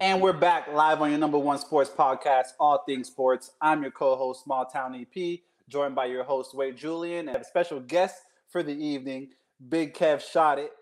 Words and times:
And 0.00 0.22
we're 0.22 0.32
back 0.32 0.66
live 0.72 1.02
on 1.02 1.10
your 1.10 1.18
number 1.18 1.36
one 1.36 1.58
sports 1.58 1.90
podcast, 1.90 2.54
All 2.58 2.82
Things 2.86 3.08
Sports. 3.08 3.50
I'm 3.60 3.82
your 3.82 3.90
co-host, 3.90 4.44
Small 4.44 4.64
Town 4.64 4.94
EP, 4.94 5.40
joined 5.68 5.94
by 5.94 6.06
your 6.06 6.24
host, 6.24 6.54
Wade 6.54 6.78
Julian, 6.78 7.28
and 7.28 7.36
a 7.36 7.44
special 7.44 7.80
guest 7.80 8.22
for 8.48 8.62
the 8.62 8.72
evening, 8.72 9.28
Big 9.68 9.92
Kev 9.92 10.22
Shot 10.22 10.58
It. 10.58 10.72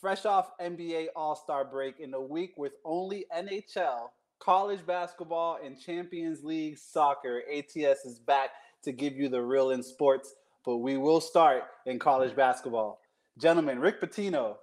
Fresh 0.00 0.24
off 0.24 0.56
NBA 0.58 1.08
All-Star 1.14 1.66
break 1.66 2.00
in 2.00 2.14
a 2.14 2.20
week 2.20 2.54
with 2.56 2.72
only 2.82 3.26
NHL, 3.36 4.08
college 4.38 4.86
basketball, 4.86 5.58
and 5.62 5.78
Champions 5.78 6.42
League 6.42 6.78
soccer, 6.78 7.42
ATS 7.54 8.06
is 8.06 8.18
back 8.20 8.52
to 8.84 8.90
give 8.90 9.18
you 9.18 9.28
the 9.28 9.42
real 9.42 9.72
in 9.72 9.82
sports, 9.82 10.34
but 10.64 10.78
we 10.78 10.96
will 10.96 11.20
start 11.20 11.64
in 11.84 11.98
college 11.98 12.34
basketball. 12.34 13.00
Gentlemen, 13.38 13.80
Rick 13.80 14.00
Pitino, 14.00 14.56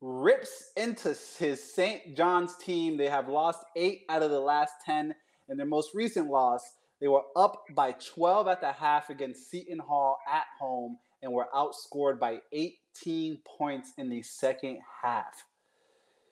rips 0.00 0.70
into 0.76 1.16
his 1.38 1.62
St. 1.74 2.16
John's 2.16 2.56
team. 2.56 2.96
They 2.96 3.08
have 3.08 3.28
lost 3.28 3.60
eight 3.76 4.02
out 4.08 4.22
of 4.22 4.30
the 4.30 4.40
last 4.40 4.74
10. 4.84 5.14
In 5.48 5.56
their 5.56 5.66
most 5.66 5.94
recent 5.94 6.28
loss, 6.28 6.62
they 7.00 7.08
were 7.08 7.22
up 7.36 7.64
by 7.74 7.92
12 7.92 8.48
at 8.48 8.60
the 8.60 8.72
half 8.72 9.10
against 9.10 9.50
Seton 9.50 9.78
Hall 9.78 10.18
at 10.30 10.44
home 10.58 10.98
and 11.22 11.32
were 11.32 11.48
outscored 11.54 12.18
by 12.18 12.40
18 12.52 13.38
points 13.58 13.92
in 13.98 14.08
the 14.08 14.22
second 14.22 14.78
half. 15.02 15.44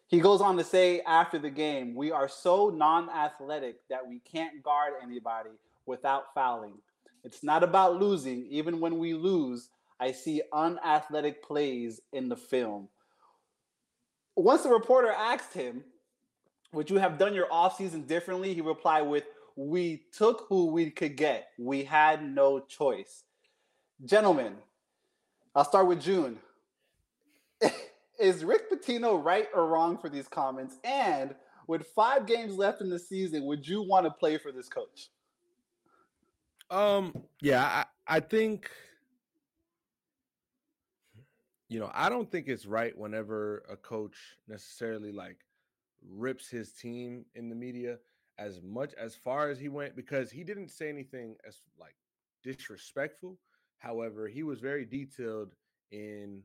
He 0.07 0.21
goes 0.21 0.41
on 0.41 0.57
to 0.59 0.65
say 0.65 1.01
after 1.01 1.39
the 1.39 1.51
game, 1.51 1.95
We 1.95 2.13
are 2.13 2.29
so 2.29 2.71
non 2.71 3.09
athletic 3.11 3.77
that 3.89 4.07
we 4.07 4.21
can't 4.21 4.63
guard 4.63 4.95
anybody 5.03 5.51
without 5.87 6.35
fouling. 6.35 6.75
It's 7.25 7.43
not 7.43 7.63
about 7.65 8.01
losing. 8.01 8.47
Even 8.51 8.81
when 8.81 8.99
we 8.99 9.15
lose, 9.15 9.71
I 9.99 10.13
see 10.13 10.43
unathletic 10.53 11.43
plays 11.43 12.01
in 12.13 12.29
the 12.29 12.37
film 12.37 12.89
once 14.37 14.63
the 14.63 14.69
reporter 14.69 15.11
asked 15.11 15.53
him, 15.53 15.85
would 16.73 16.91
you 16.91 16.97
have 16.97 17.19
done 17.19 17.35
your 17.35 17.47
offseason 17.49 18.07
differently? 18.07 18.53
He 18.53 18.61
replied 18.61 19.03
with, 19.03 19.25
We 19.57 20.03
took 20.13 20.47
who 20.49 20.67
we 20.67 20.91
could 20.91 21.17
get. 21.17 21.49
We 21.59 21.85
had 21.85 22.29
no 22.29 22.61
choice. 22.61 23.25
Gentlemen, 24.05 24.55
I'll 25.55 25.65
start 25.65 25.87
with 25.87 26.03
June. 26.03 26.39
Is 28.19 28.45
Rick 28.45 28.71
Pitino 28.71 29.23
right 29.23 29.49
or 29.55 29.67
wrong 29.69 29.97
for 29.99 30.09
these 30.09 30.29
comments? 30.29 30.77
And 30.85 31.35
with 31.67 31.87
five 31.95 32.27
games 32.27 32.57
left 32.57 32.81
in 32.81 32.91
the 32.91 32.99
season, 32.99 33.45
would 33.47 33.67
you 33.67 33.83
want 33.83 34.05
to 34.07 34.11
play 34.11 34.37
for 34.37 34.53
this 34.53 34.69
coach? 34.69 35.09
Um, 36.71 37.15
yeah, 37.41 37.85
I, 38.09 38.17
I 38.17 38.21
think 38.21 38.71
you 41.69 41.81
know, 41.81 41.91
I 41.95 42.09
don't 42.09 42.31
think 42.31 42.49
it's 42.49 42.67
right 42.67 42.97
whenever 42.97 43.65
a 43.71 43.77
coach 43.77 44.17
necessarily 44.49 45.13
like 45.13 45.39
rips 46.09 46.49
his 46.49 46.73
team 46.73 47.25
in 47.35 47.49
the 47.49 47.55
media 47.55 47.99
as 48.39 48.61
much 48.63 48.93
as 48.95 49.15
far 49.15 49.51
as 49.51 49.59
he 49.59 49.69
went 49.69 49.97
because 49.97 50.31
he 50.31 50.45
didn't 50.45 50.71
say 50.71 50.89
anything 50.89 51.37
as 51.47 51.61
like 51.79 51.95
disrespectful. 52.43 53.39
However, 53.79 54.29
he 54.29 54.43
was 54.43 54.61
very 54.61 54.85
detailed 54.85 55.55
in 55.91 56.43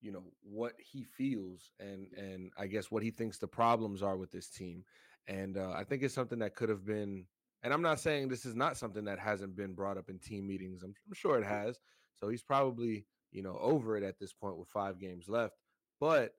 you 0.00 0.12
know 0.12 0.24
what 0.42 0.74
he 0.78 1.02
feels 1.02 1.70
and 1.80 2.06
and 2.16 2.50
I 2.58 2.66
guess 2.66 2.90
what 2.90 3.02
he 3.02 3.10
thinks 3.10 3.38
the 3.38 3.46
problems 3.46 4.02
are 4.02 4.16
with 4.16 4.30
this 4.30 4.48
team. 4.48 4.84
And 5.26 5.56
uh, 5.56 5.72
I 5.74 5.84
think 5.84 6.02
it's 6.02 6.14
something 6.14 6.38
that 6.40 6.54
could 6.54 6.68
have 6.68 6.84
been 6.84 7.24
and 7.62 7.72
I'm 7.72 7.82
not 7.82 8.00
saying 8.00 8.28
this 8.28 8.44
is 8.44 8.54
not 8.54 8.76
something 8.76 9.04
that 9.04 9.18
hasn't 9.18 9.56
been 9.56 9.72
brought 9.72 9.96
up 9.96 10.10
in 10.10 10.18
team 10.18 10.46
meetings. 10.46 10.82
I'm, 10.82 10.94
I'm 11.06 11.14
sure 11.14 11.38
it 11.38 11.46
has. 11.46 11.78
So 12.16 12.28
he's 12.28 12.42
probably 12.42 13.06
you 13.34 13.42
know, 13.42 13.58
over 13.60 13.98
it 13.98 14.02
at 14.02 14.18
this 14.18 14.32
point 14.32 14.56
with 14.56 14.68
five 14.68 14.98
games 14.98 15.28
left. 15.28 15.56
But 16.00 16.34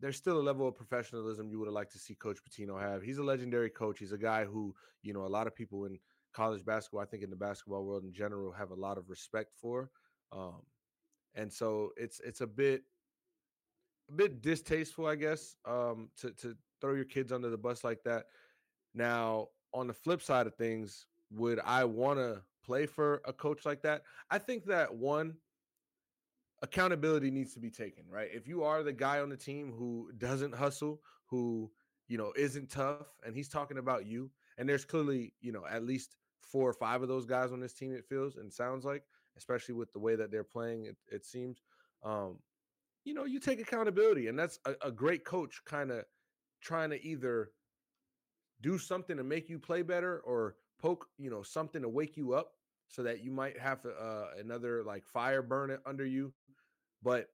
there's 0.00 0.16
still 0.16 0.40
a 0.40 0.42
level 0.42 0.66
of 0.66 0.74
professionalism 0.74 1.50
you 1.50 1.58
would 1.58 1.68
have 1.68 1.74
liked 1.74 1.92
to 1.92 1.98
see 1.98 2.14
Coach 2.14 2.38
Pitino 2.42 2.80
have. 2.80 3.02
He's 3.02 3.18
a 3.18 3.22
legendary 3.22 3.70
coach. 3.70 3.98
He's 3.98 4.12
a 4.12 4.18
guy 4.18 4.44
who, 4.44 4.74
you 5.02 5.12
know, 5.12 5.24
a 5.24 5.28
lot 5.28 5.46
of 5.46 5.54
people 5.54 5.84
in 5.84 5.98
college 6.32 6.64
basketball, 6.64 7.00
I 7.00 7.04
think 7.04 7.22
in 7.22 7.30
the 7.30 7.36
basketball 7.36 7.84
world 7.84 8.04
in 8.04 8.12
general, 8.12 8.50
have 8.52 8.70
a 8.70 8.74
lot 8.74 8.98
of 8.98 9.10
respect 9.10 9.52
for. 9.60 9.90
Um, 10.32 10.62
and 11.34 11.52
so 11.52 11.90
it's 11.96 12.20
it's 12.20 12.40
a 12.40 12.46
bit 12.46 12.82
a 14.08 14.12
bit 14.12 14.40
distasteful, 14.40 15.06
I 15.06 15.14
guess, 15.14 15.56
um, 15.66 16.08
to 16.20 16.30
to 16.32 16.56
throw 16.80 16.94
your 16.94 17.04
kids 17.04 17.32
under 17.32 17.50
the 17.50 17.58
bus 17.58 17.84
like 17.84 18.02
that. 18.04 18.26
Now, 18.94 19.48
on 19.74 19.86
the 19.86 19.94
flip 19.94 20.22
side 20.22 20.46
of 20.46 20.54
things, 20.54 21.06
would 21.30 21.60
I 21.64 21.84
want 21.84 22.18
to 22.18 22.42
play 22.64 22.86
for 22.86 23.20
a 23.26 23.32
coach 23.32 23.66
like 23.66 23.82
that? 23.82 24.02
I 24.30 24.38
think 24.38 24.64
that 24.66 24.94
one, 24.94 25.34
accountability 26.62 27.30
needs 27.30 27.54
to 27.54 27.60
be 27.60 27.70
taken, 27.70 28.04
right? 28.10 28.28
If 28.32 28.48
you 28.48 28.64
are 28.64 28.82
the 28.82 28.92
guy 28.92 29.20
on 29.20 29.28
the 29.28 29.36
team 29.36 29.72
who 29.76 30.10
doesn't 30.18 30.54
hustle, 30.54 31.00
who, 31.26 31.70
you 32.08 32.18
know, 32.18 32.32
isn't 32.36 32.70
tough, 32.70 33.06
and 33.24 33.34
he's 33.34 33.48
talking 33.48 33.78
about 33.78 34.06
you, 34.06 34.30
and 34.56 34.68
there's 34.68 34.84
clearly, 34.84 35.34
you 35.40 35.52
know, 35.52 35.64
at 35.70 35.84
least 35.84 36.16
four 36.40 36.68
or 36.68 36.74
five 36.74 37.02
of 37.02 37.08
those 37.08 37.26
guys 37.26 37.52
on 37.52 37.60
this 37.60 37.74
team, 37.74 37.92
it 37.92 38.06
feels 38.08 38.36
and 38.36 38.52
sounds 38.52 38.84
like, 38.84 39.04
especially 39.36 39.74
with 39.74 39.92
the 39.92 39.98
way 39.98 40.16
that 40.16 40.30
they're 40.30 40.44
playing, 40.44 40.86
it, 40.86 40.96
it 41.12 41.24
seems. 41.24 41.62
Um, 42.02 42.38
you 43.04 43.14
know, 43.14 43.24
you 43.24 43.38
take 43.38 43.60
accountability, 43.60 44.28
and 44.28 44.38
that's 44.38 44.58
a, 44.64 44.74
a 44.82 44.90
great 44.90 45.24
coach 45.24 45.60
kind 45.64 45.90
of 45.90 46.04
trying 46.60 46.90
to 46.90 47.02
either 47.06 47.50
do 48.60 48.78
something 48.78 49.16
to 49.16 49.24
make 49.24 49.48
you 49.48 49.58
play 49.58 49.82
better 49.82 50.20
or 50.20 50.56
poke, 50.80 51.06
you 51.18 51.30
know, 51.30 51.42
something 51.42 51.82
to 51.82 51.88
wake 51.88 52.16
you 52.16 52.34
up 52.34 52.52
so 52.88 53.02
that 53.02 53.22
you 53.22 53.30
might 53.30 53.58
have 53.58 53.84
uh, 53.84 54.26
another 54.38 54.82
like 54.82 55.06
fire 55.06 55.42
burn 55.42 55.76
under 55.86 56.06
you. 56.06 56.32
But 57.02 57.28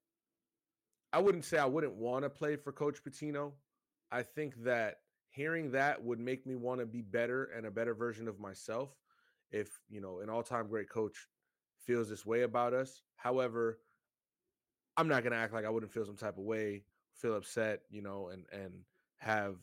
I 1.13 1.19
wouldn't 1.19 1.45
say 1.45 1.57
I 1.57 1.65
wouldn't 1.65 1.95
want 1.95 2.23
to 2.23 2.29
play 2.29 2.55
for 2.55 2.71
Coach 2.71 2.99
Pitino. 3.03 3.53
I 4.11 4.21
think 4.21 4.63
that 4.63 4.97
hearing 5.29 5.71
that 5.71 6.03
would 6.03 6.19
make 6.19 6.45
me 6.45 6.55
want 6.55 6.79
to 6.79 6.85
be 6.85 7.01
better 7.01 7.45
and 7.55 7.65
a 7.65 7.71
better 7.71 7.93
version 7.93 8.27
of 8.27 8.39
myself. 8.39 8.89
If 9.51 9.79
you 9.89 10.01
know 10.01 10.19
an 10.19 10.29
all-time 10.29 10.67
great 10.67 10.89
coach 10.89 11.27
feels 11.85 12.09
this 12.09 12.25
way 12.25 12.41
about 12.41 12.73
us, 12.73 13.01
however, 13.15 13.79
I'm 14.97 15.07
not 15.07 15.23
gonna 15.23 15.35
act 15.37 15.53
like 15.53 15.65
I 15.65 15.69
wouldn't 15.69 15.91
feel 15.91 16.05
some 16.05 16.17
type 16.17 16.37
of 16.37 16.43
way, 16.43 16.83
feel 17.13 17.35
upset, 17.35 17.81
you 17.89 18.01
know, 18.01 18.29
and 18.29 18.45
and 18.51 18.73
have 19.17 19.55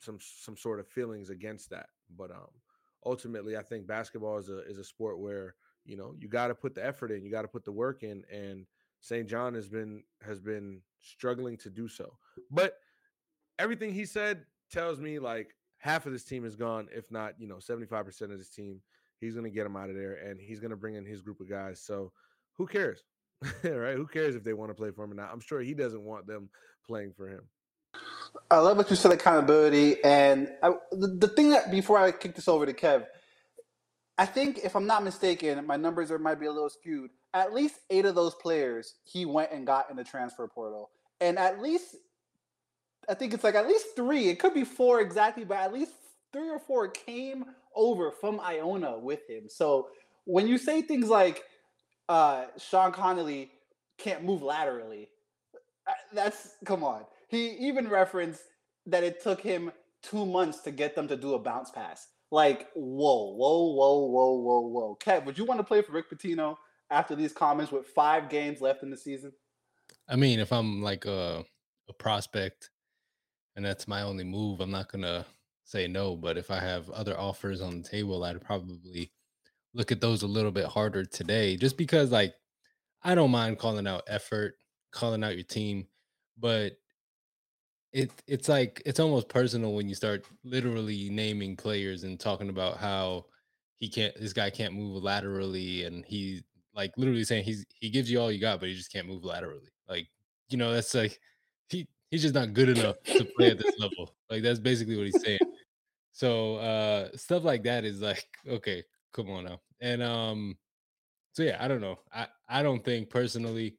some 0.00 0.18
some 0.20 0.56
sort 0.56 0.80
of 0.80 0.88
feelings 0.88 1.30
against 1.30 1.70
that. 1.70 1.88
But 2.16 2.30
um, 2.30 2.50
ultimately, 3.08 3.56
I 3.56 3.62
think 3.62 3.86
basketball 3.86 4.36
is 4.38 4.50
a 4.50 4.58
is 4.68 4.78
a 4.78 4.84
sport 4.84 5.18
where 5.18 5.54
you 5.84 5.96
know 5.96 6.14
you 6.18 6.28
got 6.28 6.48
to 6.48 6.54
put 6.54 6.74
the 6.74 6.84
effort 6.84 7.10
in, 7.10 7.24
you 7.24 7.30
got 7.30 7.42
to 7.42 7.48
put 7.48 7.64
the 7.64 7.72
work 7.72 8.02
in, 8.02 8.22
and 8.30 8.66
St. 9.00 9.28
John 9.28 9.54
has 9.54 9.68
been 9.68 10.02
has 10.22 10.40
been 10.40 10.82
struggling 11.00 11.56
to 11.58 11.70
do 11.70 11.88
so. 11.88 12.12
But 12.50 12.74
everything 13.58 13.92
he 13.92 14.04
said 14.04 14.44
tells 14.70 15.00
me 15.00 15.18
like 15.18 15.54
half 15.78 16.06
of 16.06 16.12
this 16.12 16.24
team 16.24 16.44
is 16.44 16.56
gone, 16.56 16.88
if 16.94 17.10
not 17.10 17.34
you 17.38 17.48
know 17.48 17.58
seventy 17.58 17.86
five 17.86 18.04
percent 18.04 18.32
of 18.32 18.38
this 18.38 18.50
team. 18.50 18.80
He's 19.20 19.34
going 19.34 19.44
to 19.44 19.50
get 19.50 19.64
them 19.64 19.76
out 19.76 19.90
of 19.90 19.96
there, 19.96 20.14
and 20.14 20.40
he's 20.40 20.60
going 20.60 20.70
to 20.70 20.76
bring 20.76 20.94
in 20.94 21.04
his 21.04 21.22
group 21.22 21.40
of 21.40 21.50
guys. 21.50 21.80
So 21.80 22.12
who 22.52 22.68
cares, 22.68 23.02
right? 23.64 23.96
Who 23.96 24.06
cares 24.06 24.36
if 24.36 24.44
they 24.44 24.52
want 24.52 24.70
to 24.70 24.76
play 24.76 24.92
for 24.92 25.02
him 25.04 25.10
or 25.10 25.16
not? 25.16 25.30
I'm 25.32 25.40
sure 25.40 25.60
he 25.60 25.74
doesn't 25.74 26.04
want 26.04 26.28
them 26.28 26.50
playing 26.86 27.14
for 27.14 27.26
him. 27.26 27.42
I 28.50 28.58
love 28.58 28.76
what 28.76 28.90
you 28.90 28.96
said 28.96 29.12
accountability. 29.12 30.02
And 30.04 30.48
I, 30.62 30.70
the, 30.92 31.08
the 31.08 31.28
thing 31.28 31.50
that, 31.50 31.70
before 31.70 31.98
I 31.98 32.12
kick 32.12 32.34
this 32.34 32.48
over 32.48 32.66
to 32.66 32.72
Kev, 32.72 33.06
I 34.18 34.26
think 34.26 34.58
if 34.64 34.74
I'm 34.74 34.86
not 34.86 35.04
mistaken, 35.04 35.64
my 35.66 35.76
numbers 35.76 36.10
are 36.10 36.18
might 36.18 36.40
be 36.40 36.46
a 36.46 36.52
little 36.52 36.68
skewed. 36.68 37.10
At 37.34 37.54
least 37.54 37.76
eight 37.90 38.04
of 38.04 38.14
those 38.14 38.34
players 38.34 38.94
he 39.04 39.24
went 39.24 39.52
and 39.52 39.66
got 39.66 39.90
in 39.90 39.96
the 39.96 40.04
transfer 40.04 40.48
portal, 40.48 40.90
and 41.20 41.38
at 41.38 41.60
least 41.60 41.94
I 43.08 43.14
think 43.14 43.32
it's 43.32 43.44
like 43.44 43.54
at 43.54 43.68
least 43.68 43.94
three. 43.94 44.28
It 44.28 44.38
could 44.40 44.54
be 44.54 44.64
four 44.64 45.00
exactly, 45.00 45.44
but 45.44 45.58
at 45.58 45.72
least 45.72 45.92
three 46.32 46.48
or 46.50 46.58
four 46.58 46.88
came 46.88 47.44
over 47.76 48.10
from 48.10 48.40
Iona 48.40 48.98
with 48.98 49.28
him. 49.28 49.44
So 49.48 49.88
when 50.24 50.48
you 50.48 50.58
say 50.58 50.82
things 50.82 51.08
like 51.08 51.44
uh, 52.08 52.46
Sean 52.58 52.92
Connolly 52.92 53.52
can't 53.98 54.24
move 54.24 54.42
laterally, 54.42 55.10
uh, 55.86 55.92
that's 56.12 56.54
come 56.64 56.82
on. 56.82 57.04
He 57.28 57.50
even 57.68 57.88
referenced 57.88 58.42
that 58.86 59.04
it 59.04 59.22
took 59.22 59.40
him 59.40 59.70
two 60.02 60.26
months 60.26 60.60
to 60.60 60.70
get 60.70 60.94
them 60.94 61.08
to 61.08 61.16
do 61.16 61.34
a 61.34 61.38
bounce 61.38 61.70
pass. 61.70 62.08
Like, 62.30 62.68
whoa, 62.74 63.34
whoa, 63.34 63.72
whoa, 63.72 64.06
whoa, 64.06 64.32
whoa, 64.32 64.60
whoa. 64.60 64.98
Kev, 65.00 65.24
would 65.24 65.38
you 65.38 65.44
want 65.44 65.60
to 65.60 65.64
play 65.64 65.82
for 65.82 65.92
Rick 65.92 66.10
Pitino 66.10 66.56
after 66.90 67.14
these 67.14 67.32
comments 67.32 67.72
with 67.72 67.86
five 67.86 68.28
games 68.28 68.60
left 68.60 68.82
in 68.82 68.90
the 68.90 68.96
season? 68.96 69.32
I 70.08 70.16
mean, 70.16 70.40
if 70.40 70.52
I'm 70.52 70.82
like 70.82 71.04
a, 71.04 71.44
a 71.88 71.92
prospect 71.92 72.70
and 73.56 73.64
that's 73.64 73.88
my 73.88 74.02
only 74.02 74.24
move, 74.24 74.60
I'm 74.60 74.70
not 74.70 74.90
gonna 74.90 75.26
say 75.64 75.86
no. 75.86 76.16
But 76.16 76.38
if 76.38 76.50
I 76.50 76.60
have 76.60 76.88
other 76.90 77.18
offers 77.18 77.60
on 77.60 77.82
the 77.82 77.88
table, 77.88 78.24
I'd 78.24 78.40
probably 78.40 79.12
look 79.74 79.92
at 79.92 80.00
those 80.00 80.22
a 80.22 80.26
little 80.26 80.50
bit 80.50 80.66
harder 80.66 81.04
today, 81.04 81.56
just 81.56 81.76
because 81.76 82.10
like 82.10 82.34
I 83.02 83.14
don't 83.14 83.30
mind 83.30 83.58
calling 83.58 83.86
out 83.86 84.04
effort, 84.06 84.54
calling 84.92 85.24
out 85.24 85.34
your 85.34 85.44
team, 85.44 85.86
but 86.38 86.72
it 87.92 88.10
it's 88.26 88.48
like 88.48 88.82
it's 88.84 89.00
almost 89.00 89.28
personal 89.28 89.74
when 89.74 89.88
you 89.88 89.94
start 89.94 90.24
literally 90.44 91.08
naming 91.10 91.56
players 91.56 92.04
and 92.04 92.20
talking 92.20 92.50
about 92.50 92.76
how 92.76 93.24
he 93.78 93.88
can't 93.88 94.14
this 94.20 94.32
guy 94.32 94.50
can't 94.50 94.74
move 94.74 95.02
laterally 95.02 95.84
and 95.84 96.04
he 96.04 96.42
like 96.74 96.92
literally 96.96 97.24
saying 97.24 97.44
he's 97.44 97.64
he 97.80 97.88
gives 97.88 98.10
you 98.10 98.20
all 98.20 98.30
you 98.30 98.40
got 98.40 98.60
but 98.60 98.68
he 98.68 98.74
just 98.74 98.92
can't 98.92 99.06
move 99.06 99.24
laterally 99.24 99.70
like 99.88 100.06
you 100.50 100.58
know 100.58 100.72
that's 100.72 100.94
like 100.94 101.18
he 101.70 101.86
he's 102.10 102.22
just 102.22 102.34
not 102.34 102.52
good 102.52 102.68
enough 102.68 102.96
to 103.04 103.24
play 103.36 103.50
at 103.50 103.58
this 103.58 103.78
level. 103.78 104.14
Like 104.30 104.42
that's 104.42 104.58
basically 104.58 104.96
what 104.96 105.06
he's 105.06 105.22
saying. 105.22 105.38
So 106.12 106.56
uh 106.56 107.08
stuff 107.16 107.44
like 107.44 107.62
that 107.64 107.84
is 107.84 108.00
like, 108.00 108.26
okay, 108.48 108.82
come 109.12 109.30
on 109.30 109.44
now. 109.44 109.60
And 109.80 110.02
um 110.02 110.56
so 111.32 111.42
yeah, 111.42 111.58
I 111.60 111.68
don't 111.68 111.80
know. 111.80 111.98
I 112.12 112.26
I 112.48 112.62
don't 112.62 112.84
think 112.84 113.10
personally 113.10 113.76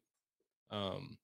um 0.71 1.17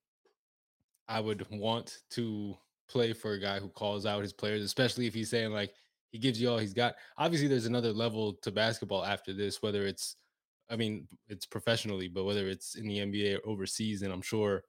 I 1.08 1.20
would 1.20 1.46
want 1.50 1.98
to 2.10 2.56
play 2.88 3.12
for 3.12 3.32
a 3.32 3.40
guy 3.40 3.58
who 3.58 3.68
calls 3.68 4.06
out 4.06 4.22
his 4.22 4.32
players, 4.32 4.62
especially 4.62 5.06
if 5.06 5.14
he's 5.14 5.30
saying 5.30 5.52
like 5.52 5.72
he 6.10 6.18
gives 6.18 6.40
you 6.40 6.48
all 6.48 6.58
he's 6.58 6.74
got. 6.74 6.94
Obviously, 7.18 7.48
there's 7.48 7.66
another 7.66 7.92
level 7.92 8.34
to 8.42 8.50
basketball 8.50 9.04
after 9.04 9.32
this, 9.32 9.62
whether 9.62 9.86
it's, 9.86 10.16
I 10.70 10.76
mean, 10.76 11.06
it's 11.28 11.46
professionally, 11.46 12.08
but 12.08 12.24
whether 12.24 12.48
it's 12.48 12.74
in 12.76 12.86
the 12.86 12.98
NBA 12.98 13.38
or 13.38 13.48
overseas, 13.48 14.02
and 14.02 14.12
I'm 14.12 14.22
sure 14.22 14.64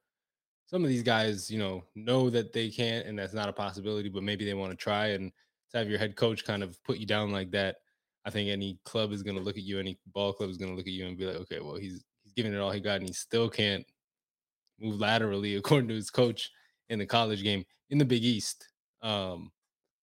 some 0.67 0.83
of 0.83 0.89
these 0.89 1.03
guys, 1.03 1.49
you 1.49 1.57
know, 1.57 1.83
know 1.95 2.29
that 2.29 2.53
they 2.53 2.69
can't, 2.69 3.07
and 3.07 3.17
that's 3.17 3.33
not 3.33 3.49
a 3.49 3.53
possibility, 3.53 4.09
but 4.09 4.23
maybe 4.23 4.45
they 4.45 4.53
want 4.53 4.71
to 4.71 4.77
try. 4.77 5.07
And 5.07 5.31
to 5.71 5.77
have 5.77 5.89
your 5.89 5.99
head 5.99 6.15
coach 6.15 6.43
kind 6.45 6.63
of 6.63 6.81
put 6.83 6.97
you 6.97 7.05
down 7.05 7.31
like 7.31 7.51
that, 7.51 7.77
I 8.25 8.29
think 8.29 8.49
any 8.49 8.77
club 8.83 9.13
is 9.13 9.23
going 9.23 9.37
to 9.37 9.43
look 9.43 9.57
at 9.57 9.63
you, 9.63 9.79
any 9.79 9.97
ball 10.13 10.33
club 10.33 10.49
is 10.49 10.57
going 10.57 10.71
to 10.71 10.75
look 10.75 10.87
at 10.87 10.93
you 10.93 11.07
and 11.07 11.17
be 11.17 11.25
like, 11.25 11.37
okay, 11.37 11.61
well, 11.61 11.75
he's 11.75 12.03
he's 12.23 12.33
giving 12.33 12.53
it 12.53 12.59
all 12.59 12.71
he 12.71 12.81
got, 12.81 12.99
and 12.99 13.07
he 13.07 13.13
still 13.13 13.49
can't 13.49 13.85
move 14.79 14.99
laterally, 14.99 15.55
according 15.57 15.87
to 15.87 15.95
his 15.95 16.09
coach 16.09 16.51
in 16.89 16.99
the 16.99 17.05
college 17.05 17.43
game 17.43 17.63
in 17.89 17.97
the 17.97 18.05
Big 18.05 18.23
East. 18.23 18.67
Um, 19.01 19.51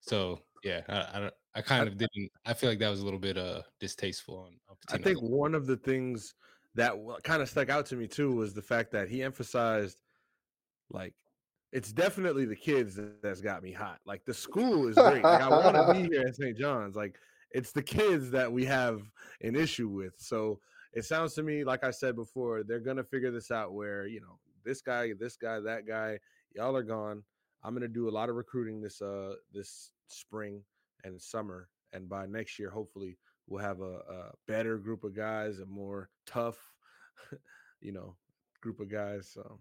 so 0.00 0.40
yeah, 0.62 0.82
I, 0.88 0.94
I, 0.94 1.30
I 1.56 1.62
kind 1.62 1.86
of 1.88 1.96
didn't. 1.96 2.30
I 2.44 2.54
feel 2.54 2.70
like 2.70 2.78
that 2.78 2.90
was 2.90 3.00
a 3.00 3.04
little 3.04 3.20
bit 3.20 3.36
uh 3.38 3.62
distasteful 3.80 4.38
on. 4.38 4.56
on 4.68 4.76
I 4.88 5.02
think 5.02 5.20
one 5.20 5.54
of 5.54 5.66
the 5.66 5.76
things 5.76 6.34
that 6.74 6.94
kind 7.22 7.42
of 7.42 7.48
stuck 7.48 7.68
out 7.68 7.86
to 7.86 7.96
me 7.96 8.06
too 8.06 8.32
was 8.32 8.54
the 8.54 8.62
fact 8.62 8.90
that 8.92 9.08
he 9.08 9.22
emphasized 9.22 9.98
like 10.90 11.14
it's 11.72 11.92
definitely 11.92 12.44
the 12.44 12.56
kids 12.56 12.98
that's 13.22 13.40
got 13.40 13.62
me 13.62 13.72
hot. 13.72 13.98
Like 14.06 14.24
the 14.24 14.34
school 14.34 14.86
is 14.86 14.94
great. 14.94 15.24
Like 15.24 15.42
I 15.42 15.48
want 15.48 15.74
to 15.74 15.92
be 15.92 16.08
here 16.14 16.26
at 16.26 16.36
St. 16.36 16.56
John's. 16.56 16.94
Like 16.94 17.16
it's 17.50 17.72
the 17.72 17.82
kids 17.82 18.30
that 18.30 18.50
we 18.50 18.64
have 18.64 19.02
an 19.42 19.56
issue 19.56 19.88
with. 19.88 20.14
So 20.18 20.60
it 20.92 21.04
sounds 21.04 21.34
to 21.34 21.42
me 21.42 21.64
like 21.64 21.82
I 21.82 21.90
said 21.90 22.14
before, 22.14 22.62
they're 22.62 22.80
gonna 22.80 23.04
figure 23.04 23.30
this 23.30 23.50
out 23.50 23.72
where 23.72 24.06
you 24.06 24.20
know 24.20 24.38
this 24.64 24.80
guy, 24.80 25.12
this 25.18 25.36
guy, 25.36 25.60
that 25.60 25.86
guy, 25.86 26.18
y'all 26.54 26.76
are 26.76 26.82
gone. 26.82 27.22
I'm 27.62 27.74
gonna 27.74 27.88
do 27.88 28.08
a 28.08 28.10
lot 28.10 28.28
of 28.28 28.36
recruiting 28.36 28.80
this 28.80 29.00
uh 29.02 29.34
this 29.52 29.90
spring 30.08 30.62
and 31.04 31.20
summer, 31.20 31.68
and 31.92 32.08
by 32.08 32.26
next 32.26 32.58
year, 32.58 32.70
hopefully, 32.70 33.18
we'll 33.46 33.62
have 33.62 33.80
a, 33.80 33.98
a 33.98 34.32
better 34.46 34.78
group 34.78 35.04
of 35.04 35.14
guys, 35.14 35.58
a 35.58 35.66
more 35.66 36.10
tough, 36.26 36.58
you 37.80 37.92
know, 37.92 38.16
group 38.60 38.80
of 38.80 38.90
guys. 38.90 39.30
So 39.32 39.58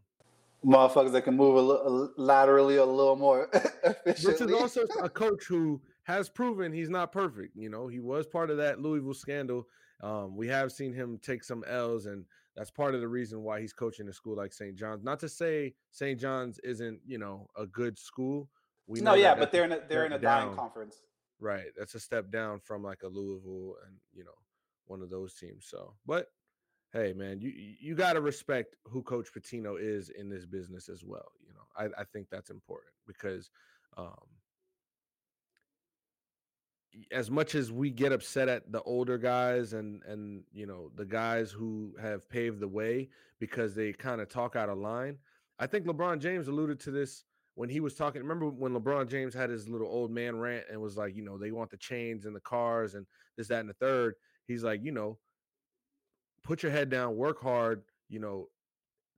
motherfuckers 0.66 1.12
that 1.12 1.24
can 1.24 1.36
move 1.36 1.56
a 1.56 1.62
little 1.62 2.12
laterally 2.18 2.78
a 2.78 2.86
little 2.86 3.16
more 3.16 3.50
efficiently. 3.84 4.13
This 4.13 4.42
is 4.42 4.54
also 4.54 4.81
a 5.01 5.10
coach 5.24 5.46
who 5.46 5.81
has 6.04 6.30
proven 6.30 6.72
he's 6.72 6.89
not 6.89 7.12
perfect. 7.12 7.56
You 7.56 7.69
know, 7.69 7.88
he 7.88 8.00
was 8.00 8.25
part 8.25 8.50
of 8.50 8.57
that 8.57 8.80
Louisville 8.80 9.13
scandal. 9.13 9.68
Um, 10.01 10.36
we 10.36 10.48
have 10.48 10.72
seen 10.72 10.94
him 10.94 11.19
take 11.22 11.44
some 11.44 11.63
L's, 11.68 12.06
and 12.07 12.25
that's 12.55 12.71
part 12.71 12.94
of 12.94 13.01
the 13.01 13.07
reason 13.07 13.44
why 13.44 13.59
he's 13.59 13.73
coaching 13.73 14.07
a 14.07 14.13
school 14.13 14.35
like 14.35 14.53
St. 14.53 14.75
John's. 14.75 15.03
Not 15.03 15.19
to 15.21 15.29
say 15.29 15.73
St. 15.91 16.19
John's 16.19 16.59
isn't, 16.59 17.00
you 17.05 17.17
know, 17.17 17.47
a 17.57 17.65
good 17.65 17.97
school. 17.97 18.50
We 18.88 19.01
no, 19.01 19.15
yeah, 19.15 19.33
but 19.33 19.51
they're 19.51 19.63
in 19.63 19.71
a 19.71 19.79
they're 19.88 20.05
in 20.05 20.13
a 20.13 20.19
down. 20.19 20.47
dying 20.47 20.55
conference. 20.55 20.97
Right. 21.39 21.67
That's 21.77 21.95
a 21.95 22.00
step 22.00 22.31
down 22.31 22.59
from 22.59 22.83
like 22.83 23.03
a 23.03 23.07
Louisville 23.07 23.75
and 23.85 23.95
you 24.13 24.23
know, 24.23 24.31
one 24.85 25.01
of 25.01 25.09
those 25.09 25.33
teams. 25.33 25.65
So 25.67 25.94
but 26.05 26.27
hey 26.91 27.13
man, 27.13 27.39
you 27.39 27.51
you 27.79 27.95
gotta 27.95 28.21
respect 28.21 28.75
who 28.85 29.01
Coach 29.01 29.29
Pitino 29.33 29.77
is 29.79 30.09
in 30.09 30.29
this 30.29 30.45
business 30.45 30.89
as 30.89 31.03
well. 31.03 31.31
You 31.45 31.53
know, 31.53 31.95
I, 31.97 32.01
I 32.01 32.03
think 32.05 32.27
that's 32.29 32.50
important 32.50 32.94
because 33.07 33.50
um 33.97 34.27
as 37.12 37.31
much 37.31 37.56
as 37.56 37.72
we 37.72 37.90
get 37.90 38.12
upset 38.12 38.48
at 38.48 38.72
the 38.72 38.81
older 38.84 39.18
guys 39.18 39.74
and 39.74 40.01
and 40.04 40.44
you 40.51 40.66
know 40.66 40.92
the 40.95 41.06
guys 41.06 41.51
who 41.51 41.94
have 42.01 42.30
paved 42.30 42.60
the 42.60 42.68
way 42.68 43.10
because 43.40 43.74
they 43.74 43.92
kind 43.94 44.22
of 44.22 44.30
talk 44.30 44.56
out 44.56 44.69
of 44.69 44.78
line 44.78 45.18
i 45.60 45.66
think 45.66 45.86
lebron 45.86 46.19
james 46.19 46.48
alluded 46.48 46.80
to 46.80 46.92
this 46.92 47.24
when 47.56 47.69
he 47.69 47.80
was 47.80 47.95
talking 47.95 48.22
remember 48.22 48.48
when 48.48 48.74
lebron 48.74 49.10
james 49.10 49.34
had 49.34 49.50
his 49.50 49.68
little 49.68 49.88
old 49.88 50.12
man 50.12 50.38
rant 50.38 50.66
and 50.72 50.80
was 50.80 50.98
like 50.98 51.16
you 51.16 51.24
know 51.24 51.38
they 51.38 51.51
want 51.51 51.69
the 51.69 51.78
chains 51.78 52.25
and 52.25 52.36
the 52.36 52.42
cars 52.42 52.96
and 52.96 53.06
this 53.38 53.48
that 53.48 53.60
and 53.60 53.69
the 53.69 53.74
third 53.74 54.13
he's 54.48 54.63
like 54.63 54.84
you 54.84 54.92
know 54.92 55.18
put 56.44 56.62
your 56.62 56.72
head 56.72 56.89
down 56.89 57.16
work 57.16 57.42
hard 57.42 57.81
you 58.10 58.19
know 58.19 58.48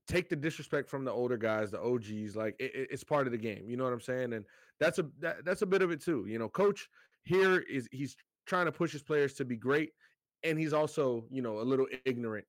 take 0.08 0.30
the 0.30 0.36
disrespect 0.36 0.90
from 0.90 1.04
the 1.04 1.12
older 1.12 1.38
guys, 1.38 1.72
the 1.72 1.82
OGs. 1.82 2.36
Like 2.36 2.56
it, 2.60 2.90
it's 2.92 3.04
part 3.04 3.28
of 3.28 3.32
the 3.32 3.38
game. 3.38 3.66
You 3.68 3.78
know 3.78 3.84
what 3.84 3.94
I'm 3.94 4.02
saying? 4.02 4.34
And 4.34 4.46
that's 4.80 5.00
a 5.00 5.06
that, 5.20 5.46
that's 5.46 5.62
a 5.62 5.66
bit 5.66 5.82
of 5.82 5.92
it 5.92 6.02
too. 6.02 6.26
You 6.28 6.40
know, 6.40 6.50
coach 6.50 6.90
here 7.26 7.60
is 7.60 7.88
he's 7.92 8.16
trying 8.46 8.66
to 8.66 8.72
push 8.72 8.92
his 8.92 9.04
players 9.04 9.34
to 9.34 9.46
be 9.46 9.58
great, 9.58 9.92
and 10.44 10.58
he's 10.58 10.74
also 10.74 11.26
you 11.30 11.42
know 11.42 11.60
a 11.60 11.62
little 11.62 11.88
ignorant 12.06 12.46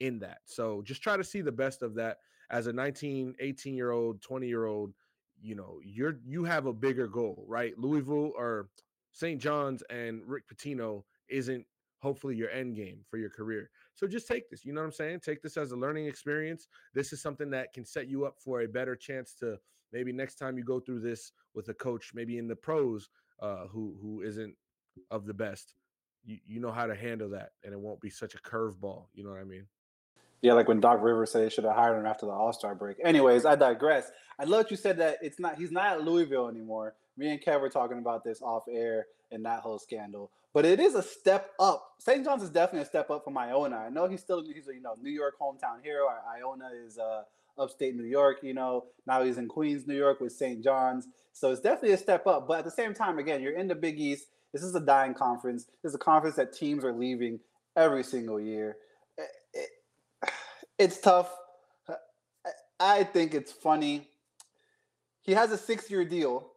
in 0.00 0.18
that. 0.20 0.38
So 0.44 0.82
just 0.82 1.02
try 1.02 1.16
to 1.16 1.24
see 1.24 1.40
the 1.40 1.52
best 1.52 1.82
of 1.82 1.94
that 1.94 2.18
as 2.50 2.66
a 2.66 2.72
19, 2.72 3.34
18 3.40 3.74
year 3.74 3.92
old, 3.92 4.20
20 4.22 4.46
year 4.46 4.66
old. 4.66 4.92
You 5.40 5.54
know, 5.54 5.78
you're 5.84 6.18
you 6.24 6.44
have 6.44 6.66
a 6.66 6.72
bigger 6.72 7.06
goal, 7.06 7.44
right? 7.46 7.78
Louisville 7.78 8.32
or 8.36 8.68
St. 9.12 9.40
John's 9.40 9.82
and 9.90 10.22
Rick 10.26 10.44
Pitino 10.48 11.04
isn't 11.28 11.64
hopefully 12.04 12.36
your 12.36 12.50
end 12.50 12.76
game 12.76 12.98
for 13.08 13.16
your 13.16 13.30
career. 13.30 13.70
So 13.94 14.06
just 14.06 14.28
take 14.28 14.50
this, 14.50 14.64
you 14.64 14.74
know 14.74 14.82
what 14.82 14.88
I'm 14.88 14.92
saying? 14.92 15.20
Take 15.20 15.40
this 15.40 15.56
as 15.56 15.72
a 15.72 15.76
learning 15.76 16.06
experience. 16.06 16.68
This 16.92 17.12
is 17.12 17.22
something 17.22 17.48
that 17.50 17.72
can 17.72 17.84
set 17.84 18.08
you 18.08 18.26
up 18.26 18.34
for 18.38 18.60
a 18.60 18.68
better 18.68 18.94
chance 18.94 19.34
to 19.40 19.56
maybe 19.92 20.12
next 20.12 20.34
time 20.34 20.58
you 20.58 20.64
go 20.64 20.80
through 20.80 21.00
this 21.00 21.32
with 21.54 21.68
a 21.68 21.74
coach, 21.74 22.10
maybe 22.12 22.36
in 22.36 22.46
the 22.46 22.56
pros, 22.56 23.08
uh, 23.40 23.66
who 23.68 23.96
who 24.00 24.22
isn't 24.22 24.54
of 25.10 25.26
the 25.26 25.34
best, 25.34 25.74
you, 26.24 26.38
you 26.46 26.60
know 26.60 26.72
how 26.72 26.86
to 26.86 26.94
handle 26.94 27.30
that, 27.30 27.50
and 27.62 27.72
it 27.72 27.80
won't 27.80 28.00
be 28.00 28.10
such 28.10 28.34
a 28.34 28.38
curveball. 28.38 29.06
You 29.14 29.24
know 29.24 29.30
what 29.30 29.40
I 29.40 29.44
mean? 29.44 29.66
Yeah, 30.42 30.52
like 30.52 30.68
when 30.68 30.80
Doc 30.80 30.98
Rivers 31.00 31.32
said 31.32 31.42
they 31.42 31.48
should 31.48 31.64
have 31.64 31.74
hired 31.74 31.98
him 31.98 32.06
after 32.06 32.26
the 32.26 32.32
All 32.32 32.52
Star 32.52 32.74
break. 32.74 32.98
Anyways, 33.02 33.46
I 33.46 33.56
digress. 33.56 34.10
I 34.38 34.44
love 34.44 34.66
you 34.70 34.76
said 34.76 34.98
that 34.98 35.18
it's 35.22 35.40
not 35.40 35.56
he's 35.56 35.70
not 35.70 35.98
at 35.98 36.04
Louisville 36.04 36.48
anymore. 36.48 36.94
Me 37.16 37.30
and 37.30 37.40
Kev 37.40 37.60
were 37.60 37.70
talking 37.70 37.98
about 37.98 38.24
this 38.24 38.42
off 38.42 38.64
air 38.70 39.06
and 39.30 39.44
that 39.44 39.60
whole 39.60 39.78
scandal. 39.78 40.30
But 40.52 40.64
it 40.64 40.80
is 40.80 40.94
a 40.94 41.02
step 41.02 41.50
up. 41.58 41.94
St. 41.98 42.24
John's 42.24 42.42
is 42.42 42.50
definitely 42.50 42.82
a 42.82 42.86
step 42.86 43.10
up 43.10 43.24
from 43.24 43.36
Iona. 43.38 43.76
I 43.76 43.88
know 43.88 44.06
he's 44.06 44.20
still 44.20 44.44
he's 44.44 44.68
a 44.68 44.74
you 44.74 44.82
know 44.82 44.94
New 45.00 45.10
York 45.10 45.34
hometown 45.40 45.82
hero. 45.82 46.06
Iona 46.36 46.70
is 46.86 46.98
uh, 46.98 47.22
upstate 47.58 47.96
New 47.96 48.04
York. 48.04 48.38
You 48.42 48.54
know 48.54 48.86
now 49.06 49.22
he's 49.22 49.38
in 49.38 49.48
Queens, 49.48 49.86
New 49.86 49.96
York 49.96 50.20
with 50.20 50.32
St. 50.32 50.62
John's. 50.62 51.08
So 51.32 51.50
it's 51.50 51.60
definitely 51.60 51.92
a 51.92 51.98
step 51.98 52.26
up. 52.26 52.46
But 52.46 52.60
at 52.60 52.64
the 52.64 52.70
same 52.70 52.94
time, 52.94 53.18
again, 53.18 53.42
you're 53.42 53.58
in 53.58 53.68
the 53.68 53.74
Big 53.74 53.98
East. 53.98 54.28
This 54.52 54.62
is 54.62 54.74
a 54.74 54.80
dying 54.80 55.14
conference. 55.14 55.66
This 55.82 55.90
is 55.90 55.96
a 55.96 55.98
conference 55.98 56.36
that 56.36 56.52
teams 56.52 56.84
are 56.84 56.92
leaving 56.92 57.40
every 57.76 58.04
single 58.04 58.40
year. 58.40 58.76
It, 59.18 59.28
it, 59.52 60.30
it's 60.78 61.00
tough. 61.00 61.34
I 62.80 63.04
think 63.04 63.34
it's 63.34 63.52
funny. 63.52 64.08
He 65.22 65.32
has 65.32 65.50
a 65.50 65.58
six-year 65.58 66.04
deal. 66.04 66.50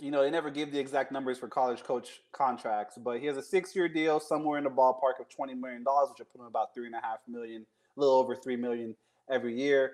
You 0.00 0.10
know, 0.10 0.22
they 0.22 0.30
never 0.30 0.50
give 0.50 0.72
the 0.72 0.80
exact 0.80 1.12
numbers 1.12 1.38
for 1.38 1.46
college 1.46 1.84
coach 1.84 2.22
contracts, 2.32 2.98
but 2.98 3.20
he 3.20 3.26
has 3.26 3.36
a 3.36 3.42
six-year 3.42 3.88
deal 3.88 4.18
somewhere 4.18 4.58
in 4.58 4.64
the 4.64 4.70
ballpark 4.70 5.20
of 5.20 5.28
twenty 5.28 5.54
million 5.54 5.84
dollars, 5.84 6.08
which 6.08 6.18
will 6.18 6.26
put 6.32 6.40
him 6.40 6.46
about 6.46 6.74
three 6.74 6.86
and 6.86 6.94
a 6.94 7.00
half 7.00 7.18
million, 7.28 7.64
a 7.96 8.00
little 8.00 8.16
over 8.16 8.34
three 8.34 8.56
million 8.56 8.96
every 9.30 9.56
year. 9.56 9.92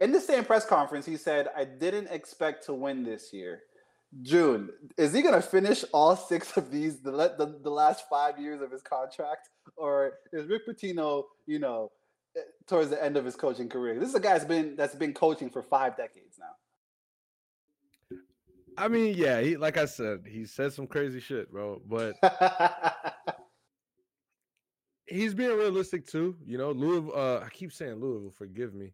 In 0.00 0.12
the 0.12 0.20
same 0.20 0.44
press 0.44 0.64
conference, 0.64 1.06
he 1.06 1.16
said, 1.16 1.48
I 1.56 1.64
didn't 1.64 2.08
expect 2.08 2.64
to 2.66 2.74
win 2.74 3.02
this 3.02 3.32
year. 3.32 3.62
June, 4.22 4.70
is 4.96 5.12
he 5.12 5.22
going 5.22 5.34
to 5.34 5.42
finish 5.42 5.84
all 5.92 6.16
six 6.16 6.56
of 6.56 6.70
these, 6.70 7.00
the, 7.00 7.10
the, 7.10 7.58
the 7.62 7.70
last 7.70 8.08
five 8.08 8.38
years 8.38 8.62
of 8.62 8.70
his 8.70 8.80
contract? 8.80 9.50
Or 9.76 10.14
is 10.32 10.46
Rick 10.46 10.66
Pitino, 10.66 11.24
you 11.46 11.58
know, 11.58 11.90
eh, 12.36 12.40
towards 12.66 12.90
the 12.90 13.02
end 13.02 13.16
of 13.16 13.24
his 13.24 13.36
coaching 13.36 13.68
career? 13.68 13.98
This 13.98 14.08
is 14.08 14.14
a 14.14 14.20
guy 14.20 14.32
that's 14.32 14.44
been, 14.44 14.76
that's 14.76 14.94
been 14.94 15.12
coaching 15.12 15.50
for 15.50 15.62
five 15.62 15.96
decades 15.96 16.38
now. 16.38 16.54
I 18.78 18.86
mean, 18.86 19.16
yeah, 19.16 19.40
he, 19.40 19.56
like 19.56 19.76
I 19.76 19.86
said, 19.86 20.20
he 20.26 20.46
said 20.46 20.72
some 20.72 20.86
crazy 20.86 21.18
shit, 21.18 21.50
bro. 21.50 21.82
But 21.84 22.14
he's 25.06 25.34
being 25.34 25.56
realistic 25.56 26.06
too. 26.06 26.36
You 26.46 26.58
know, 26.58 26.70
Louisville. 26.70 27.12
Uh, 27.14 27.40
I 27.44 27.48
keep 27.50 27.72
saying 27.72 27.96
Louisville. 27.96 28.30
Forgive 28.30 28.74
me. 28.74 28.92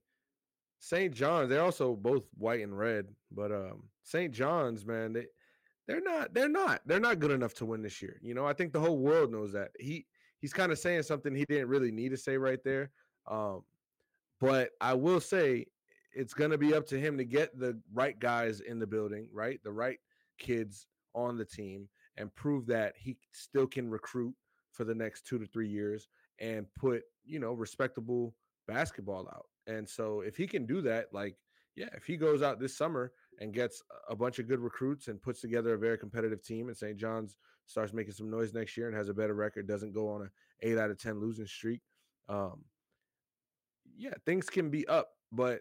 St. 0.85 1.15
John's, 1.15 1.49
they're 1.49 1.63
also 1.63 1.97
both 1.97 2.25
white 2.37 2.61
and 2.61 2.77
red, 2.77 3.07
but 3.33 3.51
um, 3.51 3.85
St. 4.03 4.31
John's, 4.31 4.85
man, 4.85 5.15
they 5.15 5.25
they're 5.89 6.03
not 6.03 6.35
they're 6.35 6.47
not 6.47 6.83
they're 6.85 7.01
not 7.01 7.21
good 7.21 7.31
enough 7.31 7.55
to 7.55 7.65
win 7.65 7.81
this 7.81 8.03
year. 8.03 8.19
You 8.21 8.35
know, 8.35 8.45
I 8.45 8.53
think 8.53 8.75
the 8.75 8.81
whole 8.81 8.99
world 8.99 9.33
knows 9.33 9.51
that. 9.55 9.71
He 9.81 10.05
he's 10.43 10.53
kind 10.53 10.71
of 10.71 10.79
saying 10.79 11.05
something 11.05 11.35
he 11.35 11.47
didn't 11.47 11.69
really 11.69 11.91
need 11.91 12.11
to 12.11 12.19
say 12.19 12.37
right 12.37 12.63
there. 12.63 12.91
Um, 13.27 13.63
but 14.43 14.73
I 14.79 14.93
will 14.93 15.23
say 15.23 15.65
it's 16.13 16.35
going 16.35 16.51
to 16.51 16.59
be 16.59 16.75
up 16.75 16.87
to 16.89 17.01
him 17.01 17.17
to 17.17 17.25
get 17.25 17.59
the 17.59 17.81
right 17.95 18.19
guys 18.19 18.61
in 18.61 18.79
the 18.79 18.87
building, 18.87 19.27
right? 19.33 19.59
The 19.65 19.73
right 19.73 19.99
kids 20.39 20.87
on 21.15 21.39
the 21.39 21.47
team 21.47 21.89
and 22.19 22.35
prove 22.35 22.67
that 22.67 22.93
he 22.99 23.17
still 23.33 23.67
can 23.67 23.89
recruit 23.89 24.35
for 24.73 24.85
the 24.85 24.95
next 24.95 25.27
2 25.29 25.39
to 25.39 25.47
3 25.47 25.67
years 25.67 26.09
and 26.41 26.67
put, 26.79 27.05
you 27.25 27.39
know, 27.39 27.55
respectable 27.55 28.35
basketball 28.69 29.27
out. 29.35 29.47
And 29.67 29.89
so 29.89 30.21
if 30.21 30.37
he 30.37 30.47
can 30.47 30.67
do 30.67 30.81
that, 30.83 31.07
like 31.13 31.37
yeah, 31.77 31.89
if 31.95 32.05
he 32.05 32.17
goes 32.17 32.43
out 32.43 32.61
this 32.61 32.77
summer 32.77 33.13
and 33.41 33.53
gets 33.53 33.83
a 34.09 34.15
bunch 34.15 34.39
of 34.39 34.47
good 34.47 34.61
recruits 34.61 35.09
and 35.09 35.21
puts 35.21 35.41
together 35.41 35.75
a 35.75 35.79
very 35.79 35.99
competitive 35.99 36.43
team, 36.43 36.69
and 36.69 36.77
St. 36.77 36.97
John's 36.97 37.37
starts 37.67 37.93
making 37.93 38.13
some 38.13 38.31
noise 38.31 38.55
next 38.55 38.77
year 38.77 38.89
and 38.89 38.97
has 38.97 39.09
a 39.09 39.15
better 39.15 39.35
record, 39.35 39.67
doesn't 39.67 39.93
go 39.93 40.09
on 40.09 40.23
a 40.23 40.31
eight 40.67 40.79
out 40.79 40.91
of 40.91 40.99
ten 40.99 41.19
losing 41.21 41.47
streak, 41.47 41.81
um, 42.29 42.65
yeah, 43.97 44.15
things 44.25 44.49
can 44.49 44.71
be 44.71 44.87
up, 44.89 45.11
but 45.33 45.61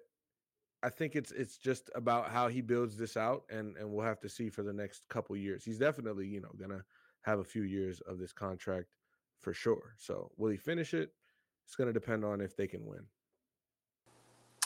I 0.82 0.90
think 0.90 1.16
it's 1.16 1.32
it's 1.32 1.58
just 1.58 1.90
about 1.96 2.30
how 2.30 2.48
he 2.48 2.62
builds 2.62 2.98
this 2.98 3.16
out, 3.16 3.44
and 3.50 3.78
and 3.78 3.90
we'll 3.90 4.06
have 4.06 4.20
to 4.22 4.30
see 4.30 4.50
for 4.50 4.64
the 4.64 4.74
next 4.74 5.04
couple 5.10 5.36
years. 5.38 5.64
He's 5.64 5.80
definitely 5.80 6.28
you 6.28 6.42
know 6.42 6.52
gonna 6.60 6.84
have 7.22 7.40
a 7.40 7.44
few 7.44 7.64
years 7.64 8.02
of 8.02 8.20
this 8.20 8.34
contract 8.34 8.88
for 9.40 9.54
sure. 9.54 9.96
So 9.98 10.32
will 10.38 10.50
he 10.50 10.58
finish 10.58 10.94
it? 10.94 11.12
It's 11.66 11.76
gonna 11.76 11.94
depend 11.94 12.26
on 12.26 12.42
if 12.42 12.56
they 12.56 12.68
can 12.68 12.86
win. 12.86 13.06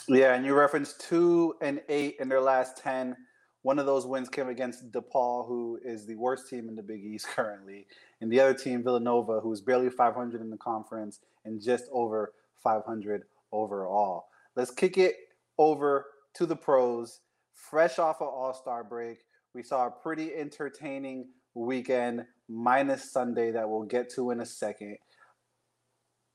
Yeah, 0.08 0.34
and 0.34 0.46
you 0.46 0.54
referenced 0.54 1.02
two 1.02 1.54
and 1.60 1.82
eight 1.90 2.16
in 2.18 2.28
their 2.30 2.40
last 2.40 2.78
ten. 2.78 3.14
One 3.62 3.78
of 3.78 3.84
those 3.84 4.06
wins 4.06 4.30
came 4.30 4.48
against 4.48 4.90
DePaul, 4.90 5.46
who 5.46 5.78
is 5.84 6.06
the 6.06 6.14
worst 6.14 6.48
team 6.48 6.68
in 6.68 6.74
the 6.76 6.82
Big 6.82 7.04
East 7.04 7.26
currently, 7.36 7.86
and 8.22 8.32
the 8.32 8.40
other 8.40 8.54
team, 8.54 8.82
Villanova, 8.82 9.40
who's 9.40 9.60
barely 9.60 9.90
500 9.90 10.40
in 10.40 10.48
the 10.48 10.56
conference 10.56 11.20
and 11.44 11.60
just 11.60 11.84
over 11.92 12.32
500 12.62 13.24
overall. 13.52 14.28
Let's 14.56 14.70
kick 14.70 14.96
it 14.96 15.16
over 15.58 16.06
to 16.34 16.46
the 16.46 16.56
pros. 16.56 17.20
Fresh 17.52 17.98
off 17.98 18.22
of 18.22 18.28
All 18.28 18.54
Star 18.54 18.84
break, 18.84 19.18
we 19.54 19.62
saw 19.62 19.88
a 19.88 19.90
pretty 19.90 20.34
entertaining 20.34 21.28
weekend, 21.54 22.24
minus 22.48 23.12
Sunday, 23.12 23.50
that 23.50 23.68
we'll 23.68 23.82
get 23.82 24.08
to 24.14 24.30
in 24.30 24.40
a 24.40 24.46
second. 24.46 24.96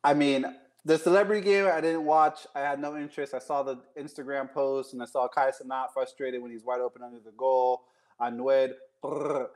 I 0.03 0.13
mean, 0.13 0.45
the 0.85 0.97
celebrity 0.97 1.41
game 1.41 1.67
I 1.71 1.81
didn't 1.81 2.05
watch. 2.05 2.45
I 2.55 2.59
had 2.59 2.79
no 2.79 2.97
interest. 2.97 3.33
I 3.33 3.39
saw 3.39 3.63
the 3.63 3.79
Instagram 3.97 4.51
post 4.51 4.93
and 4.93 5.01
I 5.01 5.05
saw 5.05 5.27
Kai 5.27 5.51
Cenat 5.51 5.93
frustrated 5.93 6.41
when 6.41 6.51
he's 6.51 6.63
wide 6.63 6.81
open 6.81 7.01
under 7.01 7.19
the 7.19 7.31
goal. 7.31 7.83
Anuel, 8.21 8.73
Puerto 9.01 9.49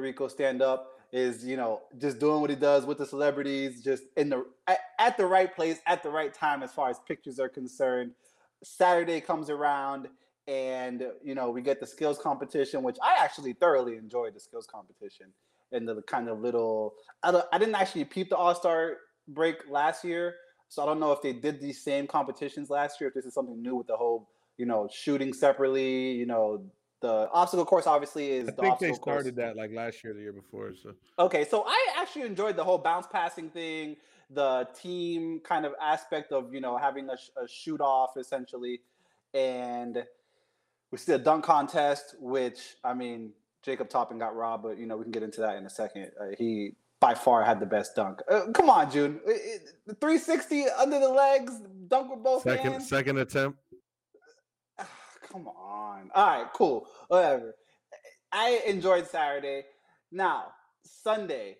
Rico 0.00 0.28
stand 0.28 0.62
up 0.62 0.88
is 1.12 1.44
you 1.44 1.56
know 1.56 1.82
just 1.98 2.18
doing 2.18 2.40
what 2.40 2.50
he 2.50 2.56
does 2.56 2.86
with 2.86 2.98
the 2.98 3.06
celebrities, 3.06 3.82
just 3.82 4.04
in 4.16 4.30
the 4.30 4.46
at, 4.66 4.78
at 4.98 5.16
the 5.16 5.26
right 5.26 5.54
place 5.54 5.78
at 5.86 6.02
the 6.02 6.10
right 6.10 6.32
time 6.32 6.62
as 6.62 6.72
far 6.72 6.88
as 6.88 6.98
pictures 7.06 7.38
are 7.38 7.48
concerned. 7.48 8.12
Saturday 8.64 9.20
comes 9.20 9.50
around 9.50 10.08
and 10.48 11.04
you 11.22 11.34
know 11.34 11.50
we 11.50 11.60
get 11.60 11.80
the 11.80 11.86
skills 11.86 12.18
competition, 12.18 12.82
which 12.82 12.96
I 13.02 13.22
actually 13.22 13.52
thoroughly 13.52 13.96
enjoyed 13.96 14.34
the 14.34 14.40
skills 14.40 14.66
competition 14.66 15.26
and 15.70 15.86
the 15.86 16.02
kind 16.02 16.28
of 16.28 16.40
little. 16.40 16.94
I, 17.22 17.42
I 17.52 17.58
didn't 17.58 17.74
actually 17.74 18.04
peep 18.04 18.30
the 18.30 18.36
All 18.36 18.54
Star 18.54 18.96
break 19.28 19.56
last 19.68 20.04
year, 20.04 20.36
so 20.72 20.82
I 20.82 20.86
don't 20.86 21.00
know 21.00 21.12
if 21.12 21.20
they 21.20 21.34
did 21.34 21.60
these 21.60 21.78
same 21.82 22.06
competitions 22.06 22.70
last 22.70 22.98
year. 22.98 23.08
If 23.08 23.14
this 23.14 23.26
is 23.26 23.34
something 23.34 23.60
new 23.60 23.76
with 23.76 23.88
the 23.88 23.96
whole 23.96 24.30
you 24.56 24.64
know 24.64 24.88
shooting 24.90 25.34
separately, 25.34 26.12
you 26.12 26.24
know 26.24 26.64
the 27.02 27.28
obstacle 27.30 27.66
course 27.66 27.86
obviously 27.86 28.30
is. 28.30 28.48
I 28.48 28.52
the 28.52 28.62
think 28.62 28.78
they 28.78 28.88
obstacle 28.88 28.98
course. 28.98 29.14
started 29.24 29.36
that 29.36 29.54
like 29.54 29.70
last 29.74 30.02
year, 30.02 30.14
the 30.14 30.20
year 30.20 30.32
before. 30.32 30.72
So 30.82 30.94
Okay, 31.18 31.44
so 31.44 31.64
I 31.66 31.88
actually 31.98 32.22
enjoyed 32.22 32.56
the 32.56 32.64
whole 32.64 32.78
bounce 32.78 33.06
passing 33.06 33.50
thing, 33.50 33.96
the 34.30 34.66
team 34.74 35.40
kind 35.44 35.66
of 35.66 35.74
aspect 35.78 36.32
of 36.32 36.54
you 36.54 36.62
know 36.62 36.78
having 36.78 37.10
a, 37.10 37.18
a 37.38 37.46
shoot 37.46 37.82
off 37.82 38.16
essentially, 38.16 38.80
and 39.34 40.02
we 40.90 40.96
see 40.96 41.12
a 41.12 41.18
dunk 41.18 41.44
contest, 41.44 42.14
which 42.18 42.76
I 42.82 42.94
mean 42.94 43.32
Jacob 43.62 43.90
Toppin 43.90 44.18
got 44.18 44.34
robbed, 44.34 44.62
but 44.62 44.78
you 44.78 44.86
know 44.86 44.96
we 44.96 45.02
can 45.02 45.12
get 45.12 45.22
into 45.22 45.42
that 45.42 45.56
in 45.56 45.66
a 45.66 45.70
second. 45.70 46.12
Uh, 46.18 46.34
he 46.38 46.72
by 47.02 47.14
far 47.14 47.42
had 47.42 47.58
the 47.58 47.66
best 47.66 47.96
dunk. 47.96 48.20
Uh, 48.30 48.46
come 48.54 48.70
on, 48.70 48.88
June, 48.90 49.20
Uh, 49.26 49.32
uh, 49.32 49.94
360 50.00 50.66
under 50.78 51.00
the 51.00 51.08
legs, 51.08 51.52
dunk 51.88 52.10
with 52.12 52.22
both 52.22 52.44
second 52.44 52.72
hands. 52.72 52.88
second 52.88 53.18
attempt. 53.18 53.58
Come 55.30 55.48
on. 55.48 56.10
All 56.14 56.26
right, 56.26 56.46
cool. 56.54 56.86
Whatever. 57.08 57.54
I 58.30 58.62
enjoyed 58.66 59.06
Saturday. 59.08 59.64
Now, 60.12 60.52
Sunday, 60.84 61.56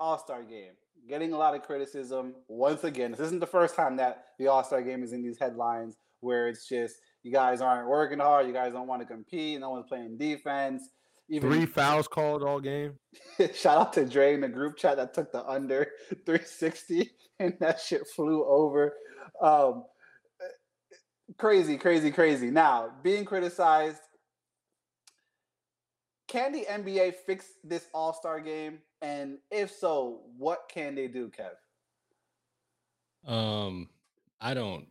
All 0.00 0.18
Star 0.18 0.42
game. 0.42 0.72
Getting 1.08 1.32
a 1.32 1.36
lot 1.36 1.54
of 1.54 1.62
criticism 1.62 2.34
once 2.48 2.84
again. 2.84 3.10
This 3.10 3.20
isn't 3.20 3.40
the 3.40 3.46
first 3.46 3.74
time 3.74 3.96
that 3.96 4.24
the 4.38 4.46
All 4.46 4.64
Star 4.64 4.80
game 4.82 5.02
is 5.02 5.12
in 5.12 5.22
these 5.22 5.38
headlines 5.38 5.96
where 6.20 6.48
it's 6.48 6.66
just 6.68 6.96
you 7.24 7.32
guys 7.32 7.60
aren't 7.60 7.88
working 7.88 8.20
hard, 8.20 8.46
you 8.46 8.52
guys 8.52 8.72
don't 8.72 8.86
want 8.86 9.02
to 9.02 9.06
compete, 9.06 9.60
no 9.60 9.70
one's 9.70 9.86
playing 9.86 10.16
defense. 10.16 10.88
Even 11.32 11.50
Three 11.50 11.66
fouls 11.66 12.06
called 12.08 12.42
all 12.42 12.60
game. 12.60 12.98
shout 13.54 13.78
out 13.78 13.92
to 13.94 14.04
Dre 14.04 14.34
in 14.34 14.42
the 14.42 14.48
group 14.48 14.76
chat 14.76 14.98
that 14.98 15.14
took 15.14 15.32
the 15.32 15.42
under 15.48 15.88
360 16.26 17.10
and 17.38 17.54
that 17.58 17.80
shit 17.80 18.06
flew 18.06 18.44
over. 18.44 18.94
Um, 19.40 19.84
crazy, 21.38 21.78
crazy, 21.78 22.10
crazy. 22.10 22.50
Now, 22.50 22.90
being 23.02 23.24
criticized. 23.24 23.96
Can 26.28 26.52
the 26.52 26.66
NBA 26.70 27.14
fix 27.26 27.46
this 27.64 27.86
All 27.94 28.12
Star 28.12 28.38
game? 28.38 28.80
And 29.00 29.38
if 29.50 29.70
so, 29.70 30.20
what 30.36 30.70
can 30.70 30.94
they 30.94 31.08
do, 31.08 31.30
Kev? 31.30 31.56
Um, 33.30 33.88
I 34.38 34.52
don't 34.52 34.86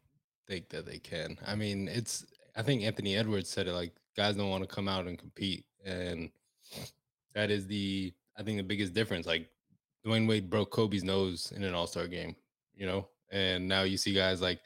think 0.47 0.69
that 0.69 0.87
they 0.87 0.97
can. 0.97 1.37
I 1.45 1.53
mean, 1.53 1.87
it's 1.87 2.25
I 2.55 2.63
think 2.63 2.81
Anthony 2.81 3.15
Edwards 3.15 3.49
said 3.49 3.67
it 3.67 3.73
like 3.73 3.93
guys 4.17 4.35
don't 4.35 4.49
want 4.49 4.63
to 4.67 4.75
come 4.75 4.87
out 4.87 5.05
and 5.05 5.19
compete. 5.19 5.65
And 5.85 6.29
that 7.33 7.49
is 7.51 7.67
the 7.67 8.13
I 8.37 8.43
think 8.43 8.57
the 8.57 8.63
biggest 8.63 8.93
difference. 8.93 9.25
Like 9.25 9.49
Dwyane 10.05 10.27
Wade 10.27 10.49
broke 10.49 10.71
Kobe's 10.71 11.03
nose 11.03 11.51
in 11.55 11.63
an 11.63 11.73
all-star 11.73 12.07
game, 12.07 12.35
you 12.75 12.85
know, 12.85 13.07
and 13.31 13.67
now 13.67 13.83
you 13.83 13.97
see 13.97 14.13
guys 14.13 14.41
like 14.41 14.61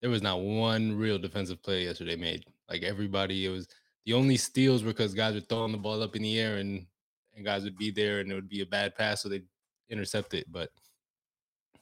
there 0.00 0.10
was 0.10 0.22
not 0.22 0.40
one 0.40 0.96
real 0.96 1.18
defensive 1.18 1.62
play 1.62 1.84
yesterday 1.84 2.16
made. 2.16 2.44
Like 2.68 2.82
everybody, 2.82 3.46
it 3.46 3.50
was 3.50 3.68
the 4.06 4.14
only 4.14 4.36
steals 4.36 4.82
were 4.82 4.92
because 4.92 5.14
guys 5.14 5.34
were 5.34 5.40
throwing 5.40 5.72
the 5.72 5.78
ball 5.78 6.02
up 6.02 6.16
in 6.16 6.22
the 6.22 6.38
air 6.38 6.56
and 6.56 6.86
and 7.34 7.44
guys 7.44 7.64
would 7.64 7.78
be 7.78 7.90
there 7.90 8.20
and 8.20 8.30
it 8.30 8.34
would 8.34 8.48
be 8.48 8.62
a 8.62 8.66
bad 8.66 8.94
pass, 8.96 9.22
so 9.22 9.28
they 9.28 9.42
intercept 9.88 10.34
it. 10.34 10.50
But 10.50 10.70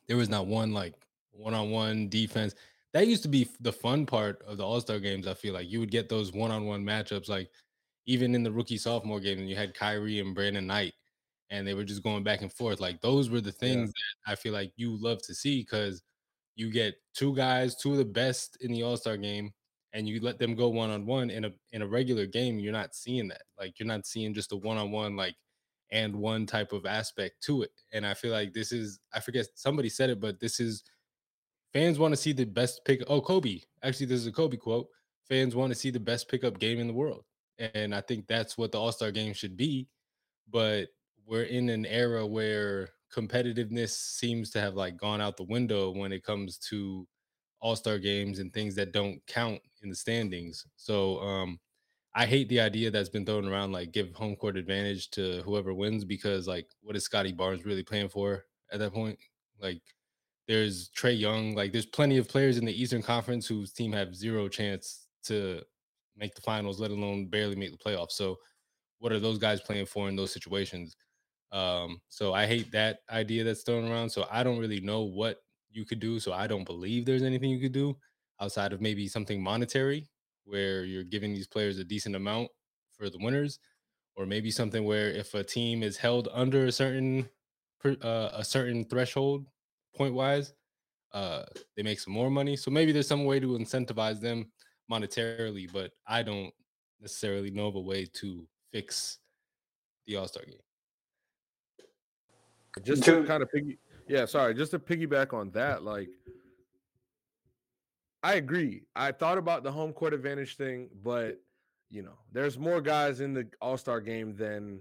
there 0.07 0.17
was 0.17 0.29
not 0.29 0.47
one 0.47 0.73
like 0.73 0.95
one-on-one 1.33 2.09
defense. 2.09 2.55
That 2.93 3.07
used 3.07 3.23
to 3.25 3.29
be 3.29 3.49
the 3.61 3.73
fun 3.73 4.07
part 4.07 4.43
of 4.47 4.57
the 4.57 4.65
All-Star 4.65 4.99
games. 5.01 5.27
I 5.27 5.35
feel 5.35 5.53
like 5.53 5.71
you 5.71 5.81
would 5.81 5.91
get 5.91 6.09
those 6.09 6.33
one-on-one 6.33 6.85
matchups, 6.85 7.29
like 7.29 7.51
even 8.07 8.35
in 8.35 8.43
the 8.43 8.53
rookie 8.53 8.79
sophomore 8.79 9.21
game, 9.21 9.39
and 9.39 9.49
you 9.49 9.57
had 9.57 9.75
Kyrie 9.75 10.21
and 10.21 10.35
Brandon 10.35 10.67
Knight, 10.67 10.95
and 11.51 11.67
they 11.67 11.75
were 11.75 11.85
just 11.85 12.03
going 12.03 12.23
back 12.23 12.43
and 12.43 12.53
forth. 12.53 12.81
Like 12.81 13.01
those 13.01 13.31
were 13.31 13.41
the 13.41 13.53
things 13.53 13.91
that 13.91 14.33
I 14.33 14.35
feel 14.35 14.53
like 14.53 14.73
you 14.77 14.97
love 15.01 15.23
to 15.23 15.35
see 15.35 15.61
because 15.61 16.03
you 16.55 16.71
get 16.71 16.95
two 17.15 17.35
guys, 17.35 17.77
two 17.77 17.93
of 17.93 17.99
the 17.99 18.05
best 18.05 18.57
in 18.61 18.73
the 18.73 18.83
All-Star 18.83 19.17
game, 19.17 19.53
and 19.93 20.09
you 20.09 20.21
let 20.21 20.39
them 20.39 20.55
go 20.55 20.69
one-on-one 20.69 21.31
in 21.31 21.45
a 21.45 21.53
in 21.73 21.83
a 21.83 21.87
regular 21.87 22.27
game. 22.27 22.59
You're 22.59 22.73
not 22.73 22.95
seeing 22.95 23.29
that. 23.29 23.43
Like 23.59 23.79
you're 23.79 23.87
not 23.87 24.07
seeing 24.07 24.35
just 24.35 24.53
a 24.53 24.57
one-on-one 24.57 25.17
like 25.17 25.37
and 25.91 26.17
one 26.17 26.47
type 26.47 26.73
of 26.73 26.87
aspect 26.87 27.43
to 27.45 27.63
it. 27.63 27.71
And 27.93 28.07
I 28.07 28.15
feel 28.15 28.33
like 28.33 28.53
this 28.53 28.73
is 28.73 29.01
I 29.15 29.21
forget 29.21 29.47
somebody 29.55 29.89
said 29.89 30.11
it, 30.11 30.21
but 30.21 30.41
this 30.41 30.61
is 30.61 30.83
fans 31.73 31.99
want 31.99 32.13
to 32.13 32.17
see 32.17 32.33
the 32.33 32.45
best 32.45 32.85
pick. 32.85 33.03
Oh, 33.09 33.21
Kobe. 33.21 33.61
Actually, 33.83 34.07
this 34.07 34.21
is 34.21 34.27
a 34.27 34.33
Kobe 34.33 34.57
quote. 34.57 34.89
Fans 35.29 35.55
want 35.55 35.73
to 35.73 35.79
see 35.79 35.91
the 35.91 36.01
best 36.01 36.29
pickup 36.29 36.59
game 36.59 36.79
in 36.79 36.87
the 36.87 36.93
world. 36.93 37.25
And 37.59 37.95
I 37.95 38.01
think 38.01 38.27
that's 38.27 38.59
what 38.59 38.73
the 38.73 38.79
All-Star 38.79 39.11
game 39.11 39.33
should 39.33 39.57
be. 39.57 39.89
But 40.51 40.89
we're 41.27 41.45
in 41.45 41.69
an 41.69 41.87
era 41.87 42.27
where 42.27 42.91
competitiveness 43.15 43.91
seems 43.91 44.51
to 44.51 44.61
have 44.61 44.75
like 44.75 44.97
gone 44.97 45.21
out 45.21 45.37
the 45.37 45.45
window 45.45 45.91
when 45.91 46.13
it 46.13 46.25
comes 46.25 46.59
to 46.59 47.07
all-star 47.61 47.99
games 47.99 48.39
and 48.39 48.53
things 48.53 48.75
that 48.75 48.93
don't 48.93 49.21
count 49.27 49.61
in 49.83 49.89
the 49.89 49.95
standings. 49.95 50.67
So 50.77 51.19
um 51.21 51.59
I 52.15 52.27
hate 52.27 52.49
the 52.49 52.61
idea 52.61 52.91
that's 52.91 53.09
been 53.09 53.27
thrown 53.27 53.47
around 53.47 53.73
like 53.73 53.93
give 53.93 54.13
home 54.15 54.37
court 54.37 54.57
advantage 54.57 55.11
to 55.13 55.43
whoever 55.43 55.75
wins 55.75 56.05
because 56.05 56.49
like 56.49 56.67
what 56.83 56.97
is 56.97 57.05
Scottie 57.05 57.33
Barnes 57.33 57.65
really 57.65 57.83
playing 57.83 58.09
for 58.09 58.45
at 58.73 58.79
that 58.81 58.93
point? 58.93 59.19
Like 59.61 59.83
there's 60.49 60.91
Trae 60.91 61.19
Young, 61.19 61.55
like 61.55 61.73
there's 61.73 61.87
plenty 61.87 62.19
of 62.19 62.29
players 62.29 62.59
in 62.59 62.65
the 62.65 62.81
Eastern 62.83 63.03
Conference 63.03 63.47
whose 63.47 63.73
team 63.73 63.93
have 63.93 64.15
zero 64.15 64.49
chance 64.49 65.09
to 65.25 65.63
make 66.17 66.35
the 66.35 66.41
finals, 66.41 66.81
let 66.81 66.91
alone 66.91 67.27
barely 67.27 67.57
make 67.57 67.71
the 67.71 67.79
playoffs. 67.79 68.13
So 68.13 68.37
what 68.99 69.13
are 69.13 69.21
those 69.21 69.39
guys 69.39 69.61
playing 69.61 69.87
for 69.87 70.09
in 70.09 70.17
those 70.17 70.33
situations? 70.33 70.97
Um, 71.53 72.01
so 72.09 72.35
I 72.35 72.47
hate 72.47 72.73
that 72.73 73.01
idea 73.11 73.45
that's 73.45 73.63
thrown 73.63 73.91
around. 73.91 74.11
So 74.11 74.27
I 74.31 74.43
don't 74.43 74.59
really 74.59 74.81
know 74.81 75.03
what 75.03 75.39
you 75.71 75.85
could 75.85 76.01
do. 76.01 76.19
So 76.19 76.33
I 76.33 76.47
don't 76.47 76.65
believe 76.65 77.05
there's 77.05 77.23
anything 77.23 77.51
you 77.51 77.61
could 77.61 77.73
do 77.73 77.97
outside 78.41 78.73
of 78.73 78.81
maybe 78.81 79.09
something 79.09 79.43
monetary 79.43 80.09
where 80.45 80.85
you're 80.85 81.05
giving 81.05 81.35
these 81.35 81.47
players 81.47 81.79
a 81.79 81.85
decent 81.85 82.17
amount 82.17 82.49
for 82.93 83.11
the 83.11 83.19
winners, 83.19 83.59
or 84.17 84.27
maybe 84.27 84.51
something 84.51 84.85
where 84.85 85.11
if 85.11 85.35
a 85.35 85.45
team 85.45 85.83
is 85.83 85.97
held 85.97 86.29
under 86.33 86.67
a 86.67 86.73
certain 86.73 87.29
uh, 87.85 88.31
a 88.33 88.45
certain 88.45 88.85
threshold 88.85 89.47
point 89.95 90.15
wise, 90.15 90.55
uh, 91.13 91.43
they 91.77 91.83
make 91.83 92.01
some 92.01 92.13
more 92.13 92.31
money. 92.31 92.57
So 92.57 92.71
maybe 92.71 92.91
there's 92.93 93.09
some 93.09 93.25
way 93.25 93.39
to 93.39 93.59
incentivize 93.59 94.21
them 94.21 94.51
monetarily, 94.91 95.71
but 95.73 95.93
I 96.07 96.23
don't 96.23 96.53
necessarily 97.01 97.51
know 97.51 97.67
of 97.67 97.75
a 97.75 97.81
way 97.81 98.07
to 98.15 98.47
fix 98.73 99.19
the 100.07 100.17
All 100.17 100.29
Star 100.29 100.45
game. 100.45 100.57
Just 102.85 103.05
to 103.05 103.25
kind 103.25 103.43
of 103.43 103.51
piggy, 103.51 103.79
yeah, 104.09 104.27
sorry, 104.27 104.55
just 104.55 104.73
to 104.73 104.79
piggyback 104.79 105.33
on 105.33 105.51
that, 105.53 105.83
like 105.83 106.11
I 108.23 108.35
agree. 108.35 108.83
I 108.95 109.13
thought 109.13 109.39
about 109.39 109.63
the 109.63 109.73
home 109.73 109.93
court 109.93 110.13
advantage 110.13 110.57
thing, 110.57 110.89
but 111.03 111.41
you 111.91 112.03
know, 112.03 112.19
there's 112.33 112.59
more 112.59 112.81
guys 112.81 113.21
in 113.21 113.33
the 113.33 113.47
All 113.61 113.77
Star 113.77 114.01
game 114.01 114.35
than 114.35 114.81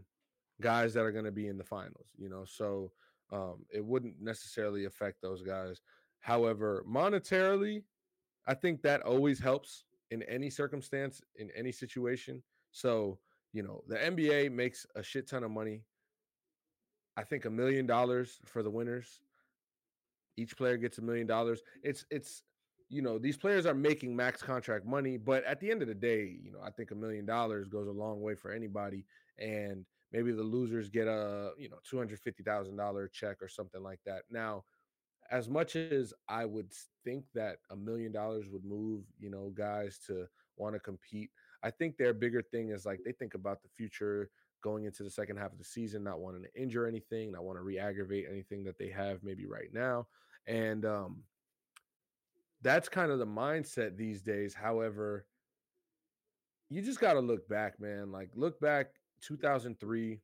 guys 0.62 0.94
that 0.94 1.04
are 1.04 1.12
going 1.12 1.26
to 1.26 1.32
be 1.32 1.48
in 1.48 1.58
the 1.58 1.64
finals. 1.64 2.08
You 2.18 2.30
know, 2.30 2.44
so 2.46 2.92
um, 3.32 3.66
it 3.72 3.84
wouldn't 3.84 4.16
necessarily 4.22 4.86
affect 4.86 5.22
those 5.22 5.42
guys. 5.42 5.82
However, 6.20 6.84
monetarily, 6.90 7.84
I 8.48 8.56
think 8.56 8.82
that 8.82 9.04
always 9.04 9.40
helps 9.40 9.84
in 10.12 10.24
any 10.24 10.50
circumstance, 10.50 11.22
in 11.38 11.50
any 11.56 11.72
situation. 11.72 12.42
So, 12.72 13.20
you 13.54 13.64
know, 13.64 13.84
the 13.88 13.96
NBA 13.96 14.52
makes 14.52 14.86
a 14.96 15.04
shit 15.04 15.28
ton 15.28 15.44
of 15.44 15.52
money. 15.52 15.84
I 17.18 17.24
think 17.24 17.46
a 17.46 17.50
million 17.50 17.86
dollars 17.86 18.40
for 18.46 18.62
the 18.64 18.70
winners. 18.70 19.22
Each 20.38 20.56
player 20.58 20.78
gets 20.78 20.98
a 20.98 21.02
million 21.02 21.28
dollars. 21.28 21.62
It's 21.82 22.06
it's 22.12 22.44
you 22.90 23.02
know, 23.02 23.18
these 23.18 23.38
players 23.38 23.66
are 23.66 23.74
making 23.74 24.16
max 24.16 24.42
contract 24.42 24.86
money, 24.86 25.18
but 25.18 25.44
at 25.46 25.60
the 25.60 25.72
end 25.72 25.82
of 25.82 25.88
the 25.88 25.96
day, 25.96 26.38
you 26.42 26.52
know, 26.52 26.60
I 26.64 26.70
think 26.70 26.92
a 26.92 26.96
million 26.96 27.26
dollars 27.26 27.68
goes 27.68 27.88
a 27.88 27.92
long 27.92 28.22
way 28.22 28.36
for 28.36 28.52
anybody. 28.52 29.06
And 29.40 29.86
maybe 30.12 30.32
the 30.32 30.44
losers 30.44 30.90
get 30.90 31.08
a, 31.08 31.52
you 31.58 31.70
know, 31.70 31.78
$250,000 31.92 33.12
check 33.12 33.38
or 33.42 33.48
something 33.48 33.82
like 33.82 34.00
that. 34.06 34.24
Now, 34.30 34.64
as 35.32 35.50
much 35.50 35.76
as 35.76 36.14
I 36.30 36.46
would 36.46 36.72
think 37.04 37.26
that 37.34 37.58
a 37.72 37.76
million 37.76 38.12
dollars 38.12 38.46
would 38.50 38.64
move, 38.64 39.04
you 39.20 39.30
know, 39.30 39.52
guys 39.56 40.00
to 40.08 40.28
want 40.58 40.76
to 40.76 40.80
compete, 40.80 41.30
I 41.64 41.72
think 41.72 41.98
their 41.98 42.14
bigger 42.14 42.42
thing 42.42 42.70
is 42.70 42.86
like 42.86 43.00
they 43.04 43.12
think 43.12 43.34
about 43.34 43.62
the 43.62 43.70
future 43.76 44.30
going 44.62 44.86
into 44.86 45.04
the 45.04 45.10
second 45.10 45.38
half 45.38 45.52
of 45.52 45.58
the 45.58 45.64
season, 45.64 46.04
not 46.04 46.20
wanting 46.20 46.44
to 46.44 46.62
injure 46.62 46.88
anything, 46.88 47.32
not 47.32 47.44
want 47.44 47.58
to 47.58 47.64
re-aggravate 47.64 48.26
anything 48.30 48.64
that 48.64 48.78
they 48.78 48.90
have 48.90 49.24
maybe 49.24 49.46
right 49.46 49.74
now. 49.74 50.08
And 50.48 50.86
um 50.86 51.24
that's 52.62 52.90
kind 52.90 53.12
of 53.12 53.20
the 53.20 53.28
mindset 53.28 53.96
these 53.96 54.22
days. 54.22 54.56
However, 54.56 55.28
you 56.70 56.82
just 56.82 57.00
got 57.00 57.14
to 57.14 57.20
look 57.20 57.48
back, 57.48 57.80
man. 57.80 58.12
Like 58.12 58.32
look 58.36 58.60
back 58.60 58.88
2003 59.22 60.20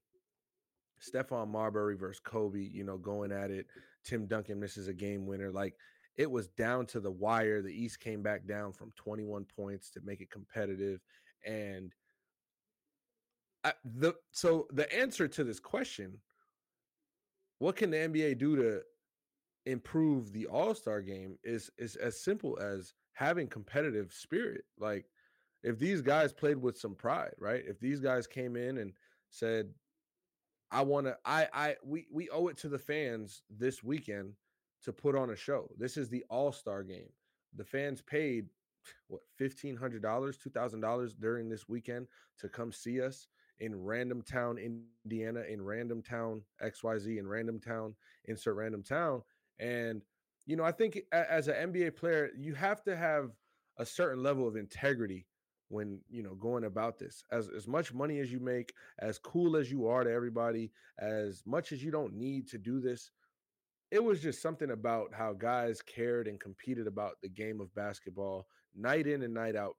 Stephon 1.02 1.48
Marbury 1.50 1.96
versus 1.96 2.20
Kobe, 2.20 2.60
you 2.60 2.84
know, 2.84 2.98
going 2.98 3.32
at 3.32 3.52
it. 3.52 3.68
Tim 4.04 4.26
Duncan 4.26 4.60
misses 4.60 4.88
a 4.88 4.94
game 4.94 5.26
winner. 5.26 5.52
Like 5.52 5.76
it 6.16 6.30
was 6.30 6.48
down 6.50 6.86
to 6.88 7.00
the 7.00 7.12
wire. 7.12 7.62
The 7.62 7.70
East 7.70 8.00
came 8.00 8.22
back 8.22 8.46
down 8.46 8.74
from 8.74 8.92
21 8.96 9.46
points 9.56 9.90
to 9.92 10.02
make 10.04 10.22
it 10.22 10.32
competitive. 10.32 11.02
And 11.46 11.94
I, 13.64 13.74
the 13.84 14.14
so 14.32 14.68
the 14.72 14.92
answer 14.94 15.28
to 15.28 15.44
this 15.44 15.60
question, 15.60 16.18
what 17.60 17.76
can 17.76 17.92
the 17.92 17.98
NBA 17.98 18.38
do 18.38 18.56
to 18.56 18.82
improve 19.66 20.32
the 20.34 20.48
All-Star 20.48 21.02
game 21.02 21.38
is 21.44 21.70
is 21.78 21.96
as 21.96 22.20
simple 22.20 22.58
as 22.60 22.94
having 23.14 23.48
competitive 23.48 24.12
spirit. 24.14 24.64
Like 24.80 25.06
if 25.64 25.78
these 25.78 26.02
guys 26.02 26.34
played 26.34 26.58
with 26.58 26.78
some 26.78 26.96
pride, 26.96 27.34
right? 27.38 27.64
If 27.68 27.80
these 27.80 28.00
guys 28.00 28.28
came 28.28 28.56
in 28.56 28.80
and 28.80 28.94
said, 29.30 29.70
I 30.72 30.82
want 30.82 31.08
to 31.08 31.18
I 31.26 31.48
I 31.54 31.76
we 31.84 32.08
we 32.12 32.30
owe 32.30 32.48
it 32.48 32.58
to 32.58 32.70
the 32.70 32.80
fans 32.80 33.44
this 33.50 33.84
weekend 33.84 34.34
to 34.84 34.94
put 34.94 35.16
on 35.16 35.30
a 35.30 35.36
show. 35.36 35.70
This 35.78 35.98
is 35.98 36.10
the 36.10 36.24
All-Star 36.30 36.84
game. 36.84 37.10
The 37.56 37.64
fans 37.64 38.02
paid 38.02 38.48
what 39.08 39.22
$1500, 39.40 40.02
$2000 40.02 41.20
during 41.20 41.50
this 41.50 41.70
weekend 41.70 42.08
to 42.40 42.50
come 42.50 42.72
see 42.72 43.00
us 43.00 43.28
in 43.60 43.76
random 43.76 44.24
town 44.24 44.58
Indiana 44.58 45.42
in 45.48 45.62
random 45.62 46.02
town 46.02 46.42
XYZ 46.64 47.20
in 47.20 47.28
random 47.28 47.60
town 47.60 47.94
insert 48.26 48.56
random 48.56 48.82
town 48.82 49.22
and 49.60 50.02
you 50.48 50.56
know, 50.56 50.64
I 50.64 50.72
think 50.72 51.00
as 51.12 51.48
an 51.48 51.72
NBA 51.72 51.96
player, 51.96 52.32
you 52.36 52.56
have 52.56 52.84
to 52.84 52.96
have 52.96 53.32
a 53.78 53.86
certain 53.86 54.24
level 54.24 54.48
of 54.48 54.56
integrity 54.56 55.28
when 55.72 56.00
you 56.10 56.22
know 56.22 56.36
going 56.36 56.66
about 56.66 57.00
this. 57.00 57.24
As 57.32 57.50
as 57.50 57.68
much 57.68 57.94
money 57.94 58.20
as 58.20 58.32
you 58.32 58.40
make 58.40 58.74
as 59.00 59.18
cool 59.18 59.56
as 59.56 59.72
you 59.72 59.88
are 59.88 60.04
to 60.04 60.12
everybody 60.12 60.72
as 61.00 61.44
much 61.46 61.72
as 61.72 61.84
you 61.84 61.92
don't 61.92 62.14
need 62.14 62.48
to 62.50 62.58
do 62.58 62.80
this 62.80 63.12
it 63.92 64.02
was 64.02 64.22
just 64.22 64.42
something 64.42 64.72
about 64.72 65.14
how 65.14 65.34
guys 65.34 65.82
cared 65.82 66.28
and 66.28 66.40
competed 66.40 66.88
about 66.88 67.14
the 67.22 67.28
game 67.28 67.60
of 67.60 67.74
basketball 67.76 68.48
night 68.76 69.06
in 69.06 69.24
and 69.24 69.34
night 69.34 69.56
out 69.56 69.76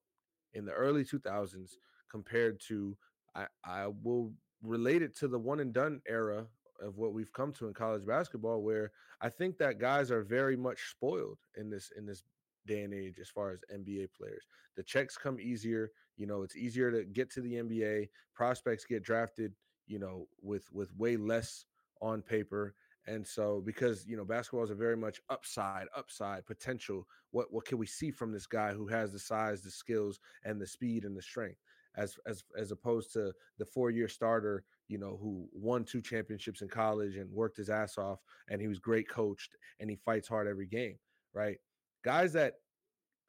in 0.52 0.66
the 0.66 0.72
early 0.72 1.04
2000s 1.04 1.72
compared 2.10 2.60
to 2.60 2.96
i 3.34 3.46
i 3.64 3.86
will 4.02 4.32
relate 4.62 5.02
it 5.02 5.16
to 5.16 5.28
the 5.28 5.38
one 5.38 5.60
and 5.60 5.72
done 5.72 6.00
era 6.06 6.46
of 6.82 6.98
what 6.98 7.12
we've 7.12 7.32
come 7.32 7.52
to 7.52 7.66
in 7.68 7.74
college 7.74 8.06
basketball 8.06 8.62
where 8.62 8.90
I 9.22 9.28
think 9.28 9.56
that 9.58 9.78
guys 9.78 10.10
are 10.10 10.22
very 10.22 10.56
much 10.56 10.90
spoiled 10.90 11.38
in 11.56 11.70
this 11.70 11.92
in 11.96 12.04
this 12.04 12.24
day 12.66 12.82
and 12.82 12.94
age 12.94 13.18
as 13.20 13.28
far 13.28 13.50
as 13.50 13.60
NBA 13.72 14.08
players. 14.16 14.44
The 14.76 14.82
checks 14.82 15.16
come 15.16 15.38
easier, 15.40 15.90
you 16.16 16.26
know, 16.26 16.42
it's 16.42 16.56
easier 16.56 16.90
to 16.90 17.04
get 17.04 17.30
to 17.32 17.40
the 17.40 17.54
NBA. 17.54 18.08
Prospects 18.34 18.84
get 18.84 19.02
drafted, 19.02 19.52
you 19.86 19.98
know, 19.98 20.26
with 20.40 20.64
with 20.72 20.94
way 20.96 21.16
less 21.16 21.66
on 22.00 22.22
paper. 22.22 22.74
And 23.06 23.26
so 23.26 23.60
because, 23.64 24.06
you 24.06 24.16
know, 24.16 24.24
basketball 24.24 24.62
is 24.64 24.70
a 24.70 24.76
very 24.76 24.96
much 24.96 25.20
upside, 25.28 25.86
upside 25.96 26.46
potential. 26.46 27.06
What 27.30 27.52
what 27.52 27.64
can 27.64 27.78
we 27.78 27.86
see 27.86 28.10
from 28.10 28.32
this 28.32 28.46
guy 28.46 28.72
who 28.72 28.86
has 28.86 29.12
the 29.12 29.18
size, 29.18 29.62
the 29.62 29.70
skills 29.70 30.20
and 30.44 30.60
the 30.60 30.66
speed 30.66 31.04
and 31.04 31.16
the 31.16 31.22
strength? 31.22 31.58
as 31.96 32.16
as 32.26 32.42
as 32.58 32.70
opposed 32.70 33.12
to 33.12 33.32
the 33.58 33.66
four 33.66 33.90
year 33.90 34.08
starter, 34.08 34.64
you 34.88 34.98
know, 34.98 35.18
who 35.20 35.48
won 35.52 35.84
two 35.84 36.00
championships 36.00 36.62
in 36.62 36.68
college 36.68 37.16
and 37.16 37.30
worked 37.30 37.56
his 37.56 37.70
ass 37.70 37.98
off, 37.98 38.20
and 38.48 38.60
he 38.60 38.68
was 38.68 38.78
great 38.78 39.08
coached 39.08 39.56
and 39.80 39.90
he 39.90 39.96
fights 39.96 40.28
hard 40.28 40.48
every 40.48 40.66
game, 40.66 40.96
right? 41.34 41.58
Guys 42.04 42.32
that 42.34 42.54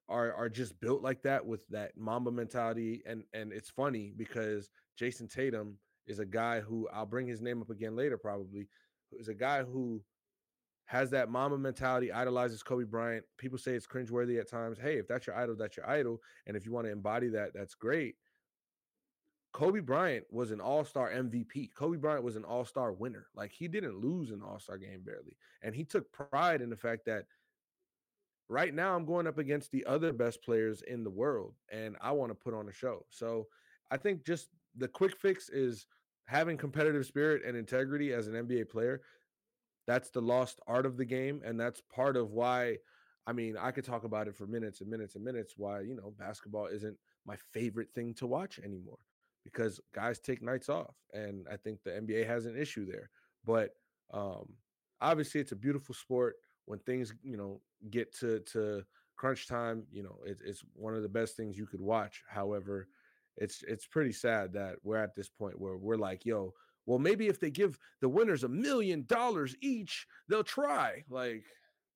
are 0.10 0.34
are 0.34 0.50
just 0.50 0.80
built 0.80 1.02
like 1.02 1.22
that 1.24 1.46
with 1.46 1.68
that 1.70 1.98
Mamba 1.98 2.32
mentality, 2.32 3.02
and 3.06 3.24
and 3.34 3.52
it's 3.54 3.70
funny 3.70 4.14
because 4.16 4.70
Jayson 5.00 5.28
Tatum 5.28 5.78
is 6.08 6.20
a 6.20 6.26
guy 6.26 6.60
who 6.60 6.88
I'll 6.94 7.06
bring 7.06 7.28
his 7.28 7.42
name 7.42 7.62
up 7.62 7.70
again 7.70 7.96
later, 7.96 8.18
probably, 8.18 8.68
is 9.12 9.30
a 9.30 9.34
guy 9.34 9.64
who 9.64 10.04
has 10.86 11.10
that 11.12 11.30
Mamba 11.30 11.58
mentality, 11.58 12.12
idolizes 12.12 12.62
Kobe 12.62 12.84
Bryant. 12.84 13.24
People 13.38 13.58
say 13.58 13.74
it's 13.74 13.88
cringeworthy 13.88 14.40
at 14.40 14.50
times. 14.50 14.78
Hey, 14.78 14.98
if 14.98 15.08
that's 15.08 15.26
your 15.28 15.38
idol, 15.38 15.56
that's 15.56 15.78
your 15.78 15.90
idol. 15.90 16.20
And 16.46 16.58
if 16.58 16.66
you 16.66 16.74
want 16.74 16.88
to 16.88 16.92
embody 16.92 17.30
that, 17.30 17.52
that's 17.54 17.74
great. 17.74 18.16
Kobe 19.54 19.80
Bryant 19.82 20.26
was 20.32 20.52
an 20.52 20.60
all 20.60 20.84
star 20.84 21.12
MVP. 21.12 21.74
Kobe 21.76 21.98
Bryant 21.98 22.24
was 22.24 22.36
an 22.36 22.44
all 22.44 22.66
star 22.66 22.92
winner. 22.92 23.28
Like 23.36 23.52
he 23.52 23.68
didn't 23.68 24.02
lose 24.02 24.32
an 24.32 24.42
all 24.42 24.60
star 24.60 24.78
game 24.78 25.02
barely. 25.06 25.38
And 25.62 25.76
he 25.76 25.84
took 25.84 26.12
pride 26.12 26.62
in 26.62 26.70
the 26.70 26.76
fact 26.76 27.06
that 27.06 27.26
right 28.50 28.74
now 28.74 28.96
I'm 28.96 29.06
going 29.06 29.28
up 29.28 29.38
against 29.38 29.72
the 29.72 29.86
other 29.86 30.14
best 30.14 30.44
players 30.44 30.82
in 30.84 31.04
the 31.04 31.10
world 31.10 31.54
and 31.72 31.96
I 32.02 32.12
want 32.12 32.32
to 32.32 32.36
put 32.36 32.54
on 32.54 32.68
a 32.70 32.74
show. 32.74 33.06
So 33.10 33.48
I 33.92 33.98
think 33.98 34.26
just 34.26 34.50
the 34.78 34.88
quick 34.88 35.18
fix 35.18 35.50
is 35.50 35.88
having 36.26 36.58
competitive 36.58 37.06
spirit 37.06 37.44
and 37.46 37.56
integrity 37.56 38.14
as 38.14 38.28
an 38.28 38.34
NBA 38.34 38.70
player. 38.70 39.02
That's 39.88 40.10
the 40.10 40.22
lost 40.22 40.60
art 40.68 40.86
of 40.86 40.98
the 40.98 41.06
game. 41.06 41.42
And 41.46 41.60
that's 41.60 41.82
part 41.94 42.16
of 42.16 42.32
why, 42.32 42.78
I 43.28 43.34
mean, 43.34 43.56
I 43.60 43.72
could 43.72 43.86
talk 43.86 44.04
about 44.04 44.28
it 44.28 44.36
for 44.36 44.48
minutes 44.48 44.82
and 44.82 44.90
minutes 44.90 45.16
and 45.16 45.24
minutes 45.24 45.54
why, 45.58 45.82
you 45.82 45.96
know, 45.96 46.14
basketball 46.18 46.68
isn't 46.68 46.98
my 47.26 47.36
favorite 47.54 47.92
thing 47.94 48.14
to 48.16 48.28
watch 48.28 48.60
anymore 48.64 49.00
because 49.44 49.80
guys 49.94 50.20
take 50.20 50.42
nights 50.42 50.70
off, 50.70 50.96
and 51.14 51.46
I 51.52 51.58
think 51.58 51.84
the 51.84 51.92
NBA 51.92 52.26
has 52.28 52.46
an 52.46 52.58
issue 52.58 52.86
there. 52.86 53.10
But 53.46 53.72
um, 54.14 54.48
obviously, 55.02 55.42
it's 55.42 55.52
a 55.52 55.58
beautiful 55.58 55.96
sport. 55.96 56.36
When 56.66 56.80
things 56.80 57.14
you 57.24 57.38
know 57.38 57.60
get 57.90 58.14
to 58.20 58.40
to 58.52 58.84
crunch 59.16 59.48
time, 59.48 59.86
you 59.92 60.04
know 60.04 60.18
it, 60.26 60.38
it's 60.44 60.64
one 60.74 60.96
of 60.96 61.02
the 61.02 61.10
best 61.10 61.36
things 61.36 61.58
you 61.58 61.66
could 61.66 61.82
watch. 61.82 62.24
However, 62.28 62.88
it's 63.38 63.64
it's 63.68 63.86
pretty 63.86 64.12
sad 64.12 64.54
that 64.54 64.76
we're 64.84 64.98
at 64.98 65.16
this 65.16 65.30
point 65.30 65.60
where 65.60 65.78
we're 65.78 65.98
like, 65.98 66.26
yo, 66.26 66.54
well, 66.86 67.00
maybe 67.00 67.28
if 67.28 67.40
they 67.40 67.52
give 67.52 67.78
the 68.02 68.10
winners 68.10 68.44
a 68.44 68.50
million 68.50 69.06
dollars 69.08 69.56
each, 69.62 70.06
they'll 70.28 70.44
try. 70.44 71.04
Like, 71.10 71.44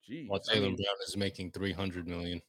geez. 0.06 0.28
Well, 0.30 0.40
Taylor 0.40 0.66
I 0.66 0.70
mean, 0.70 0.76
Brown 0.76 0.96
is 1.08 1.18
making 1.18 1.52
300 1.52 2.08
million. 2.08 2.42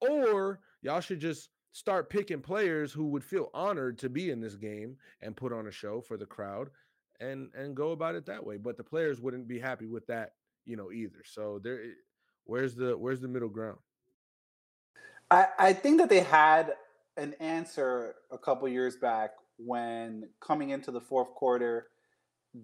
Or 0.00 0.60
y'all 0.82 1.00
should 1.00 1.20
just 1.20 1.50
start 1.72 2.10
picking 2.10 2.40
players 2.40 2.92
who 2.92 3.08
would 3.08 3.24
feel 3.24 3.50
honored 3.54 3.98
to 3.98 4.08
be 4.08 4.30
in 4.30 4.40
this 4.40 4.56
game 4.56 4.96
and 5.20 5.36
put 5.36 5.52
on 5.52 5.66
a 5.66 5.72
show 5.72 6.00
for 6.00 6.16
the 6.16 6.26
crowd 6.26 6.68
and 7.20 7.50
and 7.54 7.74
go 7.74 7.92
about 7.92 8.14
it 8.14 8.26
that 8.26 8.44
way 8.44 8.58
but 8.58 8.76
the 8.76 8.84
players 8.84 9.20
wouldn't 9.20 9.48
be 9.48 9.58
happy 9.58 9.86
with 9.86 10.06
that 10.06 10.32
you 10.66 10.76
know 10.76 10.92
either 10.92 11.22
so 11.24 11.58
there 11.62 11.80
eh, 11.80 11.94
where's 12.44 12.74
the 12.74 12.96
where's 12.96 13.20
the 13.20 13.28
middle 13.28 13.48
ground? 13.48 13.78
I 15.30 15.46
i 15.58 15.72
think 15.72 15.98
that 15.98 16.08
they 16.08 16.20
had 16.20 16.72
an 17.16 17.34
answer 17.40 18.14
a 18.30 18.38
couple 18.38 18.68
years 18.68 18.96
back 18.96 19.32
when 19.56 20.28
coming 20.40 20.70
into 20.70 20.90
the 20.90 21.00
fourth 21.00 21.34
quarter 21.34 21.88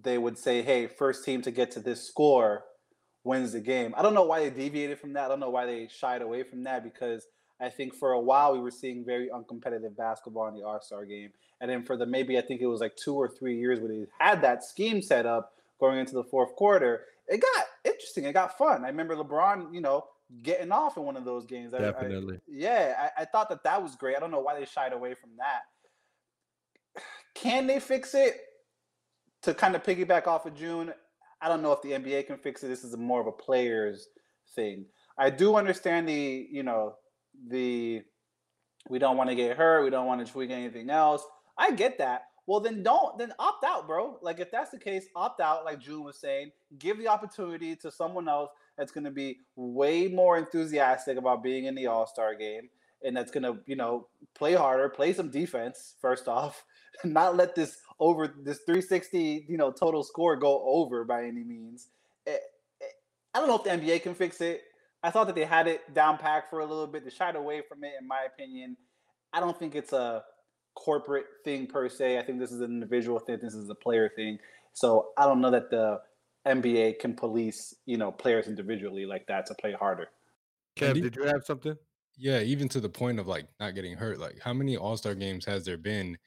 they 0.03 0.17
would 0.17 0.37
say 0.37 0.61
hey 0.61 0.87
first 0.87 1.23
team 1.23 1.41
to 1.41 1.51
get 1.51 1.71
to 1.71 1.79
this 1.79 2.07
score 2.07 2.63
wins 3.23 3.51
the 3.51 3.59
game. 3.59 3.93
I 3.97 4.01
don't 4.01 4.13
know 4.13 4.23
why 4.23 4.39
they 4.39 4.49
deviated 4.49 4.99
from 4.99 5.13
that. 5.13 5.25
I 5.25 5.27
don't 5.27 5.39
know 5.39 5.49
why 5.49 5.65
they 5.65 5.87
shied 5.87 6.21
away 6.21 6.43
from 6.43 6.63
that 6.63 6.83
because 6.83 7.27
I 7.61 7.69
think 7.69 7.93
for 7.93 8.13
a 8.13 8.19
while 8.19 8.53
we 8.53 8.59
were 8.59 8.71
seeing 8.71 9.03
very 9.05 9.29
uncompetitive 9.29 9.95
basketball 9.97 10.47
in 10.47 10.55
the 10.55 10.65
All 10.65 10.79
Star 10.81 11.05
game, 11.05 11.31
and 11.59 11.69
then 11.69 11.83
for 11.83 11.97
the 11.97 12.05
maybe 12.05 12.37
I 12.37 12.41
think 12.41 12.61
it 12.61 12.67
was 12.67 12.79
like 12.79 12.95
two 12.95 13.15
or 13.15 13.27
three 13.27 13.57
years 13.57 13.79
where 13.79 13.89
they 13.89 14.05
had 14.19 14.41
that 14.41 14.63
scheme 14.63 15.01
set 15.01 15.25
up 15.25 15.53
going 15.79 15.99
into 15.99 16.13
the 16.13 16.23
fourth 16.23 16.55
quarter, 16.55 17.05
it 17.27 17.41
got 17.41 17.65
interesting. 17.85 18.25
It 18.25 18.33
got 18.33 18.57
fun. 18.57 18.83
I 18.83 18.87
remember 18.87 19.15
LeBron, 19.15 19.73
you 19.73 19.81
know, 19.81 20.03
getting 20.41 20.71
off 20.71 20.97
in 20.97 21.03
one 21.03 21.17
of 21.17 21.25
those 21.25 21.45
games. 21.45 21.71
Definitely. 21.71 22.35
I, 22.35 22.39
yeah, 22.47 23.09
I, 23.17 23.21
I 23.21 23.25
thought 23.25 23.49
that 23.49 23.63
that 23.63 23.81
was 23.81 23.95
great. 23.95 24.15
I 24.15 24.19
don't 24.19 24.31
know 24.31 24.41
why 24.41 24.59
they 24.59 24.65
shied 24.65 24.93
away 24.93 25.13
from 25.13 25.31
that. 25.37 27.01
Can 27.35 27.67
they 27.67 27.79
fix 27.79 28.13
it? 28.13 28.37
To 29.43 29.53
kind 29.53 29.73
of 29.73 29.83
piggyback 29.83 30.27
off 30.27 30.45
of 30.45 30.53
June, 30.53 30.91
I 31.41 31.47
don't 31.47 31.61
know 31.61 31.71
if 31.71 31.81
the 31.81 31.91
NBA 31.91 32.27
can 32.27 32.37
fix 32.37 32.61
it. 32.61 32.67
This 32.67 32.83
is 32.83 32.97
more 32.97 33.21
of 33.21 33.27
a 33.27 33.31
players 33.31 34.09
thing. 34.53 34.85
I 35.17 35.29
do 35.29 35.55
understand 35.55 36.09
the, 36.09 36.47
you 36.51 36.63
know, 36.63 36.95
the 37.47 38.01
we 38.89 38.99
don't 38.99 39.15
want 39.15 39.29
to 39.29 39.35
get 39.35 39.55
hurt, 39.55 39.83
we 39.83 39.89
don't 39.89 40.07
want 40.07 40.25
to 40.25 40.31
tweak 40.31 40.51
anything 40.51 40.89
else. 40.89 41.23
I 41.57 41.71
get 41.71 41.97
that. 41.99 42.23
Well, 42.49 42.59
then 42.59 42.81
don't 42.81 43.15
then 43.19 43.31
opt 43.37 43.63
out, 43.63 43.85
bro. 43.85 44.17
Like 44.23 44.39
if 44.39 44.49
that's 44.49 44.71
the 44.71 44.79
case, 44.79 45.05
opt 45.15 45.39
out. 45.39 45.65
Like 45.65 45.79
June 45.79 46.03
was 46.03 46.19
saying, 46.19 46.49
give 46.79 46.97
the 46.97 47.07
opportunity 47.07 47.75
to 47.75 47.91
someone 47.91 48.27
else 48.27 48.49
that's 48.75 48.91
going 48.91 49.03
to 49.03 49.11
be 49.11 49.37
way 49.55 50.07
more 50.07 50.35
enthusiastic 50.35 51.19
about 51.19 51.43
being 51.43 51.65
in 51.65 51.75
the 51.75 51.85
All 51.85 52.07
Star 52.07 52.33
game, 52.33 52.67
and 53.03 53.15
that's 53.15 53.29
going 53.29 53.43
to, 53.43 53.59
you 53.67 53.75
know, 53.75 54.07
play 54.33 54.55
harder, 54.55 54.89
play 54.89 55.13
some 55.13 55.29
defense 55.29 55.93
first 56.01 56.27
off, 56.27 56.65
not 57.03 57.37
let 57.37 57.53
this 57.53 57.77
over 57.99 58.33
this 58.41 58.61
360, 58.65 59.45
you 59.47 59.55
know, 59.55 59.69
total 59.69 60.01
score 60.01 60.35
go 60.35 60.63
over 60.65 61.03
by 61.03 61.25
any 61.25 61.43
means. 61.43 61.89
It, 62.25 62.31
eh, 62.31 62.33
it, 62.33 62.41
eh, 62.81 62.85
I 63.35 63.39
don't 63.41 63.47
know 63.47 63.57
if 63.57 63.63
the 63.63 63.69
NBA 63.69 64.01
can 64.01 64.15
fix 64.15 64.41
it. 64.41 64.63
I 65.03 65.11
thought 65.11 65.27
that 65.27 65.35
they 65.35 65.45
had 65.45 65.67
it 65.67 65.93
down 65.93 66.17
packed 66.17 66.49
for 66.49 66.61
a 66.61 66.65
little 66.65 66.87
bit. 66.87 67.03
They 67.03 67.11
shied 67.11 67.35
away 67.35 67.61
from 67.69 67.83
it, 67.83 67.91
in 68.01 68.07
my 68.07 68.21
opinion. 68.25 68.75
I 69.33 69.39
don't 69.39 69.57
think 69.59 69.75
it's 69.75 69.93
a 69.93 70.23
corporate 70.79 71.25
thing 71.43 71.67
per 71.67 71.89
se. 71.89 72.17
I 72.17 72.23
think 72.23 72.39
this 72.39 72.51
is 72.51 72.61
an 72.61 72.71
individual 72.71 73.19
thing. 73.19 73.37
This 73.41 73.53
is 73.53 73.69
a 73.69 73.75
player 73.75 74.09
thing. 74.15 74.39
So 74.73 75.09
I 75.17 75.25
don't 75.25 75.41
know 75.41 75.51
that 75.51 75.69
the 75.69 75.99
NBA 76.47 76.99
can 76.99 77.13
police, 77.13 77.75
you 77.85 77.97
know, 77.97 78.11
players 78.11 78.47
individually 78.47 79.05
like 79.05 79.27
that 79.27 79.45
to 79.47 79.55
play 79.55 79.73
harder. 79.73 80.07
Kev, 80.77 81.01
did 81.01 81.15
you 81.15 81.23
have 81.23 81.43
something? 81.43 81.75
Yeah, 82.17 82.39
even 82.39 82.69
to 82.69 82.79
the 82.79 82.89
point 82.89 83.19
of 83.19 83.27
like 83.27 83.47
not 83.59 83.75
getting 83.75 83.95
hurt. 83.95 84.19
Like, 84.19 84.39
how 84.41 84.53
many 84.53 84.77
All 84.77 84.97
Star 84.97 85.15
games 85.15 85.45
has 85.45 85.65
there 85.65 85.77
been, 85.77 86.17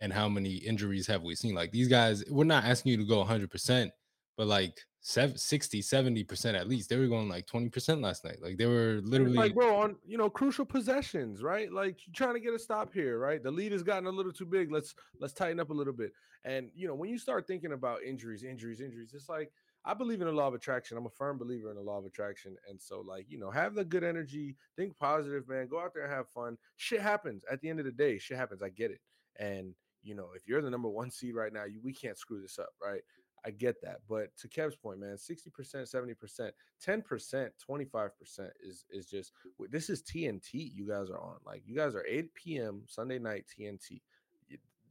and 0.00 0.12
how 0.12 0.28
many 0.28 0.54
injuries 0.54 1.06
have 1.06 1.22
we 1.22 1.34
seen? 1.34 1.54
Like, 1.54 1.70
these 1.70 1.88
guys, 1.88 2.24
we're 2.28 2.44
not 2.44 2.64
asking 2.64 2.92
you 2.92 2.98
to 2.98 3.06
go 3.06 3.18
100, 3.18 3.50
percent 3.50 3.92
but 4.36 4.46
like 4.46 4.80
60, 5.02 5.82
70 5.82 6.24
percent 6.24 6.56
at 6.56 6.68
least. 6.68 6.88
They 6.88 6.96
were 6.96 7.06
going 7.06 7.28
like 7.28 7.46
20 7.46 7.68
percent 7.68 8.00
last 8.00 8.24
night. 8.24 8.38
Like, 8.42 8.58
they 8.58 8.66
were 8.66 9.00
literally 9.02 9.36
like, 9.36 9.54
bro, 9.54 9.80
on 9.80 9.96
you 10.06 10.18
know 10.18 10.28
crucial 10.28 10.64
possessions, 10.64 11.42
right? 11.42 11.72
Like, 11.72 11.98
trying 12.14 12.34
to 12.34 12.40
get 12.40 12.54
a 12.54 12.58
stop 12.58 12.92
here, 12.92 13.18
right? 13.18 13.42
The 13.42 13.50
lead 13.50 13.72
has 13.72 13.82
gotten 13.82 14.06
a 14.06 14.10
little 14.10 14.32
too 14.32 14.46
big. 14.46 14.70
Let's 14.70 14.94
let's 15.18 15.32
tighten 15.32 15.60
up 15.60 15.70
a 15.70 15.74
little 15.74 15.92
bit. 15.94 16.12
And 16.44 16.70
you 16.74 16.88
know, 16.88 16.94
when 16.94 17.10
you 17.10 17.18
start 17.18 17.46
thinking 17.46 17.72
about 17.72 18.02
injuries, 18.02 18.44
injuries, 18.44 18.80
injuries, 18.80 19.12
it's 19.14 19.28
like 19.28 19.50
I 19.84 19.94
believe 19.94 20.20
in 20.20 20.26
the 20.26 20.32
law 20.32 20.48
of 20.48 20.54
attraction. 20.54 20.98
I'm 20.98 21.06
a 21.06 21.10
firm 21.10 21.38
believer 21.38 21.70
in 21.70 21.76
the 21.76 21.82
law 21.82 21.98
of 21.98 22.04
attraction. 22.04 22.56
And 22.68 22.80
so, 22.80 23.00
like, 23.00 23.26
you 23.28 23.38
know, 23.38 23.50
have 23.50 23.74
the 23.74 23.84
good 23.84 24.04
energy, 24.04 24.56
think 24.76 24.96
positive, 24.98 25.48
man. 25.48 25.68
Go 25.68 25.80
out 25.80 25.94
there 25.94 26.04
and 26.04 26.12
have 26.12 26.28
fun. 26.28 26.58
Shit 26.76 27.00
happens 27.00 27.44
at 27.50 27.60
the 27.60 27.70
end 27.70 27.78
of 27.78 27.86
the 27.86 27.92
day. 27.92 28.18
Shit 28.18 28.36
happens. 28.36 28.62
I 28.62 28.68
get 28.68 28.90
it. 28.90 29.00
And, 29.38 29.74
you 30.02 30.14
know, 30.14 30.28
if 30.36 30.46
you're 30.46 30.60
the 30.60 30.70
number 30.70 30.88
one 30.90 31.10
seed 31.10 31.34
right 31.34 31.52
now, 31.52 31.64
you, 31.64 31.80
we 31.82 31.94
can't 31.94 32.18
screw 32.18 32.42
this 32.42 32.58
up, 32.58 32.70
right? 32.82 33.00
I 33.44 33.50
get 33.50 33.80
that. 33.82 34.00
But 34.08 34.36
to 34.38 34.48
Kev's 34.48 34.76
point, 34.76 35.00
man, 35.00 35.16
60%, 35.16 35.48
70%, 35.50 36.50
10%, 36.86 37.50
25% 37.70 38.50
is 38.62 38.84
is 38.90 39.06
just 39.06 39.32
this 39.70 39.90
is 39.90 40.02
TNT 40.02 40.72
you 40.74 40.86
guys 40.86 41.10
are 41.10 41.20
on. 41.20 41.36
Like 41.46 41.62
you 41.66 41.74
guys 41.74 41.94
are 41.94 42.04
8 42.06 42.34
p.m. 42.34 42.82
Sunday 42.86 43.18
night 43.18 43.46
TNT. 43.48 44.00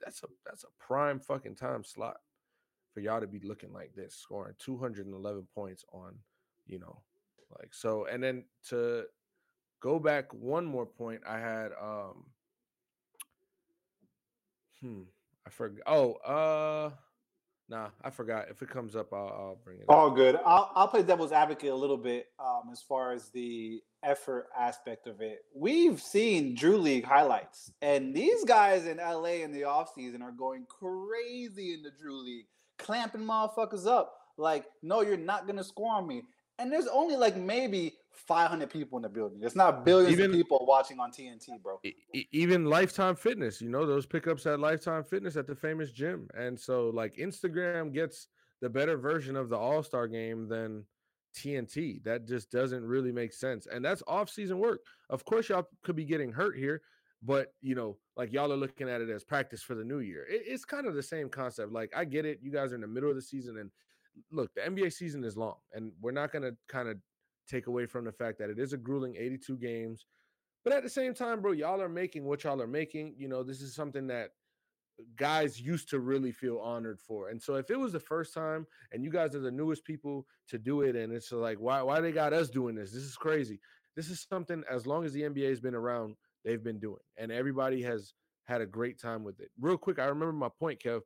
That's 0.03 0.23
a 0.23 0.27
that's 0.45 0.63
a 0.63 0.83
prime 0.83 1.19
fucking 1.19 1.55
time 1.55 1.83
slot 1.83 2.17
for 2.93 3.01
y'all 3.01 3.19
to 3.19 3.27
be 3.27 3.39
looking 3.41 3.73
like 3.73 3.93
this, 3.95 4.15
scoring 4.15 4.55
211 4.59 5.47
points 5.53 5.85
on, 5.93 6.15
you 6.65 6.79
know, 6.79 7.01
like 7.59 7.73
so. 7.73 8.05
And 8.05 8.23
then 8.23 8.45
to 8.69 9.03
go 9.79 9.99
back 9.99 10.33
one 10.33 10.65
more 10.65 10.85
point, 10.85 11.21
I 11.27 11.39
had 11.39 11.71
um 11.79 12.25
hmm, 14.81 15.01
I 15.45 15.49
forgot. 15.49 15.83
Oh, 15.85 16.13
uh 16.13 16.91
Nah, 17.69 17.89
I 18.03 18.09
forgot. 18.09 18.47
If 18.49 18.63
it 18.63 18.69
comes 18.69 18.95
up, 18.95 19.13
I'll, 19.13 19.27
I'll 19.27 19.59
bring 19.63 19.77
it. 19.77 19.85
All 19.87 20.09
up. 20.09 20.15
good. 20.15 20.39
I'll 20.43 20.71
I'll 20.75 20.87
play 20.87 21.03
devil's 21.03 21.31
advocate 21.31 21.69
a 21.69 21.75
little 21.75 21.97
bit 21.97 22.27
um, 22.39 22.69
as 22.71 22.81
far 22.81 23.11
as 23.11 23.29
the 23.29 23.81
effort 24.03 24.47
aspect 24.57 25.05
of 25.05 25.21
it. 25.21 25.39
We've 25.55 26.01
seen 26.01 26.55
Drew 26.55 26.77
League 26.77 27.05
highlights, 27.05 27.71
and 27.81 28.13
these 28.13 28.43
guys 28.43 28.87
in 28.87 28.97
LA 28.97 29.43
in 29.43 29.51
the 29.51 29.61
offseason 29.61 30.21
are 30.21 30.31
going 30.31 30.65
crazy 30.67 31.73
in 31.73 31.83
the 31.83 31.91
Drew 31.91 32.23
League 32.23 32.47
clamping 32.79 33.21
motherfuckers 33.21 33.85
up. 33.85 34.15
Like, 34.37 34.65
no, 34.81 35.01
you're 35.01 35.17
not 35.17 35.45
gonna 35.45 35.63
score 35.63 35.93
on 35.93 36.07
me. 36.07 36.23
And 36.57 36.71
there's 36.71 36.87
only 36.87 37.15
like 37.15 37.37
maybe 37.37 37.98
500 38.11 38.69
people 38.69 38.97
in 38.97 39.03
the 39.03 39.09
building. 39.09 39.39
It's 39.41 39.55
not 39.55 39.85
billions 39.85 40.13
even, 40.13 40.31
of 40.31 40.35
people 40.35 40.65
watching 40.67 40.99
on 40.99 41.11
TNT, 41.11 41.61
bro. 41.61 41.79
Even 42.31 42.65
Lifetime 42.65 43.15
Fitness, 43.15 43.61
you 43.61 43.69
know, 43.69 43.85
those 43.85 44.05
pickups 44.05 44.45
at 44.45 44.59
Lifetime 44.59 45.03
Fitness 45.03 45.35
at 45.35 45.47
the 45.47 45.55
famous 45.55 45.91
gym. 45.91 46.27
And 46.35 46.59
so, 46.59 46.89
like, 46.93 47.15
Instagram 47.15 47.93
gets 47.93 48.27
the 48.61 48.69
better 48.69 48.97
version 48.97 49.35
of 49.35 49.49
the 49.49 49.57
All 49.57 49.83
Star 49.83 50.07
game 50.07 50.47
than 50.47 50.85
TNT. 51.35 52.03
That 52.03 52.27
just 52.27 52.51
doesn't 52.51 52.83
really 52.83 53.11
make 53.11 53.33
sense. 53.33 53.67
And 53.67 53.83
that's 53.83 54.03
off 54.07 54.29
season 54.29 54.59
work. 54.59 54.81
Of 55.09 55.25
course, 55.25 55.49
y'all 55.49 55.67
could 55.83 55.95
be 55.95 56.05
getting 56.05 56.31
hurt 56.31 56.57
here, 56.57 56.81
but 57.23 57.53
you 57.61 57.75
know, 57.75 57.97
like 58.17 58.33
y'all 58.33 58.51
are 58.51 58.57
looking 58.57 58.89
at 58.89 59.01
it 59.01 59.09
as 59.09 59.23
practice 59.23 59.61
for 59.61 59.75
the 59.75 59.83
new 59.83 59.99
year. 59.99 60.25
It, 60.29 60.43
it's 60.45 60.65
kind 60.65 60.87
of 60.87 60.95
the 60.95 61.03
same 61.03 61.29
concept. 61.29 61.71
Like 61.71 61.91
I 61.95 62.05
get 62.05 62.25
it, 62.25 62.39
you 62.41 62.51
guys 62.51 62.71
are 62.71 62.75
in 62.75 62.81
the 62.81 62.87
middle 62.87 63.09
of 63.09 63.15
the 63.15 63.21
season, 63.21 63.57
and 63.57 63.71
look, 64.31 64.53
the 64.55 64.61
NBA 64.61 64.93
season 64.93 65.23
is 65.23 65.37
long, 65.37 65.55
and 65.73 65.91
we're 66.01 66.11
not 66.11 66.31
going 66.31 66.43
to 66.43 66.55
kind 66.67 66.89
of 66.89 66.97
take 67.49 67.67
away 67.67 67.85
from 67.85 68.05
the 68.05 68.11
fact 68.11 68.37
that 68.39 68.49
it 68.49 68.59
is 68.59 68.73
a 68.73 68.77
grueling 68.77 69.15
82 69.15 69.57
games. 69.57 70.05
But 70.63 70.73
at 70.73 70.83
the 70.83 70.89
same 70.89 71.13
time, 71.13 71.41
bro, 71.41 71.51
y'all 71.53 71.81
are 71.81 71.89
making 71.89 72.25
what 72.25 72.43
y'all 72.43 72.61
are 72.61 72.67
making. 72.67 73.15
You 73.17 73.27
know, 73.29 73.43
this 73.43 73.61
is 73.61 73.73
something 73.73 74.07
that 74.07 74.31
guys 75.15 75.59
used 75.59 75.89
to 75.89 75.99
really 75.99 76.31
feel 76.31 76.59
honored 76.59 76.99
for. 76.99 77.29
And 77.29 77.41
so 77.41 77.55
if 77.55 77.69
it 77.71 77.79
was 77.79 77.93
the 77.93 77.99
first 77.99 78.33
time 78.33 78.67
and 78.91 79.03
you 79.03 79.09
guys 79.09 79.35
are 79.35 79.39
the 79.39 79.51
newest 79.51 79.85
people 79.85 80.25
to 80.49 80.57
do 80.57 80.81
it, 80.81 80.95
and 80.95 81.13
it's 81.13 81.31
like, 81.31 81.57
why 81.59 81.81
why 81.81 82.01
they 82.01 82.11
got 82.11 82.33
us 82.33 82.49
doing 82.49 82.75
this? 82.75 82.91
This 82.91 83.03
is 83.03 83.15
crazy. 83.15 83.59
This 83.95 84.09
is 84.09 84.25
something 84.29 84.63
as 84.69 84.85
long 84.85 85.05
as 85.05 85.13
the 85.13 85.23
NBA 85.23 85.49
has 85.49 85.59
been 85.59 85.75
around, 85.75 86.15
they've 86.43 86.63
been 86.63 86.79
doing, 86.79 87.01
and 87.17 87.31
everybody 87.31 87.81
has 87.83 88.13
had 88.45 88.61
a 88.61 88.65
great 88.65 88.99
time 88.99 89.23
with 89.23 89.39
it. 89.39 89.49
Real 89.59 89.77
quick, 89.77 89.99
I 89.99 90.05
remember 90.05 90.33
my 90.33 90.49
point, 90.59 90.81
Kev. 90.83 91.01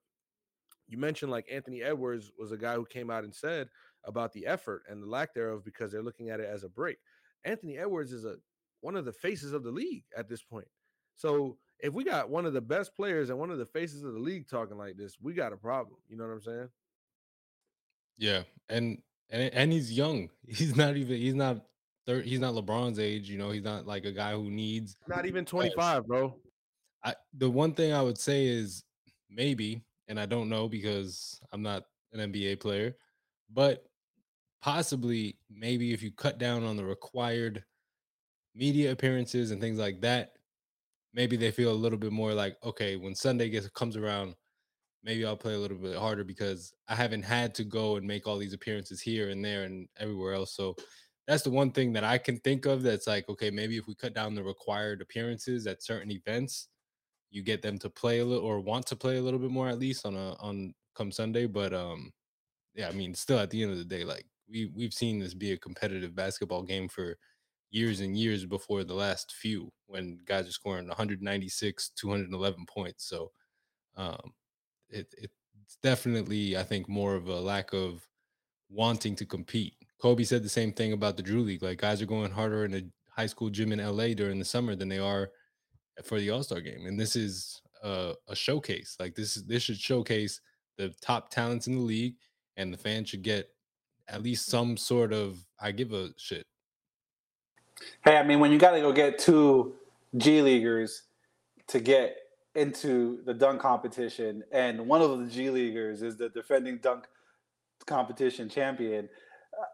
You 0.94 1.00
mentioned 1.00 1.32
like 1.32 1.48
Anthony 1.52 1.82
Edwards 1.82 2.32
was 2.38 2.52
a 2.52 2.58
guy 2.58 2.76
who 2.76 2.86
came 2.86 3.10
out 3.10 3.24
and 3.24 3.34
said 3.34 3.68
about 4.04 4.32
the 4.32 4.46
effort 4.46 4.84
and 4.88 5.02
the 5.02 5.08
lack 5.08 5.34
thereof 5.34 5.66
because 5.66 5.92
they're 5.92 6.04
looking 6.04 6.30
at 6.30 6.40
it 6.40 6.48
as 6.48 6.64
a 6.64 6.70
break. 6.70 6.98
Anthony 7.46 7.80
Edwards 7.80 8.14
is 8.14 8.26
a 8.26 8.36
one 8.82 8.96
of 8.96 9.04
the 9.04 9.12
faces 9.12 9.54
of 9.54 9.64
the 9.64 9.72
league 9.72 10.04
at 10.16 10.30
this 10.30 10.44
point. 10.44 10.68
So 11.16 11.58
if 11.80 11.96
we 11.96 12.04
got 12.04 12.30
one 12.30 12.46
of 12.46 12.54
the 12.54 12.62
best 12.62 12.96
players 12.96 13.32
and 13.32 13.40
one 13.40 13.50
of 13.50 13.58
the 13.58 13.66
faces 13.66 14.04
of 14.04 14.14
the 14.14 14.20
league 14.20 14.48
talking 14.48 14.78
like 14.78 14.96
this, 14.96 15.18
we 15.20 15.34
got 15.34 15.52
a 15.52 15.58
problem. 15.58 15.98
You 16.08 16.16
know 16.16 16.26
what 16.26 16.34
I'm 16.34 16.42
saying? 16.44 16.70
Yeah, 18.20 18.44
and 18.70 19.02
and 19.32 19.52
and 19.52 19.72
he's 19.72 19.92
young. 19.92 20.30
He's 20.48 20.76
not 20.76 20.96
even. 20.96 21.18
He's 21.18 21.34
not 21.34 21.66
third, 22.06 22.26
he's 22.26 22.40
not 22.40 22.54
LeBron's 22.54 23.00
age. 23.00 23.32
You 23.32 23.40
know, 23.40 23.50
he's 23.50 23.64
not 23.64 23.88
like 23.88 24.06
a 24.06 24.12
guy 24.12 24.34
who 24.34 24.52
needs 24.52 24.96
not 25.08 25.26
even 25.26 25.44
25, 25.44 26.06
bro. 26.06 26.36
I 27.04 27.16
the 27.36 27.50
one 27.50 27.74
thing 27.74 27.94
I 27.94 28.02
would 28.04 28.20
say 28.20 28.46
is 28.46 28.84
maybe, 29.28 29.82
and 30.08 30.20
I 30.20 30.26
don't 30.26 30.50
know 30.50 30.68
because 30.68 31.40
I'm 31.52 31.62
not 31.62 31.84
an 32.14 32.32
NBA 32.32 32.60
player, 32.60 32.96
but 33.52 33.86
possibly 34.62 35.38
maybe 35.50 35.94
if 35.94 36.02
you 36.02 36.12
cut 36.12 36.38
down 36.38 36.64
on 36.64 36.78
the 36.78 36.86
required 36.86 37.64
media 38.56 38.92
appearances 38.92 39.52
and 39.52 39.60
things 39.60 39.80
like 39.80 40.02
that, 40.02 40.34
maybe 41.14 41.38
they 41.38 41.52
feel 41.52 41.72
a 41.72 41.74
little 41.74 41.98
bit 41.98 42.12
more 42.12 42.34
like, 42.34 42.58
okay, 42.64 42.96
when 42.96 43.16
Sunday 43.16 43.50
gets 43.50 43.68
comes 43.70 43.98
around, 43.98 44.36
maybe 45.04 45.26
I'll 45.26 45.38
play 45.38 45.54
a 45.54 45.60
little 45.60 45.78
bit 45.78 45.98
harder 45.98 46.24
because 46.24 46.74
I 46.88 46.96
haven't 46.96 47.24
had 47.24 47.54
to 47.56 47.64
go 47.64 47.98
and 47.98 48.08
make 48.08 48.26
all 48.26 48.38
these 48.38 48.54
appearances 48.54 49.02
here 49.02 49.30
and 49.30 49.44
there 49.44 49.64
and 49.64 49.88
everywhere 50.00 50.34
else. 50.34 50.56
So 50.56 50.76
that's 51.28 51.44
the 51.44 51.50
one 51.50 51.72
thing 51.72 51.94
that 51.94 52.04
I 52.04 52.18
can 52.18 52.38
think 52.40 52.66
of 52.66 52.84
that's 52.84 53.08
like, 53.08 53.28
okay, 53.30 53.52
maybe 53.52 53.78
if 53.78 53.88
we 53.88 53.96
cut 53.96 54.14
down 54.14 54.36
the 54.36 54.44
required 54.44 55.02
appearances 55.02 55.68
at 55.68 55.84
certain 55.84 56.12
events, 56.12 56.70
you 57.34 57.42
get 57.42 57.64
them 57.64 57.80
to 57.80 57.90
play 57.90 58.20
a 58.20 58.26
little 58.26 58.46
or 58.46 58.60
want 58.60 58.86
to 58.88 58.96
play 58.96 59.18
a 59.18 59.22
little 59.22 59.40
bit 59.40 59.50
more 59.52 59.68
at 59.68 59.80
least 59.80 60.06
on 60.06 60.16
a 60.16 60.36
on 60.40 60.74
come 60.96 61.12
Sunday. 61.12 61.48
But 61.48 61.74
um 61.74 62.14
yeah, 62.76 62.88
I 62.90 62.92
mean, 62.94 63.14
still 63.16 63.40
at 63.40 63.50
the 63.50 63.64
end 63.64 63.72
of 63.72 63.80
the 63.80 63.86
day, 63.86 64.04
like 64.04 64.26
we 64.50 64.72
we've 64.76 64.94
seen 64.94 65.20
this 65.20 65.34
be 65.34 65.52
a 65.52 65.58
competitive 65.58 66.16
basketball 66.16 66.62
game 66.64 66.88
for 66.88 67.18
years 67.72 68.02
and 68.02 68.16
years 68.16 68.46
before 68.46 68.84
the 68.84 68.94
last 68.94 69.34
few 69.34 69.72
when 69.88 70.20
guys 70.26 70.48
are 70.48 70.52
scoring 70.52 70.88
196, 70.88 71.90
211 71.98 72.66
points. 72.68 73.10
So 73.10 73.32
um 73.98 74.34
it 74.90 75.14
it's 75.18 75.78
definitely 75.82 76.56
I 76.56 76.64
think 76.64 76.88
more 76.88 77.16
of 77.16 77.28
a 77.28 77.40
lack 77.40 77.74
of 77.74 78.08
wanting 78.70 79.16
to 79.16 79.26
compete 79.26 79.74
Kobe 80.00 80.24
said 80.24 80.44
the 80.44 80.50
same 80.50 80.74
thing 80.74 80.94
about 80.94 81.16
the 81.18 81.24
Drew 81.24 81.42
League. 81.42 81.64
Like 81.64 81.80
guys 81.80 82.02
are 82.02 82.06
going 82.06 82.32
harder 82.32 82.66
in 82.66 82.76
a 82.76 82.84
high 83.10 83.26
school 83.26 83.50
gym 83.50 83.72
in 83.72 83.80
LA 83.80 84.10
during 84.14 84.38
the 84.38 84.46
summer 84.46 84.76
than 84.76 84.90
they 84.90 85.00
are 85.00 85.32
for 86.04 86.20
the 86.20 86.30
All 86.30 86.44
Star 86.44 86.62
game, 86.62 86.86
and 86.86 87.00
this 87.00 87.16
is 87.16 87.62
a, 87.84 88.14
a 88.28 88.36
showcase. 88.36 88.96
Like 89.00 89.16
this 89.16 89.36
this 89.36 89.64
should 89.64 89.78
showcase 89.78 90.42
the 90.78 90.90
top 91.02 91.30
talents 91.30 91.68
in 91.68 91.76
the 91.76 91.82
league, 91.82 92.16
and 92.58 92.74
the 92.74 92.78
fans 92.78 93.10
should 93.10 93.22
get 93.22 93.50
at 94.08 94.24
least 94.24 94.48
some 94.48 94.78
sort 94.78 95.14
of 95.14 95.46
I 95.60 95.72
give 95.72 95.94
a 95.94 96.10
shit. 96.18 96.46
Hey, 98.04 98.18
I 98.18 98.24
mean, 98.24 98.40
when 98.40 98.52
you 98.52 98.58
got 98.58 98.72
to 98.72 98.80
go 98.80 98.92
get 98.92 99.20
two 99.20 99.76
G 100.18 100.42
leaguers 100.42 101.04
to 101.68 101.80
get 101.80 102.18
into 102.56 103.22
the 103.26 103.34
dunk 103.34 103.62
competition, 103.62 104.44
and 104.52 104.88
one 104.88 105.02
of 105.02 105.20
the 105.20 105.28
G 105.28 105.50
leaguers 105.50 106.02
is 106.02 106.18
the 106.18 106.30
defending 106.30 106.78
dunk 106.78 107.08
competition 107.86 108.48
champion, 108.48 109.10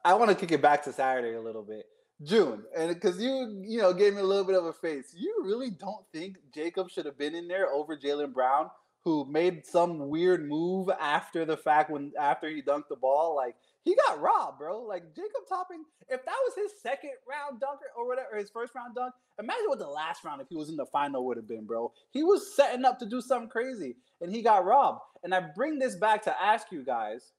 I 0.04 0.14
want 0.14 0.30
to 0.30 0.36
kick 0.36 0.52
it 0.52 0.62
back 0.62 0.84
to 0.84 0.94
Saturday 0.94 1.36
a 1.36 1.42
little 1.42 1.64
bit. 1.64 1.86
June, 2.24 2.64
and 2.78 2.94
because 2.94 3.22
you, 3.22 3.64
you 3.66 3.80
know, 3.80 3.94
gave 3.94 4.14
me 4.14 4.20
a 4.20 4.26
little 4.26 4.44
bit 4.44 4.56
of 4.56 4.66
a 4.66 4.74
face. 4.74 5.14
You 5.16 5.42
really 5.44 5.70
don't 5.70 6.06
think 6.14 6.38
Jacob 6.54 6.90
should 6.90 7.06
have 7.06 7.18
been 7.18 7.34
in 7.34 7.48
there 7.48 7.72
over 7.72 7.96
Jaylen 7.96 8.34
Brown, 8.34 8.70
who 9.06 9.26
made 9.26 9.66
some 9.66 10.10
weird 10.10 10.48
move 10.48 10.90
after 11.00 11.46
the 11.46 11.56
fact 11.56 11.90
when 11.90 12.12
after 12.20 12.50
he 12.50 12.62
dunked 12.62 12.90
the 12.90 12.98
ball? 12.98 13.36
Like 13.38 13.56
he 13.86 13.96
got 13.96 14.20
robbed, 14.20 14.60
bro. 14.60 14.82
Like 14.82 15.16
Jacob 15.16 15.48
Toppin, 15.48 15.86
if 16.10 16.26
that 16.26 16.36
was 16.46 16.56
his 16.56 16.82
second 16.82 17.12
round 17.30 17.62
dunker 17.62 17.86
or 17.98 18.06
whatever, 18.06 18.28
or 18.34 18.38
his 18.38 18.50
first 18.50 18.76
round 18.76 18.96
dunk, 18.96 19.14
imagine 19.40 19.68
what 19.68 19.80
the 19.80 19.88
last 19.88 20.26
round, 20.26 20.42
if 20.42 20.50
he 20.50 20.58
was 20.58 20.70
in 20.70 20.76
the 20.76 20.86
final, 20.88 21.26
would 21.26 21.38
have 21.38 21.48
been, 21.48 21.66
bro. 21.66 21.94
He 22.12 22.24
was 22.24 22.54
setting 22.54 22.84
up 22.84 23.00
to 23.00 23.06
do 23.06 23.22
something 23.22 23.50
crazy, 23.50 23.96
and 24.20 24.30
he 24.30 24.42
got 24.42 24.66
robbed. 24.66 25.00
And 25.24 25.34
I 25.34 25.40
bring 25.56 25.80
this 25.80 25.96
back 25.96 26.24
to 26.24 26.42
ask 26.42 26.68
you 26.72 26.84
guys 26.84 27.32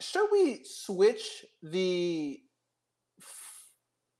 should 0.00 0.28
we 0.30 0.62
switch 0.64 1.44
the 1.62 2.40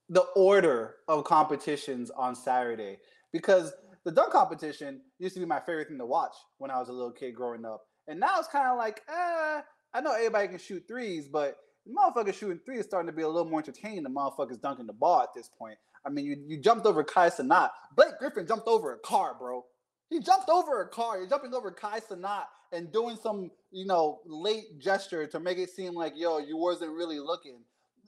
the 0.08 0.22
order 0.36 0.96
of 1.08 1.24
competitions 1.24 2.10
on 2.10 2.34
Saturday? 2.34 2.98
Because 3.32 3.72
the 4.04 4.12
dunk 4.12 4.32
competition 4.32 5.02
used 5.18 5.34
to 5.34 5.40
be 5.40 5.46
my 5.46 5.60
favorite 5.60 5.88
thing 5.88 5.98
to 5.98 6.06
watch 6.06 6.34
when 6.58 6.70
I 6.70 6.78
was 6.78 6.88
a 6.88 6.92
little 6.92 7.12
kid 7.12 7.32
growing 7.32 7.64
up, 7.64 7.82
and 8.06 8.18
now 8.18 8.38
it's 8.38 8.48
kind 8.48 8.68
of 8.68 8.78
like, 8.78 9.02
eh, 9.08 9.60
I 9.94 10.00
know 10.00 10.12
everybody 10.12 10.48
can 10.48 10.58
shoot 10.58 10.84
threes, 10.88 11.28
but 11.28 11.56
motherfuckers 11.88 12.34
shooting 12.34 12.60
threes 12.64 12.80
is 12.80 12.86
starting 12.86 13.06
to 13.06 13.16
be 13.16 13.22
a 13.22 13.28
little 13.28 13.48
more 13.48 13.60
entertaining 13.60 14.02
than 14.02 14.14
motherfuckers 14.14 14.60
dunking 14.60 14.86
the 14.86 14.92
ball 14.92 15.22
at 15.22 15.34
this 15.34 15.48
point. 15.58 15.78
I 16.04 16.10
mean, 16.10 16.24
you, 16.24 16.36
you 16.46 16.58
jumped 16.58 16.86
over 16.86 17.02
Kai 17.04 17.30
Cenat. 17.30 17.70
Blake 17.96 18.18
Griffin 18.18 18.46
jumped 18.46 18.68
over 18.68 18.94
a 18.94 18.98
car, 18.98 19.34
bro. 19.38 19.64
He 20.10 20.20
jumped 20.20 20.48
over 20.48 20.82
a 20.82 20.88
car. 20.88 21.18
You're 21.18 21.28
jumping 21.28 21.52
over 21.54 21.70
Kai 21.70 22.00
Cenat 22.00 22.44
and 22.72 22.92
doing 22.92 23.18
some, 23.22 23.50
you 23.70 23.86
know, 23.86 24.20
late 24.26 24.78
gesture 24.78 25.26
to 25.26 25.40
make 25.40 25.58
it 25.58 25.70
seem 25.70 25.94
like, 25.94 26.14
yo, 26.16 26.38
you 26.38 26.56
wasn't 26.56 26.92
really 26.92 27.18
looking. 27.18 27.60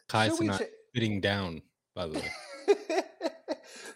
Kai 0.08 0.28
Cenat 0.28 0.58
ch- 0.58 0.70
sitting 0.94 1.20
down, 1.20 1.62
by 1.94 2.06
the 2.06 2.18
way. 2.18 2.30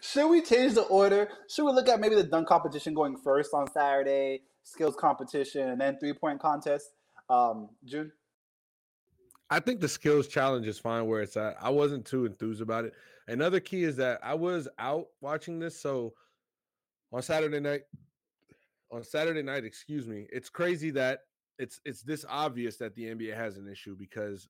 Should 0.01 0.29
we 0.29 0.41
change 0.41 0.73
the 0.73 0.83
order? 0.83 1.29
Should 1.49 1.65
we 1.65 1.71
look 1.71 1.89
at 1.89 1.99
maybe 1.99 2.15
the 2.15 2.23
dunk 2.23 2.47
competition 2.47 2.93
going 2.93 3.17
first 3.17 3.53
on 3.53 3.69
Saturday, 3.71 4.43
skills 4.63 4.95
competition, 4.95 5.69
and 5.69 5.81
then 5.81 5.97
three 5.99 6.13
point 6.13 6.39
contest? 6.39 6.91
Um, 7.29 7.69
June? 7.83 8.11
I 9.49 9.59
think 9.59 9.79
the 9.79 9.87
skills 9.87 10.27
challenge 10.27 10.67
is 10.67 10.79
fine 10.79 11.05
where 11.05 11.21
it's 11.21 11.37
at. 11.37 11.55
I 11.61 11.69
wasn't 11.69 12.05
too 12.05 12.25
enthused 12.25 12.61
about 12.61 12.85
it. 12.85 12.93
Another 13.27 13.59
key 13.59 13.83
is 13.83 13.95
that 13.97 14.19
I 14.23 14.33
was 14.33 14.67
out 14.79 15.07
watching 15.21 15.59
this, 15.59 15.79
so 15.79 16.13
on 17.11 17.21
Saturday 17.21 17.59
night, 17.59 17.81
on 18.91 19.03
Saturday 19.03 19.41
night, 19.41 19.65
excuse 19.65 20.07
me, 20.07 20.27
it's 20.31 20.49
crazy 20.49 20.91
that 20.91 21.19
it's 21.57 21.79
it's 21.85 22.01
this 22.01 22.25
obvious 22.27 22.77
that 22.77 22.95
the 22.95 23.03
NBA 23.03 23.35
has 23.35 23.57
an 23.57 23.67
issue 23.67 23.95
because 23.95 24.47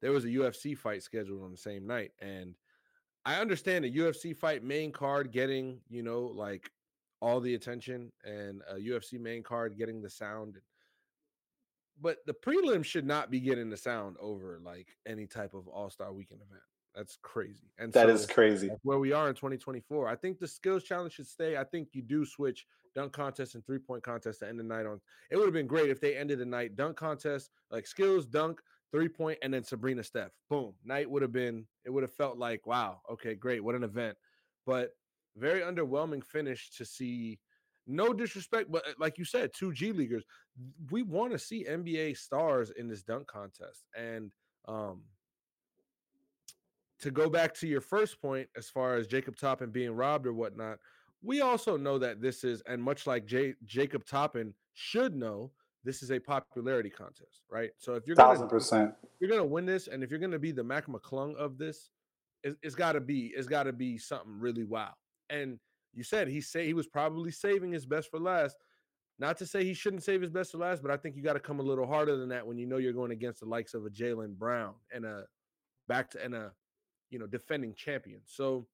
there 0.00 0.12
was 0.12 0.24
a 0.24 0.28
UFC 0.28 0.76
fight 0.76 1.02
scheduled 1.02 1.42
on 1.42 1.50
the 1.50 1.56
same 1.56 1.86
night, 1.86 2.12
and 2.20 2.54
I 3.24 3.36
understand 3.36 3.84
a 3.84 3.90
UFC 3.90 4.36
fight 4.36 4.64
main 4.64 4.92
card 4.92 5.30
getting 5.32 5.80
you 5.88 6.02
know 6.02 6.22
like 6.22 6.70
all 7.20 7.40
the 7.40 7.54
attention 7.54 8.10
and 8.24 8.62
a 8.70 8.76
UFC 8.76 9.20
main 9.20 9.42
card 9.42 9.76
getting 9.76 10.00
the 10.00 10.08
sound 10.08 10.56
but 12.00 12.18
the 12.26 12.32
prelim 12.32 12.84
should 12.84 13.06
not 13.06 13.30
be 13.30 13.40
getting 13.40 13.68
the 13.68 13.76
sound 13.76 14.16
over 14.20 14.60
like 14.64 14.88
any 15.06 15.26
type 15.26 15.54
of 15.54 15.68
All 15.68 15.90
Star 15.90 16.12
Weekend 16.12 16.40
event. 16.40 16.62
That's 16.94 17.18
crazy. 17.22 17.70
And 17.78 17.92
that 17.92 18.06
so, 18.06 18.14
is 18.14 18.26
crazy. 18.26 18.70
Where 18.82 18.98
we 18.98 19.12
are 19.12 19.28
in 19.28 19.34
2024, 19.34 20.08
I 20.08 20.16
think 20.16 20.38
the 20.38 20.48
skills 20.48 20.82
challenge 20.82 21.14
should 21.14 21.26
stay. 21.26 21.56
I 21.56 21.64
think 21.64 21.88
you 21.92 22.02
do 22.02 22.24
switch 22.24 22.66
dunk 22.94 23.12
contest 23.12 23.54
and 23.54 23.64
three 23.64 23.78
point 23.78 24.02
contest 24.02 24.40
to 24.40 24.48
end 24.48 24.58
the 24.58 24.64
night 24.64 24.86
on. 24.86 25.00
It 25.30 25.36
would 25.36 25.44
have 25.44 25.54
been 25.54 25.68
great 25.68 25.90
if 25.90 26.00
they 26.00 26.16
ended 26.16 26.40
the 26.40 26.46
night 26.46 26.74
dunk 26.74 26.96
contest, 26.96 27.50
like 27.70 27.86
skills, 27.86 28.26
dunk, 28.26 28.60
three 28.92 29.08
point, 29.08 29.38
and 29.42 29.52
then 29.52 29.64
Sabrina 29.64 30.02
Steph. 30.02 30.32
Boom. 30.48 30.74
Night 30.84 31.10
would 31.10 31.22
have 31.22 31.32
been. 31.32 31.66
It 31.84 31.90
would 31.90 32.02
have 32.02 32.14
felt 32.14 32.38
like 32.38 32.66
wow. 32.66 33.00
Okay, 33.10 33.34
great. 33.34 33.62
What 33.62 33.74
an 33.74 33.84
event. 33.84 34.16
But 34.66 34.90
very 35.36 35.60
underwhelming 35.60 36.24
finish 36.24 36.70
to 36.76 36.84
see 36.84 37.38
no 37.86 38.12
disrespect, 38.12 38.70
but 38.70 38.86
uh, 38.86 38.92
like 38.98 39.18
you 39.18 39.24
said, 39.24 39.50
two 39.54 39.72
G 39.72 39.92
leaguers. 39.92 40.24
We 40.90 41.02
want 41.02 41.32
to 41.32 41.38
see 41.38 41.66
NBA 41.68 42.16
stars 42.16 42.70
in 42.76 42.88
this 42.88 43.02
dunk 43.02 43.26
contest. 43.26 43.84
And 43.96 44.30
um 44.68 45.02
to 47.00 47.10
go 47.10 47.30
back 47.30 47.54
to 47.54 47.66
your 47.66 47.80
first 47.80 48.20
point, 48.20 48.48
as 48.56 48.68
far 48.68 48.96
as 48.96 49.06
Jacob 49.06 49.36
Toppin 49.36 49.70
being 49.70 49.92
robbed 49.92 50.26
or 50.26 50.34
whatnot, 50.34 50.78
we 51.22 51.40
also 51.40 51.76
know 51.76 51.98
that 51.98 52.20
this 52.20 52.44
is, 52.44 52.62
and 52.66 52.82
much 52.82 53.06
like 53.06 53.26
J- 53.26 53.54
Jacob 53.64 54.04
Toppin 54.04 54.54
should 54.74 55.14
know, 55.14 55.50
this 55.84 56.02
is 56.02 56.10
a 56.10 56.18
popularity 56.18 56.90
contest, 56.90 57.42
right? 57.50 57.70
So 57.78 57.94
if 57.94 58.06
you're 58.06 58.16
thousand 58.16 58.48
percent, 58.48 58.94
you're 59.18 59.30
gonna 59.30 59.44
win 59.44 59.66
this, 59.66 59.88
and 59.88 60.02
if 60.02 60.10
you're 60.10 60.20
gonna 60.20 60.38
be 60.38 60.52
the 60.52 60.64
Mac 60.64 60.86
McClung 60.86 61.34
of 61.36 61.58
this, 61.58 61.90
it, 62.42 62.56
it's 62.62 62.74
got 62.74 62.92
to 62.92 63.00
be, 63.00 63.32
it's 63.36 63.46
got 63.46 63.64
to 63.64 63.72
be 63.72 63.98
something 63.98 64.38
really 64.38 64.64
wow. 64.64 64.92
And 65.28 65.58
you 65.92 66.02
said 66.04 66.28
he 66.28 66.40
say 66.40 66.66
he 66.66 66.74
was 66.74 66.86
probably 66.86 67.30
saving 67.30 67.72
his 67.72 67.86
best 67.86 68.10
for 68.10 68.18
last. 68.18 68.56
Not 69.18 69.36
to 69.38 69.46
say 69.46 69.64
he 69.64 69.74
shouldn't 69.74 70.02
save 70.02 70.22
his 70.22 70.30
best 70.30 70.52
for 70.52 70.58
last, 70.58 70.80
but 70.80 70.90
I 70.90 70.96
think 70.96 71.14
you 71.14 71.22
got 71.22 71.34
to 71.34 71.40
come 71.40 71.60
a 71.60 71.62
little 71.62 71.86
harder 71.86 72.16
than 72.16 72.30
that 72.30 72.46
when 72.46 72.56
you 72.56 72.66
know 72.66 72.78
you're 72.78 72.94
going 72.94 73.10
against 73.10 73.40
the 73.40 73.46
likes 73.46 73.74
of 73.74 73.84
a 73.84 73.90
Jaylen 73.90 74.38
Brown 74.38 74.74
and 74.94 75.04
a 75.04 75.24
back 75.88 76.10
to 76.12 76.24
and 76.24 76.34
a 76.34 76.52
you 77.10 77.18
know 77.18 77.26
defending 77.26 77.74
champion. 77.74 78.20
So 78.24 78.66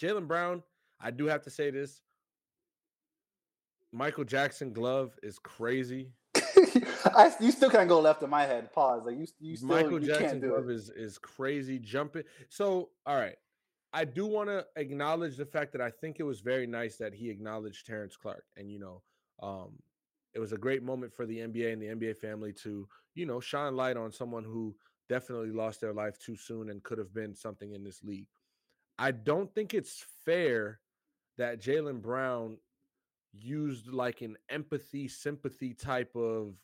Jaylen 0.00 0.26
Brown, 0.26 0.62
I 1.00 1.10
do 1.10 1.26
have 1.26 1.42
to 1.42 1.50
say 1.50 1.70
this. 1.70 2.00
Michael 3.92 4.24
Jackson 4.24 4.72
glove 4.72 5.12
is 5.22 5.38
crazy. 5.38 6.12
I, 7.04 7.32
you 7.40 7.50
still 7.50 7.70
can't 7.70 7.88
go 7.88 8.00
left 8.00 8.22
in 8.22 8.30
my 8.30 8.44
head. 8.44 8.72
Pause. 8.72 9.06
Like 9.06 9.18
you, 9.18 9.26
you 9.40 9.56
still 9.56 9.68
Michael 9.68 10.00
you 10.02 10.06
Jackson 10.06 10.40
glove 10.40 10.68
it. 10.70 10.74
is 10.74 10.90
is 10.90 11.18
crazy 11.18 11.78
jumping. 11.78 12.24
So 12.48 12.90
all 13.06 13.16
right, 13.16 13.36
I 13.92 14.04
do 14.04 14.26
want 14.26 14.48
to 14.48 14.64
acknowledge 14.76 15.36
the 15.36 15.44
fact 15.44 15.72
that 15.72 15.80
I 15.80 15.90
think 15.90 16.18
it 16.18 16.24
was 16.24 16.40
very 16.40 16.66
nice 16.66 16.96
that 16.96 17.12
he 17.14 17.28
acknowledged 17.28 17.86
Terrence 17.86 18.16
Clarke, 18.16 18.46
and 18.56 18.70
you 18.70 18.78
know, 18.78 19.02
um, 19.42 19.72
it 20.32 20.38
was 20.38 20.52
a 20.52 20.58
great 20.58 20.82
moment 20.82 21.12
for 21.12 21.26
the 21.26 21.38
NBA 21.38 21.72
and 21.72 21.82
the 21.82 21.88
NBA 21.88 22.16
family 22.16 22.52
to 22.64 22.88
you 23.14 23.26
know 23.26 23.40
shine 23.40 23.76
light 23.76 23.96
on 23.98 24.10
someone 24.10 24.44
who 24.44 24.74
definitely 25.08 25.50
lost 25.50 25.80
their 25.80 25.92
life 25.92 26.18
too 26.18 26.36
soon 26.36 26.70
and 26.70 26.82
could 26.82 26.96
have 26.96 27.12
been 27.12 27.34
something 27.34 27.72
in 27.72 27.84
this 27.84 28.02
league. 28.02 28.28
I 28.98 29.10
don't 29.10 29.52
think 29.54 29.74
it's 29.74 30.04
fair 30.24 30.80
that 31.36 31.60
Jaylen 31.60 32.00
Brown 32.00 32.56
used 33.32 33.88
like 33.88 34.20
an 34.20 34.36
empathy, 34.48 35.08
sympathy 35.08 35.74
type 35.74 36.14
of 36.14 36.54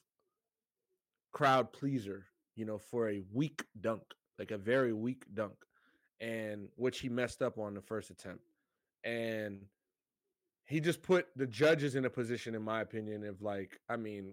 crowd 1.33 1.73
pleaser, 1.73 2.27
you 2.57 2.65
know, 2.65 2.79
for 2.79 3.09
a 3.09 3.23
weak 3.33 3.65
dunk, 3.81 4.03
like 4.39 4.51
a 4.51 4.59
very 4.59 4.93
weak 4.93 5.25
dunk 5.35 5.55
and 6.21 6.69
which 6.77 7.01
he 7.01 7.09
messed 7.09 7.43
up 7.43 7.59
on 7.59 7.75
the 7.75 7.81
first 7.81 8.11
attempt. 8.11 8.43
And 9.05 9.61
he 10.67 10.81
just 10.81 11.03
put 11.03 11.27
the 11.37 11.47
judges 11.47 11.95
in 11.95 12.05
a 12.05 12.11
position, 12.11 12.55
in 12.55 12.63
my 12.63 12.81
opinion, 12.81 13.25
of 13.25 13.41
like, 13.41 13.81
I 13.89 13.97
mean, 13.97 14.33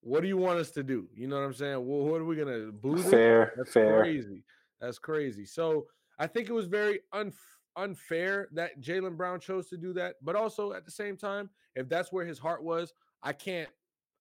what 0.00 0.22
do 0.22 0.28
you 0.28 0.36
want 0.36 0.58
us 0.58 0.70
to 0.72 0.82
do? 0.82 1.08
You 1.14 1.28
know 1.28 1.36
what 1.36 1.44
I'm 1.44 1.54
saying? 1.54 1.86
Well, 1.86 2.00
what 2.00 2.20
are 2.20 2.24
we 2.24 2.36
gonna 2.36 2.72
boo? 2.72 3.02
Fair, 3.02 3.52
That's 3.56 3.72
fair. 3.72 4.00
crazy. 4.00 4.44
That's 4.80 4.98
crazy. 4.98 5.44
So 5.44 5.86
I 6.18 6.26
think 6.26 6.48
it 6.48 6.52
was 6.52 6.66
very 6.66 7.00
unf- 7.14 7.34
unfair 7.78 8.48
that 8.52 8.80
Jaylen 8.80 9.16
Brown 9.16 9.40
chose 9.40 9.68
to 9.68 9.76
do 9.76 9.92
that. 9.94 10.16
But 10.22 10.36
also 10.36 10.72
at 10.72 10.84
the 10.84 10.90
same 10.90 11.16
time, 11.16 11.50
if 11.74 11.88
that's 11.88 12.12
where 12.12 12.26
his 12.26 12.38
heart 12.38 12.62
was, 12.62 12.92
I 13.22 13.32
can't, 13.32 13.68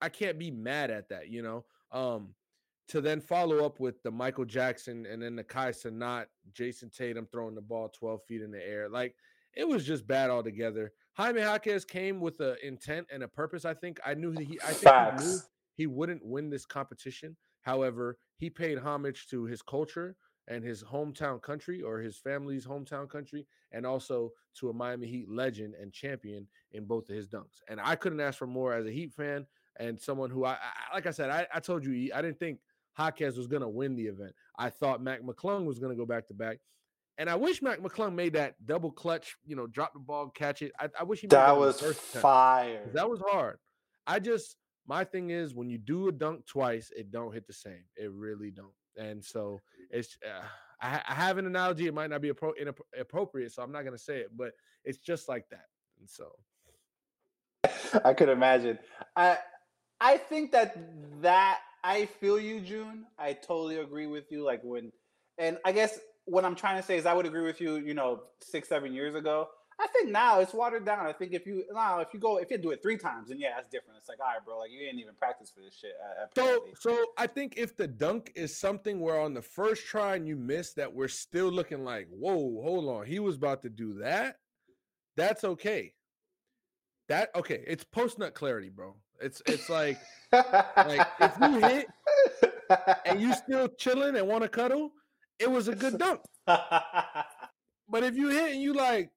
I 0.02 0.10
can't 0.10 0.38
be 0.38 0.52
mad 0.52 0.92
at 0.92 1.10
that. 1.10 1.30
You 1.30 1.42
know, 1.42 1.66
um, 1.92 2.36
to 2.90 3.02
then 3.02 3.20
follow 3.20 3.66
up 3.66 3.80
with 3.80 4.02
the 4.04 4.12
Michael 4.12 4.46
Jackson 4.46 5.06
and 5.06 5.22
then 5.22 5.36
the 5.36 5.44
Kai 5.44 5.72
Cenat, 5.72 6.26
Jayson 6.54 6.90
Tatum 6.90 7.28
throwing 7.32 7.56
the 7.56 7.62
ball 7.62 7.90
12 7.90 8.24
feet 8.24 8.42
in 8.42 8.52
the 8.52 8.66
air. 8.66 8.88
Like 8.88 9.16
it 9.56 9.68
was 9.68 9.86
just 9.86 10.08
bad 10.08 10.30
altogether. 10.30 10.94
Jaime 11.14 11.42
Jaquez 11.42 11.84
came 11.84 12.22
with 12.22 12.40
an 12.40 12.56
intent 12.64 13.08
and 13.12 13.24
a 13.24 13.28
purpose. 13.28 13.66
I 13.66 13.74
think 13.74 14.00
I 14.06 14.14
knew 14.14 14.32
he 14.32 14.60
I 14.66 14.72
think 14.72 14.94
he 15.20 15.26
knew 15.26 15.40
he 15.76 15.88
wouldn't 15.88 16.26
win 16.26 16.50
this 16.50 16.66
competition. 16.66 17.36
However, 17.62 18.18
he 18.38 18.50
paid 18.50 18.78
homage 18.78 19.28
to 19.32 19.46
his 19.46 19.62
culture 19.62 20.16
and 20.48 20.64
his 20.64 20.84
hometown 20.84 21.42
country 21.42 21.82
or 21.82 22.00
his 22.00 22.18
family's 22.18 22.66
hometown 22.66 23.10
country, 23.10 23.46
and 23.72 23.86
also 23.86 24.32
to 24.60 24.70
a 24.70 24.74
Miami 24.74 25.08
Heat 25.08 25.30
legend 25.30 25.76
and 25.80 25.92
champion 25.92 26.48
in 26.72 26.86
both 26.86 27.10
of 27.10 27.16
his 27.16 27.28
dunks. 27.28 27.62
And 27.70 27.80
I 27.82 27.96
couldn't 27.96 28.20
ask 28.20 28.38
for 28.38 28.48
more 28.48 28.74
as 28.74 28.86
a 28.86 28.92
Heat 28.92 29.14
fan 29.14 29.46
and 29.80 30.00
someone 30.00 30.30
who 30.30 30.46
I, 30.46 30.54
I 30.54 30.96
like 30.96 31.06
I 31.06 31.12
said, 31.12 31.30
I, 31.30 31.48
I 31.54 31.60
told 31.60 31.86
you 31.86 32.12
I 32.14 32.22
didn't 32.22 32.40
think 32.40 32.60
Jaquez 32.98 33.38
was 33.38 33.48
going 33.48 33.62
to 33.62 33.68
win 33.68 33.96
the 33.96 34.08
event. 34.08 34.34
I 34.58 34.70
thought 34.70 35.02
Mac 35.02 35.22
McClung 35.22 35.66
was 35.66 35.80
going 35.80 35.92
to 35.92 35.98
go 35.98 36.06
back 36.06 36.28
to 36.28 36.34
back. 36.34 36.60
And 37.20 37.30
I 37.30 37.36
wish 37.36 37.62
Mac 37.62 37.80
McClung 37.80 38.14
made 38.14 38.34
that 38.34 38.56
double 38.66 38.92
clutch, 38.92 39.38
you 39.46 39.56
know, 39.56 39.66
drop 39.68 39.94
the 39.94 40.00
ball, 40.00 40.30
catch 40.30 40.62
it. 40.62 40.72
I, 40.80 40.90
I 41.00 41.04
wish 41.04 41.22
he 41.22 41.28
that, 41.28 41.48
that 41.48 41.58
was 41.58 41.82
fire. 41.82 42.90
That 42.94 43.10
was 43.10 43.20
hard. 43.28 43.58
I 44.06 44.20
just 44.20 44.56
my 44.88 45.04
thing 45.04 45.32
is 45.32 45.54
when 45.54 45.70
you 45.70 45.78
do 45.78 46.08
a 46.08 46.12
dunk 46.12 46.46
twice, 46.46 46.92
it 46.96 47.12
don't 47.12 47.34
hit 47.34 47.46
the 47.46 47.54
same. 47.54 47.84
It 47.96 48.12
really 48.12 48.52
don't. 48.52 48.72
And 48.98 49.24
so 49.24 49.62
it's 49.92 50.18
uh, 50.26 50.44
I, 50.82 51.02
I 51.08 51.14
have 51.14 51.38
an 51.38 51.46
analogy. 51.46 51.88
It 51.88 51.94
might 51.94 52.10
not 52.10 52.22
be 52.22 52.32
appro- 52.32 52.58
inappropriate, 52.60 53.52
so 53.52 53.62
I'm 53.62 53.72
not 53.72 53.84
gonna 53.84 53.98
say 53.98 54.18
it, 54.20 54.32
but 54.36 54.52
it's 54.84 54.98
just 54.98 55.30
like 55.30 55.46
that. 55.50 55.66
And 56.00 56.10
so, 56.10 56.32
I 58.06 58.14
could 58.14 58.30
imagine. 58.30 58.80
I 59.16 59.38
I 60.00 60.18
think 60.18 60.52
that 60.52 60.78
that 61.22 61.60
I 61.84 62.06
feel 62.06 62.40
you, 62.40 62.60
June. 62.60 63.06
I 63.18 63.34
totally 63.34 63.78
agree 63.78 64.08
with 64.08 64.32
you. 64.32 64.44
Like 64.44 64.62
when, 64.64 64.92
and 65.38 65.58
I 65.66 65.72
guess 65.72 66.00
what 66.26 66.46
I'm 66.46 66.56
trying 66.56 66.78
to 66.78 66.84
say 66.84 66.98
is 66.98 67.06
I 67.06 67.14
would 67.14 67.26
agree 67.26 67.44
with 67.46 67.62
you. 67.62 67.78
You 67.78 67.94
know, 67.94 68.22
six 68.42 68.68
seven 68.70 68.94
years 68.94 69.16
ago. 69.16 69.48
I 69.80 69.88
think 69.88 70.10
now 70.10 70.40
it's 70.40 70.54
watered 70.54 70.86
down. 70.86 71.06
I 71.06 71.14
think 71.14 71.34
if 71.34 71.46
you 71.46 71.64
now 71.72 72.00
if 72.00 72.08
you 72.12 72.20
go 72.20 72.38
if 72.38 72.50
you 72.50 72.58
do 72.58 72.72
it 72.72 72.82
three 72.82 72.98
times, 72.98 73.30
then 73.30 73.40
yeah, 73.40 73.50
that's 73.56 73.70
different. 73.70 74.00
It's 74.00 74.10
like, 74.10 74.20
all 74.20 74.26
right, 74.26 74.44
bro, 74.44 74.60
like 74.60 74.72
you 74.72 74.80
didn't 74.80 75.00
even 75.00 75.14
practice 75.14 75.52
for 75.52 75.62
this 75.62 75.76
shit. 75.76 75.92
Uh, 76.04 76.24
uh, 76.24 76.28
so, 76.36 76.66
so 76.80 77.06
I 77.18 77.28
think 77.28 77.54
if 77.58 77.78
the 77.78 77.88
dunk 77.88 78.32
is 78.36 78.58
something 78.58 79.00
where 79.00 79.20
on 79.20 79.36
the 79.36 79.42
first 79.42 79.86
try 79.86 80.16
and 80.16 80.28
you 80.28 80.36
miss 80.36 80.74
that, 80.74 80.94
we're 80.94 81.08
still 81.08 81.52
looking 81.52 81.84
like, 81.84 82.08
whoa, 82.10 82.60
hold 82.64 82.90
on, 82.90 83.06
he 83.06 83.20
was 83.20 83.36
about 83.36 83.62
to 83.64 83.70
do 83.70 84.00
that. 84.00 84.38
That's 85.16 85.44
okay. 85.44 85.94
That 87.08 87.30
okay. 87.36 87.64
It's 87.68 87.84
post 87.84 88.18
nut 88.18 88.34
clarity, 88.34 88.70
bro. 88.70 88.96
It's 89.22 89.44
it's 89.46 89.70
like 89.70 90.00
like 90.32 91.08
if 91.20 91.34
you 91.40 91.60
hit 91.60 91.88
and 93.06 93.22
you 93.22 93.34
still 93.34 93.68
chilling 93.78 94.16
and 94.16 94.28
want 94.28 94.42
to 94.42 94.50
cuddle, 94.50 94.92
it 95.40 95.52
was 95.52 95.68
a 95.68 95.76
good 95.76 96.00
dunk. 96.00 96.22
but 96.46 98.04
if 98.04 98.16
you 98.16 98.30
hit 98.30 98.54
and 98.54 98.62
you 98.62 98.74
like 98.74 99.12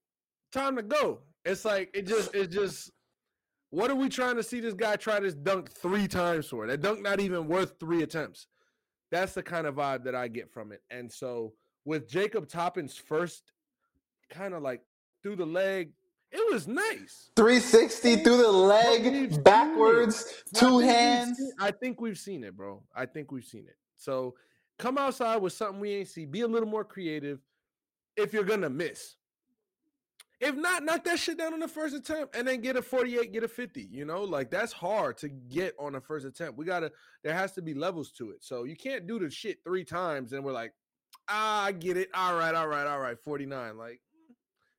time 0.50 0.76
to 0.76 0.82
go, 0.82 1.20
it's 1.44 1.64
like 1.64 1.90
it 1.94 2.06
just 2.06 2.34
it 2.34 2.48
just 2.48 2.90
what 3.70 3.90
are 3.90 3.96
we 3.96 4.08
trying 4.08 4.36
to 4.36 4.42
see 4.42 4.60
this 4.60 4.74
guy 4.74 4.96
try 4.96 5.20
this 5.20 5.34
dunk 5.34 5.70
three 5.70 6.08
times 6.08 6.46
for? 6.48 6.66
That 6.66 6.82
dunk 6.82 7.02
not 7.02 7.20
even 7.20 7.46
worth 7.46 7.74
three 7.78 8.02
attempts. 8.02 8.48
That's 9.10 9.32
the 9.34 9.42
kind 9.42 9.66
of 9.66 9.76
vibe 9.76 10.04
that 10.04 10.14
I 10.14 10.28
get 10.28 10.50
from 10.50 10.72
it. 10.72 10.82
And 10.90 11.10
so 11.10 11.52
with 11.84 12.08
Jacob 12.08 12.48
Toppin's 12.48 12.96
first 12.96 13.52
kind 14.28 14.54
of 14.54 14.62
like 14.62 14.82
through 15.22 15.36
the 15.36 15.46
leg 15.46 15.92
it 16.32 16.52
was 16.52 16.68
nice. 16.68 17.30
360 17.34 18.16
through 18.16 18.36
the 18.36 18.52
leg, 18.52 19.42
backwards, 19.42 20.44
two 20.54 20.78
hands. 20.78 21.36
Seen, 21.36 21.50
I 21.58 21.72
think 21.72 22.00
we've 22.00 22.18
seen 22.18 22.44
it, 22.44 22.56
bro. 22.56 22.82
I 22.94 23.06
think 23.06 23.32
we've 23.32 23.44
seen 23.44 23.66
it. 23.66 23.76
So 23.96 24.34
come 24.78 24.96
outside 24.96 25.38
with 25.38 25.52
something 25.52 25.80
we 25.80 25.92
ain't 25.92 26.08
see. 26.08 26.26
Be 26.26 26.42
a 26.42 26.48
little 26.48 26.68
more 26.68 26.84
creative 26.84 27.40
if 28.16 28.32
you're 28.32 28.44
gonna 28.44 28.70
miss. 28.70 29.16
If 30.40 30.57
not, 30.57 30.85
knock 30.85 31.05
that 31.05 31.18
shit 31.18 31.37
down 31.37 31.53
on 31.53 31.61
the 31.61 31.68
first 31.68 31.94
attempt 31.94 32.35
and 32.35 32.48
then 32.48 32.62
get 32.62 32.76
a 32.76 32.83
48, 32.83 33.31
get 33.31 33.44
a 33.44 33.48
50. 33.48 33.88
You 33.90 34.07
know, 34.07 34.22
like 34.22 34.50
that's 34.50 34.72
hard 34.72 35.18
to 35.18 35.29
get 35.29 35.74
on 35.79 35.92
the 35.92 36.00
first 36.00 36.24
attempt. 36.24 36.57
We 36.57 36.64
gotta, 36.64 36.90
there 37.22 37.35
has 37.35 37.53
to 37.53 37.62
be 37.62 37.74
levels 37.74 38.11
to 38.12 38.31
it. 38.31 38.42
So 38.42 38.64
you 38.64 38.74
can't 38.74 39.07
do 39.07 39.18
the 39.18 39.31
shit 39.31 39.59
three 39.62 39.85
times 39.85 40.33
and 40.33 40.42
we're 40.42 40.53
like, 40.53 40.72
ah, 41.29 41.64
I 41.64 41.72
get 41.72 41.98
it. 41.98 42.09
All 42.14 42.37
right, 42.37 42.55
all 42.55 42.68
right, 42.68 42.87
all 42.87 43.00
right, 43.00 43.18
49. 43.18 43.76
Like, 43.76 44.00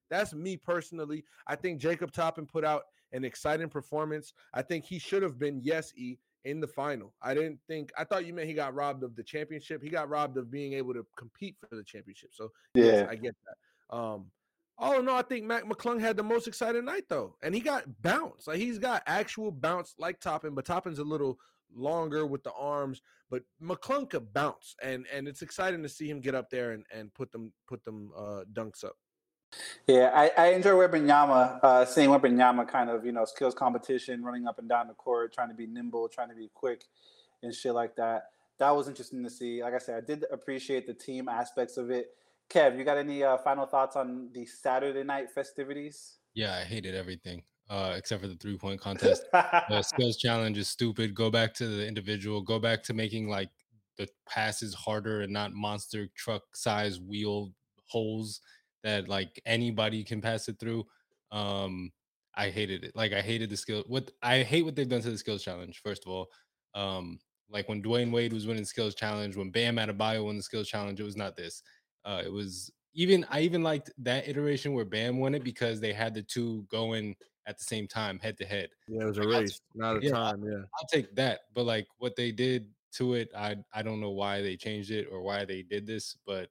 that's 0.10 0.34
me 0.34 0.58
personally. 0.58 1.24
I 1.46 1.56
think 1.56 1.80
Jacob 1.80 2.12
Toppin 2.12 2.48
put 2.48 2.66
out 2.66 2.84
an 3.14 3.24
exciting 3.24 3.70
performance. 3.70 4.34
I 4.54 4.64
think 4.64 4.84
he 4.84 4.98
should 4.98 5.22
have 5.22 5.38
been 5.38 5.60
yes 5.62 5.94
e 5.96 6.18
in 6.44 6.60
the 6.60 6.68
final. 6.68 7.14
I 7.22 7.34
didn't 7.34 7.60
think 7.68 7.92
I 7.98 8.04
thought 8.04 8.26
you 8.26 8.34
meant 8.34 8.48
he 8.48 8.54
got 8.54 8.74
robbed 8.74 9.04
of 9.04 9.16
the 9.16 9.24
championship. 9.24 9.84
He 9.84 9.90
got 9.90 10.10
robbed 10.10 10.38
of 10.38 10.50
being 10.50 10.74
able 10.74 10.94
to 10.94 11.06
compete 11.16 11.56
for 11.60 11.76
the 11.76 11.84
championship. 11.84 12.32
So 12.34 12.52
yeah, 12.74 12.86
yes, 12.86 13.08
I 13.10 13.16
get 13.16 13.36
that. 13.46 13.96
Um 13.96 14.26
all 14.82 15.00
in 15.00 15.08
all, 15.08 15.18
I 15.18 15.22
think 15.22 15.46
Mac 15.46 15.64
McClung 15.66 16.02
had 16.02 16.18
the 16.18 16.24
most 16.24 16.48
exciting 16.48 16.86
night 16.86 17.04
though, 17.08 17.36
and 17.44 17.54
he 17.54 17.62
got 17.62 17.84
bounce. 18.02 18.48
Like 18.48 18.58
he's 18.58 18.80
got 18.80 19.04
actual 19.06 19.52
bounce 19.52 19.94
like 20.00 20.20
Toppin, 20.20 20.56
but 20.56 20.66
Toppin's 20.66 21.00
a 21.00 21.04
little 21.04 21.40
longer 21.74 22.26
with 22.26 22.44
the 22.44 22.52
arms. 22.54 23.02
But 23.30 23.44
McClung 23.62 24.10
could 24.10 24.34
bounce, 24.34 24.76
and 24.82 25.06
and 25.14 25.28
it's 25.28 25.44
exciting 25.44 25.84
to 25.84 25.90
see 25.90 26.10
him 26.10 26.20
get 26.20 26.36
up 26.36 26.50
there 26.50 26.72
and 26.72 26.84
and 26.94 27.14
put 27.14 27.32
them 27.32 27.54
put 27.68 27.86
them 27.86 28.12
uh, 28.18 28.42
dunks 28.52 28.84
up. 28.84 28.98
Yeah, 29.86 30.12
I, 30.14 30.32
I 30.38 30.48
enjoy 30.54 30.72
Wembanyama, 30.72 31.60
uh, 31.62 31.86
seeing 31.86 32.10
Wembanyama 32.10 32.70
kind 32.70 32.90
of, 32.90 33.06
you 33.06 33.12
know, 33.12 33.26
skills 33.26 33.54
competition, 33.54 34.24
running 34.24 34.48
up 34.48 34.60
and 34.60 34.70
down 34.70 34.88
the 34.88 34.94
court, 34.94 35.34
trying 35.34 35.50
to 35.50 35.54
be 35.54 35.68
nimble, 35.68 36.08
trying 36.08 36.30
to 36.30 36.36
be 36.36 36.50
quick 36.54 36.86
and 37.44 37.54
shit 37.54 37.74
like 37.74 37.96
that. 37.98 38.30
That 38.60 38.74
was 38.76 38.88
interesting 38.88 39.24
to 39.26 39.30
see. 39.30 39.62
Like 39.62 39.74
I 39.74 39.80
said, 39.80 40.02
I 40.02 40.06
did 40.06 40.26
appreciate 40.32 40.88
the 40.88 40.94
team 40.94 41.28
aspects 41.28 41.76
of 41.76 41.90
it. 41.90 42.12
Kev, 42.52 42.78
you 42.78 42.84
got 42.84 42.98
any 42.98 43.24
uh, 43.24 43.38
final 43.38 43.66
thoughts 43.66 43.96
on 43.96 44.30
the 44.34 44.46
Saturday 44.46 45.04
night 45.04 45.32
festivities? 45.32 46.18
Yeah, 46.34 46.56
I 46.56 46.64
hated 46.64 46.96
everything 46.96 47.44
uh, 47.72 47.94
except 47.96 48.22
for 48.22 48.28
the 48.28 48.36
three 48.36 48.58
point 48.58 48.80
contest. 48.82 49.24
the 49.32 49.82
skills 49.82 50.18
challenge 50.18 50.58
is 50.58 50.68
stupid. 50.68 51.16
Go 51.16 51.32
back 51.32 51.54
to 51.56 51.68
the 51.68 51.88
individual. 51.88 52.42
Go 52.42 52.60
back 52.60 52.84
to 52.84 52.94
making 52.94 53.30
like 53.30 53.50
the 53.98 54.08
passes 54.28 54.74
harder 54.74 55.22
and 55.22 55.32
not 55.32 55.54
monster 55.54 56.08
truck 56.16 56.44
size 56.56 57.00
wheel 57.00 57.54
holes 57.86 58.42
that 58.84 59.08
like 59.08 59.42
anybody 59.46 60.04
can 60.04 60.22
pass 60.22 60.50
it 60.50 60.60
through. 60.60 60.86
Um, 61.32 61.92
I 62.36 62.50
hated 62.50 62.84
it. 62.84 62.96
Like 62.96 63.14
I 63.14 63.22
hated 63.22 63.50
the 63.50 63.58
skill. 63.58 63.84
What 63.88 64.12
I 64.22 64.44
hate 64.44 64.64
what 64.64 64.76
they've 64.76 64.88
done 64.88 65.02
to 65.02 65.12
the 65.12 65.18
skills 65.18 65.44
challenge. 65.44 65.82
First 65.84 66.06
of 66.06 66.12
all, 66.12 66.28
um, 66.76 67.20
like 67.50 67.70
when 67.70 67.82
Dwyane 67.82 68.12
Wade 68.12 68.34
was 68.34 68.48
winning 68.48 68.66
skills 68.66 68.96
challenge, 68.96 69.36
when 69.36 69.52
Bam 69.52 69.76
Adebayo 69.76 70.26
won 70.26 70.38
the 70.38 70.44
skills 70.44 70.68
challenge, 70.68 71.00
it 71.00 71.04
was 71.04 71.18
not 71.18 71.36
this. 71.36 71.64
Uh, 72.06 72.22
it 72.26 72.32
was 72.32 72.72
even 72.94 73.26
I 73.30 73.42
even 73.42 73.64
liked 73.64 73.92
that 74.00 74.28
iteration 74.28 74.74
where 74.74 74.86
Bam 74.86 75.18
won 75.18 75.36
it 75.36 75.44
because 75.44 75.80
they 75.80 75.94
had 75.94 76.14
the 76.14 76.24
two 76.24 76.66
going 76.70 77.16
at 77.48 77.58
the 77.58 77.64
same 77.64 77.88
time, 77.88 78.20
head 78.20 78.38
to 78.38 78.46
head. 78.46 78.70
Yeah, 78.88 79.04
it 79.04 79.08
was 79.08 79.18
a 79.18 79.24
like, 79.24 79.42
race, 79.42 79.62
not 79.76 79.98
a 79.98 80.02
yeah, 80.02 80.12
time. 80.12 80.44
Yeah, 80.44 80.64
I'll 80.76 80.88
take 80.92 81.16
that. 81.16 81.42
But 81.54 81.66
like 81.66 81.88
what 81.98 82.16
they 82.16 82.32
did 82.32 82.68
to 82.94 83.14
it, 83.14 83.30
I 83.36 83.56
I 83.74 83.82
don't 83.82 84.02
know 84.02 84.12
why 84.12 84.42
they 84.42 84.56
changed 84.58 84.92
it 84.92 85.08
or 85.12 85.22
why 85.22 85.46
they 85.46 85.62
did 85.62 85.88
this, 85.88 86.18
but 86.26 86.50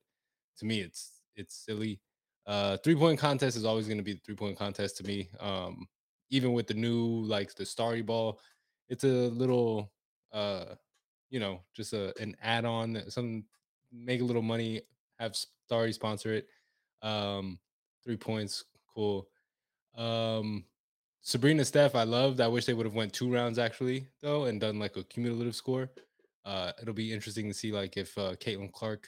to 0.59 0.65
me, 0.65 0.81
it's 0.81 1.23
it's 1.37 1.55
silly. 1.55 2.01
Uh, 2.47 2.77
three 2.79 2.97
point 2.97 3.19
contest 3.19 3.57
is 3.57 3.65
always 3.65 3.87
going 3.87 3.99
to 3.99 4.05
be 4.05 4.15
the 4.15 4.21
three 4.25 4.35
point 4.35 4.59
contest 4.59 4.97
to 4.99 5.05
me. 5.05 5.29
Um, 5.39 5.87
even 6.31 6.53
with 6.53 6.67
the 6.67 6.75
new 6.75 7.23
like 7.25 7.55
the 7.55 7.67
starry 7.67 8.03
ball, 8.03 8.41
it's 8.89 9.05
a 9.05 9.07
little 9.07 9.93
uh, 10.33 10.75
you 11.31 11.41
know, 11.41 11.61
just 11.75 11.93
a 11.93 12.19
an 12.21 12.37
add 12.43 12.65
on 12.65 12.93
that 12.95 13.13
some 13.13 13.45
make 13.93 14.21
a 14.21 14.25
little 14.25 14.43
money, 14.43 14.83
have 15.20 15.37
starry 15.66 15.92
sponsor 15.92 16.33
it. 16.33 16.48
Um, 17.02 17.59
three 18.04 18.16
points, 18.16 18.64
cool. 18.94 19.28
Um, 19.96 20.64
Sabrina 21.22 21.64
Steph, 21.64 21.94
I 21.94 22.04
loved. 22.04 22.40
I 22.40 22.48
wish 22.48 22.64
they 22.64 22.74
would 22.74 22.87
have 22.87 22.94
went 22.94 23.12
two 23.12 23.33
rounds 23.33 23.59
actually 23.59 24.09
though 24.22 24.46
and 24.46 24.61
done 24.61 24.78
like 24.78 24.96
a 24.96 25.04
cumulative 25.04 25.54
score. 25.54 25.90
Uh, 26.44 26.72
it'll 26.80 26.94
be 26.94 27.12
interesting 27.12 27.46
to 27.48 27.54
see 27.54 27.70
like 27.70 27.96
if 27.96 28.16
uh, 28.16 28.35
Caitlin 28.37 28.72
Clark 28.72 29.06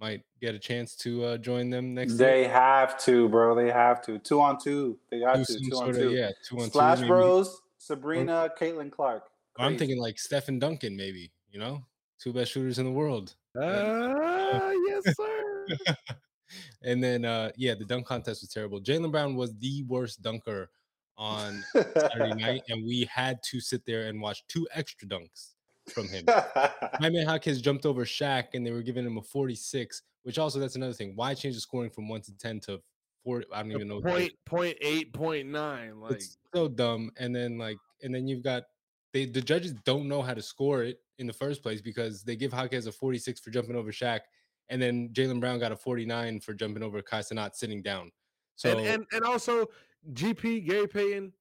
might 0.00 0.22
get 0.40 0.54
a 0.54 0.58
chance 0.58 0.96
to 0.96 1.24
uh, 1.24 1.36
join 1.36 1.68
them 1.68 1.94
next. 1.94 2.16
They 2.16 2.48
have 2.48 2.98
to, 3.04 3.28
bro. 3.28 3.54
They 3.54 3.70
have 3.70 4.02
to. 4.06 4.18
Two 4.18 4.40
on 4.40 4.58
two. 4.58 4.98
They 5.10 5.20
got 5.20 5.44
to. 5.44 5.44
Two 5.44 5.76
on 5.76 5.92
two. 5.92 6.08
Of, 6.08 6.12
yeah, 6.12 6.30
two 6.48 6.58
on 6.58 6.70
Splash 6.70 6.98
two. 6.98 7.04
Splash 7.04 7.08
Bros. 7.08 7.60
Sabrina, 7.78 8.50
Caitlin 8.58 8.90
Clark. 8.90 9.24
Crazy. 9.54 9.66
I'm 9.66 9.78
thinking 9.78 9.98
like 9.98 10.18
Stephen 10.18 10.58
Duncan, 10.58 10.96
maybe. 10.96 11.32
You 11.50 11.60
know, 11.60 11.84
two 12.18 12.32
best 12.32 12.52
shooters 12.52 12.78
in 12.78 12.86
the 12.86 12.90
world. 12.90 13.34
Uh, 13.56 13.60
yes, 14.86 15.16
sir. 15.16 15.29
and 16.82 17.02
then, 17.02 17.24
uh, 17.24 17.50
yeah, 17.56 17.74
the 17.74 17.84
dunk 17.84 18.06
contest 18.06 18.42
was 18.42 18.50
terrible. 18.50 18.80
Jaylen 18.80 19.10
Brown 19.10 19.34
was 19.36 19.56
the 19.58 19.84
worst 19.88 20.22
dunker 20.22 20.70
on 21.16 21.62
Saturday 21.72 22.34
night, 22.42 22.62
and 22.68 22.84
we 22.84 23.08
had 23.12 23.38
to 23.50 23.60
sit 23.60 23.84
there 23.86 24.08
and 24.08 24.20
watch 24.20 24.42
two 24.48 24.66
extra 24.74 25.06
dunks 25.06 25.54
from 25.92 26.08
him. 26.08 26.24
Jaime 27.00 27.22
Jaquez 27.22 27.60
jumped 27.60 27.86
over 27.86 28.04
Shaq 28.04 28.54
and 28.54 28.66
they 28.66 28.70
were 28.72 28.82
giving 28.82 29.06
him 29.06 29.18
a 29.18 29.22
46, 29.22 30.02
which 30.22 30.38
also 30.38 30.58
that's 30.58 30.76
another 30.76 30.92
thing. 30.92 31.12
Why 31.14 31.34
change 31.34 31.54
the 31.54 31.60
scoring 31.60 31.90
from 31.90 32.08
one 32.08 32.22
to 32.22 32.36
10 32.36 32.60
to 32.60 32.80
four? 33.22 33.44
I 33.52 33.62
don't 33.62 33.72
even 33.72 33.88
know. 33.88 34.00
Point, 34.00 34.32
point 34.46 34.76
eight, 34.80 35.12
point 35.12 35.48
nine. 35.48 36.00
Like 36.00 36.12
it's 36.12 36.38
so 36.54 36.68
dumb. 36.68 37.10
And 37.18 37.34
then 37.34 37.58
like, 37.58 37.78
and 38.02 38.14
then 38.14 38.26
you've 38.26 38.42
got 38.42 38.64
they 39.12 39.26
the 39.26 39.40
judges 39.40 39.74
don't 39.84 40.08
know 40.08 40.22
how 40.22 40.34
to 40.34 40.42
score 40.42 40.82
it 40.84 41.00
in 41.18 41.26
the 41.26 41.32
first 41.32 41.62
place 41.62 41.80
because 41.80 42.22
they 42.22 42.36
give 42.36 42.52
Jaquez 42.52 42.86
a 42.86 42.92
46 42.92 43.40
for 43.40 43.50
jumping 43.50 43.76
over 43.76 43.90
Shaq, 43.90 44.20
and 44.70 44.80
then 44.80 45.10
Jaylen 45.12 45.40
Brown 45.40 45.58
got 45.58 45.72
a 45.72 45.76
49 45.76 46.40
for 46.40 46.54
jumping 46.54 46.82
over 46.82 47.02
Kai 47.02 47.20
Cenat 47.20 47.54
sitting 47.54 47.82
down. 47.82 48.10
So 48.56 48.70
and, 48.70 48.86
and, 48.86 49.06
and 49.12 49.24
also 49.24 49.66
GP 50.12 50.66
Gary 50.66 50.86
Payton 50.86 51.32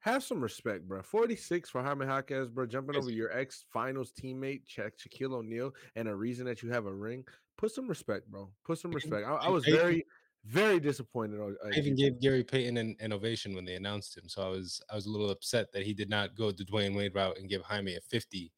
have 0.00 0.24
some 0.24 0.40
respect, 0.40 0.88
bro. 0.88 1.02
46 1.02 1.70
for 1.70 1.82
Jaime 1.82 2.06
Jaquez, 2.06 2.48
bro. 2.48 2.66
Jumping 2.66 2.96
over 2.96 3.10
your 3.10 3.36
ex 3.36 3.64
finals 3.72 4.12
teammate, 4.12 4.66
check 4.66 4.94
Shaquille 4.98 5.34
O'Neal, 5.34 5.72
and 5.94 6.08
a 6.08 6.14
reason 6.14 6.44
that 6.46 6.62
you 6.62 6.70
have 6.70 6.86
a 6.86 6.92
ring. 6.92 7.24
Put 7.56 7.72
some 7.72 7.86
respect, 7.86 8.28
bro. 8.28 8.50
Put 8.64 8.78
some 8.78 8.90
respect. 8.90 9.26
I, 9.26 9.34
I 9.34 9.48
was 9.48 9.64
very, 9.64 10.04
very 10.44 10.80
disappointed. 10.80 11.40
I 11.64 11.78
even 11.78 11.94
gave 11.94 12.20
Gary 12.20 12.42
Payton 12.42 12.76
an, 12.78 12.96
an, 12.98 13.12
ovation 13.12 13.54
when 13.54 13.64
they 13.64 13.76
announced 13.76 14.16
him. 14.16 14.28
So 14.28 14.42
I 14.42 14.48
was 14.48 14.82
I 14.90 14.96
was 14.96 15.06
a 15.06 15.10
little 15.10 15.30
upset 15.30 15.70
that 15.72 15.84
he 15.84 15.94
did 15.94 16.10
not 16.10 16.34
go 16.34 16.50
the 16.50 16.64
Dwyane 16.64 16.96
Wade 16.96 17.14
route 17.14 17.38
and 17.38 17.48
give 17.48 17.62
Jaime 17.62 17.94
a 17.94 18.00
50 18.00 18.50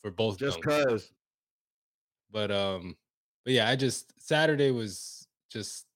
for 0.00 0.12
both. 0.12 0.38
Just 0.38 0.60
because. 0.60 1.10
But 2.30 2.52
um, 2.52 2.96
but 3.44 3.52
yeah, 3.52 3.68
I 3.68 3.76
just 3.76 4.12
Saturday 4.20 4.70
was 4.70 5.28
just 5.50 5.86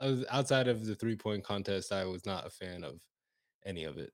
I 0.00 0.06
was 0.06 0.24
outside 0.30 0.68
of 0.68 0.86
the 0.86 0.94
three 0.94 1.16
point 1.16 1.44
contest, 1.44 1.92
I 1.92 2.04
was 2.04 2.24
not 2.26 2.46
a 2.46 2.50
fan 2.50 2.84
of 2.84 3.00
any 3.64 3.84
of 3.84 3.98
it. 3.98 4.12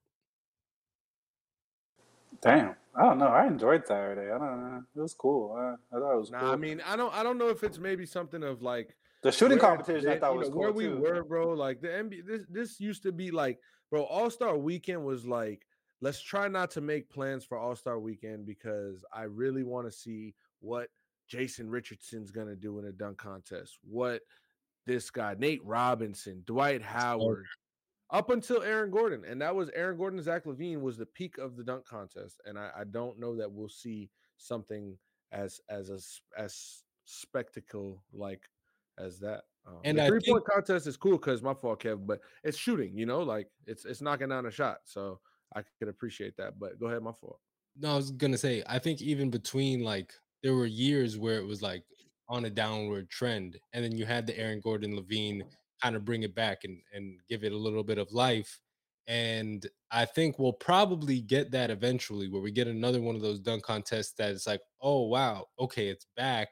Damn, 2.41 2.75
I 2.97 3.03
don't 3.03 3.19
know. 3.19 3.29
I 3.29 3.47
enjoyed 3.47 3.87
Saturday. 3.87 4.33
I 4.33 4.39
don't 4.39 4.61
know. 4.61 4.83
It 4.97 5.01
was 5.01 5.15
cool. 5.15 5.55
I, 5.57 5.97
I 5.97 6.01
thought 6.01 6.15
it 6.15 6.19
was 6.19 6.31
Nah, 6.31 6.41
cool. 6.41 6.51
I 6.51 6.57
mean, 6.57 6.83
I 6.85 6.97
don't, 6.97 7.15
I 7.15 7.23
don't 7.23 7.39
know 7.39 7.49
if 7.49 7.63
it's 7.63 7.79
maybe 7.79 8.07
something 8.07 8.43
of 8.43 8.63
like 8.63 8.97
the 9.23 9.31
shooting 9.31 9.59
where 9.59 9.69
competition 9.69 10.11
I 10.11 10.19
thought 10.19 10.37
was 10.37 10.49
know, 10.49 10.55
cool 10.55 10.63
where 10.63 10.73
we 10.73 10.85
too. 10.87 10.97
were, 10.97 11.23
bro. 11.23 11.51
Like 11.53 11.81
the 11.81 11.89
NBA, 11.89 12.27
this 12.27 12.45
this 12.49 12.81
used 12.81 13.03
to 13.05 13.13
be 13.13 13.31
like, 13.31 13.59
bro. 13.91 14.03
All 14.05 14.31
Star 14.31 14.57
Weekend 14.57 15.05
was 15.05 15.25
like, 15.27 15.67
let's 16.01 16.21
try 16.21 16.49
not 16.49 16.71
to 16.73 16.81
make 16.81 17.11
plans 17.11 17.45
for 17.45 17.59
All 17.59 17.77
Star 17.77 18.01
Weekend 18.01 18.47
because 18.47 19.05
I 19.13 19.23
really 19.23 19.63
want 19.63 19.87
to 19.87 19.93
see 19.93 20.35
what 20.61 20.89
Jason 21.33 21.71
Richardson's 21.71 22.31
gonna 22.31 22.55
do 22.55 22.79
in 22.79 22.85
a 22.85 22.93
dunk 22.93 23.17
contest. 23.17 23.79
What 23.83 24.21
this 24.85 25.09
guy, 25.09 25.35
Nate 25.39 25.65
Robinson, 25.65 26.43
Dwight 26.45 26.83
Howard, 26.83 27.47
up 28.11 28.29
until 28.29 28.63
Aaron 28.63 28.91
Gordon, 28.91 29.25
and 29.25 29.41
that 29.41 29.57
was 29.57 29.71
Aaron 29.71 29.97
Gordon, 29.97 30.21
Zach 30.21 30.45
LaVine 30.45 30.83
was 30.83 30.99
the 30.99 31.07
peak 31.07 31.39
of 31.39 31.57
the 31.57 31.65
dunk 31.65 31.87
contest, 31.87 32.39
and 32.45 32.59
I, 32.59 32.71
I 32.81 32.85
don't 32.85 33.19
know 33.19 33.35
that 33.37 33.51
we'll 33.51 33.71
see 33.71 34.11
something 34.37 34.99
as 35.33 35.59
as 35.71 35.89
a 35.89 35.99
as 36.39 36.83
spectacle 37.07 38.05
like 38.13 38.43
as 38.99 39.19
that. 39.21 39.45
Um, 39.67 39.79
And 39.85 39.97
the 39.97 40.05
I 40.05 40.09
three 40.09 40.21
point 40.21 40.45
contest 40.45 40.87
is 40.87 40.99
cool 40.99 41.13
because 41.13 41.41
my 41.41 41.55
fault, 41.55 41.83
Kev, 41.83 42.07
but 42.07 42.21
it's 42.45 42.59
shooting, 42.59 42.99
you 42.99 43.07
know, 43.07 43.23
like 43.23 43.49
it's 43.67 43.87
it's 43.87 44.03
knocking 44.03 44.29
down 44.29 44.45
a 44.45 44.51
shot, 44.51 44.81
so 44.85 45.19
I 45.57 45.63
could 45.79 45.89
appreciate 45.89 46.37
that. 46.37 46.59
But 46.59 46.79
go 46.79 46.89
ahead, 46.89 47.03
my 47.03 47.13
fault. 47.13 47.41
No, 47.81 47.95
I 47.95 47.97
was 47.97 48.11
gonna 48.11 48.37
say, 48.37 48.63
I 48.67 48.79
think 48.79 49.01
even 49.01 49.31
between 49.31 49.83
like 49.83 50.13
there 50.43 50.55
were 50.55 50.67
years 50.67 51.17
where 51.17 51.39
it 51.39 51.47
was 51.47 51.63
like 51.63 51.85
on 52.29 52.45
a 52.45 52.51
downward 52.51 53.11
trend, 53.11 53.59
and 53.73 53.85
then 53.85 53.97
you 53.97 54.05
had 54.05 54.27
the 54.27 54.39
Aaron 54.39 54.61
Gordon 54.61 54.97
LaVine 54.97 55.43
kind 55.83 55.97
of 55.97 56.05
bring 56.05 56.23
it 56.23 56.35
back 56.35 56.65
and 56.65 56.79
and 56.93 57.19
give 57.29 57.45
it 57.45 57.53
a 57.53 57.57
little 57.57 57.85
bit 57.85 57.99
of 57.99 58.13
life. 58.13 58.61
And 59.09 59.67
I 59.91 60.05
think 60.05 60.39
we'll 60.39 60.53
probably 60.53 61.21
get 61.21 61.51
that 61.51 61.71
eventually, 61.71 62.29
where 62.29 62.41
we 62.41 62.53
get 62.53 62.69
another 62.69 63.01
one 63.01 63.17
of 63.17 63.23
those 63.23 63.41
dunk 63.41 63.65
contests 63.65 64.13
that 64.13 64.31
it's 64.31 64.47
like, 64.47 64.61
oh 64.81 65.03
wow, 65.03 65.47
okay, 65.59 65.89
it's 65.89 66.07
back, 66.17 66.49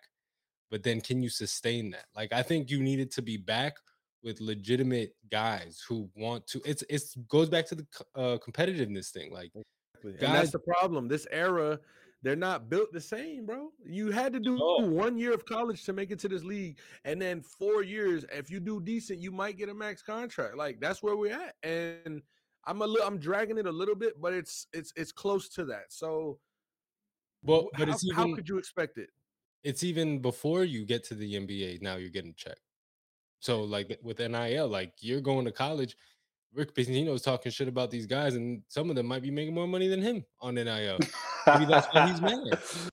but 0.71 0.83
then 0.83 1.01
can 1.01 1.23
you 1.23 1.31
sustain 1.31 1.91
that? 1.91 2.07
Like 2.15 2.33
I 2.33 2.43
think 2.43 2.71
you 2.71 2.83
needed 2.83 3.11
to 3.13 3.23
be 3.23 3.37
back 3.37 3.77
with 4.23 4.41
legitimate 4.41 5.15
guys 5.31 5.83
who 5.89 6.11
want 6.17 6.47
to. 6.49 6.61
It's 6.65 6.85
it's 6.91 7.17
goes 7.29 7.49
back 7.49 7.67
to 7.67 7.75
the 7.77 7.87
uh, 8.15 8.39
competitiveness 8.39 9.11
thing, 9.11 9.33
like. 9.33 9.53
Exactly. 10.03 10.27
And 10.27 10.35
that's 10.35 10.51
the 10.51 10.59
problem. 10.61 11.09
This 11.09 11.27
era, 11.31 11.79
they're 12.23 12.37
not 12.37 12.69
built 12.69 12.93
the 12.93 13.01
same, 13.01 13.47
bro. 13.47 13.73
You 13.85 14.11
had 14.11 14.33
to 14.35 14.41
do 14.41 14.57
No. 14.57 14.79
one 14.87 15.17
year 15.17 15.33
of 15.33 15.47
college 15.47 15.85
to 15.85 15.93
make 15.93 16.11
it 16.11 16.19
to 16.21 16.29
this 16.29 16.45
league, 16.45 16.79
and 17.05 17.21
then 17.21 17.41
four 17.41 17.83
years. 17.83 18.25
If 18.31 18.51
you 18.51 18.61
do 18.61 18.81
decent, 18.81 19.21
you 19.21 19.31
might 19.33 19.57
get 19.57 19.69
a 19.69 19.75
max 19.75 20.03
contract. 20.03 20.57
Like 20.57 20.81
that's 20.81 21.03
where 21.03 21.17
we're 21.17 21.33
at. 21.33 21.57
And 21.63 22.23
I'm 22.65 22.83
a 22.83 22.87
little, 22.87 23.07
I'm 23.07 23.19
dragging 23.19 23.57
it 23.59 23.67
a 23.67 23.73
little 23.73 23.95
bit, 23.95 24.21
but 24.21 24.33
it's 24.35 24.67
it's 24.73 24.93
it's 24.97 25.13
close 25.13 25.49
to 25.51 25.65
that. 25.67 25.93
So, 25.93 26.39
Well, 27.43 27.69
but 27.79 27.89
how, 27.89 27.95
it's 27.95 28.07
how 28.15 28.35
could 28.35 28.49
you 28.49 28.59
expect 28.59 28.99
it? 28.99 29.11
it's 29.63 29.83
even 29.85 30.21
before 30.21 30.65
you 30.65 30.85
get 30.87 31.05
to 31.05 31.15
the 31.15 31.35
NBA. 31.35 31.81
Now 31.83 31.97
you're 31.97 32.11
getting 32.11 32.35
checked. 32.35 32.61
So 33.41 33.63
like 33.63 33.99
with 34.03 34.19
NIL, 34.19 34.69
like 34.69 34.93
you're 35.01 35.21
going 35.23 35.45
to 35.47 35.53
college. 35.53 35.97
Rick 36.55 36.75
Pitino's 36.75 37.23
talking 37.23 37.53
shit 37.53 37.69
about 37.69 37.91
these 37.91 38.07
guys, 38.07 38.35
and 38.35 38.63
some 38.69 38.91
of 38.91 38.97
them 38.97 39.07
might 39.07 39.23
be 39.23 39.31
making 39.31 39.55
more 39.55 39.69
money 39.69 39.89
than 39.89 40.03
him 40.03 40.25
on 40.41 40.55
NIL. 40.57 40.99
Maybe 41.47 41.65
that's 41.67 41.87
why 41.95 42.09
he's 42.09 42.21
mad. 42.21 42.59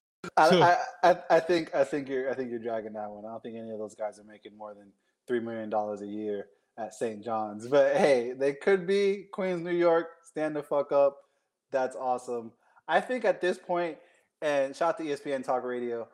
So- 0.49 0.61
I, 0.61 0.77
I, 1.03 1.17
I, 1.29 1.39
think 1.39 1.73
I 1.73 1.83
think 1.83 2.09
you're 2.09 2.29
I 2.29 2.33
think 2.35 2.49
you're 2.51 2.59
dragging 2.59 2.93
that 2.93 3.09
one. 3.09 3.23
I 3.25 3.29
don't 3.29 3.41
think 3.41 3.55
any 3.55 3.71
of 3.71 3.79
those 3.79 3.95
guys 3.95 4.19
are 4.19 4.23
making 4.25 4.57
more 4.57 4.73
than 4.73 4.91
three 5.27 5.39
million 5.39 5.69
dollars 5.69 6.01
a 6.01 6.05
year 6.05 6.47
at 6.77 6.93
St. 6.93 7.23
John's. 7.23 7.65
But 7.67 7.95
hey, 7.95 8.33
they 8.33 8.53
could 8.53 8.85
be 8.85 9.27
Queens, 9.31 9.61
New 9.63 9.71
York. 9.71 10.07
Stand 10.25 10.55
the 10.55 10.61
fuck 10.61 10.91
up. 10.91 11.17
That's 11.71 11.95
awesome. 11.95 12.51
I 12.87 12.99
think 12.99 13.25
at 13.25 13.39
this 13.41 13.57
point, 13.57 13.97
and 14.41 14.75
shout 14.75 14.95
out 14.95 14.97
to 14.97 15.03
ESPN 15.05 15.43
Talk 15.45 15.63
Radio. 15.63 16.07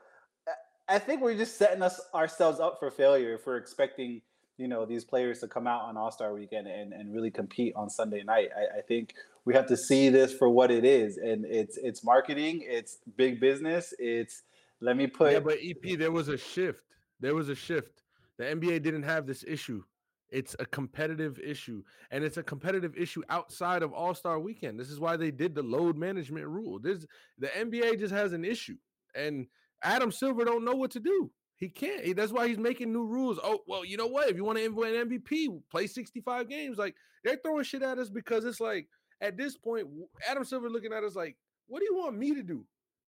I- 0.48 0.96
I 0.96 1.00
think 1.00 1.22
we're 1.22 1.36
just 1.36 1.58
setting 1.58 1.82
us 1.82 2.00
ourselves 2.14 2.60
up 2.60 2.78
for 2.80 2.92
failure 2.92 3.34
if 3.34 3.46
we're 3.48 3.58
expecting 3.58 4.22
you 4.58 4.68
know 4.68 4.86
these 4.86 5.04
players 5.04 5.40
to 5.40 5.48
come 5.48 5.68
out 5.68 5.82
on 5.84 5.98
All 5.98 6.12
Star 6.12 6.34
Weekend 6.34 6.68
and, 6.68 6.94
and 6.94 7.14
really 7.14 7.32
compete 7.32 7.74
on 7.76 7.90
Sunday 7.90 8.24
night. 8.24 8.50
I, 8.56 8.80
I 8.80 8.82
think 8.82 9.14
we 9.46 9.54
have 9.54 9.68
to 9.68 9.78
see 9.78 10.10
this 10.10 10.34
for 10.34 10.50
what 10.50 10.72
it 10.72 10.86
is, 10.86 11.18
and 11.18 11.46
it's 11.46 11.78
it's 11.78 12.04
marketing, 12.04 12.62
it's 12.64 13.00
big 13.18 13.40
business, 13.40 13.94
it's 14.00 14.44
let 14.82 14.98
me 14.98 15.08
put 15.08 15.34
yeah, 15.34 15.40
but 15.40 15.58
EP, 15.64 15.98
there 15.98 16.12
was 16.12 16.28
a 16.28 16.38
shift. 16.38 16.84
There 17.20 17.36
was 17.36 17.50
a 17.50 17.56
shift. 17.56 18.04
The 18.38 18.46
NBA 18.46 18.84
didn't 18.84 19.04
have 19.04 19.26
this 19.26 19.44
issue. 19.48 19.84
It's 20.30 20.56
a 20.60 20.66
competitive 20.66 21.40
issue, 21.40 21.84
and 22.12 22.24
it's 22.24 22.38
a 22.38 22.44
competitive 22.44 22.96
issue 22.98 23.22
outside 23.30 23.84
of 23.84 23.94
All 23.94 24.14
Star 24.16 24.40
Weekend. 24.40 24.80
This 24.80 24.90
is 24.90 25.00
why 25.00 25.16
they 25.16 25.32
did 25.32 25.56
the 25.56 25.64
load 25.64 25.98
management 25.98 26.48
rule. 26.48 26.80
This 26.80 27.06
the 27.38 27.48
NBA 27.48 28.00
just 28.00 28.14
has 28.14 28.34
an 28.34 28.44
issue, 28.44 28.78
and 29.16 29.48
Adam 29.84 30.12
Silver 30.12 30.44
don't 30.44 30.66
know 30.66 30.76
what 30.76 30.92
to 30.92 31.00
do. 31.00 31.32
He 31.58 31.70
can't. 31.70 32.16
That's 32.16 32.32
why 32.32 32.48
he's 32.48 32.58
making 32.58 32.92
new 32.92 33.06
rules. 33.06 33.40
Oh 33.42 33.60
well, 33.68 33.86
you 33.86 33.98
know 33.98 34.08
what? 34.08 34.30
If 34.30 34.36
you 34.36 34.44
want 34.44 34.58
to 34.60 34.68
win 34.70 34.96
an 34.96 35.10
MVP, 35.10 35.62
play 35.72 35.88
sixty 35.88 36.22
five 36.22 36.50
games. 36.50 36.78
Like 36.78 36.96
they're 37.24 37.38
throwing 37.38 37.64
shit 37.64 37.84
at 37.84 38.00
us 38.00 38.10
because 38.10 38.46
it's 38.46 38.60
like 38.60 38.88
at 39.22 39.38
this 39.38 39.58
point, 39.58 39.88
Adam 40.28 40.44
Silver 40.44 40.70
looking 40.70 40.94
at 40.94 41.04
us 41.04 41.16
like, 41.16 41.38
what 41.68 41.80
do 41.80 41.86
you 41.86 41.98
want 41.98 42.18
me 42.18 42.34
to 42.36 42.44
do? 42.44 42.66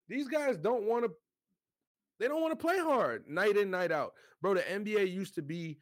These 0.07 0.27
guys 0.27 0.57
don't 0.57 0.83
want 0.85 1.05
to 1.05 1.11
they 2.19 2.27
don't 2.27 2.41
want 2.41 2.51
to 2.51 2.65
play 2.65 2.77
hard 2.77 3.27
night 3.27 3.55
in, 3.55 3.71
night 3.71 3.91
out. 3.91 4.13
Bro, 4.41 4.55
the 4.55 4.61
NBA 4.61 5.11
used 5.11 5.35
to 5.35 5.41
be, 5.41 5.77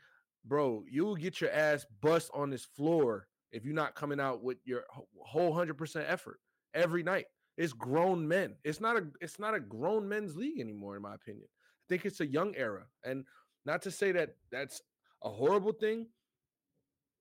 bro, 0.46 0.84
you 0.90 1.06
will 1.06 1.16
get 1.16 1.42
your 1.42 1.52
ass 1.52 1.86
bust 2.02 2.30
on 2.34 2.50
this 2.50 2.64
floor 2.64 3.28
if 3.52 3.66
you're 3.66 3.74
not 3.74 3.96
coming 3.96 4.20
out 4.20 4.44
with 4.44 4.58
your 4.66 4.84
whole 5.26 5.54
100% 5.54 6.06
effort 6.08 6.40
every 6.74 7.02
night. 7.02 7.26
It's 7.58 7.74
grown 7.74 8.28
men. 8.28 8.56
It's 8.64 8.80
not 8.80 8.98
a 8.98 9.08
it's 9.20 9.40
not 9.40 9.56
a 9.56 9.60
grown 9.60 10.08
men's 10.08 10.36
league 10.36 10.60
anymore 10.60 10.96
in 10.96 11.02
my 11.02 11.16
opinion. 11.16 11.48
Think 11.90 12.06
it's 12.06 12.20
a 12.20 12.28
young 12.28 12.56
era. 12.56 12.84
And 13.04 13.26
not 13.66 13.82
to 13.84 13.92
say 13.92 14.12
that 14.14 14.36
that's 14.52 14.82
a 15.24 15.30
horrible 15.30 15.74
thing, 15.74 16.08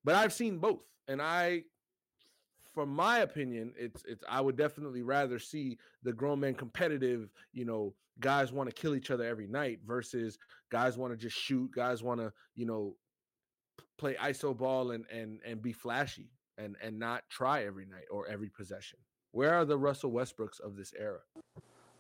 but 0.05 0.15
I've 0.15 0.33
seen 0.33 0.59
both. 0.59 0.83
And 1.09 1.23
I 1.23 1.65
from 2.77 2.91
my 2.91 3.21
opinion, 3.21 3.73
it's 3.79 4.03
it's 4.07 4.23
I 4.29 4.41
would 4.41 4.57
definitely 4.57 5.03
rather 5.03 5.39
see 5.39 5.79
the 6.03 6.13
grown 6.13 6.41
men 6.41 6.55
competitive, 6.55 7.31
you 7.53 7.65
know, 7.65 7.95
guys 8.21 8.53
want 8.53 8.69
to 8.69 8.75
kill 8.75 8.95
each 8.95 9.11
other 9.11 9.25
every 9.25 9.47
night 9.47 9.81
versus 9.87 10.39
guys 10.71 10.99
want 10.99 11.13
to 11.13 11.17
just 11.17 11.37
shoot, 11.37 11.71
guys 11.73 12.03
want 12.03 12.21
to, 12.21 12.33
you 12.55 12.67
know, 12.67 12.95
play 13.99 14.15
iso 14.17 14.57
ball 14.57 14.91
and 14.91 15.07
and 15.11 15.41
and 15.47 15.63
be 15.63 15.73
flashy 15.73 16.31
and 16.59 16.77
and 16.83 16.99
not 16.99 17.23
try 17.31 17.65
every 17.65 17.87
night 17.87 18.05
or 18.11 18.27
every 18.29 18.51
possession. 18.51 18.99
Where 19.33 19.55
are 19.55 19.65
the 19.65 19.79
Russell 19.79 20.13
Westbrooks 20.13 20.61
of 20.61 20.77
this 20.77 20.93
era? 20.99 21.21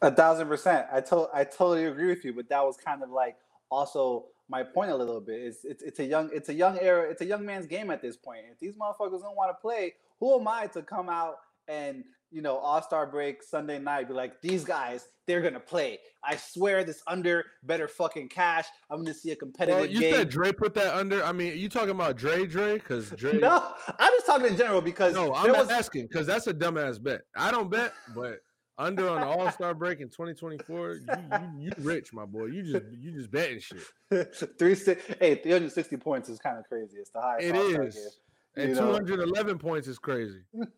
A 0.03 0.11
thousand 0.11 0.49
percent. 0.49 0.86
I 0.92 1.01
to- 1.01 1.28
I 1.32 1.44
totally 1.44 1.86
agree 1.86 2.09
with 2.09 2.24
you, 2.24 2.32
but 2.34 2.49
that 2.49 2.64
was 2.64 2.76
kind 2.76 3.03
of 3.03 3.11
like 3.11 3.36
also 3.70 4.26
my 4.49 4.62
point 4.62 4.90
a 4.90 4.97
little 4.97 5.20
bit. 5.20 5.40
It's 5.40 5.64
it's 5.64 5.82
it's 5.82 5.99
a 6.01 6.05
young 6.05 6.30
it's 6.32 6.49
a 6.49 6.55
young 6.55 6.78
era. 6.78 7.09
It's 7.11 7.22
a 7.22 7.26
young 7.26 7.44
man's 7.44 7.66
game 7.66 7.90
at 7.90 8.03
this 8.03 8.16
point. 8.16 8.40
If 8.53 8.59
these 8.59 8.74
motherfuckers 8.74 9.22
don't 9.22 9.36
want 9.36 9.51
to 9.51 9.61
play, 9.61 9.94
who 10.20 10.38
am 10.38 10.47
I 10.49 10.66
to 10.68 10.82
come 10.82 11.09
out 11.09 11.36
and 11.68 12.05
you 12.30 12.42
know 12.42 12.57
All 12.59 12.82
Star 12.82 13.07
break 13.07 13.42
Sunday 13.42 13.78
night 13.78 14.09
be 14.09 14.14
like 14.14 14.40
these 14.42 14.64
guys 14.64 15.09
they're 15.26 15.40
gonna 15.42 15.59
play. 15.59 15.99
I 16.22 16.36
swear 16.36 16.84
this 16.84 17.03
under 17.09 17.44
better 17.64 17.88
fucking 17.88 18.28
cash. 18.28 18.66
I'm 18.90 18.99
gonna 18.99 19.12
see 19.14 19.32
a 19.32 19.36
competitive 19.36 19.80
Well, 19.80 19.90
you 19.90 19.99
game. 20.01 20.14
said 20.14 20.28
Dre 20.28 20.53
put 20.53 20.72
that 20.74 20.94
under. 20.94 21.24
I 21.24 21.32
mean, 21.32 21.59
you 21.59 21.68
talking 21.68 21.90
about 21.90 22.16
Dre 22.16 22.47
Dre? 22.47 22.74
Because 22.74 23.11
Dre. 23.16 23.38
no, 23.38 23.72
I'm 23.99 24.12
just 24.12 24.26
talking 24.26 24.47
in 24.47 24.57
general 24.57 24.80
because 24.80 25.14
No, 25.14 25.34
I'm 25.34 25.49
not 25.49 25.57
was 25.59 25.70
asking 25.70 26.07
because 26.07 26.26
that's 26.28 26.47
a 26.47 26.55
dumbass 26.55 27.03
bet. 27.03 27.22
I 27.36 27.51
don't 27.51 27.68
bet, 27.70 27.92
but 28.14 28.38
under 28.79 29.09
on 29.09 29.20
the 29.20 29.27
All 29.39 29.51
Star 29.51 29.74
break 29.74 30.01
in 30.01 30.09
2024, 30.09 30.95
you, 30.95 31.01
you 31.01 31.51
you 31.59 31.70
rich, 31.79 32.12
my 32.12 32.24
boy. 32.24 32.47
You 32.47 32.62
just 32.62 32.85
you 32.99 33.12
just 33.12 33.31
betting 33.31 33.61
shit. 33.61 34.35
three 34.59 34.74
six 34.74 35.03
hey 35.20 35.37
360 35.37 35.97
points 35.97 36.29
is 36.29 36.39
kind 36.39 36.59
of 36.59 36.64
crazy. 36.64 36.99
It's 36.99 37.11
the 37.11 37.20
highest. 37.20 37.47
It 37.47 37.57
All-Star 37.57 37.87
is. 37.87 38.20
And 38.57 38.68
You 38.70 38.74
know. 38.74 38.99
211 38.99 39.59
points 39.59 39.87
is 39.87 39.99
crazy. 39.99 40.41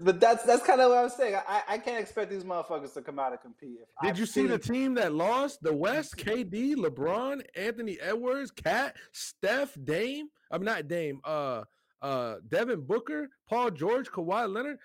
but 0.00 0.20
that's 0.20 0.44
that's 0.44 0.64
kind 0.64 0.80
of 0.80 0.90
what 0.90 0.98
I'm 0.98 1.08
saying. 1.08 1.36
I, 1.48 1.62
I 1.68 1.78
can't 1.78 2.00
expect 2.00 2.30
these 2.30 2.44
motherfuckers 2.44 2.92
to 2.94 3.02
come 3.02 3.18
out 3.18 3.32
and 3.32 3.40
compete. 3.40 3.78
If 3.80 3.88
Did 4.02 4.18
you 4.18 4.26
see 4.26 4.46
the 4.46 4.58
team 4.58 4.94
that 4.94 5.14
lost? 5.14 5.62
The 5.62 5.72
West, 5.72 6.16
KD, 6.16 6.74
LeBron, 6.74 7.42
Anthony 7.54 7.98
Edwards, 8.00 8.50
KAT, 8.50 8.96
Steph, 9.12 9.76
Dame. 9.84 10.28
I'm 10.50 10.64
not 10.64 10.88
Dame. 10.88 11.20
Uh, 11.24 11.62
uh, 12.02 12.36
Devin 12.48 12.82
Booker, 12.82 13.28
Paul 13.48 13.70
George, 13.70 14.10
Kawhi 14.10 14.52
Leonard. 14.52 14.78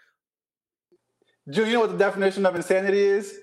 June, 1.49 1.67
you 1.67 1.73
know 1.73 1.81
what 1.81 1.91
the 1.91 1.97
definition 1.97 2.45
of 2.45 2.55
insanity 2.55 2.99
is? 2.99 3.39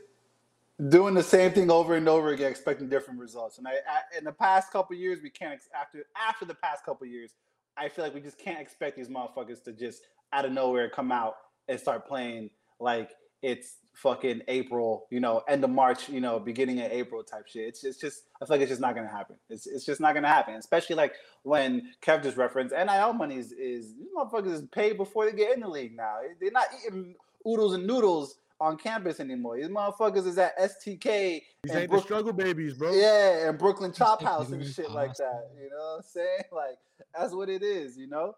Doing 0.89 1.15
the 1.15 1.23
same 1.23 1.53
thing 1.53 1.71
over 1.71 1.95
and 1.95 2.09
over 2.09 2.31
again, 2.31 2.51
expecting 2.51 2.89
different 2.89 3.21
results. 3.21 3.59
And 3.59 3.69
I, 3.69 3.73
I 3.73 4.19
in 4.19 4.25
the 4.25 4.33
past 4.33 4.73
couple 4.73 4.97
years, 4.97 5.21
we 5.23 5.31
can't 5.31 5.61
after 5.81 6.05
after 6.17 6.45
the 6.45 6.55
past 6.55 6.85
couple 6.85 7.07
years, 7.07 7.31
I 7.77 7.89
feel 7.89 8.05
like 8.05 8.15
we 8.15 8.21
just 8.21 8.39
can't 8.39 8.61
expect 8.61 8.97
these 8.97 9.09
motherfuckers 9.09 9.63
to 9.65 9.73
just 9.73 10.03
out 10.33 10.45
of 10.45 10.53
nowhere 10.53 10.91
come 10.91 11.13
out 11.13 11.37
and 11.69 11.79
start 11.79 12.09
playing 12.09 12.51
like 12.81 13.11
it's 13.43 13.77
fucking 13.95 14.43
April, 14.49 15.07
you 15.11 15.21
know, 15.21 15.43
end 15.49 15.63
of 15.63 15.71
March, 15.71 16.09
you 16.09 16.21
know, 16.21 16.41
beginning 16.41 16.81
of 16.81 16.91
April 16.91 17.23
type 17.23 17.47
shit. 17.47 17.69
It's 17.69 17.85
it's 17.85 17.99
just 17.99 18.23
I 18.41 18.47
feel 18.47 18.57
like 18.57 18.63
it's 18.63 18.71
just 18.71 18.81
not 18.81 18.97
gonna 18.97 19.09
happen. 19.09 19.37
It's 19.49 19.69
it's 19.69 19.85
just 19.85 20.01
not 20.01 20.15
gonna 20.15 20.29
happen. 20.29 20.55
Especially 20.55 20.97
like 20.97 21.15
when 21.45 21.93
Kev 22.05 22.25
just 22.25 22.37
referenced 22.37 22.75
NIL 22.75 23.13
money 23.13 23.37
is 23.37 23.53
is 23.53 23.95
these 23.95 24.09
motherfuckers 24.17 24.55
is 24.55 24.63
paid 24.73 24.97
before 24.97 25.27
they 25.27 25.37
get 25.37 25.55
in 25.55 25.61
the 25.61 25.69
league 25.69 25.97
now. 25.97 26.17
They're 26.41 26.51
not 26.51 26.67
eating 26.85 27.15
oodles 27.47 27.75
and 27.75 27.87
noodles 27.87 28.37
on 28.61 28.77
campus 28.77 29.19
anymore. 29.19 29.57
These 29.57 29.69
motherfuckers 29.69 30.27
is 30.27 30.39
at 30.39 30.57
STK. 30.59 31.43
These 31.65 31.75
ain't 31.75 31.91
the 31.91 32.01
struggle 32.01 32.33
babies, 32.33 32.75
bro. 32.75 32.93
Yeah, 32.93 33.49
and 33.49 33.59
Brooklyn 33.59 33.93
Chop 33.93 34.23
House 34.31 34.51
and 34.51 34.65
shit 34.65 34.91
like 34.91 35.15
that. 35.15 35.51
You 35.61 35.69
know 35.71 35.77
what 35.77 35.97
I'm 35.97 36.03
saying? 36.03 36.43
Like 36.53 36.79
that's 37.15 37.33
what 37.33 37.49
it 37.49 37.63
is, 37.63 37.97
you 37.97 38.07
know? 38.07 38.35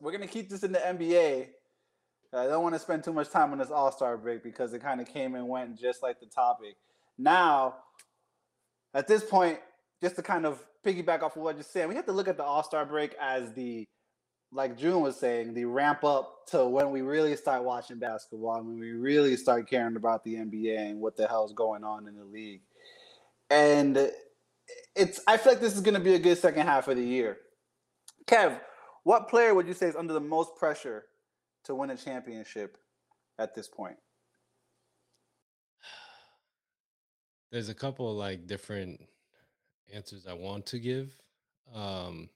We're 0.00 0.12
gonna 0.12 0.26
keep 0.26 0.48
this 0.48 0.62
in 0.62 0.72
the 0.72 0.78
NBA. 0.78 1.48
I 2.34 2.46
don't 2.46 2.62
want 2.62 2.74
to 2.74 2.78
spend 2.78 3.04
too 3.04 3.12
much 3.12 3.28
time 3.28 3.52
on 3.52 3.58
this 3.58 3.70
All 3.70 3.92
Star 3.92 4.16
break 4.16 4.42
because 4.42 4.72
it 4.72 4.80
kind 4.80 5.00
of 5.00 5.06
came 5.06 5.34
and 5.34 5.46
went 5.46 5.78
just 5.78 6.02
like 6.02 6.18
the 6.18 6.26
topic. 6.26 6.76
Now, 7.18 7.76
at 8.94 9.06
this 9.06 9.22
point, 9.22 9.58
just 10.00 10.16
to 10.16 10.22
kind 10.22 10.46
of 10.46 10.58
piggyback 10.84 11.22
off 11.22 11.36
of 11.36 11.42
what 11.42 11.56
you're 11.56 11.62
saying, 11.62 11.88
we 11.88 11.94
have 11.94 12.06
to 12.06 12.12
look 12.12 12.28
at 12.28 12.36
the 12.38 12.42
All 12.42 12.62
Star 12.62 12.86
break 12.86 13.14
as 13.20 13.52
the, 13.52 13.86
like 14.52 14.76
June 14.76 15.00
was 15.00 15.18
saying, 15.18 15.54
the 15.54 15.64
ramp 15.64 16.04
up 16.04 16.46
to 16.48 16.66
when 16.66 16.90
we 16.90 17.00
really 17.00 17.34
start 17.36 17.64
watching 17.64 17.98
basketball 17.98 18.56
and 18.56 18.66
when 18.66 18.78
we 18.78 18.92
really 18.92 19.36
start 19.36 19.68
caring 19.68 19.96
about 19.96 20.24
the 20.24 20.34
NBA 20.34 20.90
and 20.90 21.00
what 21.00 21.16
the 21.16 21.26
hell's 21.26 21.54
going 21.54 21.84
on 21.84 22.06
in 22.06 22.16
the 22.16 22.24
league. 22.24 22.60
And 23.50 24.10
it's, 24.94 25.20
I 25.26 25.38
feel 25.38 25.52
like 25.52 25.60
this 25.60 25.74
is 25.74 25.80
going 25.80 25.94
to 25.94 26.00
be 26.00 26.14
a 26.14 26.18
good 26.18 26.36
second 26.36 26.66
half 26.66 26.88
of 26.88 26.96
the 26.96 27.04
year. 27.04 27.38
Kev, 28.26 28.60
what 29.04 29.28
player 29.28 29.54
would 29.54 29.66
you 29.66 29.74
say 29.74 29.86
is 29.86 29.96
under 29.96 30.12
the 30.12 30.20
most 30.20 30.54
pressure 30.56 31.06
to 31.64 31.74
win 31.74 31.90
a 31.90 31.96
championship 31.96 32.76
at 33.38 33.54
this 33.54 33.68
point? 33.68 33.96
There's 37.50 37.68
a 37.68 37.74
couple 37.74 38.14
like 38.14 38.46
different 38.46 39.00
answers 39.92 40.26
I 40.26 40.34
want 40.34 40.66
to 40.66 40.78
give. 40.78 41.14
Um 41.74 42.28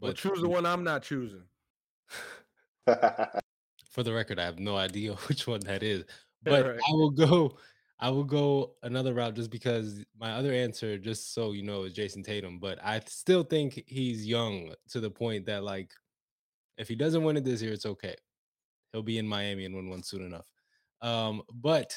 but 0.00 0.06
well, 0.06 0.12
choose 0.14 0.40
the 0.40 0.48
one 0.48 0.66
I'm 0.66 0.84
not 0.84 1.02
choosing. 1.02 1.44
for 3.90 4.02
the 4.02 4.12
record, 4.12 4.38
I 4.38 4.44
have 4.44 4.58
no 4.58 4.76
idea 4.76 5.14
which 5.28 5.46
one 5.46 5.60
that 5.60 5.82
is. 5.82 6.04
But 6.44 6.66
right. 6.66 6.80
I 6.90 6.92
will 6.94 7.12
go 7.12 7.56
I 8.00 8.10
will 8.10 8.24
go 8.24 8.72
another 8.82 9.14
route 9.14 9.34
just 9.34 9.48
because 9.48 10.04
my 10.18 10.32
other 10.32 10.52
answer, 10.52 10.98
just 10.98 11.34
so 11.34 11.52
you 11.52 11.62
know, 11.62 11.84
is 11.84 11.94
Jayson 11.94 12.24
Tatum. 12.24 12.58
But 12.58 12.80
I 12.84 13.00
still 13.06 13.44
think 13.44 13.80
he's 13.86 14.26
young 14.26 14.74
to 14.88 14.98
the 14.98 15.08
point 15.08 15.46
that 15.46 15.62
like 15.62 15.92
if 16.78 16.88
he 16.88 16.96
doesn't 16.96 17.22
win 17.22 17.36
it 17.36 17.44
this 17.44 17.62
year, 17.62 17.72
it's 17.72 17.86
okay. 17.86 18.16
He'll 18.92 19.04
be 19.04 19.18
in 19.18 19.28
Miami 19.28 19.66
and 19.66 19.74
win 19.76 19.88
one 19.88 20.02
soon 20.02 20.26
enough. 20.26 20.50
Um, 21.00 21.42
but 21.54 21.96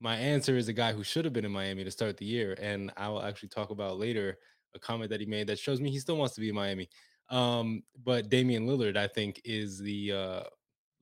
my 0.00 0.14
answer 0.14 0.56
is 0.56 0.68
a 0.68 0.72
guy 0.72 0.92
who 0.92 1.02
should 1.02 1.24
have 1.24 1.34
been 1.34 1.44
in 1.44 1.50
Miami 1.50 1.82
to 1.82 1.90
start 1.90 2.16
the 2.16 2.24
year, 2.24 2.56
and 2.60 2.92
I 2.96 3.08
will 3.08 3.22
actually 3.22 3.48
talk 3.48 3.70
about 3.70 3.98
later 3.98 4.38
a 4.76 4.78
comment 4.78 5.10
that 5.10 5.18
he 5.18 5.26
made 5.26 5.48
that 5.48 5.58
shows 5.58 5.80
me 5.80 5.90
he 5.90 5.98
still 5.98 6.18
wants 6.18 6.36
to 6.36 6.40
be 6.40 6.50
in 6.50 6.54
Miami. 6.54 6.88
Um, 7.30 7.84
but 8.04 8.28
Damian 8.28 8.66
Lillard, 8.66 8.96
I 8.96 9.06
think, 9.06 9.40
is 9.44 9.78
the 9.78 10.12
uh, 10.12 10.42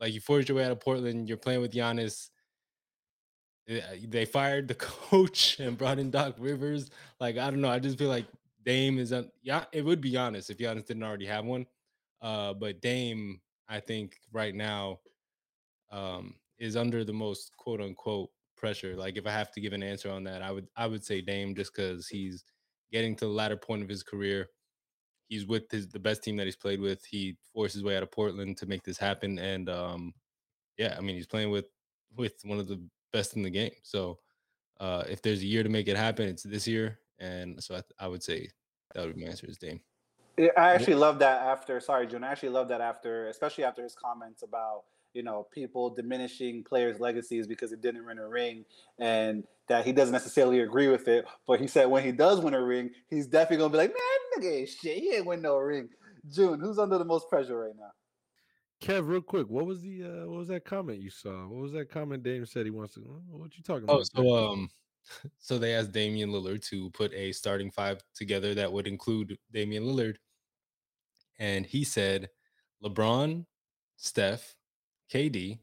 like 0.00 0.12
you 0.12 0.20
forged 0.20 0.48
your 0.48 0.58
way 0.58 0.64
out 0.64 0.72
of 0.72 0.80
Portland. 0.80 1.28
You're 1.28 1.38
playing 1.38 1.60
with 1.60 1.72
Giannis. 1.72 2.28
Eh, 3.68 3.80
they 4.08 4.24
fired 4.24 4.68
the 4.68 4.74
coach 4.74 5.58
and 5.58 5.78
brought 5.78 5.98
in 5.98 6.10
Doc 6.10 6.34
Rivers. 6.38 6.90
Like 7.20 7.38
I 7.38 7.50
don't 7.50 7.60
know. 7.60 7.70
I 7.70 7.78
just 7.78 7.98
feel 7.98 8.08
like 8.08 8.26
Dame 8.64 8.98
is 8.98 9.12
on. 9.12 9.30
Yeah, 9.42 9.64
it 9.72 9.84
would 9.84 10.00
be 10.00 10.12
Giannis 10.12 10.50
if 10.50 10.58
Giannis 10.58 10.86
didn't 10.86 11.02
already 11.02 11.26
have 11.26 11.44
one. 11.44 11.66
Uh, 12.20 12.52
but 12.52 12.80
Dame 12.82 13.40
I 13.68 13.80
think 13.80 14.16
right 14.32 14.54
now 14.54 15.00
um, 15.90 16.34
is 16.58 16.76
under 16.76 17.04
the 17.04 17.12
most 17.12 17.52
quote 17.56 17.80
unquote 17.80 18.30
pressure. 18.56 18.96
Like 18.96 19.16
if 19.16 19.26
I 19.26 19.30
have 19.30 19.52
to 19.52 19.60
give 19.60 19.72
an 19.72 19.82
answer 19.82 20.10
on 20.10 20.24
that, 20.24 20.42
I 20.42 20.50
would 20.50 20.68
I 20.76 20.86
would 20.86 21.04
say 21.04 21.20
Dame 21.20 21.54
just 21.54 21.74
because 21.74 22.08
he's 22.08 22.44
getting 22.92 23.14
to 23.16 23.26
the 23.26 23.30
latter 23.30 23.56
point 23.56 23.82
of 23.82 23.88
his 23.88 24.02
career. 24.02 24.48
He's 25.28 25.46
with 25.46 25.70
his 25.70 25.88
the 25.88 25.98
best 25.98 26.22
team 26.22 26.36
that 26.36 26.46
he's 26.46 26.56
played 26.56 26.80
with. 26.80 27.04
He 27.04 27.36
forced 27.52 27.74
his 27.74 27.84
way 27.84 27.96
out 27.96 28.02
of 28.02 28.10
Portland 28.10 28.56
to 28.58 28.66
make 28.66 28.82
this 28.82 28.98
happen, 28.98 29.38
and 29.38 29.68
um, 29.68 30.14
yeah, 30.76 30.94
I 30.96 31.00
mean 31.00 31.16
he's 31.16 31.26
playing 31.26 31.50
with 31.50 31.66
with 32.16 32.34
one 32.44 32.58
of 32.58 32.66
the 32.66 32.80
best 33.12 33.36
in 33.36 33.42
the 33.42 33.50
game. 33.50 33.72
So 33.82 34.18
uh, 34.80 35.04
if 35.08 35.22
there's 35.22 35.42
a 35.42 35.46
year 35.46 35.62
to 35.62 35.68
make 35.68 35.88
it 35.88 35.96
happen, 35.96 36.28
it's 36.28 36.42
this 36.42 36.66
year, 36.66 36.98
and 37.18 37.62
so 37.62 37.76
I, 37.76 38.04
I 38.04 38.08
would 38.08 38.22
say 38.22 38.48
that 38.94 39.04
would 39.04 39.16
be 39.16 39.24
my 39.24 39.30
answer 39.30 39.46
is 39.46 39.58
Dame. 39.58 39.80
I 40.56 40.74
actually 40.74 40.94
love 40.94 41.18
that 41.18 41.42
after. 41.42 41.80
Sorry, 41.80 42.06
June. 42.06 42.22
I 42.22 42.30
actually 42.30 42.50
love 42.50 42.68
that 42.68 42.80
after, 42.80 43.28
especially 43.28 43.64
after 43.64 43.82
his 43.82 43.94
comments 43.94 44.42
about 44.42 44.84
you 45.14 45.22
know 45.22 45.46
people 45.52 45.90
diminishing 45.90 46.64
players' 46.64 47.00
legacies 47.00 47.46
because 47.46 47.70
he 47.70 47.76
didn't 47.76 48.06
win 48.06 48.18
a 48.18 48.28
ring, 48.28 48.64
and 48.98 49.44
that 49.68 49.84
he 49.84 49.92
doesn't 49.92 50.12
necessarily 50.12 50.60
agree 50.60 50.88
with 50.88 51.08
it. 51.08 51.24
But 51.46 51.60
he 51.60 51.66
said 51.66 51.86
when 51.86 52.04
he 52.04 52.12
does 52.12 52.40
win 52.40 52.54
a 52.54 52.62
ring, 52.62 52.90
he's 53.08 53.26
definitely 53.26 53.58
gonna 53.58 53.70
be 53.70 53.78
like, 53.78 53.90
man, 53.94 54.44
nigga, 54.44 54.60
ain't 54.60 54.68
shit, 54.68 54.98
he 54.98 55.14
ain't 55.14 55.26
win 55.26 55.42
no 55.42 55.58
ring. 55.58 55.88
June, 56.30 56.60
who's 56.60 56.78
under 56.78 56.98
the 56.98 57.04
most 57.04 57.28
pressure 57.28 57.58
right 57.58 57.76
now? 57.76 57.90
Kev, 58.82 59.08
real 59.08 59.20
quick, 59.20 59.48
what 59.48 59.66
was 59.66 59.80
the 59.82 60.04
uh, 60.04 60.26
what 60.26 60.38
was 60.38 60.48
that 60.48 60.64
comment 60.64 61.00
you 61.00 61.10
saw? 61.10 61.46
What 61.48 61.62
was 61.62 61.72
that 61.72 61.90
comment 61.90 62.22
Dame 62.22 62.46
said 62.46 62.64
he 62.64 62.70
wants 62.70 62.94
to? 62.94 63.00
What 63.28 63.56
you 63.56 63.62
talking 63.62 63.86
oh, 63.88 63.96
about? 63.96 64.08
Oh, 64.14 64.22
so 64.22 64.52
um, 64.52 64.70
so 65.38 65.58
they 65.58 65.74
asked 65.74 65.92
Damian 65.92 66.30
Lillard 66.30 66.66
to 66.68 66.90
put 66.90 67.12
a 67.12 67.32
starting 67.32 67.70
five 67.70 68.00
together 68.14 68.54
that 68.54 68.72
would 68.72 68.86
include 68.86 69.36
Damian 69.52 69.84
Lillard 69.84 70.16
and 71.38 71.64
he 71.64 71.84
said 71.84 72.28
LeBron, 72.82 73.44
Steph, 73.96 74.54
KD, 75.12 75.58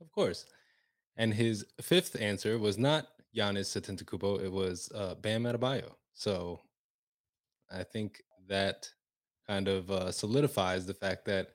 of 0.00 0.10
course. 0.12 0.46
And 1.16 1.32
his 1.32 1.64
fifth 1.80 2.20
answer 2.20 2.58
was 2.58 2.78
not 2.78 3.08
Giannis 3.36 3.80
Antetokounmpo; 3.80 4.42
it 4.44 4.52
was 4.52 4.90
uh, 4.94 5.14
Bam 5.16 5.44
Adebayo. 5.44 5.92
So 6.12 6.60
I 7.70 7.82
think 7.82 8.22
that 8.48 8.88
kind 9.46 9.68
of 9.68 9.90
uh, 9.90 10.10
solidifies 10.12 10.86
the 10.86 10.94
fact 10.94 11.24
that 11.26 11.48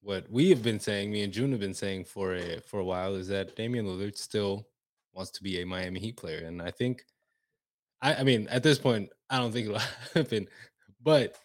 what 0.00 0.30
we 0.30 0.50
have 0.50 0.62
been 0.62 0.80
saying, 0.80 1.10
me 1.10 1.22
and 1.22 1.32
June 1.32 1.50
have 1.50 1.60
been 1.60 1.74
saying 1.74 2.04
for 2.04 2.34
a 2.34 2.60
for 2.60 2.80
a 2.80 2.84
while, 2.84 3.14
is 3.14 3.28
that 3.28 3.56
Damian 3.56 3.86
Lillard 3.86 4.16
still 4.16 4.66
wants 5.12 5.30
to 5.32 5.42
be 5.42 5.60
a 5.60 5.66
Miami 5.66 6.00
Heat 6.00 6.16
player, 6.16 6.46
and 6.46 6.60
I 6.60 6.70
think, 6.70 7.04
I, 8.02 8.16
I 8.16 8.22
mean, 8.22 8.46
at 8.48 8.62
this 8.62 8.78
point, 8.78 9.10
I 9.30 9.38
don't 9.38 9.52
think 9.52 9.68
it'll 9.68 9.80
happen, 10.14 10.48
but 11.02 11.36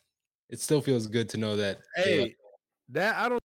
it 0.50 0.60
still 0.60 0.82
feels 0.82 1.08
good 1.08 1.30
to 1.30 1.38
know 1.38 1.56
that. 1.56 1.80
Hey, 1.96 2.36
that 2.90 3.16
I 3.16 3.30
don't. 3.30 3.42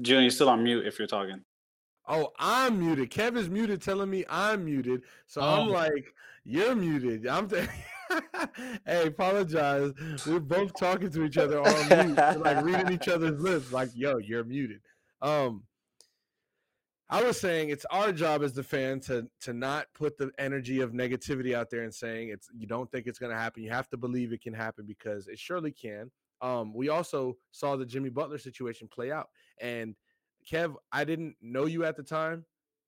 June, 0.00 0.22
you're 0.22 0.30
still 0.30 0.48
on 0.48 0.62
mute 0.62 0.86
if 0.86 0.98
you're 0.98 1.08
talking. 1.08 1.42
Oh, 2.08 2.32
I'm 2.38 2.78
muted. 2.78 3.10
Kevin's 3.10 3.50
muted, 3.50 3.82
telling 3.82 4.10
me 4.10 4.24
I'm 4.28 4.64
muted. 4.64 5.02
So 5.26 5.40
oh. 5.40 5.62
I'm 5.62 5.68
like, 5.68 6.14
you're 6.44 6.74
muted. 6.74 7.26
I'm. 7.26 7.48
Hey, 8.86 9.08
apologize. 9.08 9.92
We're 10.26 10.38
both 10.38 10.72
talking 10.78 11.10
to 11.10 11.24
each 11.24 11.38
other 11.38 11.60
on 11.60 12.06
mute, 12.06 12.16
like 12.40 12.64
reading 12.64 12.92
each 12.92 13.08
other's 13.14 13.40
lips. 13.40 13.72
Like, 13.72 13.90
yo, 13.94 14.18
you're 14.18 14.44
muted. 14.44 14.80
Um, 15.20 15.64
I 17.08 17.22
was 17.22 17.40
saying 17.40 17.70
it's 17.70 17.84
our 17.86 18.12
job 18.12 18.42
as 18.42 18.52
the 18.52 18.62
fan 18.62 19.00
to 19.00 19.28
to 19.42 19.52
not 19.52 19.86
put 19.94 20.18
the 20.18 20.30
energy 20.38 20.80
of 20.80 20.92
negativity 20.92 21.54
out 21.54 21.70
there 21.70 21.82
and 21.82 21.94
saying 21.94 22.30
it's 22.30 22.48
you 22.56 22.66
don't 22.66 22.90
think 22.90 23.06
it's 23.06 23.18
going 23.18 23.32
to 23.32 23.38
happen. 23.38 23.62
You 23.62 23.70
have 23.70 23.88
to 23.90 23.96
believe 23.96 24.32
it 24.32 24.42
can 24.42 24.54
happen 24.54 24.86
because 24.86 25.28
it 25.28 25.38
surely 25.38 25.70
can. 25.70 26.10
Um, 26.42 26.74
we 26.74 26.88
also 26.88 27.36
saw 27.52 27.76
the 27.76 27.86
Jimmy 27.86 28.10
Butler 28.10 28.38
situation 28.38 28.88
play 28.88 29.10
out, 29.10 29.28
and 29.60 29.94
Kev, 30.50 30.76
I 30.92 31.04
didn't 31.04 31.36
know 31.40 31.66
you 31.66 31.84
at 31.84 31.96
the 31.96 32.02
time. 32.02 32.44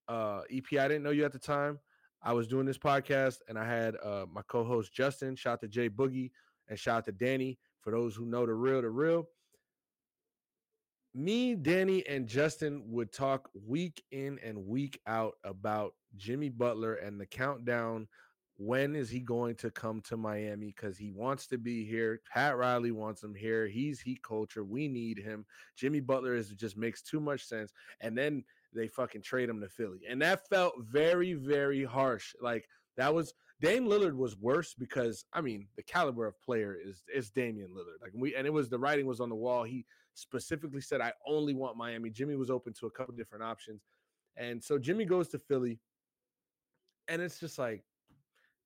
Uh, 0.07 0.43
EP, 0.51 0.65
I 0.73 0.89
didn't 0.89 1.03
know 1.03 1.11
you 1.11 1.25
at 1.25 1.33
the 1.33 1.39
time. 1.39 1.79
I 2.23 2.33
was 2.33 2.49
doing 2.49 2.67
this 2.67 2.79
podcast 2.79 3.39
and 3.49 3.59
I 3.59 3.67
had 3.67 3.97
uh, 4.03 4.27
my 4.31 4.43
co-host 4.49 4.93
Justin, 4.93 5.37
shout 5.37 5.55
out 5.55 5.61
to 5.61 5.69
Jay 5.69 5.89
Boogie, 5.89 6.31
and 6.69 6.79
shout 6.79 6.99
out 6.99 7.05
to 7.07 7.13
Danny. 7.13 7.59
For 7.81 7.93
those 7.93 8.15
who 8.15 8.27
know 8.27 8.45
the 8.45 8.55
real, 8.55 8.83
the 8.83 8.91
real. 8.91 9.29
Me, 11.15 11.55
Danny, 11.55 12.07
and 12.07 12.29
Justin 12.29 12.83
would 12.87 13.13
talk 13.13 13.49
week 13.67 14.03
in 14.11 14.39
and 14.45 14.67
week 14.67 15.01
out 15.07 15.35
about 15.45 15.95
Jimmy 16.17 16.49
Butler 16.49 16.95
and 16.95 17.21
the 17.21 17.27
countdown. 17.27 18.09
When 18.59 18.97
is 18.97 19.09
he 19.09 19.21
going 19.21 19.55
to 19.57 19.71
come 19.71 20.01
to 20.03 20.17
Miami? 20.17 20.75
Because 20.75 20.99
he 20.99 21.13
wants 21.13 21.47
to 21.47 21.59
be 21.59 21.85
here. 21.87 22.21
Pat 22.33 22.57
Riley 22.57 22.91
wants 22.91 23.23
him 23.23 23.35
here. 23.35 23.69
He's 23.69 24.01
Heat 24.01 24.21
culture. 24.23 24.65
We 24.65 24.89
need 24.89 25.19
him. 25.19 25.47
Jimmy 25.77 26.01
Butler 26.01 26.35
is 26.35 26.51
just 26.51 26.77
makes 26.77 27.01
too 27.01 27.21
much 27.21 27.45
sense. 27.45 27.73
And 28.01 28.19
then 28.19 28.45
they 28.75 28.89
fucking 28.89 29.23
trade 29.23 29.49
him 29.49 29.61
to 29.61 29.69
Philly. 29.69 30.01
And 30.09 30.21
that 30.23 30.49
felt 30.49 30.75
very, 30.81 31.35
very 31.35 31.85
harsh. 31.85 32.35
Like 32.43 32.69
that 32.97 33.15
was 33.15 33.33
Dame 33.61 33.87
Lillard 33.87 34.15
was 34.15 34.37
worse 34.37 34.75
because 34.75 35.25
I 35.33 35.41
mean 35.41 35.69
the 35.77 35.83
caliber 35.83 36.27
of 36.27 36.41
player 36.41 36.77
is 36.85 37.05
is 37.15 37.31
Damian 37.31 37.71
Lillard. 37.71 38.03
Like 38.03 38.13
we 38.15 38.35
and 38.35 38.47
it 38.47 38.53
was 38.53 38.69
the 38.69 38.79
writing 38.79 39.07
was 39.07 39.21
on 39.21 39.29
the 39.29 39.37
wall. 39.37 39.63
He 39.63 39.87
specifically 40.15 40.81
said, 40.81 41.01
I 41.01 41.13
only 41.27 41.55
want 41.55 41.77
Miami. 41.77 42.11
Jimmy 42.11 42.35
was 42.35 42.51
open 42.51 42.73
to 42.75 42.87
a 42.87 42.91
couple 42.91 43.15
different 43.15 43.45
options. 43.45 43.83
And 44.37 44.63
so 44.63 44.79
Jimmy 44.79 45.05
goes 45.05 45.29
to 45.29 45.39
Philly, 45.39 45.79
and 47.09 47.23
it's 47.23 47.41
just 47.41 47.59
like, 47.59 47.83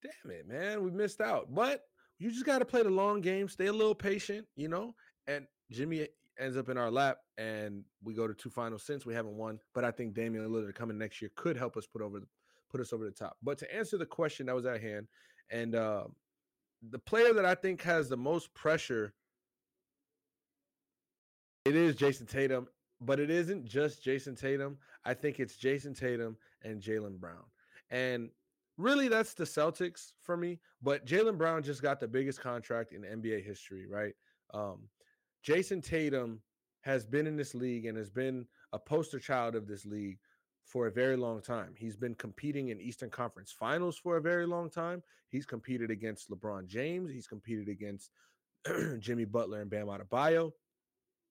damn 0.03 0.31
it, 0.33 0.49
man, 0.49 0.83
we 0.83 0.91
missed 0.91 1.21
out. 1.21 1.55
But 1.55 1.83
you 2.19 2.31
just 2.31 2.47
got 2.47 2.59
to 2.59 2.65
play 2.65 2.83
the 2.83 2.91
long 2.91 3.21
game, 3.21 3.49
stay 3.49 3.67
a 3.67 3.73
little 3.73 3.95
patient, 3.95 4.47
you 4.57 4.69
know. 4.69 4.95
And 5.27 5.47
Jimmy 5.71 6.09
ends 6.39 6.57
up 6.57 6.69
in 6.69 6.79
our 6.79 6.91
lap, 6.91 7.19
and 7.39 7.85
we 8.03 8.15
go 8.15 8.27
to 8.27 8.35
two 8.35 8.51
finals 8.51 8.85
since 8.85 9.07
we 9.07 9.15
haven't 9.15 9.37
won. 9.37 9.59
But 9.75 9.85
I 9.85 9.91
think 9.91 10.15
Damian 10.15 10.49
Lillard 10.49 10.75
coming 10.75 10.99
next 10.99 11.21
year 11.21 11.31
could 11.37 11.57
help 11.57 11.77
us 11.77 11.87
put 11.87 12.03
over 12.03 12.21
the, 12.21 12.27
put 12.71 12.81
us 12.81 12.93
over 12.93 13.05
the 13.05 13.11
top. 13.11 13.37
But 13.43 13.59
to 13.59 13.75
answer 13.75 13.99
the 13.99 14.07
question 14.07 14.47
that 14.47 14.55
was 14.55 14.67
at 14.67 14.81
hand, 14.81 15.07
and 15.51 15.75
uh, 15.75 16.05
the 16.91 16.99
player 16.99 17.33
that 17.35 17.45
I 17.45 17.55
think 17.55 17.83
has 17.83 18.09
the 18.09 18.17
most 18.17 18.53
pressure, 18.55 19.15
it 21.65 21.77
is 21.77 21.97
Jayson 21.97 22.27
Tatum. 22.27 22.69
But 23.01 23.19
it 23.19 23.31
isn't 23.31 23.65
just 23.65 24.05
Jayson 24.05 24.37
Tatum. 24.37 24.79
I 25.05 25.15
think 25.15 25.41
it's 25.41 25.57
Jayson 25.57 25.95
Tatum 25.95 26.37
and 26.63 26.81
Jaylen 26.81 27.19
Brown. 27.19 27.43
And 27.91 28.31
really, 28.83 29.09
that's 29.09 29.35
the 29.35 29.45
Celtics 29.45 30.13
for 30.23 30.37
me. 30.37 30.59
But 30.83 31.07
Jaylen 31.07 31.39
Brown 31.39 31.63
just 31.63 31.83
got 31.83 32.01
the 32.01 32.09
biggest 32.09 32.41
contract 32.41 32.93
in 32.93 33.03
NBA 33.03 33.45
history, 33.45 33.87
right? 33.87 34.15
Um, 34.53 34.89
Jayson 35.47 35.83
Tatum 35.83 36.41
has 36.83 37.05
been 37.05 37.27
in 37.27 37.37
this 37.37 37.55
league 37.55 37.87
and 37.87 37.97
has 37.97 38.11
been 38.11 38.47
a 38.73 38.79
poster 38.79 39.19
child 39.19 39.55
of 39.55 39.67
this 39.67 39.87
league 39.87 40.19
for 40.65 40.87
a 40.87 40.93
very 40.93 41.17
long 41.17 41.41
time. 41.41 41.75
He's 41.77 41.97
been 41.97 42.15
competing 42.15 42.69
in 42.69 42.81
Eastern 42.81 43.11
Conference 43.11 43.53
Finals 43.53 43.99
for 43.99 44.17
a 44.17 44.23
very 44.23 44.47
long 44.47 44.71
time. 44.71 45.03
He's 45.29 45.47
competed 45.47 45.91
against 45.91 46.31
LeBron 46.31 46.67
James. 46.67 47.11
He's 47.11 47.27
competed 47.27 47.69
against 47.69 48.11
Jimmy 48.99 49.25
Butler 49.25 49.61
and 49.61 49.71
Bam 49.71 49.87
Adebayo. 49.87 50.53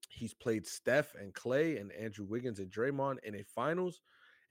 He's 0.09 0.33
played 0.33 0.67
Steph 0.67 1.15
and 1.15 1.33
Clay 1.33 1.77
and 1.77 1.91
Andrew 1.93 2.25
Wiggins 2.25 2.59
and 2.59 2.69
Draymond 2.69 3.17
in 3.23 3.35
a 3.35 3.43
finals, 3.43 4.01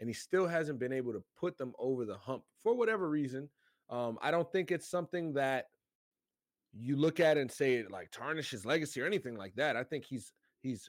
and 0.01 0.09
he 0.09 0.15
still 0.15 0.47
hasn't 0.47 0.79
been 0.79 0.93
able 0.93 1.13
to 1.13 1.23
put 1.39 1.57
them 1.59 1.75
over 1.79 2.05
the 2.05 2.17
hump 2.17 2.43
for 2.63 2.75
whatever 2.75 3.09
reason. 3.09 3.49
Um, 3.91 4.19
I 4.23 4.31
don't 4.31 4.51
think 4.51 4.71
it's 4.71 4.89
something 4.89 5.35
that 5.35 5.67
you 6.73 6.97
look 6.97 7.21
at 7.21 7.37
and 7.37 7.51
say 7.51 7.75
it 7.75 7.91
like 7.91 8.11
tarnish 8.11 8.51
his 8.51 8.65
legacy 8.65 9.01
or 9.03 9.07
anything 9.07 9.37
like 9.37 9.55
that. 9.57 9.77
I 9.77 9.85
think 9.85 10.05
he's 10.05 10.33
he's 10.63 10.89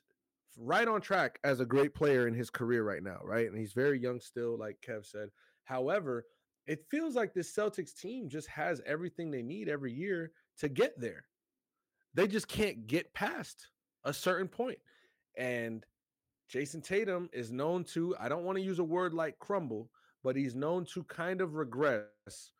right 0.57 0.87
on 0.87 1.01
track 1.01 1.39
as 1.43 1.59
a 1.59 1.65
great 1.65 1.93
player 1.93 2.27
in 2.27 2.33
his 2.33 2.49
career 2.49 2.83
right 2.83 3.03
now, 3.03 3.19
right? 3.23 3.47
And 3.47 3.57
he's 3.57 3.73
very 3.73 3.99
young 3.99 4.19
still, 4.19 4.57
like 4.57 4.77
Kev 4.85 5.05
said. 5.05 5.29
However, 5.65 6.25
it 6.67 6.85
feels 6.89 7.15
like 7.15 7.33
this 7.33 7.53
Celtics 7.53 7.95
team 7.95 8.29
just 8.29 8.47
has 8.47 8.81
everything 8.85 9.31
they 9.31 9.41
need 9.41 9.69
every 9.69 9.93
year 9.93 10.31
to 10.59 10.69
get 10.69 10.99
there. 10.99 11.25
They 12.13 12.27
just 12.27 12.47
can't 12.47 12.87
get 12.87 13.13
past 13.13 13.67
a 14.03 14.13
certain 14.13 14.47
point. 14.47 14.79
And 15.37 15.85
Jayson 16.51 16.83
Tatum 16.83 17.29
is 17.31 17.51
known 17.51 17.83
to, 17.85 18.15
I 18.19 18.27
don't 18.27 18.43
want 18.43 18.57
to 18.57 18.63
use 18.63 18.79
a 18.79 18.83
word 18.83 19.13
like 19.13 19.39
crumble, 19.39 19.89
but 20.23 20.35
he's 20.35 20.55
known 20.55 20.85
to 20.93 21.03
kind 21.03 21.41
of 21.41 21.55
regress 21.55 22.51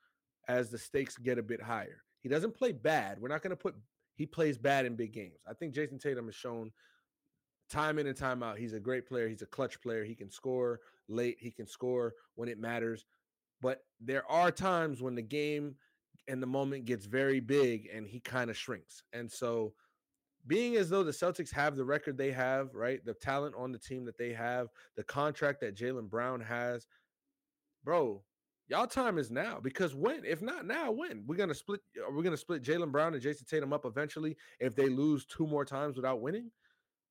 as 0.47 0.69
the 0.69 0.77
stakes 0.77 1.17
get 1.17 1.37
a 1.37 1.43
bit 1.43 1.61
higher. 1.61 2.03
He 2.21 2.29
doesn't 2.29 2.55
play 2.55 2.71
bad. 2.71 3.19
We're 3.19 3.27
not 3.27 3.41
going 3.41 3.51
to 3.51 3.55
put 3.55 3.75
he 4.15 4.25
plays 4.25 4.57
bad 4.57 4.85
in 4.85 4.95
big 4.95 5.13
games. 5.13 5.39
I 5.49 5.53
think 5.53 5.73
Jayson 5.73 5.99
Tatum 5.99 6.25
has 6.27 6.35
shown 6.35 6.71
time 7.69 7.97
in 7.97 8.07
and 8.07 8.17
time 8.17 8.43
out 8.43 8.57
he's 8.57 8.73
a 8.73 8.79
great 8.79 9.07
player. 9.07 9.27
He's 9.27 9.41
a 9.41 9.47
clutch 9.47 9.81
player. 9.81 10.03
He 10.03 10.15
can 10.15 10.29
score 10.29 10.79
late, 11.07 11.37
he 11.39 11.51
can 11.51 11.67
score 11.67 12.13
when 12.35 12.49
it 12.49 12.59
matters. 12.59 13.05
But 13.61 13.83
there 13.99 14.29
are 14.29 14.51
times 14.51 15.01
when 15.01 15.15
the 15.15 15.21
game 15.21 15.75
and 16.27 16.41
the 16.41 16.47
moment 16.47 16.85
gets 16.85 17.05
very 17.05 17.39
big 17.39 17.89
and 17.93 18.07
he 18.07 18.19
kind 18.19 18.49
of 18.49 18.57
shrinks. 18.57 19.03
And 19.13 19.31
so 19.31 19.73
being 20.47 20.75
as 20.75 20.89
though 20.89 21.03
the 21.03 21.11
Celtics 21.11 21.53
have 21.53 21.75
the 21.75 21.85
record 21.85 22.17
they 22.17 22.31
have, 22.31 22.73
right? 22.73 23.03
The 23.05 23.13
talent 23.13 23.55
on 23.57 23.71
the 23.71 23.77
team 23.77 24.05
that 24.05 24.17
they 24.17 24.33
have, 24.33 24.69
the 24.95 25.03
contract 25.03 25.61
that 25.61 25.75
Jaylen 25.75 26.09
Brown 26.09 26.41
has, 26.41 26.87
bro, 27.83 28.23
y'all 28.67 28.87
time 28.87 29.17
is 29.17 29.29
now. 29.29 29.59
Because 29.61 29.93
when, 29.93 30.23
if 30.25 30.41
not 30.41 30.65
now, 30.65 30.91
when 30.91 31.23
we're 31.27 31.35
gonna 31.35 31.53
split, 31.53 31.81
are 32.03 32.11
we 32.11 32.23
gonna 32.23 32.37
split 32.37 32.63
Jaylen 32.63 32.91
Brown 32.91 33.13
and 33.13 33.21
Jayson 33.21 33.45
Tatum 33.45 33.73
up 33.73 33.85
eventually 33.85 34.35
if 34.59 34.75
they 34.75 34.89
lose 34.89 35.25
two 35.25 35.45
more 35.45 35.65
times 35.65 35.95
without 35.95 36.21
winning? 36.21 36.51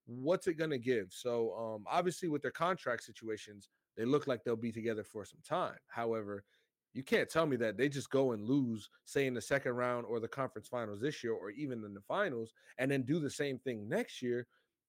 What's 0.06 0.48
it 0.48 0.54
gonna 0.54 0.78
give? 0.78 1.08
So, 1.10 1.54
um, 1.54 1.84
obviously, 1.86 2.28
with 2.28 2.42
their 2.42 2.50
contract 2.50 3.04
situations, 3.04 3.68
they 3.96 4.04
look 4.04 4.26
like 4.26 4.42
they'll 4.42 4.56
be 4.56 4.72
together 4.72 5.04
for 5.04 5.24
some 5.24 5.40
time. 5.46 5.76
However, 5.86 6.44
you 6.92 7.02
can't 7.02 7.28
tell 7.28 7.46
me 7.46 7.56
that 7.56 7.76
they 7.76 7.88
just 7.88 8.10
go 8.10 8.32
and 8.32 8.48
lose, 8.48 8.88
say 9.04 9.26
in 9.26 9.34
the 9.34 9.40
second 9.40 9.72
round 9.72 10.06
or 10.06 10.18
the 10.18 10.28
conference 10.28 10.68
finals 10.68 11.00
this 11.00 11.22
year, 11.22 11.32
or 11.32 11.50
even 11.50 11.84
in 11.84 11.94
the 11.94 12.00
finals, 12.00 12.52
and 12.78 12.90
then 12.90 13.02
do 13.02 13.20
the 13.20 13.30
same 13.30 13.58
thing 13.58 13.88
next 13.88 14.20
year, 14.20 14.46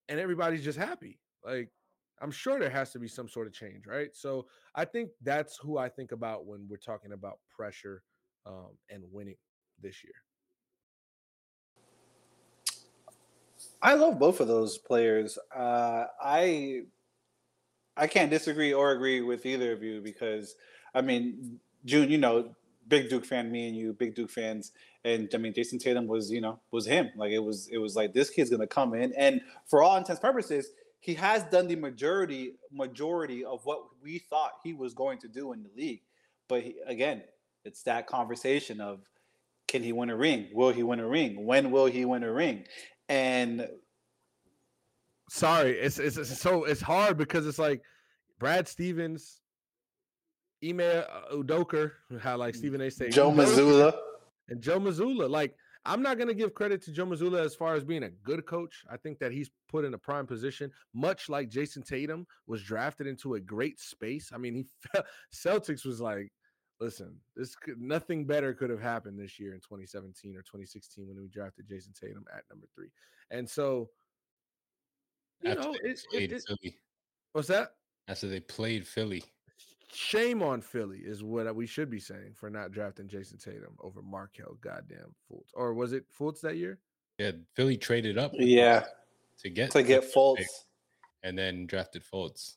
and 0.10 0.20
everybody's 0.20 0.64
just 0.64 0.80
happy. 0.80 1.20
Like, 1.46 1.70
I'm 2.22 2.32
sure 2.32 2.60
there 2.60 2.70
has 2.70 2.92
to 2.92 3.00
be 3.00 3.08
some 3.08 3.28
sort 3.30 3.48
of 3.48 3.54
change, 3.54 3.86
right? 3.88 4.10
So 4.14 4.48
I 4.76 4.86
think 4.86 5.10
that's 5.22 5.58
who 5.58 5.78
I 5.78 5.90
think 5.90 6.12
about 6.12 6.46
when 6.46 6.68
we're 6.70 6.78
talking 6.78 7.14
about 7.14 7.40
pressure 7.56 8.04
um, 8.46 8.78
and 8.90 9.04
winning 9.12 9.38
this 9.82 10.04
year. 10.04 10.14
I 13.82 13.94
love 13.96 14.20
both 14.20 14.40
of 14.40 14.48
those 14.48 14.78
players. 14.78 15.38
Uh, 15.56 16.06
I 16.22 16.84
I 17.98 18.08
can't 18.08 18.32
disagree 18.32 18.74
or 18.74 18.92
agree 18.92 19.22
with 19.22 19.46
either 19.46 19.72
of 19.72 19.84
you 19.84 20.02
because 20.02 20.56
I 20.94 21.02
mean 21.02 21.60
June, 21.86 22.10
you 22.10 22.18
know, 22.18 22.56
big 22.88 23.10
Duke 23.10 23.26
fan, 23.26 23.52
me 23.52 23.68
and 23.68 23.76
you, 23.76 23.94
big 23.94 24.16
Duke 24.16 24.30
fans, 24.30 24.72
and 25.04 25.30
I 25.34 25.38
mean 25.38 25.54
Jayson 25.54 25.80
Tatum 25.80 26.08
was, 26.08 26.32
you 26.32 26.42
know, 26.42 26.60
was 26.72 26.86
him. 26.86 27.10
Like 27.16 27.32
it 27.32 27.40
was, 27.40 27.68
it 27.72 27.78
was 27.78 27.96
like 27.96 28.14
this 28.14 28.30
kid's 28.30 28.50
gonna 28.50 28.68
come 28.68 28.94
in, 28.94 29.14
and 29.14 29.42
for 29.66 29.82
all 29.82 29.98
intents 29.98 30.20
purposes, 30.20 30.72
he 31.00 31.16
has 31.16 31.44
done 31.46 31.68
the 31.68 31.76
majority 31.76 32.54
majority 32.72 33.44
of 33.44 33.66
what 33.66 33.84
we 34.02 34.20
thought 34.20 34.54
he 34.64 34.74
was 34.74 34.94
going 34.94 35.20
to 35.20 35.28
do 35.28 35.52
in 35.54 35.64
the 35.64 35.70
league. 35.76 36.02
But 36.48 36.64
he, 36.64 36.76
again, 36.86 37.24
it's 37.66 37.84
that 37.84 38.08
conversation 38.08 38.80
of 38.80 39.02
can 39.68 39.84
he 39.84 39.94
win 39.94 40.10
a 40.10 40.16
ring? 40.16 40.50
Will 40.54 40.72
he 40.72 40.84
win 40.84 41.00
a 41.00 41.08
ring? 41.08 41.46
When 41.46 41.72
will 41.72 41.88
he 41.88 42.06
win 42.06 42.24
a 42.24 42.32
ring? 42.32 42.66
And 43.10 43.68
sorry, 45.30 45.72
it's 45.72 45.98
it's, 45.98 46.18
it's 46.18 46.40
so 46.40 46.66
it's 46.66 46.82
hard 46.82 47.18
because 47.18 47.48
it's 47.48 47.60
like 47.60 47.82
Brad 48.40 48.68
Stevens 48.68 49.41
Ime 50.64 50.80
uh, 50.80 51.34
Udoka, 51.34 51.92
how 52.20 52.38
like 52.38 52.56
Stephen 52.56 52.82
A. 52.82 52.92
say 52.92 53.10
Joe 53.10 53.32
Mazzulla 53.32 53.94
and 54.50 54.62
Joe 54.62 54.80
Mazzulla. 54.80 55.30
Like 55.30 55.56
I'm 55.86 56.04
not 56.04 56.20
gonna 56.20 56.34
give 56.34 56.54
credit 56.54 56.84
to 56.84 56.92
Joe 56.92 57.06
Mazzulla 57.06 57.44
as 57.44 57.56
far 57.56 57.74
as 57.76 57.84
being 57.84 58.04
a 58.04 58.10
good 58.10 58.46
coach. 58.46 58.84
I 58.90 58.98
think 58.98 59.18
that 59.20 59.32
he's 59.32 59.50
put 59.70 59.86
in 59.86 59.94
a 59.94 59.98
prime 59.98 60.28
position, 60.28 60.72
much 60.94 61.30
like 61.30 61.50
Jayson 61.50 61.84
Tatum 61.84 62.28
was 62.46 62.62
drafted 62.62 63.08
into 63.08 63.34
a 63.34 63.40
great 63.40 63.80
space. 63.80 64.32
I 64.34 64.38
mean, 64.38 64.54
he 64.54 64.66
felt, 64.94 65.06
Celtics 65.34 65.86
was 65.86 66.00
like, 66.00 66.32
listen, 66.80 67.16
this 67.36 67.56
could 67.56 67.82
nothing 67.82 68.26
better 68.26 68.54
could 68.54 68.70
have 68.70 68.82
happened 68.82 69.20
this 69.20 69.40
year 69.40 69.54
in 69.54 69.60
2017 69.60 70.36
or 70.36 70.42
2016 70.42 71.08
when 71.08 71.20
we 71.20 71.28
drafted 71.28 71.68
Jayson 71.68 71.94
Tatum 72.00 72.26
at 72.36 72.44
number 72.50 72.68
three. 72.76 72.90
And 73.32 73.50
so, 73.50 73.90
you 75.42 75.52
After 75.52 75.64
know, 75.64 75.76
it, 75.84 76.00
it, 76.14 76.32
it, 76.32 76.74
what's 77.34 77.48
that? 77.48 77.72
After 78.08 78.28
they 78.28 78.40
played 78.40 78.86
Philly 78.86 79.24
shame 79.94 80.42
on 80.42 80.62
Philly 80.62 81.00
is 81.00 81.24
what 81.24 81.54
we 81.56 81.66
should 81.66 81.90
be 81.90 82.00
saying 82.00 82.34
for 82.34 82.50
not 82.50 82.72
drafting 82.72 83.08
Jayson 83.08 83.38
Tatum 83.38 83.76
over 83.80 84.02
Markelle 84.02 84.58
goddamn 84.62 85.14
Fultz. 85.30 85.50
Or 85.54 85.74
was 85.74 85.94
it 85.94 86.06
Fultz 86.18 86.42
that 86.42 86.58
year? 86.58 86.80
Yeah, 87.18 87.32
Philly 87.56 87.78
traded 87.78 88.18
up. 88.18 88.32
Yeah, 88.34 88.86
to 89.40 89.50
get 89.50 89.72
to 89.72 89.84
get 89.84 90.12
Fultz, 90.14 90.46
and 91.24 91.38
then 91.38 91.68
drafted 91.68 92.04
Fultz. 92.04 92.56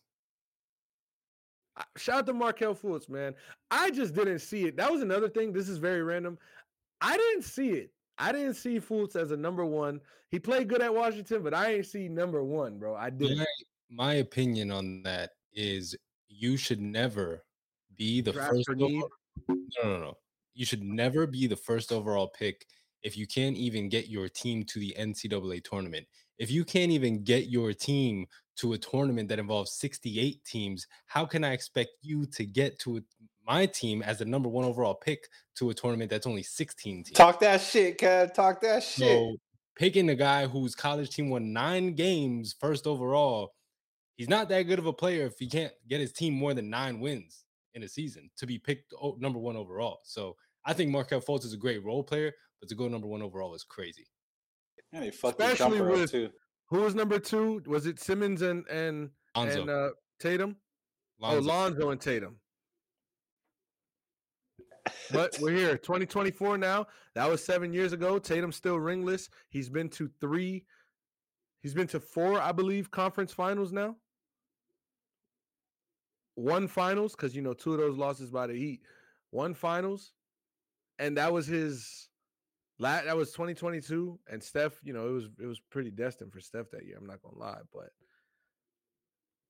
Shout 1.97 2.21
out 2.21 2.27
to 2.27 2.33
Markelle 2.33 2.75
Fultz, 2.75 3.09
man. 3.09 3.35
I 3.71 3.91
just 3.91 4.15
didn't 4.15 4.39
see 4.39 4.67
it. 4.67 4.77
That 4.77 4.93
was 4.93 5.03
another 5.03 5.29
thing. 5.29 5.53
This 5.53 5.69
is 5.69 5.79
very 5.79 6.03
random. 6.03 6.39
I 7.01 7.17
didn't 7.17 7.43
see 7.43 7.71
it. 7.71 7.91
I 8.17 8.31
didn't 8.31 8.55
see 8.55 8.79
Fultz 8.79 9.17
as 9.17 9.33
a 9.33 9.37
number 9.37 9.65
one. 9.65 10.01
He 10.31 10.39
played 10.39 10.69
good 10.69 10.83
at 10.83 10.95
Washington, 10.95 11.43
but 11.43 11.53
I 11.53 11.75
ain't 11.75 11.87
see 11.87 12.09
number 12.09 12.45
one, 12.45 12.79
bro. 12.79 12.95
I 12.95 13.11
didn't. 13.11 13.39
My, 13.39 13.47
my 13.91 14.15
opinion 14.15 14.71
on 14.71 15.03
that 15.03 15.31
is 15.53 15.97
you 16.37 16.57
should 16.57 16.81
never 16.81 17.45
be 17.97 18.21
the 18.21 18.33
Draft 18.33 18.51
first. 18.53 18.69
Overall, 18.69 19.09
no, 19.49 19.57
no, 19.83 19.99
no. 19.99 20.15
You 20.55 20.65
should 20.65 20.83
never 20.83 21.27
be 21.27 21.47
the 21.47 21.57
first 21.57 21.93
overall 21.93 22.29
pick 22.29 22.67
if 23.03 23.17
you 23.17 23.27
can't 23.27 23.57
even 23.57 23.89
get 23.89 24.09
your 24.09 24.29
team 24.29 24.65
to 24.65 24.79
the 24.79 24.95
NCAA 24.99 25.63
tournament. 25.63 26.07
If 26.39 26.51
you 26.51 26.65
can't 26.65 26.91
even 26.91 27.23
get 27.23 27.49
your 27.49 27.73
team 27.73 28.27
to 28.57 28.73
a 28.73 28.79
tournament 28.79 29.29
that 29.29 29.39
involves 29.39 29.73
68 29.73 30.45
teams, 30.45 30.87
how 31.07 31.25
can 31.25 31.45
I 31.45 31.53
expect 31.53 31.91
you 32.03 32.27
to 32.27 32.45
get 32.45 32.79
to 32.81 33.03
my 33.47 33.67
team 33.67 34.03
as 34.03 34.19
the 34.19 34.25
number 34.25 34.49
one 34.49 34.65
overall 34.65 34.95
pick 34.95 35.29
to 35.57 35.71
a 35.71 35.75
tournament 35.75 36.11
that's 36.11 36.27
only 36.27 36.43
16 36.43 37.05
teams? 37.05 37.17
Talk 37.17 37.41
that 37.41 37.61
shit, 37.61 37.99
Kev. 37.99 38.33
Talk 38.33 38.61
that 38.63 38.83
shit. 38.83 39.07
So 39.07 39.37
picking 39.77 40.07
the 40.07 40.15
guy 40.15 40.47
whose 40.47 40.75
college 40.75 41.11
team 41.11 41.31
won 41.31 41.53
nine 41.53 41.95
games 41.95 42.55
first 42.59 42.87
overall 42.87 43.53
he's 44.17 44.29
not 44.29 44.49
that 44.49 44.63
good 44.63 44.79
of 44.79 44.87
a 44.87 44.93
player 44.93 45.27
if 45.27 45.39
he 45.39 45.49
can't 45.49 45.73
get 45.89 46.01
his 46.01 46.13
team 46.13 46.35
more 46.35 46.55
than 46.55 46.71
nine 46.71 47.01
wins 47.01 47.45
in 47.75 47.83
a 47.83 47.89
season 47.89 48.31
to 48.37 48.47
be 48.47 48.59
picked 48.59 48.93
number 49.19 49.39
one 49.39 49.57
overall. 49.57 50.01
So 50.05 50.37
I 50.65 50.73
think 50.73 50.91
Markelle 50.91 51.21
Fultz 51.21 51.45
is 51.45 51.53
a 51.53 51.59
great 51.59 51.85
role 51.85 52.03
player, 52.03 52.33
but 52.61 52.69
to 52.69 52.75
go 52.75 52.89
number 52.89 53.07
one 53.07 53.23
overall 53.23 53.55
is 53.55 53.65
crazy. 53.65 54.07
And 54.93 55.05
he 55.05 55.11
fucked 55.11 55.41
Especially 55.41 55.81
with 55.81 56.11
too. 56.11 56.31
Who 56.71 56.83
was 56.83 56.95
number 56.95 57.19
two? 57.19 57.63
Was 57.67 57.87
it 57.87 58.01
Simmons 58.01 58.43
and 58.43 58.65
and 58.69 59.11
Lonzo. 59.37 59.61
and 59.63 59.71
uh, 59.71 59.91
Tatum? 60.21 60.57
Lonzo. 61.19 61.39
Oh, 61.39 61.43
Lonzo 61.43 61.91
and 61.91 62.01
Tatum. 62.01 62.37
But 65.13 65.37
we're 65.41 65.57
here, 65.57 65.77
2024 65.83 66.59
now. 66.59 66.87
That 67.15 67.29
was 67.29 67.45
seven 67.45 67.73
years 67.73 67.93
ago. 67.93 68.19
Tatum's 68.19 68.57
still 68.57 68.79
ringless. 68.79 69.29
He's 69.51 69.69
been 69.69 69.89
to 69.91 70.11
three, 70.21 70.65
he's 71.63 71.75
been 71.75 71.87
to 71.89 72.01
four, 72.01 72.41
I 72.41 72.53
believe, 72.53 72.91
conference 72.91 73.33
finals 73.33 73.73
now. 73.73 73.97
One 76.35 76.67
finals, 76.69 77.13
because 77.15 77.35
you 77.35 77.43
know, 77.43 77.55
two 77.55 77.73
of 77.73 77.79
those 77.79 77.97
losses 77.97 78.31
by 78.31 78.47
the 78.47 78.55
Heat. 78.55 78.81
One 79.31 79.55
finals. 79.55 80.13
And 80.99 81.17
that 81.17 81.33
was 81.33 81.47
his 81.47 82.09
that 82.79 83.17
was 83.17 83.33
2022. 83.33 84.19
And 84.31 84.43
Steph, 84.43 84.73
you 84.83 84.93
know, 84.93 85.09
it 85.09 85.13
was 85.13 85.25
it 85.41 85.47
was 85.47 85.61
pretty 85.71 85.91
destined 85.91 86.33
for 86.33 86.41
Steph 86.41 86.71
that 86.71 86.85
year. 86.85 86.97
I'm 86.99 87.07
not 87.07 87.23
gonna 87.23 87.39
lie, 87.39 87.61
but 87.73 87.91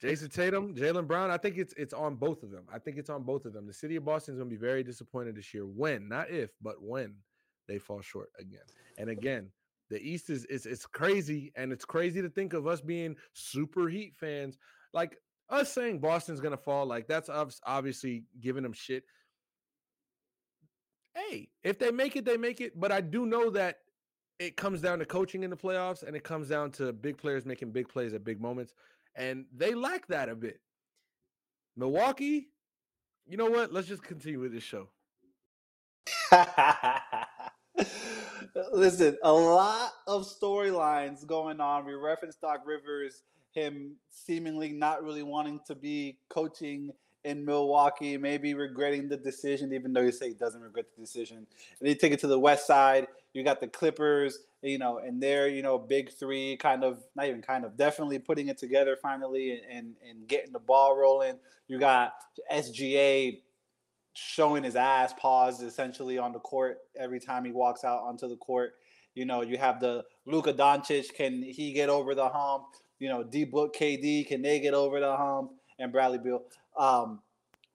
Jayson 0.02 0.28
Tatum, 0.30 0.74
Jaylen 0.74 1.06
Brown. 1.06 1.30
I 1.30 1.38
think 1.38 1.56
it's 1.56 1.72
it's 1.76 1.94
on 1.94 2.16
both 2.16 2.42
of 2.42 2.50
them. 2.50 2.64
I 2.72 2.78
think 2.78 2.98
it's 2.98 3.10
on 3.10 3.22
both 3.22 3.44
of 3.44 3.52
them. 3.52 3.66
The 3.66 3.72
city 3.72 3.96
of 3.96 4.04
Boston 4.04 4.34
is 4.34 4.40
to 4.40 4.44
be 4.44 4.56
very 4.56 4.82
disappointed 4.82 5.36
this 5.36 5.54
year 5.54 5.66
when, 5.66 6.08
not 6.08 6.30
if, 6.30 6.50
but 6.60 6.82
when 6.82 7.14
they 7.68 7.78
fall 7.78 8.02
short 8.02 8.28
again. 8.38 8.64
And 8.98 9.08
again, 9.08 9.50
the 9.90 10.00
East 10.00 10.30
is 10.30 10.46
it's 10.50 10.66
it's 10.66 10.86
crazy, 10.86 11.52
and 11.56 11.72
it's 11.72 11.84
crazy 11.84 12.20
to 12.20 12.28
think 12.28 12.52
of 12.52 12.66
us 12.66 12.80
being 12.80 13.16
super 13.32 13.88
Heat 13.88 14.14
fans. 14.14 14.58
Like 14.92 15.16
us 15.50 15.72
saying 15.72 15.98
Boston's 15.98 16.40
to 16.40 16.56
fall, 16.56 16.86
like 16.86 17.06
that's 17.06 17.30
obviously 17.66 18.24
giving 18.40 18.62
them 18.62 18.72
shit. 18.72 19.04
Hey, 21.14 21.48
if 21.62 21.78
they 21.78 21.90
make 21.90 22.16
it, 22.16 22.24
they 22.24 22.36
make 22.36 22.60
it. 22.60 22.78
But 22.78 22.90
I 22.90 23.00
do 23.00 23.24
know 23.26 23.50
that 23.50 23.78
it 24.38 24.56
comes 24.56 24.80
down 24.80 24.98
to 24.98 25.04
coaching 25.04 25.44
in 25.44 25.50
the 25.50 25.56
playoffs, 25.56 26.02
and 26.02 26.16
it 26.16 26.24
comes 26.24 26.48
down 26.48 26.72
to 26.72 26.92
big 26.92 27.18
players 27.18 27.46
making 27.46 27.70
big 27.70 27.88
plays 27.88 28.14
at 28.14 28.24
big 28.24 28.40
moments 28.40 28.74
and 29.16 29.44
they 29.54 29.74
lack 29.74 30.06
that 30.08 30.28
a 30.28 30.34
bit. 30.34 30.60
Milwaukee, 31.76 32.48
you 33.26 33.36
know 33.36 33.50
what? 33.50 33.72
Let's 33.72 33.88
just 33.88 34.02
continue 34.02 34.40
with 34.40 34.52
this 34.52 34.62
show. 34.62 34.88
Listen, 38.72 39.16
a 39.22 39.32
lot 39.32 39.92
of 40.06 40.26
storylines 40.26 41.26
going 41.26 41.60
on. 41.60 41.86
We 41.86 41.94
referenced 41.94 42.40
Doc 42.40 42.62
Rivers, 42.64 43.22
him 43.54 43.96
seemingly 44.10 44.72
not 44.72 45.02
really 45.02 45.22
wanting 45.22 45.60
to 45.66 45.74
be 45.74 46.18
coaching 46.28 46.90
in 47.24 47.44
Milwaukee, 47.44 48.18
maybe 48.18 48.52
regretting 48.52 49.08
the 49.08 49.16
decision, 49.16 49.72
even 49.72 49.92
though 49.92 50.02
you 50.02 50.12
say 50.12 50.28
he 50.28 50.34
doesn't 50.34 50.60
regret 50.60 50.86
the 50.94 51.02
decision. 51.02 51.38
And 51.38 51.46
then 51.80 51.88
you 51.88 51.94
take 51.94 52.12
it 52.12 52.20
to 52.20 52.26
the 52.26 52.38
West 52.38 52.66
Side. 52.66 53.06
You 53.32 53.42
got 53.42 53.60
the 53.60 53.66
Clippers, 53.66 54.40
you 54.62 54.78
know, 54.78 54.98
and 54.98 55.22
they're, 55.22 55.48
you 55.48 55.62
know, 55.62 55.78
big 55.78 56.12
three, 56.12 56.56
kind 56.58 56.84
of, 56.84 57.02
not 57.16 57.26
even 57.26 57.40
kind 57.40 57.64
of, 57.64 57.76
definitely 57.76 58.18
putting 58.18 58.48
it 58.48 58.58
together 58.58 58.96
finally 59.00 59.52
and, 59.52 59.62
and, 59.70 59.94
and 60.08 60.28
getting 60.28 60.52
the 60.52 60.58
ball 60.58 60.96
rolling. 60.96 61.38
You 61.66 61.78
got 61.78 62.12
SGA 62.52 63.40
showing 64.12 64.62
his 64.62 64.76
ass 64.76 65.14
paws 65.18 65.62
essentially 65.62 66.18
on 66.18 66.32
the 66.32 66.38
court 66.38 66.78
every 66.96 67.18
time 67.18 67.44
he 67.44 67.52
walks 67.52 67.84
out 67.84 68.02
onto 68.02 68.28
the 68.28 68.36
court. 68.36 68.74
You 69.14 69.24
know, 69.24 69.42
you 69.42 69.56
have 69.58 69.80
the 69.80 70.04
Luka 70.26 70.52
Doncic. 70.52 71.14
Can 71.14 71.42
he 71.42 71.72
get 71.72 71.88
over 71.88 72.14
the 72.14 72.28
hump? 72.28 72.64
You 72.98 73.08
know, 73.08 73.22
D 73.22 73.44
Book 73.44 73.74
KD. 73.74 74.26
Can 74.26 74.42
they 74.42 74.60
get 74.60 74.74
over 74.74 75.00
the 75.00 75.16
hump? 75.16 75.52
And 75.78 75.90
Bradley 75.90 76.18
Beal. 76.18 76.42
Um, 76.78 77.20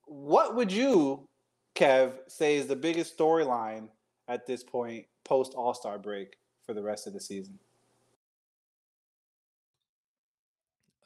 what 0.05 0.55
would 0.55 0.71
you, 0.71 1.27
Kev, 1.75 2.13
say 2.27 2.55
is 2.55 2.67
the 2.67 2.75
biggest 2.75 3.17
storyline 3.17 3.89
at 4.27 4.45
this 4.47 4.63
point 4.63 5.05
post 5.23 5.53
All 5.53 5.73
Star 5.73 5.99
break 5.99 6.37
for 6.65 6.73
the 6.73 6.81
rest 6.81 7.07
of 7.07 7.13
the 7.13 7.21
season? 7.21 7.59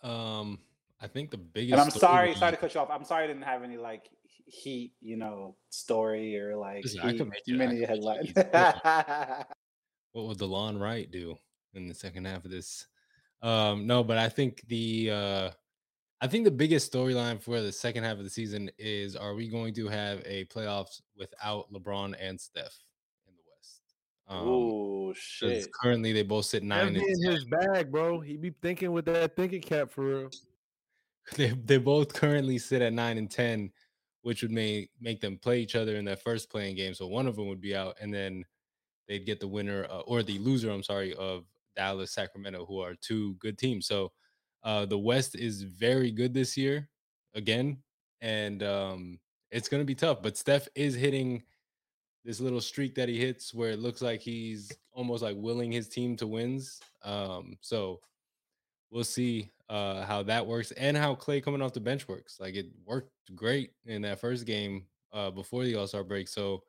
Um, 0.04 0.60
I 1.02 1.08
think 1.08 1.32
the 1.32 1.38
biggest. 1.38 1.74
And 1.74 1.82
I'm 1.82 1.90
sorry, 1.90 2.36
sorry 2.36 2.52
to 2.52 2.58
cut 2.58 2.74
you 2.74 2.82
off. 2.82 2.90
I'm 2.92 3.06
sorry 3.06 3.24
I 3.24 3.28
didn't 3.28 3.44
have 3.44 3.64
any 3.64 3.78
like 3.78 4.10
heat, 4.46 4.94
you 5.02 5.18
know, 5.18 5.56
story 5.70 6.38
or 6.40 6.56
like 6.56 6.84
Listen, 6.84 7.32
heat, 7.46 7.58
many 7.58 7.84
headlines. 7.84 8.32
what 8.36 10.28
would 10.28 10.38
the 10.38 10.48
DeLon 10.48 10.80
Wright 10.80 11.10
do 11.10 11.38
in 11.74 11.88
the 11.88 11.94
second 11.94 12.26
half 12.26 12.46
of 12.46 12.52
this? 12.52 12.88
Um, 13.44 13.86
no, 13.86 14.04
but 14.04 14.18
I 14.18 14.30
think 14.30 14.66
the 14.68 15.12
uh 15.12 15.50
I 16.22 16.28
think 16.28 16.46
the 16.46 16.52
biggest 16.52 16.92
storyline 16.92 17.42
for 17.42 17.60
the 17.60 17.74
second 17.74 18.06
half 18.06 18.18
of 18.18 18.24
the 18.24 18.30
season 18.30 18.72
is 18.78 19.18
are 19.18 19.36
we 19.36 19.50
going 19.50 19.74
to 19.74 19.90
have 19.90 20.22
a 20.26 20.46
playoffs 20.46 21.02
without 21.18 21.72
LeBron 21.74 22.16
and 22.18 22.40
Steph 22.40 22.80
in 23.28 23.34
the 23.36 23.42
West? 23.54 23.82
Um, 24.30 24.48
oh 24.48 25.14
shit! 25.14 25.68
Currently, 25.74 26.14
they 26.14 26.24
both 26.24 26.46
sit 26.46 26.64
nine. 26.64 26.96
in 26.96 27.30
his 27.30 27.44
bag, 27.44 27.92
bro. 27.92 28.22
He 28.22 28.38
be 28.38 28.54
thinking 28.62 28.94
with 28.94 29.04
that 29.06 29.36
thinking 29.36 29.62
cap 29.62 29.92
for 29.92 30.04
real. 30.04 30.30
They 31.38 31.52
they 31.52 31.78
both 31.78 32.14
currently 32.14 32.58
sit 32.58 32.82
at 32.82 32.92
nine 32.92 33.18
and 33.18 33.32
ten, 33.32 33.72
which 34.24 34.42
would 34.42 34.52
make 34.52 34.90
make 35.00 35.22
them 35.22 35.38
play 35.38 35.62
each 35.62 35.76
other 35.76 35.96
in 35.96 36.04
that 36.06 36.22
first 36.22 36.50
playing 36.50 36.76
game. 36.76 36.94
So 36.94 37.08
one 37.08 37.28
of 37.28 37.38
them 37.38 37.48
would 37.48 37.62
be 37.62 37.76
out, 37.76 37.96
and 38.02 38.14
then 38.14 38.44
they'd 39.08 39.26
get 39.26 39.40
the 39.40 39.48
winner 39.48 39.86
uh, 39.90 40.02
or 40.02 40.22
the 40.22 40.38
loser. 40.40 40.70
I'm 40.70 40.84
sorry 40.84 41.14
of 41.16 41.46
Dallas, 41.76 42.12
Sacramento, 42.12 42.66
who 42.66 42.80
are 42.80 42.96
two 42.96 43.36
good 43.36 43.58
teams. 43.58 43.88
So 43.88 44.12
uh, 44.64 44.86
the 44.86 44.98
West 44.98 45.36
is 45.36 45.64
very 45.64 46.12
good 46.12 46.34
this 46.34 46.56
year 46.56 46.90
again, 47.36 47.78
and 48.22 48.64
um, 48.64 49.20
it's 49.52 49.68
going 49.68 49.82
to 49.82 49.86
be 49.86 49.96
tough. 49.96 50.22
But 50.22 50.38
Steph 50.38 50.68
is 50.76 50.96
hitting 50.96 51.44
this 52.26 52.40
little 52.40 52.62
streak 52.62 52.96
that 52.96 53.10
he 53.10 53.20
hits 53.20 53.54
where 53.54 53.72
it 53.72 53.80
looks 53.80 54.02
like 54.02 54.22
he's 54.22 54.72
almost 54.94 55.22
like 55.24 55.36
willing 55.38 55.72
his 55.72 55.90
team 55.90 56.16
to 56.18 56.28
wins. 56.28 56.80
Um, 57.04 57.58
so 57.62 58.00
we'll 58.92 59.04
see 59.04 59.52
uh, 59.70 60.06
how 60.06 60.24
that 60.24 60.46
works 60.46 60.72
and 60.72 60.96
how 60.96 61.16
Clay 61.16 61.42
coming 61.42 61.62
off 61.62 61.74
the 61.74 61.80
bench 61.80 62.08
works. 62.08 62.38
Like 62.40 62.56
it 62.56 62.68
worked 62.86 63.12
great 63.36 63.72
in 63.86 64.02
that 64.04 64.22
first 64.22 64.46
game 64.46 64.86
uh, 65.12 65.32
before 65.32 65.66
the 65.66 65.76
All 65.76 65.88
Star 65.88 66.04
break. 66.04 66.28
So 66.30 66.64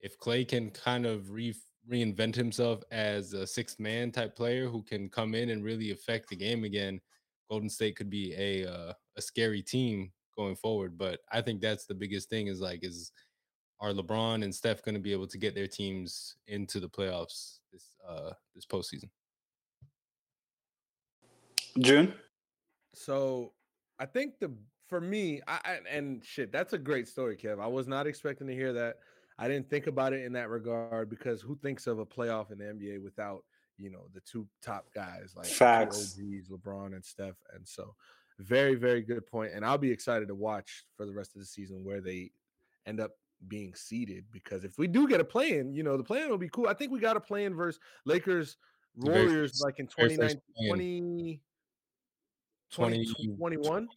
if 0.00 0.18
Clay 0.18 0.44
can 0.44 0.70
kind 0.70 1.06
of 1.06 1.30
re- 1.30 1.54
reinvent 1.88 2.34
himself 2.34 2.82
as 2.90 3.32
a 3.32 3.46
sixth 3.46 3.80
man 3.80 4.10
type 4.10 4.36
player 4.36 4.68
who 4.68 4.82
can 4.82 5.08
come 5.08 5.34
in 5.34 5.50
and 5.50 5.64
really 5.64 5.90
affect 5.90 6.28
the 6.28 6.36
game 6.36 6.64
again, 6.64 7.00
Golden 7.50 7.68
State 7.68 7.96
could 7.96 8.10
be 8.10 8.34
a 8.34 8.70
uh, 8.70 8.92
a 9.16 9.22
scary 9.22 9.62
team 9.62 10.12
going 10.36 10.56
forward. 10.56 10.96
But 10.96 11.20
I 11.32 11.40
think 11.40 11.60
that's 11.60 11.86
the 11.86 11.94
biggest 11.94 12.28
thing 12.28 12.46
is 12.46 12.60
like 12.60 12.84
is 12.84 13.12
are 13.80 13.92
LeBron 13.92 14.44
and 14.44 14.54
Steph 14.54 14.82
going 14.82 14.94
to 14.94 15.00
be 15.00 15.12
able 15.12 15.26
to 15.26 15.38
get 15.38 15.54
their 15.54 15.66
teams 15.66 16.36
into 16.46 16.80
the 16.80 16.88
playoffs 16.88 17.58
this 17.72 17.96
uh 18.08 18.30
this 18.54 18.66
postseason? 18.66 19.08
June. 21.78 22.14
So 22.94 23.52
I 23.98 24.06
think 24.06 24.38
the 24.40 24.52
for 24.88 25.00
me, 25.00 25.40
I, 25.46 25.60
I, 25.64 25.78
and 25.88 26.22
shit, 26.24 26.50
that's 26.50 26.72
a 26.72 26.78
great 26.78 27.06
story, 27.06 27.36
Kev. 27.36 27.60
I 27.60 27.68
was 27.68 27.86
not 27.86 28.08
expecting 28.08 28.48
to 28.48 28.54
hear 28.54 28.72
that. 28.72 28.96
I 29.40 29.48
didn't 29.48 29.70
think 29.70 29.86
about 29.86 30.12
it 30.12 30.24
in 30.24 30.34
that 30.34 30.50
regard 30.50 31.08
because 31.08 31.40
who 31.40 31.56
thinks 31.56 31.86
of 31.86 31.98
a 31.98 32.06
playoff 32.06 32.52
in 32.52 32.58
the 32.58 32.64
NBA 32.64 33.02
without 33.02 33.42
you 33.78 33.90
know 33.90 34.02
the 34.12 34.20
two 34.20 34.46
top 34.62 34.86
guys 34.94 35.32
like 35.34 35.46
Facts. 35.46 36.18
OGs, 36.18 36.50
LeBron 36.50 36.94
and 36.94 37.04
Steph. 37.04 37.36
And 37.54 37.66
so, 37.66 37.94
very 38.38 38.74
very 38.74 39.00
good 39.00 39.26
point. 39.26 39.52
And 39.54 39.64
I'll 39.64 39.78
be 39.78 39.90
excited 39.90 40.28
to 40.28 40.34
watch 40.34 40.84
for 40.94 41.06
the 41.06 41.14
rest 41.14 41.34
of 41.34 41.40
the 41.40 41.46
season 41.46 41.82
where 41.82 42.02
they 42.02 42.30
end 42.86 43.00
up 43.00 43.12
being 43.48 43.74
seeded 43.74 44.26
because 44.30 44.64
if 44.64 44.78
we 44.78 44.86
do 44.86 45.08
get 45.08 45.20
a 45.20 45.24
play 45.24 45.58
in, 45.58 45.72
you 45.72 45.82
know, 45.82 45.96
the 45.96 46.04
plan 46.04 46.28
will 46.28 46.36
be 46.36 46.50
cool. 46.50 46.68
I 46.68 46.74
think 46.74 46.92
we 46.92 47.00
got 47.00 47.16
a 47.16 47.20
play 47.20 47.46
in 47.46 47.54
versus 47.54 47.80
Lakers 48.04 48.58
Warriors 48.96 49.62
like 49.64 49.78
in 49.78 49.86
29 49.86 50.34
20 50.68 51.40
2021 52.70 53.88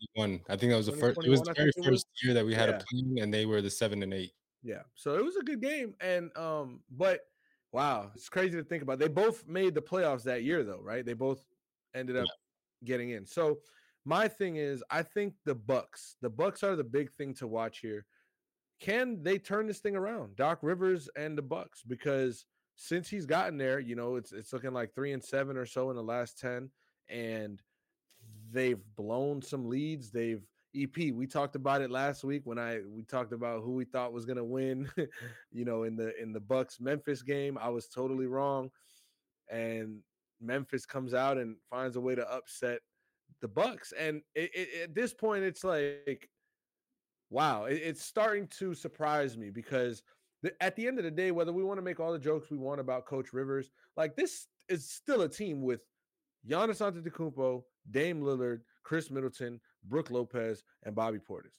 I 0.49 0.55
think 0.55 0.71
that 0.71 0.77
was 0.77 0.85
the 0.85 0.93
first 0.93 1.19
it 1.23 1.29
was 1.29 1.41
the 1.41 1.53
very 1.53 1.71
first 1.83 2.07
year 2.23 2.33
that 2.33 2.45
we 2.45 2.53
had 2.55 2.69
yeah. 2.69 2.75
a 2.75 2.79
play 2.79 3.21
and 3.21 3.33
they 3.33 3.45
were 3.45 3.61
the 3.61 3.69
7 3.69 4.01
and 4.01 4.13
8. 4.13 4.31
Yeah. 4.63 4.83
So 4.95 5.15
it 5.15 5.23
was 5.23 5.35
a 5.35 5.43
good 5.43 5.61
game 5.61 5.95
and 5.99 6.35
um 6.37 6.81
but 6.89 7.21
Wow, 7.73 8.11
it's 8.13 8.29
crazy 8.29 8.55
to 8.55 8.63
think 8.63 8.83
about. 8.83 8.99
They 8.99 9.07
both 9.07 9.47
made 9.47 9.73
the 9.73 9.81
playoffs 9.81 10.23
that 10.23 10.43
year, 10.43 10.63
though, 10.63 10.79
right? 10.79 11.03
They 11.03 11.13
both 11.13 11.43
ended 11.95 12.15
up 12.15 12.25
yeah. 12.25 12.87
getting 12.87 13.09
in. 13.09 13.25
So 13.25 13.57
my 14.05 14.27
thing 14.27 14.57
is, 14.57 14.83
I 14.91 15.01
think 15.01 15.33
the 15.43 15.55
Bucks, 15.55 16.17
the 16.21 16.29
Bucks 16.29 16.61
are 16.61 16.75
the 16.75 16.83
big 16.83 17.11
thing 17.13 17.33
to 17.35 17.47
watch 17.47 17.79
here. 17.79 18.05
Can 18.79 19.23
they 19.23 19.39
turn 19.39 19.65
this 19.65 19.79
thing 19.79 19.95
around, 19.95 20.35
Doc 20.35 20.59
Rivers 20.61 21.09
and 21.15 21.35
the 21.35 21.41
Bucks? 21.41 21.81
Because 21.81 22.45
since 22.75 23.09
he's 23.09 23.25
gotten 23.25 23.57
there, 23.57 23.79
you 23.79 23.95
know, 23.95 24.17
it's 24.17 24.33
it's 24.33 24.53
looking 24.53 24.73
like 24.73 24.93
three 24.93 25.13
and 25.13 25.23
seven 25.23 25.57
or 25.57 25.65
so 25.65 25.89
in 25.89 25.95
the 25.95 26.03
last 26.03 26.37
ten, 26.37 26.69
and 27.09 27.59
they've 28.51 28.81
blown 28.95 29.41
some 29.41 29.67
leads. 29.67 30.11
They've 30.11 30.43
EP, 30.75 31.13
we 31.13 31.27
talked 31.27 31.55
about 31.55 31.81
it 31.81 31.91
last 31.91 32.23
week 32.23 32.41
when 32.45 32.57
I 32.57 32.81
we 32.89 33.03
talked 33.03 33.31
about 33.31 33.61
who 33.61 33.73
we 33.73 33.85
thought 33.85 34.13
was 34.13 34.25
to 34.25 34.43
win, 34.43 34.89
you 35.51 35.65
know, 35.65 35.83
in 35.83 35.95
the 35.95 36.19
in 36.21 36.33
the 36.33 36.39
Bucks 36.39 36.79
Memphis 36.79 37.21
game. 37.21 37.57
I 37.61 37.69
was 37.69 37.87
totally 37.87 38.25
wrong. 38.25 38.71
And 39.51 39.99
Memphis 40.41 40.85
comes 40.85 41.13
out 41.13 41.37
and 41.37 41.55
finds 41.69 41.95
a 41.95 42.01
way 42.01 42.15
to 42.15 42.29
upset 42.31 42.79
the 43.41 43.47
Bucks. 43.47 43.93
And 43.97 44.21
it, 44.35 44.49
it, 44.53 44.69
at 44.83 44.95
this 44.95 45.13
point 45.13 45.43
it's 45.43 45.63
like 45.63 46.29
wow, 47.29 47.65
it, 47.65 47.81
it's 47.83 48.03
starting 48.03 48.47
to 48.59 48.73
surprise 48.75 49.37
me 49.37 49.49
because 49.49 50.03
the, 50.43 50.53
at 50.61 50.75
the 50.75 50.87
end 50.87 50.99
of 50.99 51.03
the 51.03 51.11
day 51.11 51.31
whether 51.31 51.51
we 51.51 51.63
want 51.63 51.77
to 51.77 51.83
make 51.83 51.99
all 51.99 52.13
the 52.13 52.19
jokes 52.19 52.49
we 52.49 52.57
want 52.57 52.79
about 52.79 53.05
coach 53.05 53.33
Rivers, 53.33 53.71
like 53.97 54.15
this 54.15 54.47
is 54.69 54.89
still 54.89 55.21
a 55.21 55.29
team 55.29 55.61
with 55.61 55.81
Giannis 56.47 56.81
Antetokounmpo, 56.81 57.63
Dame 57.91 58.21
Lillard, 58.21 58.61
Khris 58.83 59.09
Middleton, 59.09 59.59
Brook 59.83 60.11
Lopez, 60.11 60.63
and 60.83 60.95
Bobby 60.95 61.19
Portis. 61.19 61.51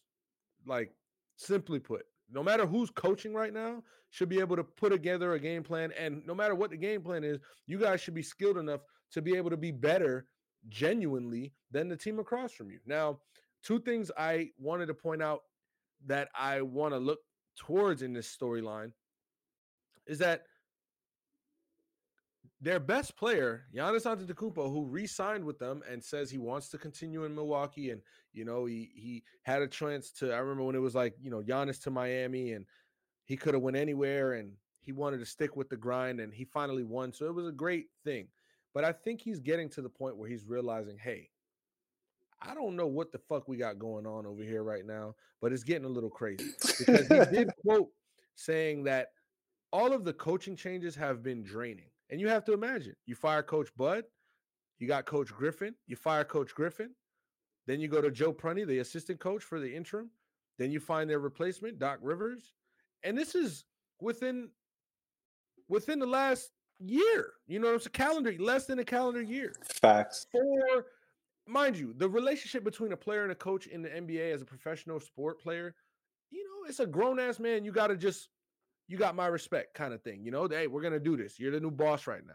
Like, 0.66 0.94
simply 1.36 1.78
put, 1.78 2.06
no 2.30 2.42
matter 2.42 2.66
who's 2.66 2.90
coaching 2.90 3.34
right 3.34 3.52
now, 3.52 3.82
should 4.10 4.28
be 4.28 4.40
able 4.40 4.56
to 4.56 4.64
put 4.64 4.90
together 4.90 5.34
a 5.34 5.40
game 5.40 5.62
plan. 5.62 5.92
And 5.98 6.24
no 6.26 6.34
matter 6.34 6.54
what 6.54 6.70
the 6.70 6.76
game 6.76 7.02
plan 7.02 7.24
is, 7.24 7.40
you 7.66 7.78
guys 7.78 8.00
should 8.00 8.14
be 8.14 8.22
skilled 8.22 8.58
enough 8.58 8.80
to 9.12 9.20
be 9.20 9.36
able 9.36 9.50
to 9.50 9.56
be 9.56 9.72
better 9.72 10.26
genuinely 10.68 11.52
than 11.70 11.88
the 11.88 11.96
team 11.96 12.18
across 12.18 12.52
from 12.52 12.70
you. 12.70 12.78
Now, 12.86 13.20
two 13.62 13.80
things 13.80 14.10
I 14.16 14.50
wanted 14.58 14.86
to 14.86 14.94
point 14.94 15.22
out 15.22 15.42
that 16.06 16.28
I 16.38 16.62
want 16.62 16.94
to 16.94 16.98
look 16.98 17.20
towards 17.56 18.02
in 18.02 18.12
this 18.12 18.34
storyline 18.34 18.92
is 20.06 20.18
that 20.18 20.44
their 22.64 22.80
best 22.80 23.14
player, 23.16 23.66
Giannis 23.74 24.06
Antetokounmpo, 24.06 24.72
who 24.72 24.86
re-signed 24.86 25.44
with 25.44 25.58
them 25.58 25.82
and 25.88 26.02
says 26.02 26.30
he 26.30 26.38
wants 26.38 26.70
to 26.70 26.78
continue 26.78 27.24
in 27.24 27.34
Milwaukee, 27.34 27.90
and 27.90 28.00
you 28.32 28.46
know 28.46 28.64
he 28.64 28.90
he 28.94 29.22
had 29.42 29.60
a 29.60 29.68
chance 29.68 30.10
to. 30.12 30.32
I 30.32 30.38
remember 30.38 30.64
when 30.64 30.74
it 30.74 30.80
was 30.80 30.94
like 30.94 31.14
you 31.20 31.30
know 31.30 31.42
Giannis 31.42 31.82
to 31.82 31.90
Miami, 31.90 32.52
and 32.52 32.64
he 33.26 33.36
could 33.36 33.52
have 33.52 33.62
went 33.62 33.76
anywhere, 33.76 34.32
and 34.32 34.52
he 34.80 34.92
wanted 34.92 35.20
to 35.20 35.26
stick 35.26 35.56
with 35.56 35.68
the 35.68 35.76
grind, 35.76 36.20
and 36.20 36.32
he 36.32 36.44
finally 36.44 36.84
won. 36.84 37.12
So 37.12 37.26
it 37.26 37.34
was 37.34 37.46
a 37.46 37.52
great 37.52 37.88
thing. 38.02 38.28
But 38.72 38.84
I 38.84 38.92
think 38.92 39.20
he's 39.20 39.40
getting 39.40 39.68
to 39.70 39.82
the 39.82 39.90
point 39.90 40.16
where 40.16 40.28
he's 40.28 40.46
realizing, 40.46 40.96
hey, 40.98 41.28
I 42.40 42.54
don't 42.54 42.76
know 42.76 42.86
what 42.86 43.12
the 43.12 43.18
fuck 43.18 43.46
we 43.46 43.58
got 43.58 43.78
going 43.78 44.06
on 44.06 44.26
over 44.26 44.42
here 44.42 44.62
right 44.62 44.86
now, 44.86 45.14
but 45.40 45.52
it's 45.52 45.64
getting 45.64 45.84
a 45.84 45.88
little 45.88 46.10
crazy 46.10 46.50
because 46.78 47.06
he 47.08 47.36
did 47.36 47.50
quote 47.66 47.90
saying 48.36 48.84
that 48.84 49.08
all 49.70 49.92
of 49.92 50.04
the 50.04 50.14
coaching 50.14 50.56
changes 50.56 50.94
have 50.94 51.22
been 51.22 51.42
draining. 51.42 51.90
And 52.10 52.20
you 52.20 52.28
have 52.28 52.44
to 52.44 52.52
imagine 52.52 52.94
you 53.06 53.14
fire 53.14 53.42
Coach 53.42 53.68
Bud, 53.76 54.04
you 54.78 54.86
got 54.86 55.06
Coach 55.06 55.32
Griffin, 55.32 55.74
you 55.86 55.96
fire 55.96 56.24
Coach 56.24 56.54
Griffin, 56.54 56.90
then 57.66 57.80
you 57.80 57.88
go 57.88 58.00
to 58.00 58.10
Joe 58.10 58.32
Prunty, 58.32 58.64
the 58.64 58.78
assistant 58.78 59.20
coach 59.20 59.42
for 59.42 59.58
the 59.58 59.74
interim, 59.74 60.10
then 60.58 60.70
you 60.70 60.80
find 60.80 61.08
their 61.08 61.18
replacement, 61.18 61.78
Doc 61.78 61.98
Rivers. 62.02 62.52
And 63.02 63.16
this 63.16 63.34
is 63.34 63.64
within 64.00 64.50
within 65.68 65.98
the 65.98 66.06
last 66.06 66.50
year. 66.78 67.32
You 67.46 67.58
know, 67.58 67.74
it's 67.74 67.86
a 67.86 67.90
calendar, 67.90 68.34
less 68.38 68.66
than 68.66 68.78
a 68.78 68.84
calendar 68.84 69.22
year. 69.22 69.54
Facts. 69.62 70.26
For 70.30 70.86
mind 71.46 71.76
you, 71.76 71.94
the 71.96 72.08
relationship 72.08 72.64
between 72.64 72.92
a 72.92 72.96
player 72.96 73.22
and 73.22 73.32
a 73.32 73.36
coach 73.36 73.66
in 73.66 73.82
the 73.82 73.88
NBA 73.88 74.32
as 74.32 74.42
a 74.42 74.46
professional 74.46 75.00
sport 75.00 75.40
player, 75.40 75.74
you 76.30 76.42
know, 76.44 76.68
it's 76.68 76.80
a 76.80 76.86
grown 76.86 77.18
ass 77.18 77.38
man. 77.38 77.64
You 77.64 77.72
got 77.72 77.88
to 77.88 77.96
just 77.96 78.28
you 78.86 78.98
got 78.98 79.14
my 79.14 79.26
respect 79.26 79.74
kind 79.74 79.94
of 79.94 80.02
thing. 80.02 80.24
You 80.24 80.30
know, 80.30 80.46
hey, 80.48 80.66
we're 80.66 80.82
gonna 80.82 81.00
do 81.00 81.16
this. 81.16 81.38
You're 81.38 81.52
the 81.52 81.60
new 81.60 81.70
boss 81.70 82.06
right 82.06 82.26
now. 82.26 82.34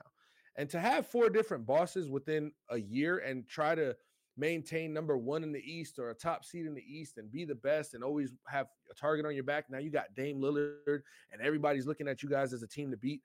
And 0.56 0.70
to 0.72 0.80
have 0.80 1.08
four 1.08 1.30
different 1.30 1.66
bosses 1.66 2.10
within 2.10 2.52
a 2.70 2.78
year 2.78 3.20
and 3.20 3.48
try 3.48 3.76
to 3.76 3.96
maintain 4.40 4.94
number 4.94 5.18
one 5.18 5.44
in 5.44 5.52
the 5.52 5.60
East 5.60 6.00
or 6.00 6.10
a 6.10 6.14
top 6.14 6.46
seed 6.46 6.66
in 6.66 6.74
the 6.74 6.84
East 6.88 7.18
and 7.18 7.32
be 7.32 7.46
the 7.46 7.56
best 7.56 7.94
and 7.94 8.04
always 8.04 8.34
have 8.48 8.68
a 8.90 8.94
target 8.94 9.26
on 9.26 9.36
your 9.36 9.44
back. 9.44 9.70
Now 9.70 9.78
you 9.80 9.90
got 9.90 10.16
Dame 10.16 10.40
Lillard 10.40 11.02
and 11.32 11.42
everybody's 11.42 11.86
looking 11.86 12.08
at 12.08 12.24
you 12.24 12.30
guys 12.30 12.54
as 12.54 12.64
a 12.64 12.68
team 12.68 12.90
to 12.92 12.98
beat, 12.98 13.22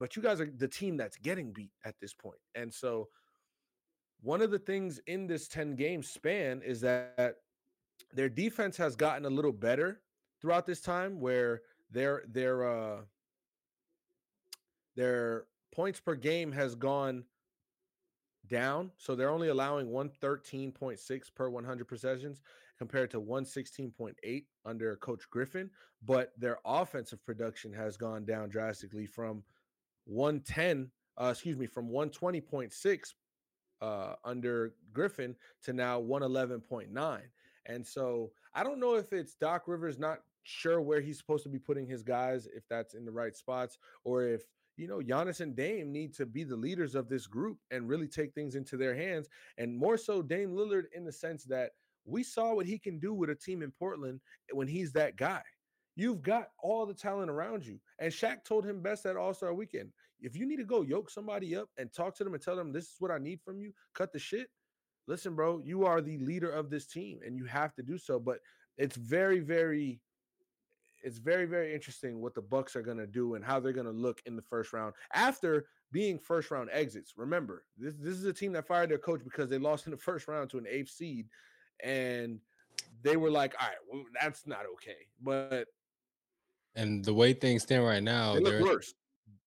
but 0.00 0.16
you 0.16 0.22
guys 0.22 0.40
are 0.40 0.50
the 0.56 0.68
team 0.68 0.96
that's 0.96 1.16
getting 1.16 1.52
beat 1.52 1.72
at 1.84 1.94
this 2.00 2.14
point. 2.14 2.40
And 2.54 2.72
so 2.72 3.08
one 4.22 4.40
of 4.40 4.50
the 4.50 4.58
things 4.58 5.00
in 5.06 5.26
this 5.26 5.48
10 5.48 5.76
game 5.76 6.02
span 6.02 6.62
is 6.62 6.80
that 6.80 7.36
their 8.12 8.28
defense 8.28 8.76
has 8.76 8.96
gotten 8.96 9.26
a 9.26 9.30
little 9.30 9.52
better 9.52 10.00
throughout 10.40 10.66
this 10.66 10.80
time 10.80 11.20
where 11.20 11.62
their 11.90 12.22
their 12.28 12.68
uh 12.68 12.96
their 14.96 15.44
points 15.72 16.00
per 16.00 16.14
game 16.14 16.50
has 16.52 16.74
gone 16.74 17.24
down. 18.48 18.90
So 18.96 19.14
they're 19.14 19.30
only 19.30 19.48
allowing 19.48 19.88
113.6 19.88 21.34
per 21.34 21.48
100 21.48 21.88
possessions 21.88 22.42
compared 22.78 23.10
to 23.10 23.20
116.8 23.20 24.44
under 24.64 24.96
Coach 24.96 25.28
Griffin. 25.30 25.70
But 26.04 26.32
their 26.38 26.58
offensive 26.64 27.24
production 27.24 27.72
has 27.72 27.96
gone 27.96 28.24
down 28.24 28.48
drastically 28.48 29.06
from 29.06 29.42
110, 30.06 30.90
uh, 31.20 31.30
excuse 31.32 31.56
me, 31.56 31.66
from 31.66 31.88
120.6 31.90 33.14
uh, 33.80 34.14
under 34.24 34.74
Griffin 34.92 35.36
to 35.64 35.72
now 35.72 36.00
111.9. 36.00 37.20
And 37.66 37.86
so 37.86 38.32
I 38.54 38.64
don't 38.64 38.80
know 38.80 38.94
if 38.94 39.12
it's 39.12 39.34
Doc 39.34 39.64
Rivers 39.66 39.98
not 39.98 40.20
sure 40.48 40.80
where 40.80 41.00
he's 41.00 41.18
supposed 41.18 41.44
to 41.44 41.50
be 41.50 41.58
putting 41.58 41.86
his 41.86 42.02
guys, 42.02 42.46
if 42.54 42.64
that's 42.68 42.94
in 42.94 43.04
the 43.04 43.12
right 43.12 43.36
spots, 43.36 43.78
or 44.04 44.24
if 44.24 44.42
you 44.76 44.88
know 44.88 45.00
Giannis 45.00 45.40
and 45.40 45.54
Dame 45.54 45.92
need 45.92 46.14
to 46.14 46.26
be 46.26 46.44
the 46.44 46.56
leaders 46.56 46.94
of 46.94 47.08
this 47.08 47.26
group 47.26 47.58
and 47.70 47.88
really 47.88 48.08
take 48.08 48.32
things 48.34 48.54
into 48.54 48.76
their 48.76 48.94
hands, 48.94 49.28
and 49.58 49.76
more 49.76 49.96
so 49.96 50.22
Dame 50.22 50.50
Lillard 50.50 50.84
in 50.94 51.04
the 51.04 51.12
sense 51.12 51.44
that 51.44 51.72
we 52.04 52.22
saw 52.22 52.54
what 52.54 52.66
he 52.66 52.78
can 52.78 52.98
do 52.98 53.12
with 53.12 53.30
a 53.30 53.34
team 53.34 53.62
in 53.62 53.70
Portland 53.70 54.20
when 54.52 54.66
he's 54.66 54.92
that 54.92 55.16
guy. 55.16 55.42
You've 55.94 56.22
got 56.22 56.48
all 56.62 56.86
the 56.86 56.94
talent 56.94 57.28
around 57.28 57.66
you. 57.66 57.80
And 57.98 58.12
Shaq 58.12 58.44
told 58.44 58.64
him 58.64 58.80
best 58.80 59.04
at 59.04 59.16
All 59.16 59.34
Star 59.34 59.52
Weekend 59.52 59.90
if 60.20 60.36
you 60.36 60.46
need 60.46 60.56
to 60.56 60.64
go 60.64 60.82
yoke 60.82 61.10
somebody 61.10 61.54
up 61.56 61.68
and 61.76 61.92
talk 61.92 62.16
to 62.16 62.24
them 62.24 62.34
and 62.34 62.42
tell 62.42 62.56
them 62.56 62.72
this 62.72 62.84
is 62.84 62.96
what 62.98 63.10
I 63.10 63.18
need 63.18 63.40
from 63.44 63.60
you, 63.60 63.72
cut 63.94 64.12
the 64.12 64.18
shit. 64.18 64.48
Listen, 65.06 65.34
bro, 65.34 65.60
you 65.64 65.84
are 65.84 66.00
the 66.00 66.18
leader 66.18 66.50
of 66.50 66.70
this 66.70 66.86
team 66.86 67.20
and 67.24 67.36
you 67.36 67.44
have 67.44 67.74
to 67.74 67.82
do 67.82 67.98
so. 67.98 68.18
But 68.18 68.38
it's 68.76 68.96
very, 68.96 69.40
very 69.40 70.00
it's 71.02 71.18
very 71.18 71.46
very 71.46 71.74
interesting 71.74 72.20
what 72.20 72.34
the 72.34 72.42
bucks 72.42 72.76
are 72.76 72.82
going 72.82 72.98
to 72.98 73.06
do 73.06 73.34
and 73.34 73.44
how 73.44 73.60
they're 73.60 73.72
going 73.72 73.86
to 73.86 73.92
look 73.92 74.20
in 74.26 74.36
the 74.36 74.42
first 74.42 74.72
round 74.72 74.94
after 75.14 75.66
being 75.90 76.18
first 76.18 76.50
round 76.50 76.68
exits. 76.72 77.14
Remember 77.16 77.64
this, 77.76 77.94
this 77.98 78.14
is 78.14 78.24
a 78.24 78.32
team 78.32 78.52
that 78.52 78.66
fired 78.66 78.90
their 78.90 78.98
coach 78.98 79.22
because 79.24 79.48
they 79.48 79.58
lost 79.58 79.86
in 79.86 79.90
the 79.90 79.96
first 80.08 80.28
round 80.28 80.50
to 80.50 80.58
an 80.58 80.66
eighth 80.68 80.90
seed 80.90 81.26
and 81.82 82.40
they 83.02 83.16
were 83.16 83.30
like 83.30 83.54
all 83.60 83.68
right 83.68 83.76
well, 83.90 84.04
that's 84.20 84.46
not 84.46 84.64
okay. 84.74 85.06
But 85.22 85.68
and 86.74 87.04
the 87.04 87.14
way 87.14 87.32
things 87.32 87.62
stand 87.62 87.84
right 87.84 88.02
now 88.02 88.34
they 88.34 88.42
they're 88.42 88.62
worse. 88.62 88.94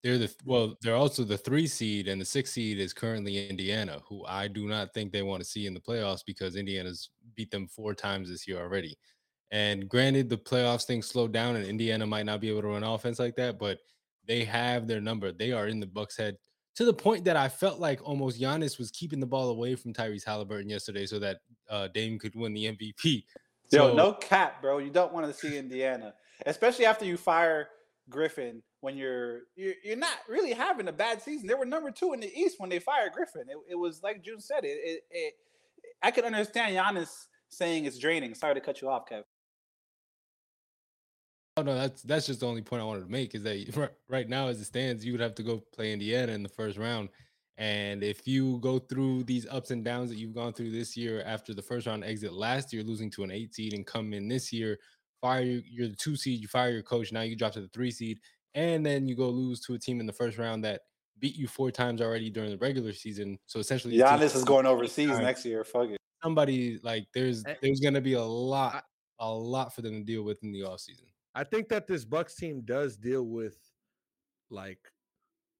they're 0.04 0.18
the 0.18 0.34
well 0.46 0.76
they're 0.82 0.96
also 0.96 1.24
the 1.24 1.38
three 1.38 1.68
seed 1.68 2.08
and 2.08 2.20
the 2.20 2.26
six 2.26 2.52
seed 2.52 2.80
is 2.80 2.94
currently 2.94 3.48
indiana 3.48 4.00
who 4.08 4.26
i 4.26 4.48
do 4.48 4.68
not 4.68 4.94
think 4.94 5.12
they 5.12 5.22
want 5.22 5.42
to 5.42 5.48
see 5.48 5.66
in 5.66 5.74
the 5.74 5.80
playoffs 5.80 6.22
because 6.26 6.56
indiana's 6.56 7.10
beat 7.36 7.52
them 7.52 7.68
four 7.68 7.94
times 7.94 8.30
this 8.30 8.48
year 8.48 8.60
already 8.60 8.98
and 9.52 9.90
granted, 9.90 10.30
the 10.30 10.38
playoffs 10.38 10.86
thing 10.86 11.02
slowed 11.02 11.34
down, 11.34 11.56
and 11.56 11.66
Indiana 11.66 12.08
might 12.08 12.26
not 12.26 12.40
be 12.40 12.50
able 12.50 12.62
to 12.62 12.70
run 12.70 12.84
offense 12.84 13.20
like 13.20 13.36
that, 13.36 13.60
but 13.60 13.80
they 14.28 14.46
have 14.46 14.88
their 14.88 15.02
number. 15.02 15.32
They 15.32 15.52
are 15.52 15.68
in 15.68 15.80
the 15.80 15.88
Bucks' 15.88 16.18
head 16.18 16.38
to 16.76 16.86
the 16.86 16.94
point 16.94 17.26
that 17.26 17.36
I 17.36 17.50
felt 17.50 17.80
like 17.80 18.00
almost 18.08 18.40
Giannis 18.40 18.78
was 18.78 18.92
keeping 18.92 19.20
the 19.20 19.26
ball 19.26 19.50
away 19.50 19.76
from 19.76 19.94
Tyrese 19.94 20.26
Halliburton 20.26 20.70
yesterday, 20.70 21.06
so 21.06 21.20
that 21.20 21.40
uh, 21.70 21.90
Dame 21.94 22.18
could 22.18 22.36
win 22.36 22.54
the 22.54 22.66
MVP. 22.66 23.24
So, 23.74 23.88
Yo, 23.88 23.94
no 23.94 24.12
cap, 24.12 24.62
bro. 24.62 24.80
You 24.80 24.90
don't 24.90 25.14
want 25.14 25.28
to 25.28 25.34
see 25.34 25.58
Indiana, 25.58 26.14
especially 26.46 26.84
after 26.84 27.06
you 27.06 27.16
fire 27.16 27.70
Griffin 28.10 28.62
when 28.82 28.98
you're, 28.98 29.44
you're 29.56 29.76
you're 29.82 29.96
not 29.96 30.18
really 30.28 30.52
having 30.52 30.90
a 30.90 30.92
bad 30.92 31.22
season. 31.22 31.48
They 31.48 31.54
were 31.54 31.64
number 31.64 31.90
two 31.90 32.12
in 32.12 32.20
the 32.20 32.38
East 32.38 32.60
when 32.60 32.70
they 32.70 32.80
fired 32.80 33.14
Griffin. 33.14 33.44
It, 33.48 33.56
it 33.70 33.76
was 33.76 34.04
like 34.04 34.26
June 34.26 34.42
said. 34.42 34.66
It, 34.66 34.78
it, 34.84 35.04
it 35.10 35.34
I 36.04 36.12
could 36.12 36.26
understand 36.26 36.76
Giannis 36.76 37.28
saying 37.48 37.86
it's 37.86 37.98
draining. 37.98 38.34
Sorry 38.34 38.56
to 38.56 38.60
cut 38.60 38.82
you 38.82 38.90
off, 38.90 39.08
Kev. 39.10 39.24
Oh 41.62 41.64
no, 41.64 41.76
that's 41.76 42.02
that's 42.02 42.26
just 42.26 42.40
the 42.40 42.48
only 42.48 42.64
point 42.64 42.82
I 42.82 42.86
wanted 42.86 43.06
to 43.06 43.12
make 43.12 43.36
is 43.36 43.44
that 43.44 43.92
right 44.10 44.28
now, 44.28 44.48
as 44.48 44.60
it 44.60 44.66
stands, 44.66 45.06
you 45.06 45.12
would 45.12 45.22
have 45.22 45.36
to 45.36 45.44
go 45.44 45.60
play 45.72 45.94
Indiana 45.94 46.32
in 46.32 46.42
the 46.42 46.50
first 46.50 46.76
round. 46.76 47.10
And 47.56 48.04
if 48.04 48.28
you 48.28 48.58
go 48.62 48.80
through 48.80 49.26
these 49.26 49.46
ups 49.48 49.70
and 49.70 49.86
downs 49.86 50.10
that 50.10 50.18
you've 50.18 50.34
gone 50.34 50.54
through 50.54 50.72
this 50.72 50.98
year 50.98 51.22
after 51.24 51.54
the 51.54 51.62
first 51.62 51.86
round 51.86 52.04
exit 52.04 52.34
last 52.34 52.74
year, 52.74 52.82
losing 52.82 53.12
to 53.12 53.24
an 53.24 53.30
eight 53.30 53.54
seed 53.54 53.74
and 53.74 53.86
come 53.86 54.12
in 54.12 54.28
this 54.28 54.52
year, 54.52 54.80
fire 55.22 55.44
you're 55.44 55.88
the 55.88 55.96
two 55.96 56.16
seed, 56.16 56.42
you 56.42 56.48
fire 56.48 56.72
your 56.72 56.82
coach, 56.82 57.12
now 57.12 57.22
you 57.22 57.36
drop 57.36 57.54
to 57.54 57.62
the 57.62 57.68
three 57.68 57.92
seed, 57.92 58.20
and 58.56 58.84
then 58.84 59.08
you 59.08 59.16
go 59.16 59.30
lose 59.30 59.60
to 59.62 59.76
a 59.76 59.78
team 59.78 60.00
in 60.00 60.08
the 60.08 60.14
first 60.14 60.40
round 60.40 60.64
that 60.64 60.82
beat 61.20 61.36
you 61.36 61.48
four 61.48 61.70
times 61.70 62.02
already 62.02 62.32
during 62.32 62.50
the 62.50 62.58
regular 62.58 62.92
season. 62.92 63.38
So 63.46 63.60
essentially, 63.60 63.96
Giannis 64.00 64.36
is 64.36 64.44
going 64.44 64.66
overseas 64.66 65.20
next 65.20 65.46
year. 65.46 65.64
Fuck 65.64 65.90
it. 65.90 65.98
Somebody 66.24 66.80
like 66.82 67.06
there's 67.14 67.46
eh 67.46 67.54
there's 67.62 67.82
gonna 67.82 68.02
be 68.02 68.14
a 68.14 68.24
lot, 68.24 68.84
a 69.20 69.32
lot 69.32 69.76
for 69.76 69.84
them 69.84 70.00
to 70.00 70.04
deal 70.04 70.24
with 70.24 70.42
in 70.44 70.52
the 70.52 70.64
off 70.64 70.80
season. 70.80 71.06
I 71.34 71.44
think 71.44 71.70
that 71.70 71.88
this 71.88 72.06
Bucks 72.06 72.36
team 72.36 72.62
does 72.66 72.98
deal 72.98 73.24
with 73.24 73.58
like 74.50 74.80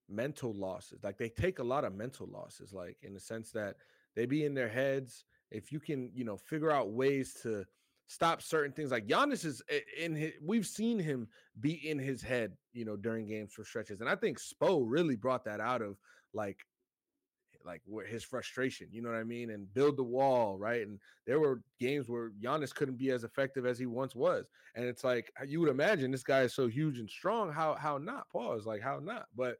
mental 0.08 0.52
losses. 0.52 1.02
Like 1.02 1.18
they 1.18 1.28
take 1.28 1.58
a 1.58 1.64
lot 1.64 1.84
of 1.84 1.94
mental 1.94 2.28
losses, 2.30 2.72
like 2.72 2.96
in 3.02 3.14
the 3.14 3.20
sense 3.20 3.50
that 3.52 3.76
they 4.14 4.26
be 4.26 4.44
in 4.44 4.54
their 4.54 4.68
heads. 4.68 5.24
If 5.50 5.72
you 5.72 5.80
can, 5.80 6.10
you 6.14 6.24
know, 6.24 6.36
figure 6.36 6.70
out 6.70 6.92
ways 6.92 7.34
to 7.42 7.64
stop 8.06 8.42
certain 8.42 8.72
things, 8.72 8.90
like 8.90 9.06
Giannis 9.06 9.44
is 9.44 9.62
in 9.98 10.14
his, 10.14 10.32
we've 10.42 10.66
seen 10.66 10.98
him 10.98 11.28
be 11.60 11.88
in 11.88 11.98
his 11.98 12.22
head, 12.22 12.52
you 12.72 12.84
know, 12.84 12.96
during 12.96 13.26
games 13.26 13.52
for 13.52 13.64
stretches. 13.64 14.00
And 14.00 14.08
I 14.08 14.16
think 14.16 14.38
Spo 14.38 14.82
really 14.86 15.16
brought 15.16 15.44
that 15.44 15.60
out 15.60 15.82
of 15.82 15.96
like 16.34 16.58
like 17.64 17.82
where 17.86 18.06
his 18.06 18.24
frustration, 18.24 18.88
you 18.90 19.02
know 19.02 19.10
what 19.10 19.18
I 19.18 19.24
mean, 19.24 19.50
and 19.50 19.72
build 19.74 19.96
the 19.96 20.02
wall, 20.02 20.58
right? 20.58 20.86
And 20.86 20.98
there 21.26 21.40
were 21.40 21.62
games 21.80 22.08
where 22.08 22.30
Giannis 22.42 22.74
couldn't 22.74 22.98
be 22.98 23.10
as 23.10 23.24
effective 23.24 23.66
as 23.66 23.78
he 23.78 23.86
once 23.86 24.14
was, 24.14 24.46
and 24.74 24.84
it's 24.84 25.04
like 25.04 25.32
uh, 25.40 25.44
you 25.44 25.60
would 25.60 25.68
imagine 25.68 26.10
this 26.10 26.22
guy 26.22 26.42
is 26.42 26.54
so 26.54 26.68
huge 26.68 26.98
and 26.98 27.08
strong. 27.08 27.52
How 27.52 27.74
how 27.74 27.98
not? 27.98 28.28
Pause. 28.30 28.66
Like 28.66 28.82
how 28.82 28.98
not? 28.98 29.26
But 29.36 29.58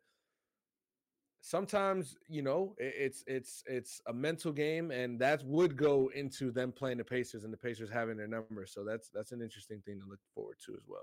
sometimes 1.43 2.17
you 2.29 2.41
know 2.41 2.73
it's 2.79 3.25
it's 3.27 3.65
it's 3.67 4.01
a 4.07 4.13
mental 4.13 4.53
game 4.53 4.93
and 4.93 5.19
that 5.19 5.45
would 5.45 5.77
go 5.77 6.09
into 6.15 6.53
them 6.53 6.71
playing 6.71 6.97
the 6.97 7.05
pacers 7.05 7.43
and 7.43 7.53
the 7.53 7.57
pacers 7.57 7.91
having 7.91 8.17
their 8.17 8.29
number 8.29 8.65
so 8.65 8.85
that's 8.85 9.09
that's 9.09 9.33
an 9.33 9.43
interesting 9.43 9.83
thing 9.85 9.99
to 9.99 10.07
look 10.09 10.21
forward 10.37 10.57
to 10.65 10.73
as 10.75 10.85
well 10.87 11.03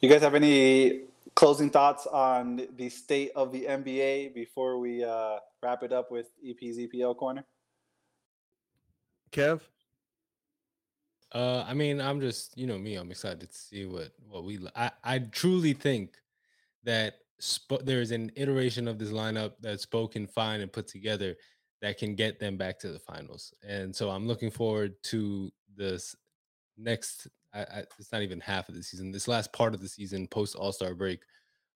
you 0.00 0.08
guys 0.08 0.20
have 0.20 0.34
any 0.34 1.00
closing 1.38 1.70
thoughts 1.70 2.04
on 2.06 2.66
the 2.76 2.88
state 2.88 3.30
of 3.36 3.52
the 3.52 3.64
nba 3.64 4.34
before 4.34 4.78
we 4.78 5.04
uh, 5.04 5.36
wrap 5.62 5.84
it 5.84 5.92
up 5.92 6.10
with 6.10 6.26
ep's 6.44 6.76
epl 6.78 7.16
corner 7.16 7.44
kev 9.30 9.60
uh, 11.32 11.62
I 11.68 11.74
mean, 11.74 12.00
I'm 12.00 12.20
just, 12.20 12.56
you 12.56 12.66
know, 12.66 12.78
me. 12.78 12.94
I'm 12.94 13.10
excited 13.10 13.40
to 13.40 13.54
see 13.54 13.84
what 13.84 14.12
what 14.28 14.44
we. 14.44 14.58
I 14.74 14.90
I 15.04 15.18
truly 15.18 15.74
think 15.74 16.16
that 16.84 17.16
sp- 17.36 17.84
there's 17.84 18.12
an 18.12 18.32
iteration 18.36 18.88
of 18.88 18.98
this 18.98 19.10
lineup 19.10 19.52
that's 19.60 19.82
spoken, 19.82 20.26
fine, 20.26 20.60
and 20.62 20.72
put 20.72 20.86
together 20.86 21.36
that 21.82 21.98
can 21.98 22.14
get 22.14 22.40
them 22.40 22.56
back 22.56 22.78
to 22.80 22.90
the 22.90 22.98
finals. 22.98 23.52
And 23.62 23.94
so 23.94 24.08
I'm 24.08 24.26
looking 24.26 24.50
forward 24.50 24.94
to 25.04 25.52
this 25.76 26.16
next. 26.78 27.28
I, 27.54 27.60
I, 27.60 27.84
it's 27.98 28.12
not 28.12 28.22
even 28.22 28.40
half 28.40 28.68
of 28.68 28.74
the 28.74 28.82
season. 28.82 29.10
This 29.10 29.28
last 29.28 29.52
part 29.52 29.74
of 29.74 29.80
the 29.80 29.88
season, 29.88 30.26
post 30.26 30.54
All 30.54 30.72
Star 30.72 30.94
break, 30.94 31.20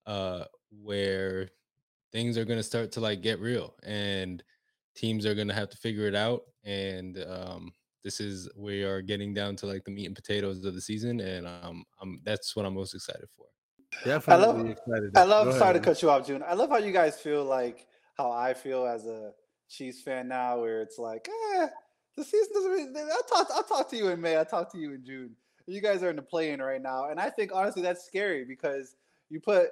uh, 0.06 0.44
where 0.70 1.48
things 2.12 2.36
are 2.36 2.44
going 2.44 2.58
to 2.58 2.64
start 2.64 2.92
to 2.92 3.00
like 3.00 3.22
get 3.22 3.40
real, 3.40 3.74
and 3.82 4.42
teams 4.94 5.26
are 5.26 5.34
going 5.34 5.48
to 5.48 5.54
have 5.54 5.70
to 5.70 5.76
figure 5.76 6.06
it 6.06 6.14
out. 6.14 6.42
And 6.64 7.24
um, 7.28 7.72
this 8.04 8.20
is 8.20 8.48
we 8.56 8.82
are 8.82 9.00
getting 9.00 9.32
down 9.32 9.56
to 9.56 9.66
like 9.66 9.84
the 9.84 9.90
meat 9.90 10.06
and 10.06 10.16
potatoes 10.16 10.64
of 10.64 10.74
the 10.74 10.80
season, 10.80 11.20
and 11.20 11.46
um, 11.46 11.84
I'm 12.00 12.20
that's 12.24 12.54
what 12.54 12.66
I'm 12.66 12.74
most 12.74 12.94
excited 12.94 13.28
for. 13.36 13.46
Definitely 14.04 14.32
I 14.32 14.46
love, 14.46 14.66
excited. 14.66 15.16
I 15.16 15.24
love. 15.24 15.54
Sorry 15.54 15.74
to 15.74 15.80
cut 15.80 16.02
you 16.02 16.10
off, 16.10 16.26
June. 16.26 16.42
I 16.46 16.54
love 16.54 16.70
how 16.70 16.78
you 16.78 16.92
guys 16.92 17.20
feel 17.20 17.44
like 17.44 17.86
how 18.16 18.30
I 18.30 18.54
feel 18.54 18.86
as 18.86 19.06
a 19.06 19.32
Chiefs 19.68 20.02
fan 20.02 20.28
now, 20.28 20.60
where 20.60 20.82
it's 20.82 20.98
like, 20.98 21.28
eh, 21.28 21.66
the 22.16 22.24
season 22.24 22.52
doesn't. 22.54 22.70
Really, 22.70 23.00
I'll 23.00 23.22
talk. 23.22 23.48
I'll 23.54 23.62
talk 23.64 23.90
to 23.90 23.96
you 23.96 24.08
in 24.08 24.20
May. 24.20 24.36
I'll 24.36 24.44
talk 24.44 24.70
to 24.72 24.78
you 24.78 24.94
in 24.94 25.04
June. 25.04 25.36
You 25.66 25.80
guys 25.80 26.02
are 26.02 26.10
in 26.10 26.16
the 26.16 26.22
play-in 26.22 26.60
right 26.60 26.82
now, 26.82 27.08
and 27.10 27.20
I 27.20 27.30
think 27.30 27.52
honestly 27.54 27.82
that's 27.82 28.04
scary 28.04 28.44
because 28.44 28.96
you 29.30 29.40
put 29.40 29.70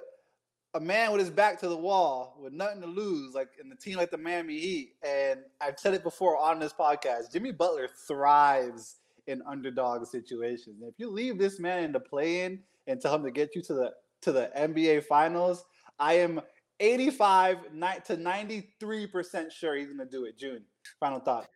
a 0.73 0.79
man 0.79 1.11
with 1.11 1.19
his 1.19 1.29
back 1.29 1.59
to 1.59 1.67
the 1.67 1.77
wall 1.77 2.37
with 2.41 2.53
nothing 2.53 2.81
to 2.81 2.87
lose, 2.87 3.33
like 3.33 3.49
in 3.61 3.69
the 3.69 3.75
team 3.75 3.97
like 3.97 4.09
the 4.09 4.17
Miami 4.17 4.57
Heat. 4.57 4.93
And 5.05 5.41
I've 5.59 5.77
said 5.77 5.93
it 5.93 6.03
before 6.03 6.37
on 6.37 6.59
this 6.59 6.73
podcast. 6.73 7.31
Jimmy 7.33 7.51
Butler 7.51 7.89
thrives 8.07 8.97
in 9.27 9.41
underdog 9.47 10.05
situations. 10.07 10.81
If 10.81 10.95
you 10.97 11.09
leave 11.09 11.37
this 11.37 11.59
man 11.59 11.83
in 11.83 11.91
the 11.91 11.99
play-in 11.99 12.59
and 12.87 13.01
tell 13.01 13.15
him 13.15 13.23
to 13.23 13.31
get 13.31 13.55
you 13.55 13.61
to 13.63 13.73
the 13.73 13.91
to 14.21 14.31
the 14.31 14.49
NBA 14.57 15.05
Finals, 15.05 15.65
I 15.99 16.13
am 16.13 16.41
85 16.79 17.63
to 18.05 18.17
93% 18.17 19.51
sure 19.51 19.75
he's 19.75 19.87
going 19.87 19.97
to 19.99 20.05
do 20.05 20.25
it. 20.25 20.37
June, 20.37 20.63
final 20.99 21.19
thought. 21.19 21.47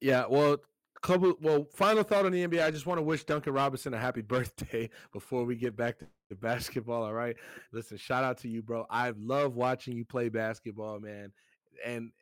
Yeah, 0.00 0.24
well, 0.28 0.58
couple 1.02 1.34
well, 1.40 1.66
final 1.74 2.02
thought 2.02 2.24
on 2.24 2.32
the 2.32 2.46
NBA. 2.46 2.64
I 2.64 2.70
just 2.70 2.86
want 2.86 2.98
to 2.98 3.02
wish 3.02 3.24
Duncan 3.24 3.52
Robinson 3.52 3.92
a 3.92 3.98
happy 3.98 4.22
birthday 4.22 4.88
before 5.12 5.44
we 5.44 5.56
get 5.56 5.76
back 5.76 5.98
to 5.98 6.06
the 6.30 6.36
basketball. 6.40 7.02
All 7.02 7.12
right. 7.12 7.36
Listen, 7.72 7.98
shout 7.98 8.24
out 8.24 8.38
to 8.38 8.48
you, 8.48 8.62
bro. 8.62 8.86
I 8.88 9.12
love 9.18 9.54
watching 9.54 9.96
you 9.96 10.04
play 10.04 10.28
basketball, 10.28 11.00
man. 11.00 11.32
And 11.84 12.12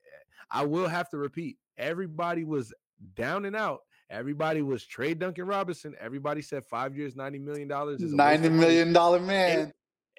I 0.50 0.64
will 0.64 0.88
have 0.88 1.08
to 1.10 1.18
repeat, 1.18 1.58
everybody 1.78 2.44
was 2.44 2.72
down 3.14 3.44
and 3.44 3.54
out. 3.54 3.80
Everybody 4.08 4.60
was 4.62 4.84
trade 4.84 5.20
Duncan 5.20 5.46
Robinson. 5.46 5.94
Everybody 6.00 6.42
said 6.42 6.64
five 6.64 6.96
years, 6.96 7.14
$90 7.14 7.40
million 7.40 7.70
is 7.70 8.12
$90 8.12 8.50
million 8.50 8.92
man. 9.24 9.72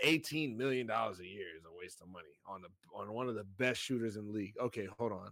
$18 0.05 0.55
million 0.55 0.89
a 0.89 1.24
year 1.24 1.47
is 1.57 1.66
a 1.66 1.78
waste 1.78 2.01
of 2.01 2.07
money 2.07 2.30
on 2.47 2.62
the 2.62 2.70
on 2.93 3.14
one 3.14 3.28
of 3.28 3.36
the 3.36 3.43
best 3.57 3.82
shooters 3.82 4.16
in 4.16 4.28
the 4.28 4.32
league. 4.32 4.53
Okay, 4.59 4.88
hold 4.97 5.12
on. 5.12 5.32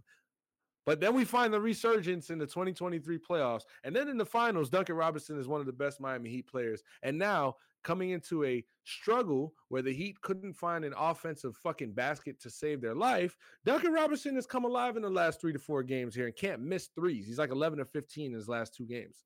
But 0.86 1.00
then 1.00 1.14
we 1.14 1.24
find 1.24 1.52
the 1.52 1.60
resurgence 1.60 2.30
in 2.30 2.38
the 2.38 2.46
2023 2.46 3.18
playoffs. 3.18 3.62
And 3.84 3.94
then 3.94 4.08
in 4.08 4.16
the 4.16 4.24
finals, 4.24 4.70
Duncan 4.70 4.96
Robinson 4.96 5.38
is 5.38 5.46
one 5.46 5.60
of 5.60 5.66
the 5.66 5.72
best 5.72 6.00
Miami 6.00 6.30
Heat 6.30 6.46
players. 6.46 6.82
And 7.02 7.18
now 7.18 7.56
coming 7.82 8.10
into 8.10 8.44
a 8.44 8.64
struggle 8.84 9.54
where 9.68 9.82
the 9.82 9.92
Heat 9.92 10.20
couldn't 10.22 10.54
find 10.54 10.84
an 10.84 10.94
offensive 10.98 11.56
fucking 11.56 11.92
basket 11.92 12.40
to 12.40 12.50
save 12.50 12.80
their 12.80 12.94
life, 12.94 13.36
Duncan 13.64 13.92
Robinson 13.92 14.34
has 14.36 14.46
come 14.46 14.64
alive 14.64 14.96
in 14.96 15.02
the 15.02 15.10
last 15.10 15.40
three 15.40 15.52
to 15.52 15.58
four 15.58 15.82
games 15.82 16.14
here 16.14 16.26
and 16.26 16.36
can't 16.36 16.60
miss 16.60 16.88
threes. 16.94 17.26
He's 17.26 17.38
like 17.38 17.50
11 17.50 17.80
or 17.80 17.84
15 17.84 18.26
in 18.26 18.32
his 18.32 18.48
last 18.48 18.74
two 18.74 18.84
games. 18.84 19.24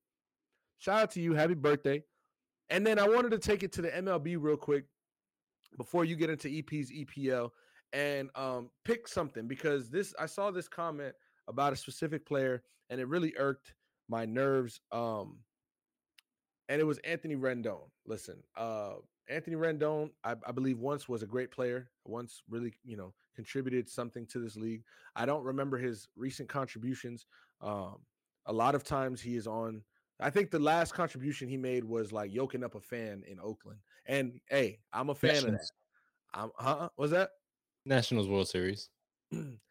Shout 0.77 1.01
out 1.01 1.11
to 1.11 1.21
you. 1.21 1.33
Happy 1.33 1.53
birthday. 1.53 2.03
And 2.69 2.85
then 2.85 2.99
I 2.99 3.07
wanted 3.07 3.31
to 3.31 3.39
take 3.39 3.63
it 3.63 3.71
to 3.73 3.81
the 3.81 3.89
MLB 3.89 4.37
real 4.39 4.57
quick 4.57 4.85
before 5.77 6.05
you 6.05 6.15
get 6.15 6.29
into 6.29 6.49
EP's 6.49 6.91
EPL 6.91 7.49
and 7.93 8.29
um, 8.35 8.69
pick 8.83 9.07
something 9.07 9.47
because 9.47 9.89
this 9.89 10.13
I 10.19 10.25
saw 10.25 10.51
this 10.51 10.67
comment 10.67 11.13
about 11.47 11.73
a 11.73 11.75
specific 11.75 12.25
player, 12.25 12.63
and 12.89 12.99
it 12.99 13.07
really 13.07 13.33
irked 13.37 13.73
my 14.07 14.25
nerves. 14.25 14.79
Um, 14.91 15.37
and 16.69 16.81
it 16.81 16.85
was 16.85 16.97
Anthony 16.99 17.35
Rendon. 17.35 17.89
Listen, 18.05 18.41
uh, 18.57 18.93
Anthony 19.29 19.55
Rendon, 19.55 20.11
I, 20.23 20.35
I, 20.45 20.51
believe 20.51 20.79
once 20.79 21.09
was 21.09 21.23
a 21.23 21.27
great 21.27 21.51
player, 21.51 21.89
once 22.05 22.43
really, 22.49 22.73
you 22.83 22.97
know, 22.97 23.13
contributed 23.35 23.89
something 23.89 24.25
to 24.27 24.39
this 24.39 24.55
league. 24.55 24.83
I 25.15 25.25
don't 25.25 25.43
remember 25.43 25.77
his 25.77 26.07
recent 26.15 26.49
contributions. 26.49 27.25
Um, 27.61 27.97
a 28.45 28.53
lot 28.53 28.75
of 28.75 28.83
times 28.83 29.21
he 29.21 29.35
is 29.35 29.47
on. 29.47 29.81
I 30.19 30.29
think 30.29 30.51
the 30.51 30.59
last 30.59 30.93
contribution 30.93 31.49
he 31.49 31.57
made 31.57 31.83
was 31.83 32.11
like 32.11 32.33
yoking 32.33 32.63
up 32.63 32.75
a 32.75 32.79
fan 32.79 33.23
in 33.27 33.39
Oakland. 33.39 33.79
And 34.05 34.39
hey, 34.49 34.79
I'm 34.93 35.09
a 35.09 35.15
fan 35.15 35.33
Nationals. 35.33 35.53
of 35.53 35.59
that. 35.61 36.39
I'm, 36.39 36.51
huh? 36.55 36.89
Was 36.97 37.11
that 37.11 37.31
Nationals 37.85 38.27
World 38.27 38.47
Series? 38.47 38.89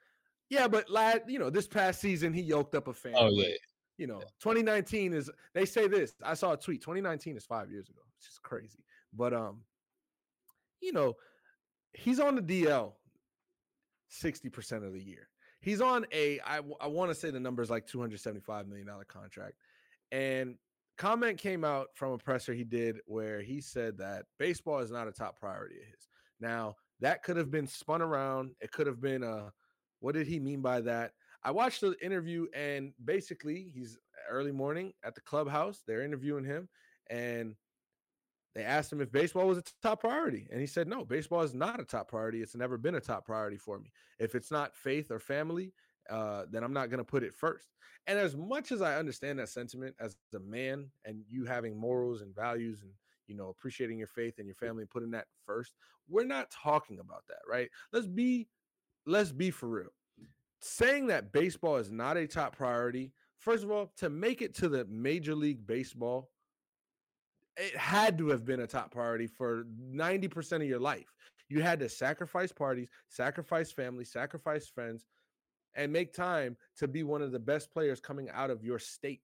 Yeah, 0.50 0.68
but 0.68 0.90
lad, 0.90 1.22
you 1.26 1.38
know, 1.38 1.50
this 1.50 1.66
past 1.66 2.00
season 2.00 2.32
he 2.32 2.42
yoked 2.42 2.74
up 2.74 2.88
a 2.88 2.92
fan. 2.92 3.14
Oh 3.16 3.30
yeah. 3.30 3.54
You 3.96 4.08
know, 4.08 4.20
2019 4.40 5.12
is 5.12 5.30
they 5.54 5.64
say 5.64 5.86
this. 5.86 6.14
I 6.22 6.34
saw 6.34 6.52
a 6.52 6.56
tweet. 6.56 6.80
2019 6.80 7.36
is 7.36 7.44
five 7.44 7.70
years 7.70 7.88
ago. 7.88 8.00
It's 8.18 8.26
just 8.26 8.42
crazy. 8.42 8.84
But 9.12 9.32
um, 9.32 9.60
you 10.80 10.92
know, 10.92 11.14
he's 11.92 12.20
on 12.20 12.34
the 12.34 12.42
DL 12.42 12.92
60% 14.22 14.86
of 14.86 14.92
the 14.92 15.02
year. 15.02 15.28
He's 15.60 15.80
on 15.80 16.06
a 16.12 16.40
I, 16.40 16.60
I 16.80 16.86
want 16.88 17.10
to 17.10 17.14
say 17.14 17.30
the 17.30 17.40
number 17.40 17.62
is 17.62 17.70
like 17.70 17.86
275 17.86 18.66
million 18.66 18.86
dollar 18.86 19.04
contract. 19.04 19.54
And 20.12 20.56
comment 20.98 21.38
came 21.38 21.64
out 21.64 21.88
from 21.94 22.12
a 22.12 22.18
presser 22.18 22.52
he 22.52 22.64
did 22.64 22.98
where 23.06 23.40
he 23.40 23.60
said 23.60 23.98
that 23.98 24.26
baseball 24.38 24.80
is 24.80 24.90
not 24.90 25.08
a 25.08 25.12
top 25.12 25.38
priority 25.38 25.76
of 25.76 25.86
his. 25.86 26.08
Now, 26.40 26.76
that 27.00 27.22
could 27.22 27.36
have 27.36 27.50
been 27.50 27.66
spun 27.66 28.02
around. 28.02 28.50
It 28.60 28.70
could 28.72 28.86
have 28.86 29.00
been 29.00 29.22
a 29.22 29.52
what 30.04 30.14
did 30.14 30.26
he 30.26 30.38
mean 30.38 30.60
by 30.60 30.82
that? 30.82 31.12
I 31.42 31.50
watched 31.50 31.80
the 31.80 31.96
interview, 32.04 32.46
and 32.54 32.92
basically, 33.02 33.70
he's 33.74 33.98
early 34.28 34.52
morning 34.52 34.92
at 35.02 35.14
the 35.14 35.22
clubhouse. 35.22 35.82
They're 35.86 36.02
interviewing 36.02 36.44
him, 36.44 36.68
and 37.08 37.54
they 38.54 38.64
asked 38.64 38.92
him 38.92 39.00
if 39.00 39.10
baseball 39.10 39.46
was 39.46 39.56
a 39.56 39.62
top 39.82 40.02
priority. 40.02 40.46
And 40.52 40.60
he 40.60 40.66
said, 40.66 40.88
No, 40.88 41.06
baseball 41.06 41.40
is 41.40 41.54
not 41.54 41.80
a 41.80 41.84
top 41.84 42.08
priority. 42.08 42.42
It's 42.42 42.54
never 42.54 42.76
been 42.76 42.96
a 42.96 43.00
top 43.00 43.24
priority 43.24 43.56
for 43.56 43.78
me. 43.78 43.92
If 44.18 44.34
it's 44.34 44.50
not 44.50 44.76
faith 44.76 45.10
or 45.10 45.18
family, 45.18 45.72
uh, 46.10 46.44
then 46.50 46.62
I'm 46.62 46.74
not 46.74 46.90
going 46.90 46.98
to 46.98 47.04
put 47.04 47.22
it 47.22 47.34
first. 47.34 47.70
And 48.06 48.18
as 48.18 48.36
much 48.36 48.72
as 48.72 48.82
I 48.82 48.96
understand 48.98 49.38
that 49.38 49.48
sentiment 49.48 49.94
as 50.00 50.18
a 50.36 50.38
man 50.38 50.90
and 51.06 51.22
you 51.30 51.46
having 51.46 51.78
morals 51.78 52.20
and 52.20 52.34
values 52.34 52.82
and 52.82 52.90
you 53.26 53.34
know 53.34 53.48
appreciating 53.48 53.96
your 53.96 54.08
faith 54.08 54.34
and 54.36 54.46
your 54.46 54.54
family 54.54 54.82
and 54.82 54.90
putting 54.90 55.12
that 55.12 55.28
first, 55.46 55.76
we're 56.10 56.24
not 56.24 56.50
talking 56.50 56.98
about 56.98 57.24
that, 57.28 57.40
right? 57.48 57.70
Let's 57.90 58.06
be 58.06 58.48
let's 59.06 59.32
be 59.32 59.50
for 59.50 59.68
real. 59.68 59.92
Saying 60.60 61.08
that 61.08 61.32
baseball 61.32 61.76
is 61.76 61.90
not 61.90 62.16
a 62.16 62.26
top 62.26 62.56
priority, 62.56 63.12
first 63.38 63.64
of 63.64 63.70
all, 63.70 63.92
to 63.98 64.08
make 64.08 64.42
it 64.42 64.54
to 64.56 64.68
the 64.68 64.86
Major 64.86 65.34
League 65.34 65.66
Baseball, 65.66 66.30
it 67.56 67.76
had 67.76 68.18
to 68.18 68.28
have 68.28 68.44
been 68.44 68.60
a 68.60 68.66
top 68.66 68.90
priority 68.90 69.26
for 69.26 69.66
90% 69.92 70.56
of 70.56 70.62
your 70.64 70.80
life. 70.80 71.12
You 71.48 71.62
had 71.62 71.78
to 71.80 71.88
sacrifice 71.88 72.50
parties, 72.50 72.88
sacrifice 73.08 73.70
family, 73.70 74.04
sacrifice 74.04 74.66
friends, 74.66 75.04
and 75.76 75.92
make 75.92 76.12
time 76.12 76.56
to 76.78 76.88
be 76.88 77.02
one 77.02 77.22
of 77.22 77.32
the 77.32 77.38
best 77.38 77.70
players 77.72 78.00
coming 78.00 78.30
out 78.30 78.50
of 78.50 78.64
your 78.64 78.78
state 78.78 79.20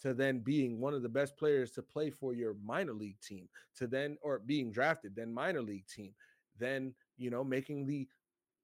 to 0.00 0.14
then 0.14 0.40
being 0.40 0.80
one 0.80 0.94
of 0.94 1.02
the 1.02 1.08
best 1.08 1.36
players 1.36 1.70
to 1.72 1.82
play 1.82 2.10
for 2.10 2.34
your 2.34 2.56
minor 2.64 2.92
league 2.92 3.20
team 3.20 3.48
to 3.76 3.86
then 3.86 4.16
or 4.22 4.40
being 4.40 4.70
drafted 4.70 5.14
then 5.14 5.32
minor 5.32 5.62
league 5.62 5.86
team 5.86 6.12
then 6.58 6.94
you 7.16 7.30
know 7.30 7.44
making 7.44 7.86
the 7.86 8.08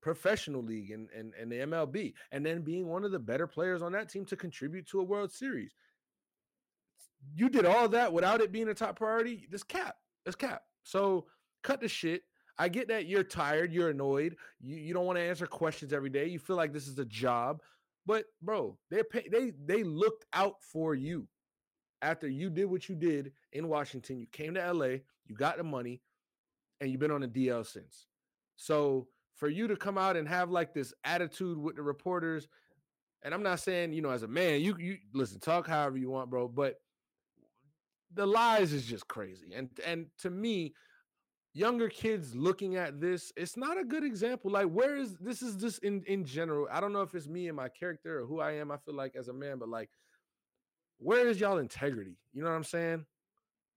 professional 0.06 0.62
league 0.62 0.92
and, 0.92 1.08
and, 1.10 1.32
and 1.34 1.50
the 1.50 1.56
MLB, 1.56 2.14
and 2.30 2.46
then 2.46 2.62
being 2.62 2.86
one 2.86 3.04
of 3.04 3.10
the 3.10 3.18
better 3.18 3.48
players 3.48 3.82
on 3.82 3.90
that 3.90 4.08
team 4.08 4.24
to 4.26 4.36
contribute 4.36 4.86
to 4.86 5.00
a 5.00 5.02
World 5.02 5.32
Series. 5.32 5.74
You 7.34 7.48
did 7.48 7.66
all 7.66 7.88
that 7.88 8.12
without 8.12 8.40
it 8.40 8.52
being 8.52 8.68
a 8.68 8.74
top 8.74 8.94
priority. 8.94 9.48
This 9.50 9.64
cap. 9.64 9.96
This 10.24 10.36
cap. 10.36 10.62
So 10.84 11.26
cut 11.64 11.80
the 11.80 11.88
shit. 11.88 12.22
I 12.56 12.68
get 12.68 12.86
that 12.86 13.06
you're 13.06 13.24
tired, 13.24 13.72
you're 13.72 13.90
annoyed, 13.90 14.36
you, 14.60 14.76
you 14.76 14.94
don't 14.94 15.06
want 15.06 15.18
to 15.18 15.24
answer 15.24 15.44
questions 15.44 15.92
every 15.92 16.08
day. 16.08 16.26
You 16.26 16.38
feel 16.38 16.54
like 16.54 16.72
this 16.72 16.86
is 16.86 17.00
a 17.00 17.04
job. 17.04 17.60
But 18.06 18.26
bro, 18.40 18.78
they 18.92 19.02
pay, 19.02 19.26
they 19.28 19.54
they 19.64 19.82
looked 19.82 20.24
out 20.32 20.62
for 20.62 20.94
you 20.94 21.26
after 22.00 22.28
you 22.28 22.48
did 22.48 22.66
what 22.66 22.88
you 22.88 22.94
did 22.94 23.32
in 23.52 23.66
Washington. 23.66 24.20
You 24.20 24.28
came 24.30 24.54
to 24.54 24.72
LA, 24.72 24.98
you 25.26 25.34
got 25.34 25.56
the 25.56 25.64
money, 25.64 26.00
and 26.80 26.92
you've 26.92 27.00
been 27.00 27.10
on 27.10 27.22
the 27.22 27.26
DL 27.26 27.66
since. 27.66 28.06
So 28.54 29.08
for 29.36 29.48
you 29.48 29.68
to 29.68 29.76
come 29.76 29.96
out 29.98 30.16
and 30.16 30.28
have 30.28 30.50
like 30.50 30.74
this 30.74 30.92
attitude 31.04 31.58
with 31.58 31.76
the 31.76 31.82
reporters, 31.82 32.48
and 33.22 33.32
I'm 33.32 33.42
not 33.42 33.60
saying, 33.60 33.92
you 33.92 34.02
know, 34.02 34.10
as 34.10 34.22
a 34.22 34.28
man, 34.28 34.60
you 34.60 34.76
you 34.78 34.98
listen, 35.14 35.40
talk 35.40 35.66
however 35.66 35.96
you 35.96 36.10
want, 36.10 36.30
bro, 36.30 36.48
but 36.48 36.76
the 38.14 38.26
lies 38.26 38.72
is 38.72 38.86
just 38.86 39.06
crazy. 39.08 39.52
And 39.54 39.68
and 39.86 40.06
to 40.18 40.30
me, 40.30 40.74
younger 41.52 41.88
kids 41.88 42.34
looking 42.34 42.76
at 42.76 43.00
this, 43.00 43.32
it's 43.36 43.56
not 43.56 43.78
a 43.78 43.84
good 43.84 44.04
example. 44.04 44.50
Like, 44.50 44.66
where 44.66 44.96
is 44.96 45.16
this 45.18 45.42
is 45.42 45.56
just 45.56 45.82
in 45.82 46.02
in 46.06 46.24
general. 46.24 46.68
I 46.70 46.80
don't 46.80 46.92
know 46.92 47.02
if 47.02 47.14
it's 47.14 47.28
me 47.28 47.48
and 47.48 47.56
my 47.56 47.68
character 47.68 48.20
or 48.20 48.26
who 48.26 48.40
I 48.40 48.52
am, 48.52 48.70
I 48.70 48.76
feel 48.78 48.94
like 48.94 49.16
as 49.16 49.28
a 49.28 49.32
man, 49.32 49.58
but 49.58 49.68
like, 49.68 49.90
where 50.98 51.28
is 51.28 51.40
y'all 51.40 51.58
integrity? 51.58 52.18
You 52.32 52.42
know 52.42 52.50
what 52.50 52.56
I'm 52.56 52.64
saying? 52.64 53.04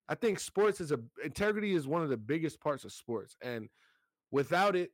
I 0.08 0.16
think 0.16 0.40
sports 0.40 0.82
is 0.82 0.92
a 0.92 1.00
integrity 1.24 1.74
is 1.74 1.88
one 1.88 2.02
of 2.02 2.10
the 2.10 2.18
biggest 2.18 2.60
parts 2.60 2.84
of 2.84 2.92
sports. 2.92 3.38
And 3.42 3.70
without 4.32 4.76
it, 4.76 4.92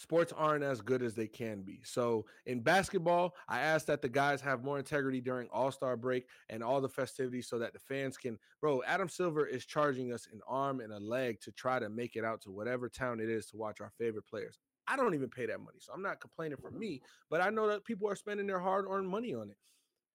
sports 0.00 0.32
aren't 0.34 0.64
as 0.64 0.80
good 0.80 1.02
as 1.02 1.14
they 1.14 1.26
can 1.26 1.60
be. 1.60 1.80
So 1.84 2.24
in 2.46 2.60
basketball, 2.60 3.34
I 3.48 3.60
ask 3.60 3.84
that 3.86 4.00
the 4.00 4.08
guys 4.08 4.40
have 4.40 4.64
more 4.64 4.78
integrity 4.78 5.20
during 5.20 5.46
All 5.48 5.70
Star 5.70 5.96
break 5.96 6.26
and 6.48 6.62
all 6.62 6.80
the 6.80 6.88
festivities 6.88 7.48
so 7.48 7.58
that 7.58 7.74
the 7.74 7.78
fans 7.78 8.16
can. 8.16 8.38
Bro, 8.62 8.82
Adam 8.86 9.08
Silver 9.08 9.46
is 9.46 9.66
charging 9.66 10.12
us 10.12 10.26
an 10.32 10.40
arm 10.48 10.80
and 10.80 10.92
a 10.92 10.98
leg 10.98 11.40
to 11.42 11.52
try 11.52 11.78
to 11.78 11.90
make 11.90 12.16
it 12.16 12.24
out 12.24 12.40
to 12.42 12.50
whatever 12.50 12.88
town 12.88 13.20
it 13.20 13.28
is 13.28 13.46
to 13.46 13.58
watch 13.58 13.80
our 13.80 13.92
favorite 13.98 14.26
players. 14.26 14.58
I 14.88 14.96
don't 14.96 15.14
even 15.14 15.28
pay 15.28 15.46
that 15.46 15.60
money, 15.60 15.78
so 15.78 15.92
I'm 15.92 16.02
not 16.02 16.20
complaining 16.20 16.58
for 16.60 16.70
me, 16.70 17.02
but 17.28 17.40
I 17.40 17.50
know 17.50 17.68
that 17.68 17.84
people 17.84 18.08
are 18.08 18.16
spending 18.16 18.46
their 18.46 18.58
hard 18.58 18.86
earned 18.88 19.08
money 19.08 19.34
on 19.34 19.50
it. 19.50 19.56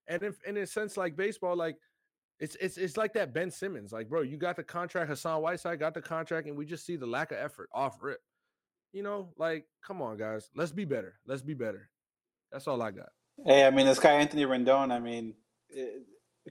And 0.07 0.23
if, 0.23 0.43
in 0.43 0.57
a 0.57 0.65
sense, 0.65 0.97
like 0.97 1.15
baseball, 1.15 1.55
like 1.55 1.77
it's 2.39 2.55
it's 2.59 2.77
it's 2.77 2.97
like 2.97 3.13
that 3.13 3.33
Ben 3.33 3.51
Simmons, 3.51 3.93
like 3.93 4.09
bro, 4.09 4.21
you 4.21 4.37
got 4.37 4.55
the 4.55 4.63
contract. 4.63 5.09
Hassan 5.09 5.41
Whiteside 5.41 5.79
got 5.79 5.93
the 5.93 6.01
contract, 6.01 6.47
and 6.47 6.57
we 6.57 6.65
just 6.65 6.85
see 6.85 6.95
the 6.95 7.05
lack 7.05 7.31
of 7.31 7.37
effort 7.37 7.69
off 7.71 8.01
rip. 8.01 8.19
You 8.95 9.03
know, 9.03 9.27
like, 9.37 9.65
come 9.85 10.01
on, 10.01 10.15
guys. 10.15 10.49
Let's 10.55 10.71
be 10.71 10.85
better. 10.85 11.15
Let's 11.27 11.41
be 11.41 11.53
better. 11.53 11.89
That's 12.49 12.65
all 12.65 12.81
I 12.81 12.91
got. 12.91 13.09
Hey, 13.45 13.65
I 13.65 13.69
mean, 13.69 13.85
this 13.85 13.99
guy 13.99 14.13
Anthony 14.13 14.45
Rendon. 14.45 14.89
I 14.89 14.99
mean, 14.99 15.33
eh, 15.77 15.99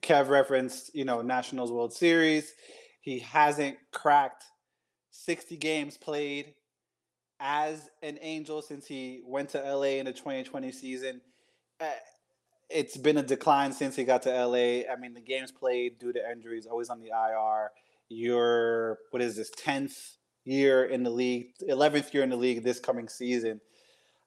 Kev 0.02 0.28
referenced, 0.28 0.94
you 0.94 1.06
know, 1.06 1.22
Nationals 1.22 1.72
World 1.72 1.94
Series. 1.94 2.52
He 3.00 3.20
hasn't 3.20 3.78
cracked 3.94 4.44
60 5.10 5.56
games 5.56 5.96
played 5.96 6.52
as 7.40 7.88
an 8.02 8.18
Angel 8.20 8.60
since 8.60 8.86
he 8.86 9.22
went 9.24 9.48
to 9.50 9.58
LA 9.60 9.96
in 9.96 10.04
the 10.04 10.12
2020 10.12 10.70
season. 10.70 11.22
Uh, 11.80 11.86
it's 12.68 12.98
been 12.98 13.16
a 13.16 13.22
decline 13.22 13.72
since 13.72 13.96
he 13.96 14.04
got 14.04 14.20
to 14.24 14.46
LA. 14.46 14.82
I 14.92 14.96
mean, 15.00 15.14
the 15.14 15.22
games 15.22 15.50
played 15.50 15.98
due 15.98 16.12
to 16.12 16.30
injuries, 16.30 16.66
always 16.66 16.90
on 16.90 17.00
the 17.00 17.08
IR. 17.08 17.70
You're, 18.10 18.98
what 19.12 19.22
is 19.22 19.36
this, 19.36 19.50
10th 19.50 20.18
year 20.44 20.84
in 20.86 21.02
the 21.02 21.10
league, 21.10 21.52
11th 21.68 22.12
year 22.12 22.22
in 22.22 22.30
the 22.30 22.36
league 22.36 22.62
this 22.62 22.80
coming 22.80 23.08
season. 23.08 23.60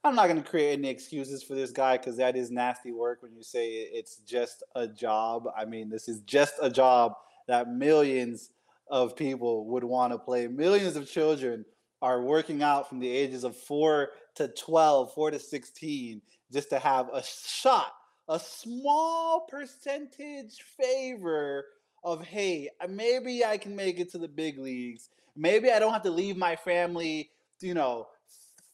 I'm 0.04 0.14
not 0.14 0.28
going 0.28 0.42
to 0.42 0.48
create 0.48 0.78
any 0.78 0.88
excuses 0.88 1.42
for 1.42 1.54
this 1.54 1.70
guy 1.70 1.96
because 1.96 2.16
that 2.16 2.36
is 2.36 2.50
nasty 2.50 2.92
work 2.92 3.22
when 3.22 3.34
you 3.34 3.42
say 3.42 3.68
it's 3.68 4.18
just 4.18 4.62
a 4.74 4.86
job. 4.86 5.48
I 5.56 5.64
mean, 5.64 5.90
this 5.90 6.08
is 6.08 6.20
just 6.20 6.54
a 6.62 6.70
job 6.70 7.14
that 7.48 7.68
millions 7.68 8.50
of 8.90 9.16
people 9.16 9.66
would 9.66 9.84
want 9.84 10.12
to 10.12 10.18
play. 10.18 10.46
Millions 10.46 10.96
of 10.96 11.10
children 11.10 11.64
are 12.00 12.22
working 12.22 12.62
out 12.62 12.88
from 12.88 13.00
the 13.00 13.10
ages 13.10 13.44
of 13.44 13.56
4 13.56 14.10
to 14.36 14.48
12, 14.48 15.12
4 15.12 15.30
to 15.32 15.38
16 15.38 16.22
just 16.52 16.70
to 16.70 16.78
have 16.78 17.08
a 17.12 17.22
shot, 17.22 17.92
a 18.28 18.38
small 18.38 19.46
percentage 19.50 20.62
favor 20.76 21.66
of 22.04 22.24
hey, 22.24 22.68
maybe 22.88 23.44
I 23.44 23.58
can 23.58 23.74
make 23.74 23.98
it 23.98 24.12
to 24.12 24.18
the 24.18 24.28
big 24.28 24.58
leagues 24.58 25.10
Maybe 25.38 25.70
I 25.70 25.78
don't 25.78 25.92
have 25.92 26.02
to 26.02 26.10
leave 26.10 26.36
my 26.36 26.56
family, 26.56 27.30
you 27.60 27.72
know, 27.72 28.08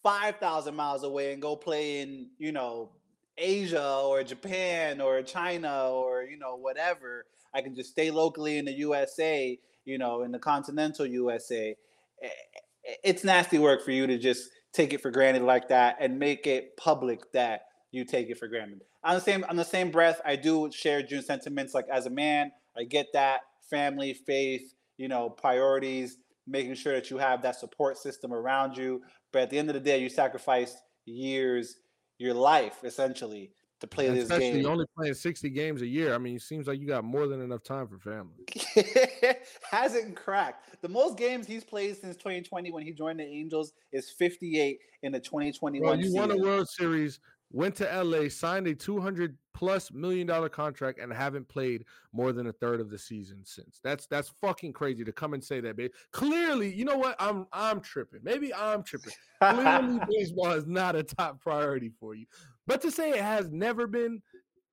5,000 0.02 0.74
miles 0.74 1.04
away 1.04 1.34
and 1.34 1.42
go 1.42 1.54
play 1.54 2.00
in, 2.00 2.28
you 2.38 2.52
know, 2.52 2.90
Asia 3.36 4.00
or 4.02 4.22
Japan 4.22 5.00
or 5.00 5.22
China 5.22 5.90
or, 5.90 6.22
you 6.22 6.38
know, 6.38 6.56
whatever. 6.56 7.26
I 7.52 7.60
can 7.60 7.74
just 7.74 7.90
stay 7.90 8.10
locally 8.10 8.56
in 8.56 8.64
the 8.64 8.72
USA, 8.72 9.58
you 9.84 9.98
know, 9.98 10.22
in 10.22 10.32
the 10.32 10.38
continental 10.38 11.04
USA. 11.04 11.76
Eh, 12.22 12.26
eh, 12.26 12.94
it's 13.02 13.24
nasty 13.24 13.58
work 13.58 13.84
for 13.84 13.90
you 13.90 14.06
to 14.06 14.16
just 14.16 14.48
take 14.72 14.94
it 14.94 15.02
for 15.02 15.10
granted 15.10 15.42
like 15.42 15.68
that 15.68 15.96
and 16.00 16.18
make 16.18 16.46
it 16.46 16.76
public 16.78 17.30
that 17.32 17.66
you 17.92 18.04
take 18.04 18.30
it 18.30 18.38
for 18.38 18.48
granted. 18.48 18.80
On 19.04 19.14
the 19.14 19.20
same 19.20 19.44
on 19.48 19.56
the 19.56 19.64
same 19.64 19.90
breath, 19.90 20.20
I 20.24 20.36
do 20.36 20.70
share 20.72 21.02
June's 21.02 21.26
sentiments. 21.26 21.74
Like 21.74 21.86
as 21.92 22.06
a 22.06 22.10
man, 22.10 22.52
I 22.76 22.84
get 22.84 23.06
that 23.12 23.40
family, 23.68 24.14
faith, 24.14 24.74
you 24.96 25.08
know, 25.08 25.28
priorities 25.28 26.18
making 26.47 26.74
sure 26.74 26.95
that 26.95 27.11
you 27.11 27.18
have 27.18 27.42
that 27.42 27.57
support 27.57 27.99
system 27.99 28.32
around 28.32 28.76
you. 28.76 29.03
But 29.32 29.42
at 29.42 29.51
the 29.51 29.59
end 29.59 29.70
of 29.70 29.74
the 29.74 29.80
day, 29.80 29.99
you 29.99 30.09
sacrificed 30.09 30.78
years, 31.07 31.76
your 32.18 32.34
life 32.34 32.84
essentially 32.84 33.51
to 33.80 33.86
play 33.86 34.09
this 34.09 34.24
Especially 34.24 34.62
game. 34.62 34.66
only 34.66 34.86
playing 34.97 35.14
60 35.14 35.51
games 35.51 35.82
a 35.82 35.86
year. 35.86 36.14
I 36.14 36.18
mean, 36.18 36.36
it 36.36 36.42
seems 36.42 36.66
like 36.66 36.80
you 36.80 36.86
got 36.86 37.05
more 37.05 37.26
than 37.26 37.40
enough 37.40 37.62
time 37.62 37.86
for 37.86 37.99
family. 37.99 39.34
Hasn't 39.70 40.16
cracked. 40.16 40.80
The 40.80 40.88
most 40.88 41.18
games 41.18 41.47
he's 41.47 41.64
played 41.64 41.97
since 41.97 42.16
2020 42.16 42.70
when 42.70 42.82
he 42.82 42.92
joined 42.92 43.20
the 43.20 43.24
Angels 43.24 43.72
is 43.92 44.11
58 44.11 44.78
in 45.03 45.12
the 45.12 45.20
2021 45.20 45.86
well, 45.86 45.97
you 45.97 46.05
season. 46.05 46.20
won 46.20 46.30
a 46.30 46.36
World 46.36 46.68
Series 46.68 47.20
went 47.55 47.76
to 47.76 48.02
LA, 48.02 48.28
signed 48.28 48.66
a 48.66 48.74
200 48.74 49.38
plus 49.55 49.92
million 49.92 50.26
dollar 50.26 50.48
contract, 50.48 50.98
and 50.98 51.12
haven't 51.12 51.48
played 51.48 51.84
more 52.12 52.32
than 52.32 52.48
a 52.48 52.52
third 52.52 52.80
of 52.80 52.90
the 52.90 52.98
season 52.98 53.42
since. 53.44 53.80
That's 53.82 54.07
that's 54.07 54.32
fucking 54.40 54.72
crazy 54.72 55.05
to 55.05 55.12
come 55.12 55.32
and 55.32 55.42
say 55.42 55.61
that, 55.61 55.76
babe. 55.76 55.92
Clearly, 56.12 56.74
you 56.74 56.84
know 56.84 56.98
what? 56.98 57.14
I'm 57.20 57.46
I'm 57.52 57.80
tripping. 57.80 58.20
Maybe 58.22 58.52
I'm 58.52 58.82
tripping. 58.82 59.12
Clearly, 59.40 60.00
baseball 60.11 60.52
is 60.52 60.66
not 60.66 60.96
a 60.96 61.05
top 61.05 61.40
priority 61.40 61.92
for 62.00 62.14
you. 62.14 62.26
But 62.66 62.82
to 62.82 62.90
say 62.90 63.11
it 63.11 63.22
has 63.22 63.50
never 63.50 63.86
been, 63.86 64.20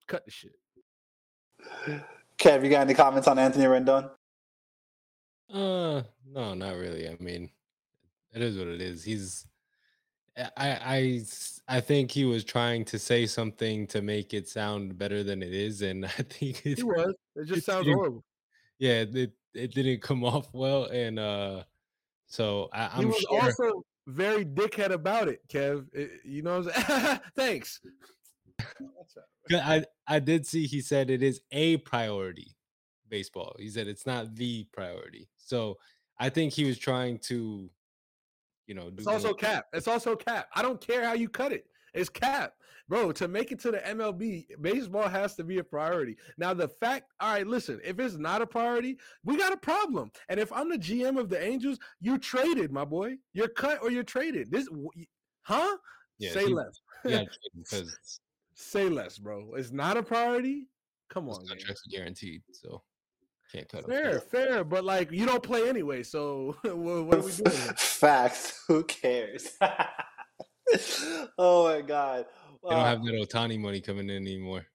cut 0.07 0.25
the 0.25 0.31
shit. 0.31 0.55
Kev, 2.39 2.63
you 2.63 2.69
got 2.71 2.81
any 2.81 2.95
comments 2.95 3.27
on 3.27 3.37
Anthony 3.37 3.65
Rendon? 3.65 4.09
Uh, 5.53 6.01
no, 6.27 6.53
not 6.55 6.75
really. 6.75 7.07
I 7.07 7.17
mean, 7.19 7.51
it 8.33 8.41
is 8.41 8.57
what 8.57 8.67
it 8.67 8.81
is. 8.81 9.03
He's 9.03 9.45
I, 10.57 10.69
I 10.69 11.23
I 11.67 11.81
think 11.81 12.11
he 12.11 12.25
was 12.25 12.43
trying 12.43 12.85
to 12.85 12.99
say 12.99 13.25
something 13.25 13.87
to 13.87 14.01
make 14.01 14.33
it 14.33 14.47
sound 14.47 14.97
better 14.97 15.23
than 15.23 15.41
it 15.41 15.53
is, 15.53 15.81
and 15.81 16.05
I 16.17 16.23
think 16.23 16.65
it, 16.65 16.77
he 16.77 16.83
was. 16.83 17.13
It 17.35 17.45
just 17.45 17.59
it 17.59 17.63
sounds 17.65 17.87
horrible. 17.87 18.23
Yeah, 18.79 19.05
it 19.13 19.33
it 19.53 19.73
didn't 19.73 20.01
come 20.01 20.23
off 20.25 20.47
well, 20.53 20.85
and 20.85 21.19
uh, 21.19 21.63
so 22.27 22.69
I, 22.73 22.97
am 22.97 22.99
He 23.01 23.05
was 23.05 23.19
sure. 23.19 23.41
also 23.41 23.83
very 24.07 24.45
dickhead 24.45 24.91
about 24.91 25.27
it, 25.27 25.41
Kev. 25.47 25.87
It, 25.93 26.11
you 26.25 26.41
know, 26.41 26.63
thanks. 27.35 27.79
I 29.51 29.83
I 30.07 30.19
did 30.19 30.45
see 30.45 30.67
he 30.67 30.81
said 30.81 31.09
it 31.09 31.23
is 31.23 31.41
a 31.51 31.77
priority, 31.77 32.55
baseball. 33.09 33.55
He 33.59 33.69
said 33.69 33.87
it's 33.87 34.05
not 34.05 34.35
the 34.35 34.65
priority. 34.71 35.29
So 35.37 35.77
I 36.19 36.29
think 36.29 36.53
he 36.53 36.65
was 36.65 36.77
trying 36.77 37.19
to 37.19 37.69
you 38.67 38.75
know, 38.75 38.91
it's 38.97 39.07
also 39.07 39.33
cap. 39.33 39.65
It's 39.73 39.87
also 39.87 40.15
cap. 40.15 40.47
I 40.55 40.61
don't 40.61 40.79
care 40.79 41.03
how 41.03 41.13
you 41.13 41.29
cut 41.29 41.51
it. 41.51 41.65
It's 41.93 42.09
cap, 42.09 42.53
bro. 42.87 43.11
To 43.11 43.27
make 43.27 43.51
it 43.51 43.59
to 43.61 43.71
the 43.71 43.79
MLB, 43.79 44.45
baseball 44.61 45.09
has 45.09 45.35
to 45.35 45.43
be 45.43 45.59
a 45.59 45.63
priority. 45.63 46.15
Now, 46.37 46.53
the 46.53 46.67
fact, 46.67 47.11
all 47.19 47.33
right, 47.33 47.45
listen, 47.45 47.81
if 47.83 47.99
it's 47.99 48.15
not 48.15 48.41
a 48.41 48.47
priority, 48.47 48.97
we 49.25 49.37
got 49.37 49.51
a 49.51 49.57
problem. 49.57 50.11
And 50.29 50.39
if 50.39 50.53
I'm 50.53 50.69
the 50.69 50.77
GM 50.77 51.19
of 51.19 51.29
the 51.29 51.43
Angels, 51.43 51.79
you're 51.99 52.17
traded, 52.17 52.71
my 52.71 52.85
boy. 52.85 53.15
You're 53.33 53.49
cut 53.49 53.79
or 53.81 53.91
you're 53.91 54.03
traded. 54.03 54.51
This, 54.51 54.69
huh? 55.41 55.77
Yeah, 56.17 56.31
Say 56.31 56.45
he, 56.47 56.53
less. 56.53 56.79
Yeah, 57.03 57.23
because 57.57 58.19
say 58.53 58.87
less, 58.89 59.17
bro. 59.17 59.55
It's 59.55 59.71
not 59.71 59.97
a 59.97 60.03
priority. 60.03 60.67
Come 61.09 61.27
on, 61.27 61.45
contracts 61.45 61.83
are 61.87 61.97
guaranteed, 61.97 62.41
so 62.53 62.81
can't 63.51 63.67
cut 63.67 63.85
fair, 63.85 64.19
fair, 64.19 64.63
but 64.63 64.83
like 64.85 65.11
you 65.11 65.25
don't 65.25 65.43
play 65.43 65.67
anyway, 65.67 66.03
so 66.03 66.55
what, 66.63 67.05
what 67.05 67.17
are 67.17 67.21
we 67.21 67.31
doing? 67.31 67.51
Facts. 67.77 68.63
Who 68.67 68.83
cares? 68.83 69.49
oh 71.37 71.67
my 71.67 71.81
god. 71.81 72.25
They 72.63 72.69
don't 72.69 72.79
uh, 72.79 72.85
have 72.85 73.03
that 73.03 73.13
Ohtani 73.13 73.59
money 73.59 73.81
coming 73.81 74.09
in 74.09 74.17
anymore. 74.17 74.65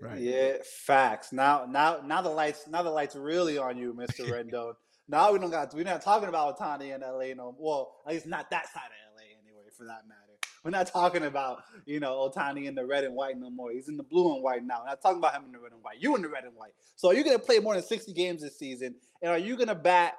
Right. 0.00 0.20
Yeah, 0.20 0.52
facts. 0.86 1.32
Now, 1.32 1.66
now, 1.68 2.00
now 2.04 2.22
the 2.22 2.28
lights, 2.28 2.68
now 2.68 2.82
the 2.82 2.90
lights 2.90 3.16
really 3.16 3.58
on 3.58 3.76
you, 3.76 3.94
Mister 3.94 4.24
Rendon. 4.24 4.74
now 5.08 5.32
we 5.32 5.38
don't 5.38 5.50
got. 5.50 5.74
We're 5.74 5.84
not 5.84 6.02
talking 6.02 6.28
about 6.28 6.58
Ohtani 6.58 6.94
in 6.94 7.00
LA 7.00 7.34
no. 7.34 7.52
More. 7.52 7.54
Well, 7.58 7.96
at 8.06 8.12
least 8.14 8.26
not 8.26 8.50
that 8.50 8.66
side 8.72 8.86
of 8.86 9.16
LA 9.16 9.22
anyway, 9.42 9.68
for 9.76 9.84
that 9.84 10.06
matter. 10.06 10.25
We're 10.66 10.70
not 10.70 10.88
talking 10.88 11.22
about, 11.22 11.62
you 11.84 12.00
know, 12.00 12.28
Ohtani 12.28 12.64
in 12.64 12.74
the 12.74 12.84
red 12.84 13.04
and 13.04 13.14
white 13.14 13.38
no 13.38 13.50
more. 13.50 13.70
He's 13.70 13.88
in 13.88 13.96
the 13.96 14.02
blue 14.02 14.34
and 14.34 14.42
white 14.42 14.64
now. 14.64 14.80
We're 14.80 14.88
not 14.88 15.00
talking 15.00 15.18
about 15.18 15.32
him 15.36 15.44
in 15.46 15.52
the 15.52 15.60
red 15.60 15.70
and 15.70 15.80
white. 15.80 15.98
You 16.00 16.16
in 16.16 16.22
the 16.22 16.28
red 16.28 16.42
and 16.42 16.56
white. 16.56 16.72
So 16.96 17.08
are 17.08 17.14
you 17.14 17.22
going 17.22 17.38
to 17.38 17.44
play 17.44 17.60
more 17.60 17.74
than 17.74 17.84
60 17.84 18.12
games 18.14 18.42
this 18.42 18.58
season? 18.58 18.96
And 19.22 19.30
are 19.30 19.38
you 19.38 19.54
going 19.54 19.68
to 19.68 19.76
bat 19.76 20.14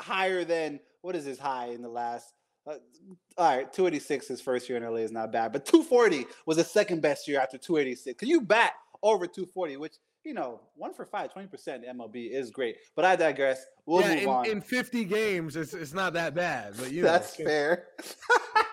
higher 0.00 0.42
than, 0.42 0.80
what 1.02 1.14
is 1.14 1.24
his 1.24 1.38
high 1.38 1.66
in 1.66 1.82
the 1.82 1.88
last? 1.88 2.34
Uh, 2.66 2.78
all 3.38 3.56
right, 3.56 3.72
286 3.72 4.26
his 4.26 4.40
first 4.40 4.68
year 4.68 4.76
in 4.76 4.82
LA 4.82 5.02
is 5.02 5.12
not 5.12 5.30
bad, 5.30 5.52
but 5.52 5.64
240 5.66 6.26
was 6.46 6.56
the 6.56 6.64
second 6.64 7.00
best 7.00 7.28
year 7.28 7.38
after 7.38 7.56
286. 7.56 8.18
Can 8.18 8.28
you 8.28 8.40
bat 8.40 8.72
over 9.04 9.28
240, 9.28 9.76
which 9.76 9.94
you 10.24 10.34
know, 10.34 10.60
one 10.74 10.94
for 10.94 11.04
five, 11.04 11.32
20% 11.32 11.48
MLB 11.88 12.30
is 12.30 12.50
great. 12.50 12.76
But 12.94 13.04
I 13.04 13.16
digress. 13.16 13.66
We'll 13.86 14.02
yeah, 14.02 14.14
move 14.14 14.22
in, 14.22 14.28
on. 14.28 14.46
in 14.46 14.60
50 14.60 15.04
games, 15.04 15.56
it's 15.56 15.74
it's 15.74 15.92
not 15.92 16.12
that 16.12 16.32
bad, 16.34 16.74
but 16.78 16.92
you 16.92 17.02
know, 17.02 17.08
That's 17.08 17.34
fair. 17.34 17.86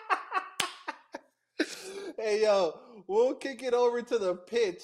hey, 2.19 2.43
yo, 2.43 2.79
we'll 3.07 3.35
kick 3.35 3.63
it 3.63 3.73
over 3.73 4.01
to 4.01 4.17
the 4.17 4.35
pitch, 4.35 4.83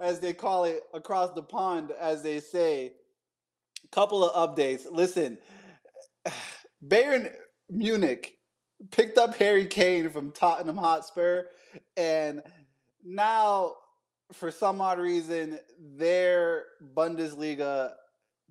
as 0.00 0.20
they 0.20 0.32
call 0.32 0.64
it, 0.64 0.82
across 0.94 1.32
the 1.34 1.42
pond, 1.42 1.92
as 1.98 2.22
they 2.22 2.40
say. 2.40 2.92
Couple 3.92 4.28
of 4.28 4.56
updates. 4.56 4.82
Listen, 4.90 5.38
Bayern 6.86 7.32
Munich 7.70 8.34
picked 8.90 9.18
up 9.18 9.36
Harry 9.36 9.66
Kane 9.66 10.10
from 10.10 10.32
Tottenham 10.32 10.76
Hotspur, 10.76 11.44
and 11.96 12.42
now, 13.04 13.74
for 14.32 14.50
some 14.50 14.80
odd 14.80 14.98
reason, 14.98 15.58
their 15.96 16.64
Bundesliga 16.94 17.92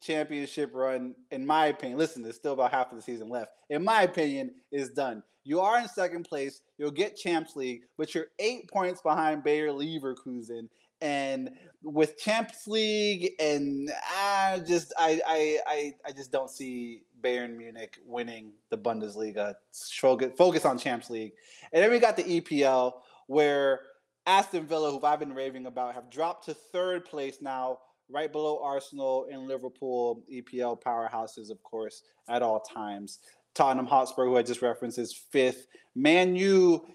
championship 0.02 0.72
run, 0.74 1.15
in 1.32 1.45
my 1.45 1.68
opinion, 1.68 1.98
listen, 1.98 2.22
there's 2.22 2.36
still 2.36 2.53
about 2.53 2.72
half 2.72 2.91
of 2.91 2.98
the 2.98 3.02
season 3.02 3.30
left. 3.30 3.52
In 3.69 3.84
my 3.84 4.03
opinion, 4.03 4.52
is 4.72 4.90
done. 4.90 5.24
You 5.44 5.61
are 5.61 5.80
in 5.80 5.88
second 5.88 6.24
place. 6.24 6.61
You'll 6.78 6.91
get 6.91 7.15
Champs 7.15 7.56
League, 7.56 7.84
but 7.98 8.14
you're 8.14 8.28
eight 8.40 8.69
points 8.69 9.02
behind 9.02 9.44
Bayer 9.44 9.69
Leverkusen. 9.69 10.68
And 10.99 11.52
with 11.84 12.18
Champs 12.18 12.68
League, 12.68 13.32
and 13.40 13.90
I 14.11 14.61
just 14.68 14.94
I 14.98 15.22
I 15.26 15.60
I, 15.68 15.94
I 16.07 16.11
just 16.11 16.32
don't 16.32 16.49
see 16.49 17.03
Bayern 17.22 17.56
Munich 17.56 17.98
winning 18.06 18.52
the 18.72 18.78
Bundesliga. 18.78 19.53
Focus 20.02 20.65
on 20.65 20.80
Champs 20.80 21.10
League. 21.10 21.34
And 21.72 21.84
then 21.84 21.91
we 21.91 21.99
got 21.99 22.18
the 22.18 22.41
EPL, 22.41 22.94
where 23.28 23.82
Aston 24.26 24.65
Villa, 24.65 24.91
who 24.91 25.06
I've 25.06 25.19
been 25.19 25.34
raving 25.34 25.68
about, 25.68 25.94
have 25.95 26.10
dropped 26.10 26.45
to 26.45 26.53
third 26.53 27.06
place 27.06 27.38
now 27.41 27.80
right 28.09 28.31
below 28.31 28.61
Arsenal 28.63 29.27
and 29.31 29.47
Liverpool, 29.47 30.23
EPL 30.31 30.81
powerhouses, 30.81 31.49
of 31.49 31.61
course, 31.63 32.03
at 32.29 32.41
all 32.41 32.59
times. 32.59 33.19
Tottenham 33.53 33.88
Hotspur, 33.88 34.25
who 34.25 34.38
I 34.38 34.43
just 34.43 34.61
referenced, 34.61 34.97
is 34.97 35.13
fifth. 35.13 35.67
Man 35.95 36.35
U 36.35 36.85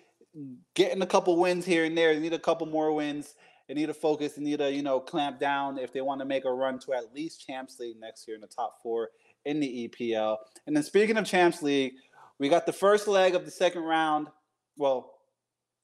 getting 0.74 1.02
a 1.02 1.06
couple 1.06 1.36
wins 1.36 1.64
here 1.64 1.84
and 1.84 1.96
there. 1.96 2.14
They 2.14 2.20
need 2.20 2.32
a 2.32 2.38
couple 2.38 2.66
more 2.66 2.92
wins. 2.92 3.34
They 3.68 3.74
need 3.74 3.86
to 3.86 3.94
focus. 3.94 4.34
They 4.34 4.42
need 4.42 4.58
to, 4.58 4.72
you 4.72 4.82
know, 4.82 5.00
clamp 5.00 5.38
down 5.38 5.78
if 5.78 5.92
they 5.92 6.00
want 6.00 6.20
to 6.20 6.24
make 6.24 6.44
a 6.44 6.52
run 6.52 6.78
to 6.80 6.94
at 6.94 7.14
least 7.14 7.46
Champs 7.46 7.78
League 7.78 7.98
next 8.00 8.26
year 8.26 8.34
in 8.34 8.40
the 8.40 8.46
top 8.46 8.82
four 8.82 9.10
in 9.44 9.60
the 9.60 9.88
EPL. 9.88 10.36
And 10.66 10.76
then 10.76 10.82
speaking 10.82 11.16
of 11.16 11.26
Champs 11.26 11.62
League, 11.62 11.94
we 12.38 12.48
got 12.48 12.66
the 12.66 12.72
first 12.72 13.08
leg 13.08 13.34
of 13.34 13.44
the 13.44 13.50
second 13.50 13.82
round. 13.82 14.28
Well, 14.76 15.12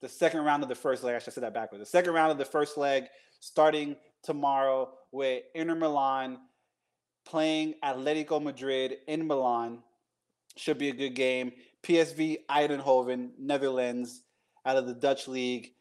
the 0.01 0.09
second 0.09 0.45
round 0.45 0.63
of 0.63 0.69
the 0.69 0.75
first 0.75 1.03
leg. 1.03 1.15
I 1.15 1.19
should 1.19 1.35
say 1.35 1.41
that 1.41 1.55
backwards. 1.55 1.83
The 1.83 1.87
second 1.87 2.13
round 2.15 2.31
of 2.31 2.39
the 2.39 2.45
first 2.45 2.77
leg 2.77 3.05
starting 3.41 3.97
tomorrow 4.29 4.91
with 5.11 5.45
Inter 5.55 5.75
Milan 5.75 6.39
playing 7.27 7.73
Atletico 7.83 8.43
Madrid 8.43 8.99
in 9.07 9.27
Milan. 9.27 9.79
Should 10.59 10.77
be 10.77 10.91
a 10.91 10.95
good 10.95 11.15
game. 11.15 11.53
PSV 11.83 12.41
Eindhoven, 12.51 13.31
Netherlands, 13.39 14.25
out 14.67 14.77
of 14.77 14.87
the 14.87 14.93
Dutch 14.93 15.29
league, 15.29 15.73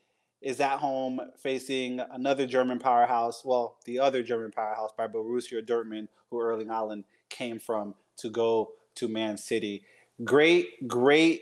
is 0.41 0.61
at 0.61 0.77
home 0.77 1.19
facing 1.43 1.99
another 1.99 2.47
German 2.47 2.79
powerhouse. 2.79 3.43
Well, 3.43 3.75
the 3.83 3.99
other 3.99 4.23
German 4.23 4.51
powerhouse 4.51 4.91
by 4.97 5.07
Borussia 5.07 5.61
Dortmund, 5.61 6.07
who 6.31 6.39
Erling 6.39 6.67
Haaland 6.67 7.03
came 7.27 7.59
from 7.59 7.95
to 8.19 8.29
go 8.29 8.71
to 8.95 9.09
Man 9.09 9.35
City. 9.37 9.83
Great, 10.23 10.87
great 10.87 11.41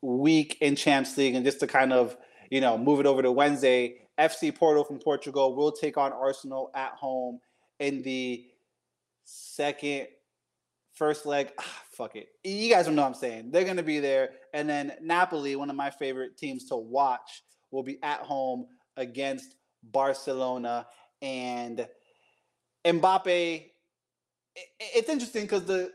week 0.00 0.56
in 0.62 0.74
Champs 0.74 1.18
League, 1.18 1.34
and 1.34 1.44
just 1.44 1.60
to 1.60 1.66
kind 1.66 1.92
of 1.92 2.16
you 2.50 2.62
know 2.62 2.78
move 2.78 3.00
it 3.00 3.06
over 3.06 3.20
to 3.20 3.30
Wednesday, 3.30 4.03
FC 4.18 4.54
Porto 4.54 4.84
from 4.84 4.98
Portugal 4.98 5.54
will 5.54 5.72
take 5.72 5.96
on 5.96 6.12
Arsenal 6.12 6.70
at 6.74 6.92
home 6.92 7.40
in 7.80 8.02
the 8.02 8.46
second 9.24 10.08
first 10.94 11.26
leg. 11.26 11.50
Ah, 11.58 11.82
fuck 11.92 12.16
it. 12.16 12.28
You 12.42 12.70
guys 12.70 12.86
don't 12.86 12.94
know 12.94 13.02
what 13.02 13.08
I'm 13.08 13.14
saying. 13.14 13.50
They're 13.50 13.64
going 13.64 13.76
to 13.76 13.82
be 13.82 14.00
there. 14.00 14.30
And 14.52 14.68
then 14.68 14.92
Napoli, 15.00 15.56
one 15.56 15.70
of 15.70 15.76
my 15.76 15.90
favorite 15.90 16.36
teams 16.36 16.66
to 16.66 16.76
watch, 16.76 17.42
will 17.70 17.82
be 17.82 17.98
at 18.02 18.20
home 18.20 18.66
against 18.96 19.56
Barcelona. 19.82 20.86
And 21.22 21.86
Mbappe, 22.84 23.66
it's 24.78 25.08
interesting 25.08 25.42
because 25.42 25.64
the 25.64 25.92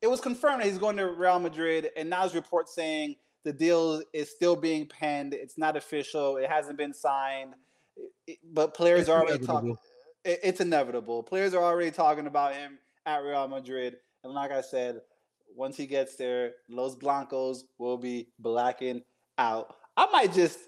it 0.00 0.06
was 0.06 0.20
confirmed 0.20 0.60
that 0.60 0.68
he's 0.68 0.78
going 0.78 0.96
to 0.96 1.06
Real 1.06 1.40
Madrid, 1.40 1.90
and 1.96 2.08
now 2.08 2.20
there's 2.20 2.34
reports 2.34 2.74
saying 2.74 3.16
the 3.44 3.52
deal 3.52 4.02
is 4.12 4.30
still 4.30 4.56
being 4.56 4.86
penned. 4.86 5.34
It's 5.34 5.58
not 5.58 5.76
official. 5.76 6.36
It 6.36 6.50
hasn't 6.50 6.78
been 6.78 6.92
signed, 6.92 7.54
but 8.52 8.74
players 8.74 9.02
It's 9.02 9.08
are 9.08 9.22
already 9.22 9.44
talking. 9.44 9.76
It's 10.24 10.60
inevitable. 10.60 11.22
Players 11.22 11.54
are 11.54 11.62
already 11.62 11.90
talking 11.90 12.26
about 12.26 12.54
him 12.54 12.78
at 13.06 13.18
Real 13.18 13.48
Madrid, 13.48 13.96
and 14.24 14.32
like 14.32 14.50
I 14.50 14.60
said, 14.60 15.00
once 15.54 15.76
he 15.76 15.86
gets 15.86 16.16
there, 16.16 16.52
Los 16.68 16.94
Blancos 16.94 17.64
will 17.78 17.96
be 17.96 18.28
blacking 18.38 19.02
out. 19.38 19.76
I 19.96 20.06
might 20.10 20.32
just 20.32 20.58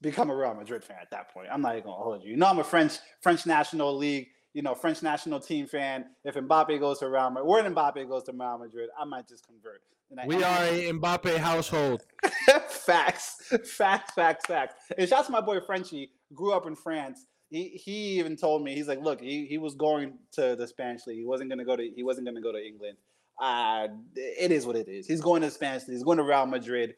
become 0.00 0.30
a 0.30 0.36
Real 0.36 0.54
Madrid 0.54 0.84
fan 0.84 0.98
at 1.00 1.10
that 1.10 1.32
point. 1.32 1.48
I'm 1.50 1.62
not 1.62 1.76
even 1.76 1.84
gonna 1.84 2.02
hold 2.02 2.22
you. 2.22 2.32
You 2.32 2.36
know, 2.36 2.46
I'm 2.46 2.58
a 2.58 2.64
French 2.64 2.98
French 3.20 3.46
national 3.46 3.96
league, 3.96 4.28
you 4.52 4.62
know, 4.62 4.74
French 4.74 5.02
national 5.02 5.40
team 5.40 5.66
fan. 5.66 6.06
If 6.24 6.34
Mbappe 6.34 6.78
goes 6.78 6.98
to 6.98 7.08
Real 7.08 7.30
Madrid, 7.30 7.48
when 7.48 7.74
Mbappe 7.74 8.08
goes 8.08 8.24
to 8.24 8.32
Real 8.32 8.58
Madrid, 8.58 8.90
I 8.98 9.04
might 9.04 9.26
just 9.26 9.46
convert. 9.46 9.82
We 10.26 10.42
are 10.42 10.64
a 10.64 10.92
Mbappe 10.92 11.36
household. 11.38 12.04
facts, 12.68 13.52
facts, 13.64 14.12
facts, 14.12 14.46
facts. 14.46 14.74
And 14.96 15.08
shouts 15.08 15.26
to 15.26 15.32
my 15.32 15.40
boy 15.40 15.60
Frenchie, 15.60 16.10
grew 16.34 16.52
up 16.52 16.66
in 16.66 16.76
France. 16.76 17.26
He 17.50 17.68
he 17.68 18.18
even 18.18 18.36
told 18.36 18.64
me 18.64 18.74
he's 18.74 18.88
like, 18.88 19.00
look, 19.02 19.20
he, 19.20 19.46
he 19.46 19.58
was 19.58 19.74
going 19.74 20.18
to 20.32 20.56
the 20.56 20.66
Spanish 20.66 21.06
league. 21.06 21.18
He 21.18 21.24
wasn't 21.24 21.50
gonna 21.50 21.64
go 21.64 21.76
to 21.76 21.90
he 21.94 22.02
wasn't 22.02 22.26
gonna 22.26 22.40
go 22.40 22.52
to 22.52 22.64
England. 22.64 22.96
Uh, 23.40 23.88
it 24.14 24.52
is 24.52 24.66
what 24.66 24.76
it 24.76 24.88
is. 24.88 25.06
He's 25.06 25.20
going 25.20 25.42
to 25.42 25.50
Spanish 25.50 25.88
league. 25.88 25.96
He's 25.96 26.04
going 26.04 26.18
to 26.18 26.24
Real 26.24 26.46
Madrid. 26.46 26.94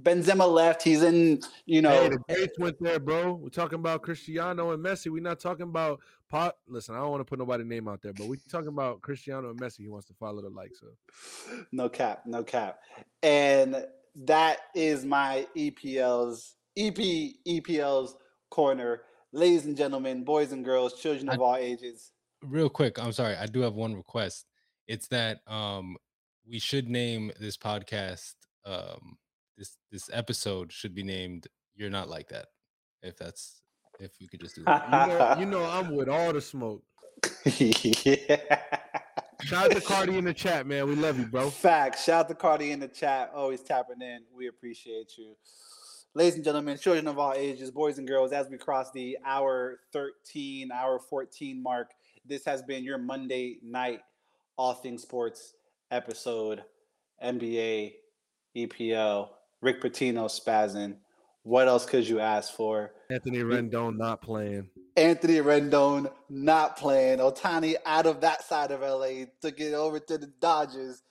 Benzema 0.00 0.50
left. 0.50 0.82
He's 0.82 1.02
in, 1.02 1.40
you 1.66 1.82
know, 1.82 1.90
Hey, 1.90 2.08
the 2.08 2.18
greats 2.28 2.58
went 2.58 2.76
there, 2.80 2.98
bro. 2.98 3.34
We're 3.34 3.50
talking 3.50 3.78
about 3.78 4.02
Cristiano 4.02 4.70
and 4.72 4.82
Messi. 4.82 5.10
We're 5.10 5.22
not 5.22 5.38
talking 5.38 5.64
about 5.64 6.00
pot. 6.32 6.56
Listen, 6.66 6.94
I 6.94 6.98
don't 6.98 7.10
want 7.10 7.20
to 7.20 7.24
put 7.26 7.38
nobody's 7.38 7.66
name 7.66 7.86
out 7.86 8.00
there, 8.02 8.14
but 8.14 8.26
we're 8.26 8.38
talking 8.50 8.68
about 8.68 9.02
Cristiano 9.02 9.50
and 9.50 9.60
Messi. 9.60 9.80
He 9.80 9.88
wants 9.88 10.06
to 10.06 10.14
follow 10.14 10.40
the 10.40 10.48
likes 10.48 10.80
of. 10.82 11.66
no 11.72 11.88
cap, 11.88 12.22
no 12.26 12.42
cap. 12.42 12.78
And 13.22 13.84
that 14.24 14.60
is 14.74 15.04
my 15.04 15.46
EPL's 15.56 16.56
EP 16.76 16.96
EPL's 17.46 18.16
corner. 18.50 19.02
Ladies 19.32 19.66
and 19.66 19.76
gentlemen, 19.76 20.24
boys 20.24 20.52
and 20.52 20.64
girls, 20.64 21.00
children 21.00 21.28
of 21.28 21.40
all 21.40 21.56
ages. 21.56 22.12
Real 22.42 22.68
quick, 22.68 22.98
I'm 22.98 23.12
sorry. 23.12 23.36
I 23.36 23.46
do 23.46 23.60
have 23.60 23.74
one 23.74 23.94
request. 23.94 24.46
It's 24.88 25.08
that 25.08 25.40
um 25.46 25.96
we 26.48 26.58
should 26.58 26.88
name 26.88 27.30
this 27.38 27.56
podcast 27.56 28.34
um 28.64 29.16
this 29.56 29.76
this 29.90 30.10
episode 30.12 30.72
should 30.72 30.94
be 30.94 31.02
named 31.02 31.46
You're 31.76 31.90
Not 31.90 32.08
Like 32.08 32.28
That. 32.28 32.46
If 33.02 33.16
that's 33.16 33.61
if 34.02 34.12
we 34.20 34.26
could 34.26 34.40
just 34.40 34.56
do 34.56 34.64
that. 34.64 34.84
You 34.90 35.14
know, 35.14 35.36
you 35.40 35.46
know 35.46 35.64
I'm 35.64 35.94
with 35.94 36.08
all 36.08 36.32
the 36.32 36.40
smoke. 36.40 36.82
yeah. 37.44 38.40
Shout 39.44 39.64
out 39.64 39.70
to 39.72 39.80
Cardi 39.80 40.18
in 40.18 40.24
the 40.24 40.34
chat, 40.34 40.66
man. 40.68 40.86
We 40.86 40.94
love 40.94 41.18
you, 41.18 41.26
bro. 41.26 41.50
Facts. 41.50 42.04
Shout 42.04 42.26
out 42.26 42.28
to 42.28 42.34
Cardi 42.34 42.70
in 42.70 42.78
the 42.78 42.86
chat. 42.86 43.32
Always 43.34 43.60
tapping 43.60 44.00
in. 44.00 44.20
We 44.32 44.46
appreciate 44.46 45.18
you. 45.18 45.34
Ladies 46.14 46.36
and 46.36 46.44
gentlemen, 46.44 46.78
children 46.78 47.08
of 47.08 47.18
all 47.18 47.32
ages, 47.32 47.70
boys 47.70 47.98
and 47.98 48.06
girls, 48.06 48.32
as 48.32 48.48
we 48.48 48.56
cross 48.56 48.92
the 48.92 49.18
hour 49.24 49.80
13, 49.92 50.70
hour 50.70 51.00
14 51.00 51.60
mark, 51.60 51.90
this 52.24 52.44
has 52.44 52.62
been 52.62 52.84
your 52.84 52.98
Monday 52.98 53.58
night 53.64 54.00
All 54.56 54.74
Things 54.74 55.02
Sports 55.02 55.54
episode. 55.90 56.62
NBA, 57.24 57.94
EPL, 58.56 59.28
Rick 59.60 59.82
Pitino 59.82 60.26
spazzing. 60.26 60.96
What 61.42 61.66
else 61.66 61.84
could 61.86 62.06
you 62.06 62.20
ask 62.20 62.52
for? 62.54 62.92
Anthony 63.12 63.38
Rendon 63.38 63.98
not 63.98 64.22
playing. 64.22 64.70
Anthony 64.96 65.34
Rendon 65.34 66.10
not 66.30 66.78
playing. 66.78 67.18
Ohtani 67.18 67.76
out 67.84 68.06
of 68.06 68.22
that 68.22 68.42
side 68.42 68.70
of 68.70 68.80
LA 68.80 69.26
took 69.42 69.60
it 69.60 69.74
over 69.74 69.98
to 69.98 70.16
the 70.16 70.28
Dodgers. 70.40 71.02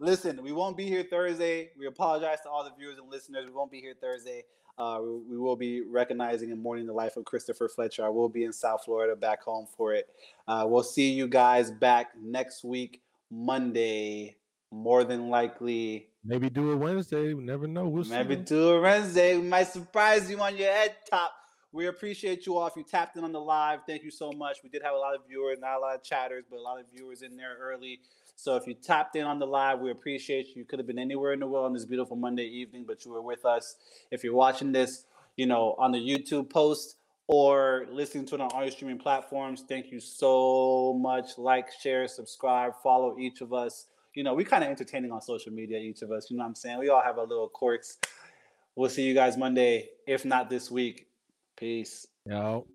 Listen, 0.00 0.42
we 0.42 0.50
won't 0.50 0.76
be 0.76 0.86
here 0.86 1.04
Thursday. 1.04 1.70
We 1.78 1.86
apologize 1.86 2.38
to 2.42 2.50
all 2.50 2.64
the 2.64 2.72
viewers 2.76 2.98
and 2.98 3.08
listeners. 3.08 3.46
We 3.46 3.52
won't 3.52 3.70
be 3.70 3.80
here 3.80 3.94
Thursday. 4.00 4.42
Uh, 4.76 4.98
we, 5.02 5.36
we 5.36 5.38
will 5.38 5.56
be 5.56 5.82
recognizing 5.82 6.50
and 6.50 6.60
mourning 6.60 6.86
the 6.86 6.92
life 6.92 7.16
of 7.16 7.24
Christopher 7.24 7.68
Fletcher. 7.68 8.04
I 8.04 8.08
will 8.08 8.28
be 8.28 8.44
in 8.44 8.52
South 8.52 8.84
Florida 8.84 9.14
back 9.14 9.42
home 9.42 9.68
for 9.76 9.94
it. 9.94 10.08
Uh, 10.48 10.64
we'll 10.66 10.82
see 10.82 11.12
you 11.12 11.28
guys 11.28 11.70
back 11.70 12.10
next 12.20 12.64
week, 12.64 13.02
Monday, 13.30 14.36
more 14.72 15.04
than 15.04 15.30
likely. 15.30 16.08
Maybe 16.26 16.50
do 16.50 16.72
it 16.72 16.76
Wednesday. 16.76 17.34
We 17.34 17.44
never 17.44 17.68
know. 17.68 17.86
We'll 17.86 18.04
Maybe 18.04 18.34
see. 18.34 18.42
do 18.42 18.70
a 18.70 18.80
Wednesday. 18.80 19.36
We 19.36 19.46
might 19.46 19.68
surprise 19.68 20.28
you 20.28 20.40
on 20.40 20.56
your 20.56 20.72
head 20.72 20.96
top. 21.08 21.32
We 21.70 21.86
appreciate 21.86 22.46
you 22.46 22.56
all. 22.56 22.66
If 22.66 22.74
you 22.74 22.82
tapped 22.82 23.16
in 23.16 23.22
on 23.22 23.30
the 23.30 23.40
live, 23.40 23.80
thank 23.86 24.02
you 24.02 24.10
so 24.10 24.32
much. 24.32 24.58
We 24.64 24.68
did 24.68 24.82
have 24.82 24.94
a 24.94 24.98
lot 24.98 25.14
of 25.14 25.20
viewers, 25.28 25.58
not 25.60 25.76
a 25.76 25.78
lot 25.78 25.94
of 25.94 26.02
chatters, 26.02 26.44
but 26.50 26.56
a 26.58 26.62
lot 26.62 26.80
of 26.80 26.86
viewers 26.92 27.22
in 27.22 27.36
there 27.36 27.56
early. 27.60 28.00
So 28.34 28.56
if 28.56 28.66
you 28.66 28.74
tapped 28.74 29.14
in 29.14 29.24
on 29.24 29.38
the 29.38 29.46
live, 29.46 29.78
we 29.78 29.90
appreciate 29.90 30.48
you. 30.48 30.54
You 30.56 30.64
could 30.64 30.80
have 30.80 30.86
been 30.86 30.98
anywhere 30.98 31.32
in 31.32 31.40
the 31.40 31.46
world 31.46 31.66
on 31.66 31.74
this 31.74 31.84
beautiful 31.84 32.16
Monday 32.16 32.46
evening, 32.46 32.84
but 32.88 33.04
you 33.04 33.12
were 33.12 33.22
with 33.22 33.44
us. 33.44 33.76
If 34.10 34.24
you're 34.24 34.34
watching 34.34 34.72
this, 34.72 35.04
you 35.36 35.46
know, 35.46 35.76
on 35.78 35.92
the 35.92 35.98
YouTube 35.98 36.50
post 36.50 36.96
or 37.28 37.86
listening 37.90 38.26
to 38.26 38.34
it 38.36 38.40
on 38.40 38.50
your 38.62 38.70
streaming 38.70 38.98
platforms, 38.98 39.62
thank 39.68 39.92
you 39.92 40.00
so 40.00 40.98
much. 41.00 41.38
Like, 41.38 41.68
share, 41.80 42.08
subscribe, 42.08 42.72
follow 42.82 43.16
each 43.18 43.42
of 43.42 43.52
us. 43.52 43.86
You 44.16 44.24
know, 44.24 44.32
we 44.32 44.44
kind 44.44 44.64
of 44.64 44.70
entertaining 44.70 45.12
on 45.12 45.20
social 45.20 45.52
media, 45.52 45.78
each 45.78 46.00
of 46.00 46.10
us. 46.10 46.30
You 46.30 46.38
know 46.38 46.42
what 46.42 46.48
I'm 46.48 46.54
saying? 46.54 46.78
We 46.78 46.88
all 46.88 47.02
have 47.02 47.18
our 47.18 47.26
little 47.26 47.48
quirks. 47.48 47.98
We'll 48.74 48.88
see 48.88 49.02
you 49.02 49.12
guys 49.12 49.36
Monday, 49.36 49.90
if 50.06 50.24
not 50.24 50.48
this 50.48 50.70
week. 50.70 51.06
Peace. 51.54 52.06
Yo. 52.24 52.66